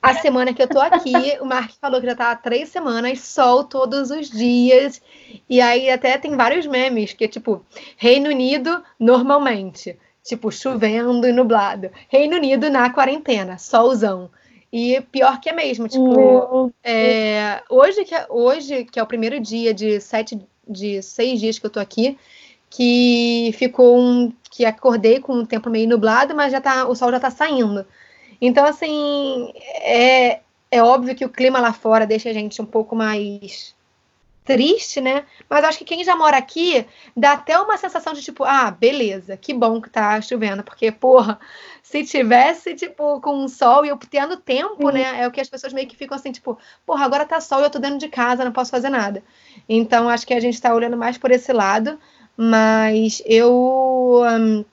a 0.00 0.14
semana 0.14 0.54
que 0.54 0.62
eu 0.62 0.68
tô 0.68 0.78
aqui, 0.80 1.38
o 1.40 1.44
Mark 1.44 1.72
falou 1.80 2.00
que 2.00 2.06
já 2.06 2.14
tá 2.14 2.30
há 2.30 2.36
três 2.36 2.68
semanas, 2.68 3.20
sol 3.20 3.64
todos 3.64 4.12
os 4.12 4.30
dias. 4.30 5.02
E 5.50 5.60
aí 5.60 5.90
até 5.90 6.16
tem 6.16 6.36
vários 6.36 6.66
memes, 6.66 7.12
que 7.12 7.24
é 7.24 7.28
tipo, 7.28 7.64
Reino 7.96 8.30
Unido 8.30 8.80
normalmente 8.98 9.98
tipo, 10.28 10.52
chovendo 10.52 11.26
e 11.26 11.32
nublado. 11.32 11.90
Reino 12.08 12.36
Unido 12.36 12.70
na 12.70 12.90
quarentena, 12.90 13.58
solzão. 13.58 14.30
E 14.70 15.00
pior 15.10 15.40
que 15.40 15.48
é 15.48 15.52
mesmo, 15.52 15.88
tipo, 15.88 16.70
é, 16.84 17.62
hoje, 17.70 18.04
que 18.04 18.14
é, 18.14 18.26
hoje, 18.28 18.84
que 18.84 19.00
é 19.00 19.02
o 19.02 19.06
primeiro 19.06 19.40
dia 19.40 19.72
de 19.72 19.98
sete, 19.98 20.38
de 20.68 21.00
seis 21.00 21.40
dias 21.40 21.58
que 21.58 21.64
eu 21.64 21.70
tô 21.70 21.80
aqui, 21.80 22.18
que 22.68 23.50
ficou 23.56 23.98
um. 23.98 24.30
que 24.50 24.66
acordei 24.66 25.20
com 25.20 25.32
um 25.32 25.46
tempo 25.46 25.70
meio 25.70 25.88
nublado, 25.88 26.34
mas 26.34 26.52
já 26.52 26.60
tá, 26.60 26.86
o 26.86 26.94
sol 26.94 27.10
já 27.10 27.18
tá 27.18 27.30
saindo. 27.30 27.86
Então, 28.40 28.66
assim, 28.66 29.50
é, 29.80 30.40
é 30.70 30.82
óbvio 30.82 31.14
que 31.14 31.24
o 31.24 31.30
clima 31.30 31.60
lá 31.60 31.72
fora 31.72 32.06
deixa 32.06 32.28
a 32.28 32.34
gente 32.34 32.60
um 32.60 32.66
pouco 32.66 32.94
mais 32.94 33.74
triste, 34.48 34.98
né? 34.98 35.26
Mas 35.48 35.62
acho 35.62 35.76
que 35.76 35.84
quem 35.84 36.02
já 36.02 36.16
mora 36.16 36.38
aqui 36.38 36.86
dá 37.14 37.32
até 37.32 37.58
uma 37.60 37.76
sensação 37.76 38.14
de 38.14 38.22
tipo, 38.22 38.44
ah, 38.44 38.70
beleza, 38.70 39.36
que 39.36 39.52
bom 39.52 39.78
que 39.78 39.90
tá 39.90 40.18
chovendo, 40.22 40.64
porque, 40.64 40.90
porra, 40.90 41.38
se 41.82 42.02
tivesse, 42.02 42.74
tipo, 42.74 43.20
com 43.20 43.46
sol 43.46 43.84
e 43.84 43.90
eu 43.90 43.98
tendo 43.98 44.38
tempo, 44.38 44.88
né? 44.88 45.20
É 45.20 45.28
o 45.28 45.30
que 45.30 45.38
as 45.38 45.50
pessoas 45.50 45.74
meio 45.74 45.86
que 45.86 45.96
ficam 45.96 46.16
assim, 46.16 46.32
tipo, 46.32 46.58
porra, 46.86 47.04
agora 47.04 47.26
tá 47.26 47.42
sol 47.42 47.60
e 47.60 47.64
eu 47.64 47.70
tô 47.70 47.78
dentro 47.78 47.98
de 47.98 48.08
casa, 48.08 48.42
não 48.42 48.52
posso 48.52 48.70
fazer 48.70 48.88
nada. 48.88 49.22
Então, 49.68 50.08
acho 50.08 50.26
que 50.26 50.32
a 50.32 50.40
gente 50.40 50.58
tá 50.58 50.74
olhando 50.74 50.96
mais 50.96 51.18
por 51.18 51.30
esse 51.30 51.52
lado, 51.52 51.98
mas 52.34 53.22
eu 53.26 54.22
um, 54.24 54.64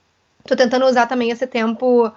tô 0.45 0.55
tentando 0.55 0.86
usar 0.86 1.05
também 1.05 1.32
esse 1.32 1.45
tempo. 1.45 2.09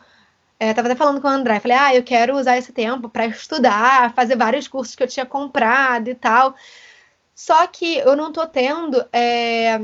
É, 0.61 0.72
tava 0.74 0.88
até 0.88 0.96
falando 0.96 1.20
com 1.20 1.26
o 1.28 1.30
André, 1.30 1.59
falei, 1.61 1.76
ah, 1.76 1.94
eu 1.94 2.02
quero 2.04 2.36
usar 2.36 2.56
esse 2.56 2.72
tempo 2.72 3.09
para 3.09 3.26
estudar, 3.26 4.12
fazer 4.14 4.36
vários 4.36 4.68
cursos 4.68 4.94
que 4.94 5.02
eu 5.02 5.09
tinha 5.09 5.26
comprado 5.26 6.09
e 6.09 6.14
tal. 6.14 6.54
Só 7.39 7.68
que 7.68 7.99
eu 7.99 8.16
não 8.16 8.32
tô 8.32 8.45
tendo 8.49 9.01
é, 9.12 9.80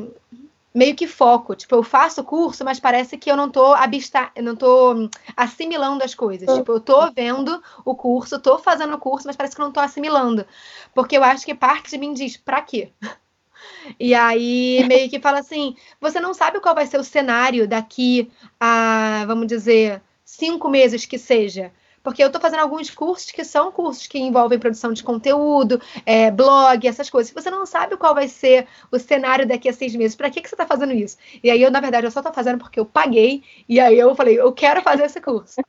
meio 0.75 0.97
que 0.97 1.07
foco. 1.07 1.55
Tipo, 1.55 1.77
eu 1.77 1.85
faço 1.85 2.21
o 2.21 2.25
curso, 2.25 2.65
mas 2.65 2.81
parece 2.81 3.17
que 3.17 3.31
eu 3.31 3.37
não 3.37 3.49
tô 3.49 3.73
absta 3.75 4.33
eu 4.35 4.43
não 4.43 4.57
tô 4.57 5.09
assimilando 5.37 6.03
as 6.03 6.17
coisas. 6.17 6.53
Tipo, 6.53 6.73
eu 6.73 6.81
tô 6.81 7.13
vendo 7.13 7.63
o 7.85 7.95
curso, 7.95 8.41
tô 8.41 8.59
fazendo 8.59 8.95
o 8.95 8.99
curso, 8.99 9.29
mas 9.29 9.37
parece 9.37 9.55
que 9.55 9.63
eu 9.63 9.67
não 9.67 9.73
tô 9.73 9.79
assimilando. 9.79 10.45
Porque 10.93 11.17
eu 11.17 11.23
acho 11.23 11.47
que 11.47 11.55
parte 11.55 11.91
de 11.91 11.99
mim 11.99 12.13
diz, 12.13 12.37
pra 12.37 12.61
quê? 12.61 12.91
E 13.99 14.15
aí 14.15 14.85
meio 14.87 15.09
que 15.09 15.21
fala 15.21 15.39
assim: 15.39 15.75
você 16.01 16.21
não 16.21 16.35
sabe 16.35 16.61
qual 16.61 16.75
vai 16.75 16.87
ser 16.87 16.99
o 16.99 17.05
cenário 17.05 17.67
daqui 17.67 18.31
a, 18.61 19.25
vamos 19.27 19.47
dizer, 19.47 20.03
cinco 20.25 20.69
meses 20.69 21.07
que 21.07 21.19
seja 21.19 21.73
porque 22.05 22.23
eu 22.23 22.27
estou 22.27 22.41
fazendo 22.41 22.61
alguns 22.61 22.91
cursos 22.91 23.31
que 23.31 23.43
são 23.43 23.73
cursos 23.73 24.07
que 24.07 24.19
envolvem 24.19 24.59
produção 24.59 24.93
de 24.93 25.03
conteúdo, 25.03 25.81
é, 26.05 26.31
blog, 26.31 26.87
essas 26.87 27.09
coisas. 27.09 27.31
Se 27.31 27.35
você 27.35 27.51
não 27.51 27.65
sabe 27.65 27.97
qual 27.97 28.15
vai 28.15 28.29
ser 28.29 28.67
o 28.93 28.99
cenário 28.99 29.49
daqui 29.49 29.71
a 29.71 29.73
seis 29.73 29.97
meses, 29.97 30.15
para 30.15 30.29
que, 30.31 30.43
que 30.43 30.49
você 30.49 30.55
está 30.55 30.67
fazendo 30.67 30.93
isso? 30.93 31.17
E 31.43 31.51
aí 31.51 31.63
eu, 31.63 31.71
na 31.71 31.81
verdade, 31.81 32.07
eu 32.07 32.11
só 32.11 32.21
estou 32.21 32.33
fazendo 32.33 32.59
porque 32.59 32.79
eu 32.79 32.85
paguei, 32.85 33.43
e 33.67 33.81
aí 33.81 33.99
eu 33.99 34.15
falei, 34.15 34.39
eu 34.39 34.53
quero 34.53 34.83
fazer 34.83 35.05
esse 35.05 35.21
curso. 35.21 35.63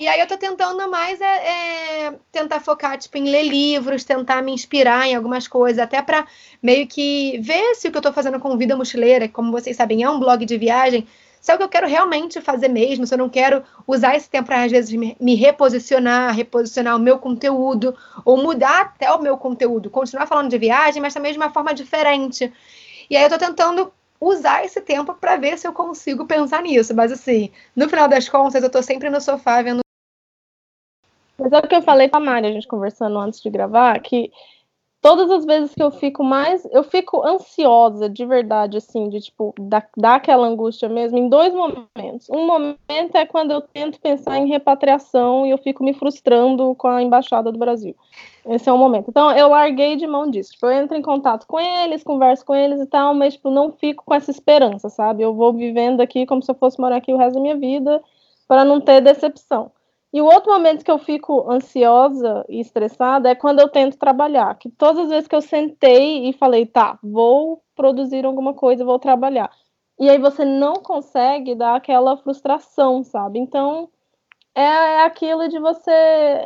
E 0.00 0.06
aí 0.06 0.20
eu 0.20 0.26
tô 0.28 0.36
tentando 0.36 0.88
mais 0.88 1.20
é, 1.20 2.06
é, 2.06 2.14
tentar 2.30 2.60
focar 2.60 2.96
tipo, 2.98 3.16
em 3.18 3.30
ler 3.30 3.42
livros, 3.44 4.04
tentar 4.04 4.42
me 4.42 4.52
inspirar 4.52 5.08
em 5.08 5.14
algumas 5.14 5.48
coisas, 5.48 5.80
até 5.80 6.02
para 6.02 6.26
meio 6.62 6.86
que 6.86 7.38
ver 7.38 7.74
se 7.74 7.88
o 7.88 7.92
que 7.92 7.98
eu 7.98 8.02
tô 8.02 8.12
fazendo 8.12 8.38
com 8.38 8.56
Vida 8.56 8.76
Mochileira, 8.76 9.28
como 9.28 9.50
vocês 9.52 9.76
sabem, 9.76 10.02
é 10.02 10.10
um 10.10 10.20
blog 10.20 10.44
de 10.44 10.56
viagem, 10.56 11.06
se 11.48 11.52
é 11.52 11.54
o 11.54 11.56
que 11.56 11.64
eu 11.64 11.68
quero 11.70 11.86
realmente 11.86 12.42
fazer 12.42 12.68
mesmo, 12.68 13.06
se 13.06 13.14
eu 13.14 13.16
não 13.16 13.30
quero 13.30 13.64
usar 13.86 14.14
esse 14.14 14.28
tempo 14.28 14.48
para, 14.48 14.64
às 14.64 14.70
vezes, 14.70 14.92
me 14.92 15.34
reposicionar, 15.34 16.34
reposicionar 16.34 16.94
o 16.94 16.98
meu 16.98 17.18
conteúdo, 17.18 17.96
ou 18.22 18.36
mudar 18.36 18.82
até 18.82 19.10
o 19.10 19.22
meu 19.22 19.34
conteúdo, 19.38 19.88
continuar 19.88 20.26
falando 20.26 20.50
de 20.50 20.58
viagem, 20.58 21.00
mas 21.00 21.14
também 21.14 21.32
de 21.32 21.38
uma 21.38 21.48
forma 21.48 21.72
diferente. 21.72 22.52
E 23.08 23.16
aí 23.16 23.22
eu 23.22 23.28
estou 23.28 23.38
tentando 23.38 23.90
usar 24.20 24.62
esse 24.62 24.78
tempo 24.82 25.14
para 25.14 25.38
ver 25.38 25.56
se 25.56 25.66
eu 25.66 25.72
consigo 25.72 26.26
pensar 26.26 26.60
nisso. 26.60 26.94
Mas 26.94 27.10
assim, 27.10 27.50
no 27.74 27.88
final 27.88 28.08
das 28.08 28.28
contas, 28.28 28.62
eu 28.62 28.66
estou 28.66 28.82
sempre 28.82 29.08
no 29.08 29.18
sofá 29.18 29.62
vendo. 29.62 29.80
Mas 31.38 31.50
é 31.50 31.58
o 31.60 31.66
que 31.66 31.76
eu 31.76 31.80
falei 31.80 32.10
com 32.10 32.18
a 32.18 32.20
Mari, 32.20 32.48
a 32.48 32.52
gente 32.52 32.68
conversando 32.68 33.18
antes 33.18 33.40
de 33.40 33.48
gravar, 33.48 33.98
que 34.00 34.30
todas 35.00 35.30
as 35.30 35.44
vezes 35.44 35.74
que 35.74 35.82
eu 35.82 35.90
fico 35.90 36.24
mais, 36.24 36.66
eu 36.72 36.82
fico 36.82 37.24
ansiosa 37.24 38.08
de 38.08 38.24
verdade, 38.24 38.76
assim, 38.76 39.08
de 39.08 39.20
tipo, 39.20 39.54
dar, 39.58 39.88
aquela 40.14 40.46
angústia 40.46 40.88
mesmo, 40.88 41.18
em 41.18 41.28
dois 41.28 41.54
momentos. 41.54 42.28
Um 42.30 42.46
momento 42.46 43.14
é 43.14 43.24
quando 43.24 43.52
eu 43.52 43.60
tento 43.60 44.00
pensar 44.00 44.38
em 44.38 44.48
repatriação 44.48 45.46
e 45.46 45.50
eu 45.50 45.58
fico 45.58 45.84
me 45.84 45.94
frustrando 45.94 46.74
com 46.74 46.88
a 46.88 47.02
embaixada 47.02 47.52
do 47.52 47.58
Brasil. 47.58 47.94
Esse 48.46 48.68
é 48.68 48.72
um 48.72 48.78
momento. 48.78 49.10
Então, 49.10 49.30
eu 49.32 49.48
larguei 49.48 49.96
de 49.96 50.06
mão 50.06 50.30
disso. 50.30 50.52
Tipo, 50.52 50.66
eu 50.66 50.72
entro 50.72 50.96
em 50.96 51.02
contato 51.02 51.46
com 51.46 51.60
eles, 51.60 52.02
converso 52.02 52.44
com 52.44 52.54
eles 52.54 52.80
e 52.80 52.86
tal, 52.86 53.14
mas, 53.14 53.34
tipo, 53.34 53.50
não 53.50 53.72
fico 53.72 54.04
com 54.04 54.14
essa 54.14 54.30
esperança, 54.30 54.88
sabe? 54.88 55.22
Eu 55.22 55.34
vou 55.34 55.52
vivendo 55.52 56.00
aqui 56.00 56.26
como 56.26 56.42
se 56.42 56.50
eu 56.50 56.54
fosse 56.54 56.80
morar 56.80 56.96
aqui 56.96 57.12
o 57.12 57.16
resto 57.16 57.34
da 57.34 57.40
minha 57.40 57.56
vida 57.56 58.02
para 58.48 58.64
não 58.64 58.80
ter 58.80 59.00
decepção. 59.02 59.70
E 60.12 60.22
o 60.22 60.24
outro 60.24 60.52
momento 60.52 60.84
que 60.84 60.90
eu 60.90 60.98
fico 60.98 61.50
ansiosa 61.50 62.44
e 62.48 62.60
estressada 62.60 63.28
é 63.28 63.34
quando 63.34 63.60
eu 63.60 63.68
tento 63.68 63.98
trabalhar. 63.98 64.54
Que 64.58 64.70
todas 64.70 65.04
as 65.04 65.10
vezes 65.10 65.28
que 65.28 65.36
eu 65.36 65.42
sentei 65.42 66.28
e 66.28 66.32
falei, 66.32 66.64
tá, 66.64 66.98
vou 67.02 67.62
produzir 67.76 68.24
alguma 68.24 68.54
coisa, 68.54 68.84
vou 68.84 68.98
trabalhar. 68.98 69.50
E 69.98 70.08
aí 70.08 70.18
você 70.18 70.44
não 70.44 70.74
consegue 70.76 71.54
dar 71.54 71.76
aquela 71.76 72.16
frustração, 72.16 73.02
sabe? 73.02 73.38
Então 73.38 73.90
é, 74.54 74.62
é 74.62 75.04
aquilo 75.04 75.48
de 75.48 75.58
você 75.58 75.92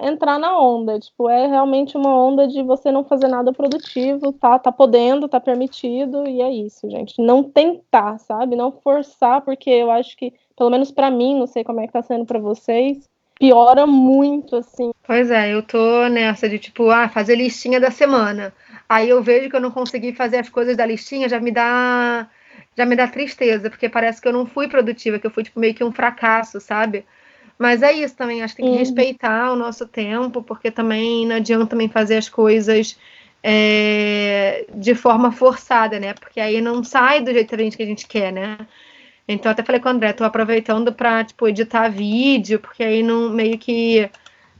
entrar 0.02 0.38
na 0.38 0.58
onda. 0.58 0.98
Tipo, 0.98 1.28
é 1.30 1.46
realmente 1.46 1.96
uma 1.96 2.14
onda 2.14 2.48
de 2.48 2.62
você 2.62 2.90
não 2.90 3.04
fazer 3.04 3.28
nada 3.28 3.52
produtivo, 3.52 4.32
tá? 4.32 4.58
Tá 4.58 4.72
podendo, 4.72 5.28
tá 5.28 5.40
permitido, 5.40 6.26
e 6.28 6.42
é 6.42 6.50
isso, 6.50 6.90
gente. 6.90 7.14
Não 7.22 7.42
tentar, 7.44 8.18
sabe? 8.18 8.56
Não 8.56 8.72
forçar, 8.72 9.42
porque 9.42 9.70
eu 9.70 9.90
acho 9.90 10.16
que, 10.16 10.34
pelo 10.56 10.70
menos 10.70 10.90
para 10.90 11.10
mim, 11.10 11.38
não 11.38 11.46
sei 11.46 11.64
como 11.64 11.80
é 11.80 11.86
que 11.86 11.92
tá 11.92 12.02
sendo 12.02 12.26
para 12.26 12.38
vocês 12.40 13.08
piora 13.42 13.88
muito, 13.88 14.54
assim. 14.54 14.92
Pois 15.04 15.28
é, 15.28 15.52
eu 15.52 15.64
tô 15.64 16.06
nessa 16.06 16.48
de 16.48 16.60
tipo, 16.60 16.88
ah, 16.90 17.08
fazer 17.08 17.34
listinha 17.34 17.80
da 17.80 17.90
semana. 17.90 18.54
Aí 18.88 19.08
eu 19.08 19.20
vejo 19.20 19.50
que 19.50 19.56
eu 19.56 19.60
não 19.60 19.72
consegui 19.72 20.12
fazer 20.12 20.38
as 20.38 20.48
coisas 20.48 20.76
da 20.76 20.86
listinha, 20.86 21.28
já 21.28 21.40
me 21.40 21.50
dá 21.50 22.28
já 22.76 22.86
me 22.86 22.94
dá 22.94 23.08
tristeza, 23.08 23.68
porque 23.68 23.88
parece 23.88 24.20
que 24.20 24.28
eu 24.28 24.32
não 24.32 24.46
fui 24.46 24.68
produtiva, 24.68 25.18
que 25.18 25.26
eu 25.26 25.30
fui 25.30 25.42
tipo 25.42 25.58
meio 25.58 25.74
que 25.74 25.82
um 25.82 25.90
fracasso, 25.90 26.60
sabe? 26.60 27.04
Mas 27.58 27.82
é 27.82 27.92
isso 27.92 28.16
também, 28.16 28.42
acho 28.42 28.54
que 28.54 28.62
tem 28.62 28.70
que 28.70 28.76
uhum. 28.76 28.78
respeitar 28.78 29.52
o 29.52 29.56
nosso 29.56 29.86
tempo, 29.88 30.42
porque 30.42 30.70
também 30.70 31.26
não 31.26 31.36
adianta 31.36 31.66
também 31.66 31.88
fazer 31.88 32.16
as 32.16 32.28
coisas 32.28 32.96
é, 33.42 34.66
de 34.72 34.94
forma 34.94 35.32
forçada, 35.32 35.98
né? 35.98 36.14
Porque 36.14 36.40
aí 36.40 36.60
não 36.60 36.82
sai 36.84 37.20
do 37.20 37.32
jeito 37.32 37.54
que 37.76 37.82
a 37.82 37.86
gente 37.86 38.06
quer, 38.06 38.32
né? 38.32 38.56
Então 39.26 39.52
até 39.52 39.62
falei 39.62 39.80
com 39.80 39.88
o 39.88 39.92
André, 39.92 40.12
tô 40.12 40.24
aproveitando 40.24 40.92
para 40.92 41.24
tipo 41.24 41.46
editar 41.48 41.88
vídeo, 41.88 42.58
porque 42.58 42.82
aí 42.82 43.02
não 43.02 43.30
meio 43.30 43.58
que 43.58 44.10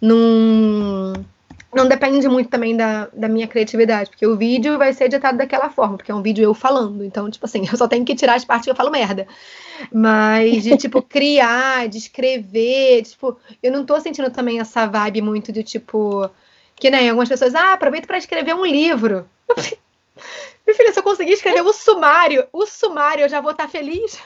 não 0.00 1.12
não 1.74 1.88
depende 1.88 2.28
muito 2.28 2.50
também 2.50 2.76
da, 2.76 3.08
da 3.14 3.28
minha 3.28 3.48
criatividade, 3.48 4.10
porque 4.10 4.26
o 4.26 4.36
vídeo 4.36 4.76
vai 4.76 4.92
ser 4.92 5.04
editado 5.04 5.38
daquela 5.38 5.70
forma, 5.70 5.96
porque 5.96 6.12
é 6.12 6.14
um 6.14 6.20
vídeo 6.20 6.44
eu 6.44 6.52
falando. 6.52 7.02
Então, 7.02 7.30
tipo 7.30 7.46
assim, 7.46 7.66
eu 7.70 7.78
só 7.78 7.88
tenho 7.88 8.04
que 8.04 8.14
tirar 8.14 8.34
as 8.34 8.44
partes 8.44 8.66
que 8.66 8.70
eu 8.70 8.76
falo 8.76 8.90
merda. 8.90 9.26
Mas 9.90 10.64
de, 10.64 10.76
tipo, 10.76 11.00
criar, 11.02 11.88
de 11.88 11.96
escrever, 11.96 13.02
tipo, 13.04 13.38
eu 13.62 13.72
não 13.72 13.86
tô 13.86 13.98
sentindo 14.00 14.30
também 14.30 14.60
essa 14.60 14.86
vibe 14.86 15.22
muito 15.22 15.50
de, 15.50 15.62
tipo, 15.62 16.30
que 16.76 16.90
nem 16.90 17.04
né, 17.04 17.08
algumas 17.08 17.28
pessoas, 17.28 17.54
ah, 17.54 17.72
aproveita 17.72 18.06
para 18.06 18.18
escrever 18.18 18.54
um 18.54 18.66
livro. 18.66 19.26
Meu 20.66 20.76
filho, 20.76 20.92
se 20.92 20.98
eu 20.98 21.02
conseguir 21.02 21.32
escrever 21.32 21.62
o 21.62 21.72
sumário, 21.72 22.46
o 22.52 22.66
sumário, 22.66 23.24
eu 23.24 23.28
já 23.28 23.40
vou 23.40 23.52
estar 23.52 23.64
tá 23.64 23.70
feliz. 23.70 24.20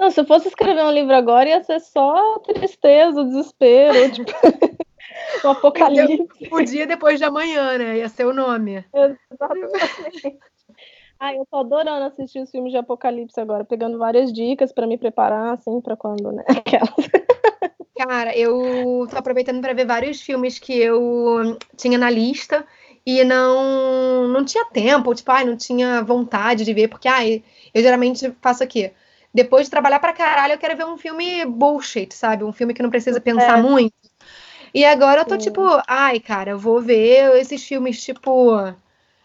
Não, 0.00 0.10
se 0.10 0.18
eu 0.18 0.24
fosse 0.24 0.48
escrever 0.48 0.82
um 0.82 0.90
livro 0.90 1.14
agora, 1.14 1.46
ia 1.46 1.62
ser 1.62 1.78
só 1.78 2.38
tristeza, 2.38 3.22
desespero, 3.22 3.92
tipo, 4.10 4.32
o 5.44 5.48
apocalipse. 5.48 6.48
O 6.50 6.62
dia 6.62 6.86
depois 6.86 7.18
de 7.18 7.24
amanhã, 7.26 7.76
né? 7.76 7.98
Ia 7.98 8.08
ser 8.08 8.24
o 8.24 8.32
nome. 8.32 8.82
Exatamente. 8.94 10.38
Ai, 11.20 11.36
eu 11.36 11.44
tô 11.50 11.58
adorando 11.58 12.06
assistir 12.06 12.40
os 12.40 12.50
filmes 12.50 12.72
de 12.72 12.78
apocalipse 12.78 13.38
agora, 13.38 13.62
pegando 13.62 13.98
várias 13.98 14.32
dicas 14.32 14.72
para 14.72 14.86
me 14.86 14.96
preparar, 14.96 15.52
assim, 15.52 15.82
para 15.82 15.98
quando, 15.98 16.32
né? 16.32 16.44
Aquelas. 16.48 17.10
Cara, 17.94 18.34
eu 18.34 19.06
tô 19.10 19.18
aproveitando 19.18 19.60
para 19.60 19.74
ver 19.74 19.84
vários 19.84 20.22
filmes 20.22 20.58
que 20.58 20.72
eu 20.72 21.58
tinha 21.76 21.98
na 21.98 22.08
lista 22.08 22.64
e 23.04 23.22
não 23.22 24.28
não 24.28 24.46
tinha 24.46 24.64
tempo, 24.64 25.14
tipo, 25.14 25.30
ai, 25.30 25.44
não 25.44 25.58
tinha 25.58 26.02
vontade 26.02 26.64
de 26.64 26.72
ver, 26.72 26.88
porque 26.88 27.06
ai, 27.06 27.44
eu 27.74 27.82
geralmente 27.82 28.34
faço 28.40 28.64
aqui 28.64 28.90
depois 29.32 29.66
de 29.66 29.70
trabalhar 29.70 30.00
pra 30.00 30.12
caralho, 30.12 30.54
eu 30.54 30.58
quero 30.58 30.76
ver 30.76 30.84
um 30.84 30.96
filme 30.96 31.44
bullshit, 31.44 32.14
sabe? 32.14 32.44
Um 32.44 32.52
filme 32.52 32.74
que 32.74 32.82
não 32.82 32.90
precisa 32.90 33.20
pensar 33.20 33.58
é. 33.58 33.62
muito. 33.62 33.94
E 34.74 34.84
agora 34.84 35.22
eu 35.22 35.24
tô 35.24 35.34
Sim. 35.34 35.46
tipo, 35.46 35.60
ai, 35.86 36.20
cara, 36.20 36.52
eu 36.52 36.58
vou 36.58 36.80
ver 36.80 37.36
esses 37.36 37.64
filmes 37.66 38.02
tipo. 38.02 38.74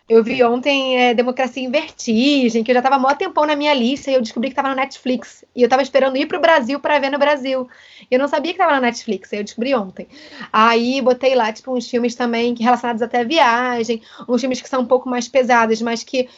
Eu 0.08 0.24
vi 0.24 0.44
ontem 0.44 1.00
é, 1.00 1.16
Democracia 1.16 1.64
em 1.64 1.72
Vertigem, 1.72 2.64
que 2.64 2.70
eu 2.70 2.76
já 2.76 2.82
tava 2.82 3.00
mó 3.00 3.12
tempão 3.16 3.44
na 3.44 3.56
minha 3.56 3.74
lista 3.74 4.12
e 4.12 4.14
eu 4.14 4.22
descobri 4.22 4.50
que 4.50 4.56
tava 4.56 4.70
no 4.70 4.76
Netflix. 4.76 5.44
E 5.56 5.64
eu 5.64 5.70
tava 5.70 5.82
esperando 5.82 6.16
ir 6.16 6.28
pro 6.28 6.40
Brasil 6.40 6.80
para 6.80 7.00
ver 7.00 7.10
no 7.10 7.18
Brasil. 7.18 7.68
E 8.10 8.14
eu 8.14 8.20
não 8.20 8.28
sabia 8.28 8.52
que 8.52 8.60
tava 8.60 8.74
na 8.74 8.82
Netflix, 8.82 9.34
aí 9.34 9.40
eu 9.40 9.44
descobri 9.44 9.74
ontem. 9.74 10.08
Aí 10.54 11.02
botei 11.02 11.34
lá, 11.34 11.52
tipo, 11.52 11.76
uns 11.76 11.90
filmes 11.90 12.14
também 12.14 12.54
relacionados 12.54 13.02
até 13.02 13.22
a 13.22 13.24
viagem, 13.24 14.00
uns 14.30 14.40
filmes 14.40 14.62
que 14.62 14.70
são 14.70 14.82
um 14.82 14.86
pouco 14.86 15.10
mais 15.10 15.28
pesados, 15.28 15.82
mas 15.82 16.04
que 16.04 16.30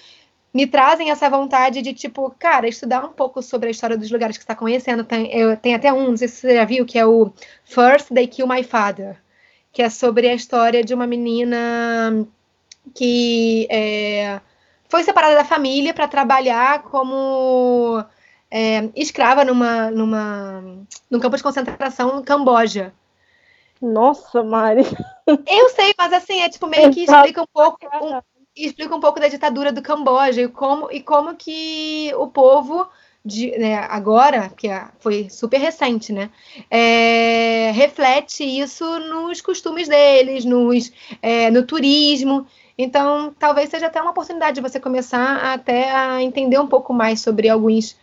me 0.57 0.65
trazem 0.65 1.11
essa 1.11 1.29
vontade 1.29 1.83
de, 1.83 1.93
tipo, 1.93 2.33
cara, 2.39 2.67
estudar 2.67 3.05
um 3.05 3.13
pouco 3.13 3.43
sobre 3.43 3.67
a 3.67 3.71
história 3.71 3.95
dos 3.95 4.09
lugares 4.09 4.37
que 4.37 4.43
você 4.43 4.45
está 4.45 4.55
conhecendo. 4.55 5.03
Tem, 5.03 5.31
eu, 5.31 5.55
tem 5.55 5.75
até 5.75 5.93
um, 5.93 6.09
não 6.09 6.17
sei 6.17 6.27
se 6.27 6.37
você 6.37 6.55
já 6.55 6.65
viu, 6.65 6.83
que 6.83 6.97
é 6.97 7.05
o 7.05 7.31
First 7.63 8.07
They 8.11 8.25
Kill 8.25 8.47
My 8.47 8.63
Father, 8.63 9.21
que 9.71 9.83
é 9.83 9.89
sobre 9.91 10.27
a 10.27 10.33
história 10.33 10.83
de 10.83 10.95
uma 10.95 11.05
menina 11.05 12.25
que 12.95 13.67
é, 13.69 14.41
foi 14.89 15.03
separada 15.03 15.35
da 15.35 15.45
família 15.45 15.93
para 15.93 16.07
trabalhar 16.07 16.81
como 16.81 18.03
é, 18.49 18.89
escrava 18.95 19.45
numa, 19.45 19.91
numa, 19.91 20.63
num 21.07 21.19
campo 21.19 21.37
de 21.37 21.43
concentração 21.43 22.15
no 22.15 22.23
Camboja. 22.23 22.91
Nossa, 23.79 24.41
Mari. 24.41 24.81
Eu 25.27 25.69
sei, 25.69 25.93
mas 25.95 26.11
assim, 26.13 26.41
é 26.41 26.49
tipo 26.49 26.65
meio 26.65 26.91
que 26.91 27.01
explica 27.03 27.43
um 27.43 27.47
pouco. 27.53 27.77
Um, 28.01 28.36
explica 28.57 28.95
um 28.95 28.99
pouco 28.99 29.19
da 29.19 29.27
ditadura 29.27 29.71
do 29.71 29.81
Camboja 29.81 30.41
e 30.41 30.47
como, 30.47 30.91
e 30.91 31.01
como 31.01 31.35
que 31.35 32.11
o 32.15 32.27
povo 32.27 32.87
de, 33.23 33.51
né, 33.57 33.75
agora, 33.89 34.49
que 34.55 34.69
é, 34.69 34.85
foi 34.99 35.29
super 35.29 35.59
recente, 35.59 36.13
né, 36.13 36.29
é, 36.71 37.71
reflete 37.73 38.43
isso 38.43 38.85
nos 38.99 39.41
costumes 39.41 39.87
deles, 39.87 40.45
nos, 40.45 40.91
é, 41.21 41.51
no 41.51 41.63
turismo. 41.63 42.47
Então, 42.77 43.35
talvez 43.37 43.69
seja 43.69 43.87
até 43.87 44.01
uma 44.01 44.11
oportunidade 44.11 44.55
de 44.55 44.61
você 44.61 44.79
começar 44.79 45.53
até 45.53 45.91
a 45.91 46.21
entender 46.21 46.59
um 46.59 46.67
pouco 46.67 46.93
mais 46.93 47.19
sobre 47.19 47.49
alguns 47.49 47.97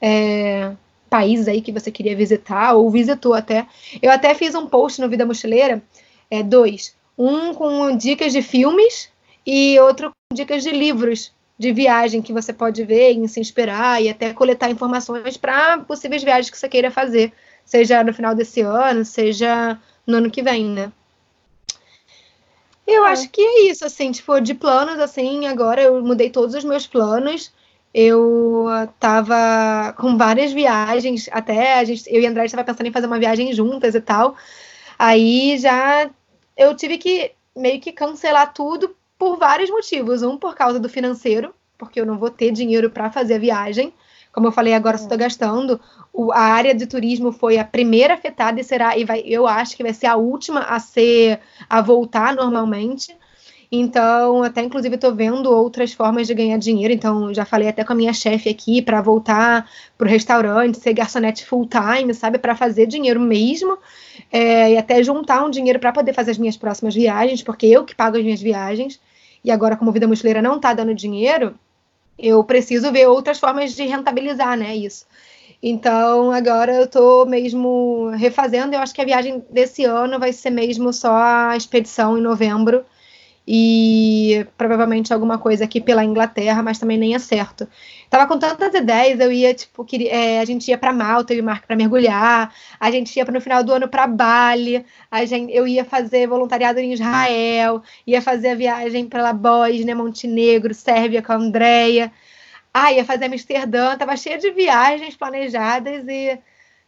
é, 0.00 0.72
países 1.10 1.48
aí 1.48 1.60
que 1.60 1.72
você 1.72 1.90
queria 1.90 2.16
visitar 2.16 2.74
ou 2.74 2.88
visitou 2.88 3.34
até. 3.34 3.66
Eu 4.00 4.10
até 4.10 4.32
fiz 4.34 4.54
um 4.54 4.66
post 4.66 5.00
no 5.00 5.08
Vida 5.08 5.26
Mochileira, 5.26 5.82
é, 6.30 6.42
dois, 6.42 6.94
um 7.18 7.52
com 7.52 7.94
dicas 7.96 8.32
de 8.32 8.40
filmes 8.40 9.10
e 9.46 9.78
outro 9.80 10.10
com 10.10 10.34
dicas 10.34 10.62
de 10.62 10.70
livros 10.70 11.32
de 11.58 11.72
viagem 11.72 12.22
que 12.22 12.32
você 12.32 12.52
pode 12.52 12.82
ver 12.84 13.12
e 13.12 13.28
se 13.28 13.38
inspirar 13.38 14.02
e 14.02 14.08
até 14.08 14.32
coletar 14.32 14.70
informações 14.70 15.36
para 15.36 15.78
possíveis 15.80 16.22
viagens 16.22 16.48
que 16.48 16.56
você 16.56 16.68
queira 16.68 16.90
fazer, 16.90 17.32
seja 17.64 18.02
no 18.02 18.14
final 18.14 18.34
desse 18.34 18.62
ano, 18.62 19.04
seja 19.04 19.78
no 20.06 20.16
ano 20.16 20.30
que 20.30 20.42
vem, 20.42 20.64
né? 20.64 20.90
Eu 22.86 23.04
é. 23.04 23.10
acho 23.10 23.28
que 23.28 23.40
é 23.40 23.70
isso, 23.70 23.84
assim, 23.84 24.10
tipo, 24.10 24.40
de 24.40 24.54
planos, 24.54 24.98
assim, 24.98 25.46
agora 25.46 25.82
eu 25.82 26.02
mudei 26.02 26.30
todos 26.30 26.54
os 26.54 26.64
meus 26.64 26.86
planos. 26.86 27.52
Eu 27.92 28.66
tava 28.98 29.92
com 29.98 30.16
várias 30.16 30.52
viagens, 30.52 31.28
até 31.32 31.74
a 31.74 31.84
gente, 31.84 32.04
eu 32.08 32.20
e 32.20 32.26
a 32.26 32.30
André 32.30 32.44
estava 32.44 32.64
pensando 32.64 32.86
em 32.86 32.92
fazer 32.92 33.06
uma 33.06 33.18
viagem 33.18 33.52
juntas 33.52 33.94
e 33.94 34.00
tal. 34.00 34.36
Aí 34.98 35.58
já 35.58 36.08
eu 36.56 36.74
tive 36.76 36.98
que 36.98 37.32
meio 37.56 37.80
que 37.80 37.92
cancelar 37.92 38.52
tudo 38.52 38.94
por 39.20 39.36
vários 39.36 39.68
motivos. 39.68 40.22
Um, 40.22 40.38
por 40.38 40.54
causa 40.54 40.80
do 40.80 40.88
financeiro, 40.88 41.54
porque 41.76 42.00
eu 42.00 42.06
não 42.06 42.18
vou 42.18 42.30
ter 42.30 42.50
dinheiro 42.50 42.88
para 42.88 43.10
fazer 43.10 43.34
a 43.34 43.38
viagem. 43.38 43.92
Como 44.32 44.46
eu 44.46 44.52
falei, 44.52 44.72
agora 44.72 44.96
estou 44.96 45.18
gastando. 45.18 45.78
O, 46.10 46.32
a 46.32 46.38
área 46.38 46.74
de 46.74 46.86
turismo 46.86 47.30
foi 47.30 47.58
a 47.58 47.64
primeira 47.64 48.14
afetada 48.14 48.58
e 48.58 48.64
será, 48.64 48.96
e 48.96 49.04
vai, 49.04 49.20
eu 49.26 49.46
acho 49.46 49.76
que 49.76 49.82
vai 49.82 49.92
ser 49.92 50.06
a 50.06 50.16
última 50.16 50.60
a 50.60 50.80
ser 50.80 51.38
a 51.68 51.82
voltar 51.82 52.34
normalmente. 52.34 53.14
Então, 53.70 54.42
até 54.42 54.62
inclusive 54.62 54.94
estou 54.94 55.14
vendo 55.14 55.50
outras 55.50 55.92
formas 55.92 56.26
de 56.26 56.34
ganhar 56.34 56.56
dinheiro. 56.56 56.94
Então, 56.94 57.34
já 57.34 57.44
falei 57.44 57.68
até 57.68 57.84
com 57.84 57.92
a 57.92 57.96
minha 57.96 58.14
chefe 58.14 58.48
aqui 58.48 58.80
para 58.80 59.02
voltar 59.02 59.68
para 59.98 60.06
o 60.06 60.10
restaurante, 60.10 60.78
ser 60.78 60.94
garçonete 60.94 61.44
full 61.44 61.68
time, 61.68 62.14
sabe, 62.14 62.38
para 62.38 62.56
fazer 62.56 62.86
dinheiro 62.86 63.20
mesmo 63.20 63.76
é, 64.32 64.72
e 64.72 64.78
até 64.78 65.02
juntar 65.02 65.44
um 65.44 65.50
dinheiro 65.50 65.78
para 65.78 65.92
poder 65.92 66.14
fazer 66.14 66.30
as 66.30 66.38
minhas 66.38 66.56
próximas 66.56 66.94
viagens, 66.94 67.42
porque 67.42 67.66
eu 67.66 67.84
que 67.84 67.94
pago 67.94 68.16
as 68.16 68.24
minhas 68.24 68.40
viagens 68.40 68.98
e 69.44 69.50
agora, 69.50 69.76
como 69.76 69.92
Vida 69.92 70.06
Mochileira 70.06 70.42
não 70.42 70.56
está 70.56 70.72
dando 70.74 70.94
dinheiro, 70.94 71.54
eu 72.18 72.42
preciso 72.44 72.92
ver 72.92 73.06
outras 73.08 73.38
formas 73.38 73.74
de 73.74 73.84
rentabilizar, 73.84 74.56
né, 74.56 74.76
isso. 74.76 75.06
Então, 75.62 76.30
agora 76.30 76.74
eu 76.74 76.84
estou 76.84 77.26
mesmo 77.26 78.10
refazendo. 78.16 78.74
Eu 78.74 78.80
acho 78.80 78.94
que 78.94 79.00
a 79.02 79.04
viagem 79.04 79.44
desse 79.50 79.84
ano 79.84 80.18
vai 80.18 80.32
ser 80.32 80.50
mesmo 80.50 80.92
só 80.92 81.14
a 81.14 81.56
expedição 81.56 82.16
em 82.16 82.22
novembro 82.22 82.84
e 83.46 84.46
provavelmente 84.56 85.12
alguma 85.12 85.38
coisa 85.38 85.64
aqui 85.64 85.80
pela 85.80 86.04
Inglaterra, 86.04 86.62
mas 86.62 86.78
também 86.78 86.98
nem 86.98 87.14
é 87.14 87.18
certo. 87.18 87.66
Tava 88.08 88.26
com 88.26 88.38
tantas 88.38 88.72
ideias, 88.74 89.18
eu 89.18 89.32
ia, 89.32 89.54
tipo, 89.54 89.84
queria, 89.84 90.12
é, 90.12 90.40
a 90.40 90.44
gente 90.44 90.68
ia 90.68 90.78
para 90.78 90.92
Malta, 90.92 91.34
e 91.34 91.40
o 91.40 91.44
Marco 91.44 91.66
para 91.66 91.76
mergulhar, 91.76 92.54
a 92.78 92.90
gente 92.90 93.16
ia 93.16 93.24
no 93.24 93.40
final 93.40 93.64
do 93.64 93.72
ano 93.72 93.88
para 93.88 94.06
Bali, 94.06 94.84
a 95.10 95.24
gente, 95.24 95.52
eu 95.52 95.66
ia 95.66 95.84
fazer 95.84 96.26
voluntariado 96.26 96.78
em 96.80 96.92
Israel, 96.92 97.82
ia 98.06 98.20
fazer 98.20 98.50
a 98.50 98.54
viagem 98.54 99.06
pela 99.06 99.32
Bósnia, 99.32 99.96
Montenegro, 99.96 100.74
Sérvia 100.74 101.22
com 101.22 101.32
a 101.32 101.36
Andrea. 101.36 102.12
Ah, 102.72 102.92
ia 102.92 103.04
fazer 103.04 103.24
Amsterdã, 103.24 103.96
tava 103.96 104.16
cheia 104.16 104.38
de 104.38 104.50
viagens 104.52 105.16
planejadas 105.16 106.06
e 106.06 106.38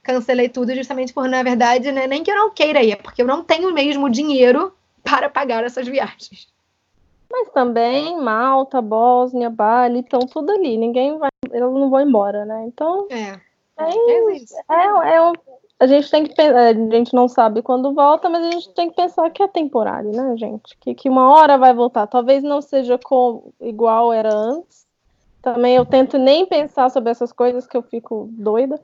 cancelei 0.03 0.49
tudo 0.49 0.75
justamente 0.75 1.13
por, 1.13 1.29
na 1.29 1.43
verdade, 1.43 1.91
né, 1.91 2.07
nem 2.07 2.23
que 2.23 2.31
eu 2.31 2.37
não 2.37 2.51
queira 2.51 2.83
ir, 2.83 2.97
porque 2.97 3.23
eu 3.23 3.27
não 3.27 3.43
tenho 3.43 3.73
mesmo 3.73 4.09
dinheiro 4.09 4.73
para 5.03 5.29
pagar 5.29 5.65
essas 5.65 5.87
viagens. 5.87 6.49
Mas 7.31 7.49
também 7.51 8.21
Malta, 8.21 8.83
Bósnia, 8.83 9.49
Bali, 9.49 10.01
estão 10.01 10.21
tudo 10.21 10.53
ali. 10.53 10.77
Ninguém 10.77 11.17
vai, 11.19 11.31
eles 11.51 11.61
não 11.73 11.89
vão 11.89 12.01
embora, 12.01 12.45
né? 12.45 12.65
Então. 12.67 13.07
É. 13.11 13.41
É, 13.79 14.75
é, 14.75 15.17
é, 15.17 15.33
a 15.81 15.87
gente 15.87 16.11
tem 16.11 16.25
que 16.25 16.41
a 16.41 16.73
gente 16.75 17.15
não 17.15 17.27
sabe 17.27 17.63
quando 17.63 17.95
volta, 17.95 18.29
mas 18.29 18.45
a 18.45 18.51
gente 18.53 18.73
tem 18.75 18.89
que 18.89 18.95
pensar 18.95 19.31
que 19.31 19.43
é 19.43 19.49
temporário, 19.49 20.13
né, 20.13 20.37
gente? 20.37 20.77
Que, 20.79 20.95
que 20.95 21.09
uma 21.09 21.33
hora 21.33 21.59
vai 21.59 21.75
voltar. 21.75 22.07
Talvez 22.07 22.43
não 22.43 22.61
seja 22.61 22.99
com, 22.99 23.51
igual 23.61 24.13
era 24.13 24.33
antes. 24.33 24.87
Também 25.41 25.75
eu 25.75 25.85
tento 25.85 26.19
nem 26.19 26.47
pensar 26.47 26.89
sobre 26.91 27.11
essas 27.11 27.33
coisas 27.33 27.67
que 27.67 27.77
eu 27.77 27.83
fico 27.83 28.29
doida. 28.31 28.79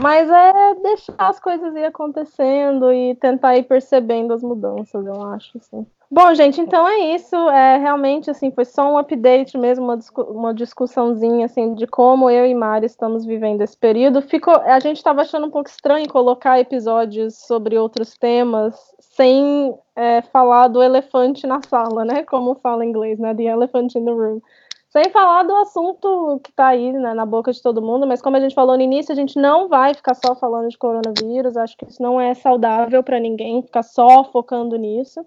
Mas 0.00 0.30
é 0.30 0.74
deixar 0.82 1.14
as 1.18 1.40
coisas 1.40 1.74
ir 1.74 1.84
acontecendo 1.84 2.92
e 2.92 3.14
tentar 3.16 3.56
ir 3.56 3.64
percebendo 3.64 4.32
as 4.32 4.42
mudanças, 4.42 5.06
eu 5.06 5.22
acho, 5.22 5.58
assim. 5.58 5.86
Bom, 6.14 6.34
gente, 6.34 6.60
então 6.60 6.86
é 6.86 7.14
isso. 7.14 7.34
É 7.48 7.78
realmente 7.78 8.30
assim, 8.30 8.50
foi 8.50 8.66
só 8.66 8.92
um 8.92 8.98
update 8.98 9.56
mesmo, 9.56 9.86
uma, 9.86 9.96
discu 9.96 10.20
uma 10.24 10.52
discussãozinha 10.52 11.46
assim 11.46 11.72
de 11.74 11.86
como 11.86 12.28
eu 12.28 12.44
e 12.44 12.54
Mari 12.54 12.84
estamos 12.84 13.24
vivendo 13.24 13.62
esse 13.62 13.74
período. 13.74 14.20
Ficou, 14.20 14.54
a 14.54 14.78
gente 14.78 14.98
estava 14.98 15.22
achando 15.22 15.46
um 15.46 15.50
pouco 15.50 15.70
estranho 15.70 16.06
colocar 16.06 16.60
episódios 16.60 17.38
sobre 17.46 17.78
outros 17.78 18.12
temas 18.18 18.74
sem 19.00 19.74
é, 19.96 20.20
falar 20.20 20.68
do 20.68 20.82
elefante 20.82 21.46
na 21.46 21.62
sala, 21.62 22.04
né? 22.04 22.22
Como 22.24 22.56
fala 22.56 22.84
em 22.84 22.90
inglês, 22.90 23.18
né? 23.18 23.34
The 23.34 23.44
elephant 23.44 23.94
in 23.94 24.04
the 24.04 24.10
room. 24.10 24.42
Sem 24.92 25.10
falar 25.10 25.44
do 25.44 25.56
assunto 25.56 26.38
que 26.44 26.50
está 26.50 26.66
aí 26.66 26.92
né, 26.92 27.14
na 27.14 27.24
boca 27.24 27.50
de 27.50 27.62
todo 27.62 27.80
mundo, 27.80 28.06
mas 28.06 28.20
como 28.20 28.36
a 28.36 28.40
gente 28.40 28.54
falou 28.54 28.76
no 28.76 28.82
início, 28.82 29.10
a 29.10 29.16
gente 29.16 29.40
não 29.40 29.66
vai 29.66 29.94
ficar 29.94 30.12
só 30.12 30.34
falando 30.34 30.68
de 30.68 30.76
coronavírus. 30.76 31.56
Acho 31.56 31.74
que 31.78 31.86
isso 31.86 32.02
não 32.02 32.20
é 32.20 32.34
saudável 32.34 33.02
para 33.02 33.18
ninguém, 33.18 33.62
ficar 33.62 33.82
só 33.82 34.22
focando 34.24 34.76
nisso. 34.76 35.24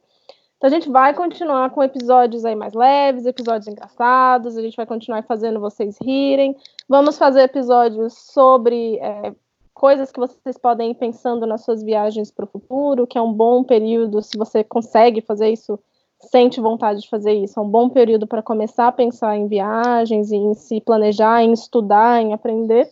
Então 0.58 0.68
a 0.68 0.70
gente 0.70 0.88
vai 0.88 1.16
continuar 1.16 1.72
com 1.72 1.82
episódios 1.82 2.46
aí 2.46 2.56
mais 2.56 2.76
leves, 2.76 3.26
episódios 3.26 3.68
engraçados, 3.68 4.56
a 4.56 4.62
gente 4.62 4.78
vai 4.78 4.86
continuar 4.86 5.24
fazendo 5.24 5.60
vocês 5.60 5.98
rirem. 6.00 6.56
Vamos 6.88 7.18
fazer 7.18 7.42
episódios 7.42 8.14
sobre 8.14 9.00
é, 9.00 9.34
coisas 9.74 10.12
que 10.12 10.20
vocês 10.20 10.60
podem 10.60 10.92
ir 10.92 10.96
pensando 10.96 11.48
nas 11.48 11.66
suas 11.66 11.82
viagens 11.82 12.30
para 12.30 12.46
o 12.46 12.48
futuro, 12.48 13.08
que 13.08 13.18
é 13.18 13.22
um 13.22 13.34
bom 13.34 13.64
período, 13.64 14.22
se 14.22 14.38
você 14.38 14.64
consegue 14.64 15.22
fazer 15.22 15.50
isso 15.50 15.80
sente 16.26 16.60
vontade 16.60 17.02
de 17.02 17.10
fazer 17.10 17.34
isso. 17.34 17.60
É 17.60 17.64
um 17.64 17.70
bom 17.70 17.90
período 17.90 18.28
para 18.28 18.42
começar 18.42 18.88
a 18.88 18.92
pensar 18.92 19.36
em 19.36 19.48
viagens, 19.48 20.32
em 20.32 20.54
se 20.54 20.82
planejar, 20.82 21.44
em 21.44 21.54
estudar, 21.54 22.22
em 22.22 22.34
aprender. 22.34 22.90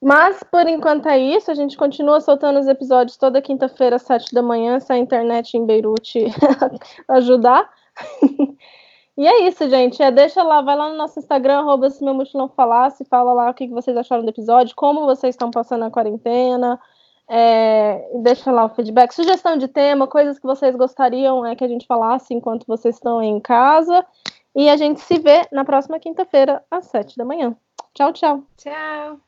Mas, 0.00 0.42
por 0.44 0.66
enquanto 0.68 1.08
é 1.08 1.18
isso. 1.18 1.50
A 1.50 1.54
gente 1.54 1.76
continua 1.76 2.20
soltando 2.20 2.60
os 2.60 2.68
episódios 2.68 3.16
toda 3.16 3.42
quinta-feira, 3.42 3.96
às 3.96 4.02
sete 4.02 4.32
da 4.32 4.42
manhã, 4.42 4.78
se 4.78 4.92
a 4.92 4.98
internet 4.98 5.56
em 5.56 5.66
Beirute 5.66 6.26
ajudar. 7.08 7.68
e 9.16 9.26
é 9.26 9.48
isso, 9.48 9.68
gente. 9.68 10.02
É, 10.02 10.10
deixa 10.10 10.42
lá, 10.42 10.60
vai 10.60 10.76
lá 10.76 10.88
no 10.88 10.96
nosso 10.96 11.18
Instagram, 11.18 11.58
arroba 11.58 11.90
se 11.90 12.04
meu 12.04 12.14
mochilão 12.14 12.48
falasse, 12.48 13.04
fala 13.04 13.32
lá 13.32 13.50
o 13.50 13.54
que 13.54 13.66
vocês 13.68 13.96
acharam 13.96 14.24
do 14.24 14.30
episódio, 14.30 14.76
como 14.76 15.04
vocês 15.04 15.34
estão 15.34 15.50
passando 15.50 15.84
a 15.84 15.90
quarentena, 15.90 16.80
é, 17.28 18.08
deixa 18.22 18.50
lá 18.50 18.64
o 18.64 18.70
feedback, 18.70 19.12
sugestão 19.12 19.56
de 19.56 19.68
tema, 19.68 20.06
coisas 20.06 20.38
que 20.38 20.46
vocês 20.46 20.74
gostariam 20.74 21.44
é, 21.44 21.54
que 21.54 21.64
a 21.64 21.68
gente 21.68 21.86
falasse 21.86 22.32
enquanto 22.32 22.66
vocês 22.66 22.94
estão 22.94 23.22
em 23.22 23.38
casa. 23.40 24.04
E 24.54 24.68
a 24.68 24.76
gente 24.76 25.00
se 25.00 25.18
vê 25.18 25.46
na 25.52 25.64
próxima 25.64 26.00
quinta-feira, 26.00 26.64
às 26.70 26.86
sete 26.86 27.16
da 27.16 27.24
manhã. 27.24 27.54
Tchau, 27.94 28.12
tchau. 28.12 28.42
Tchau. 28.56 29.27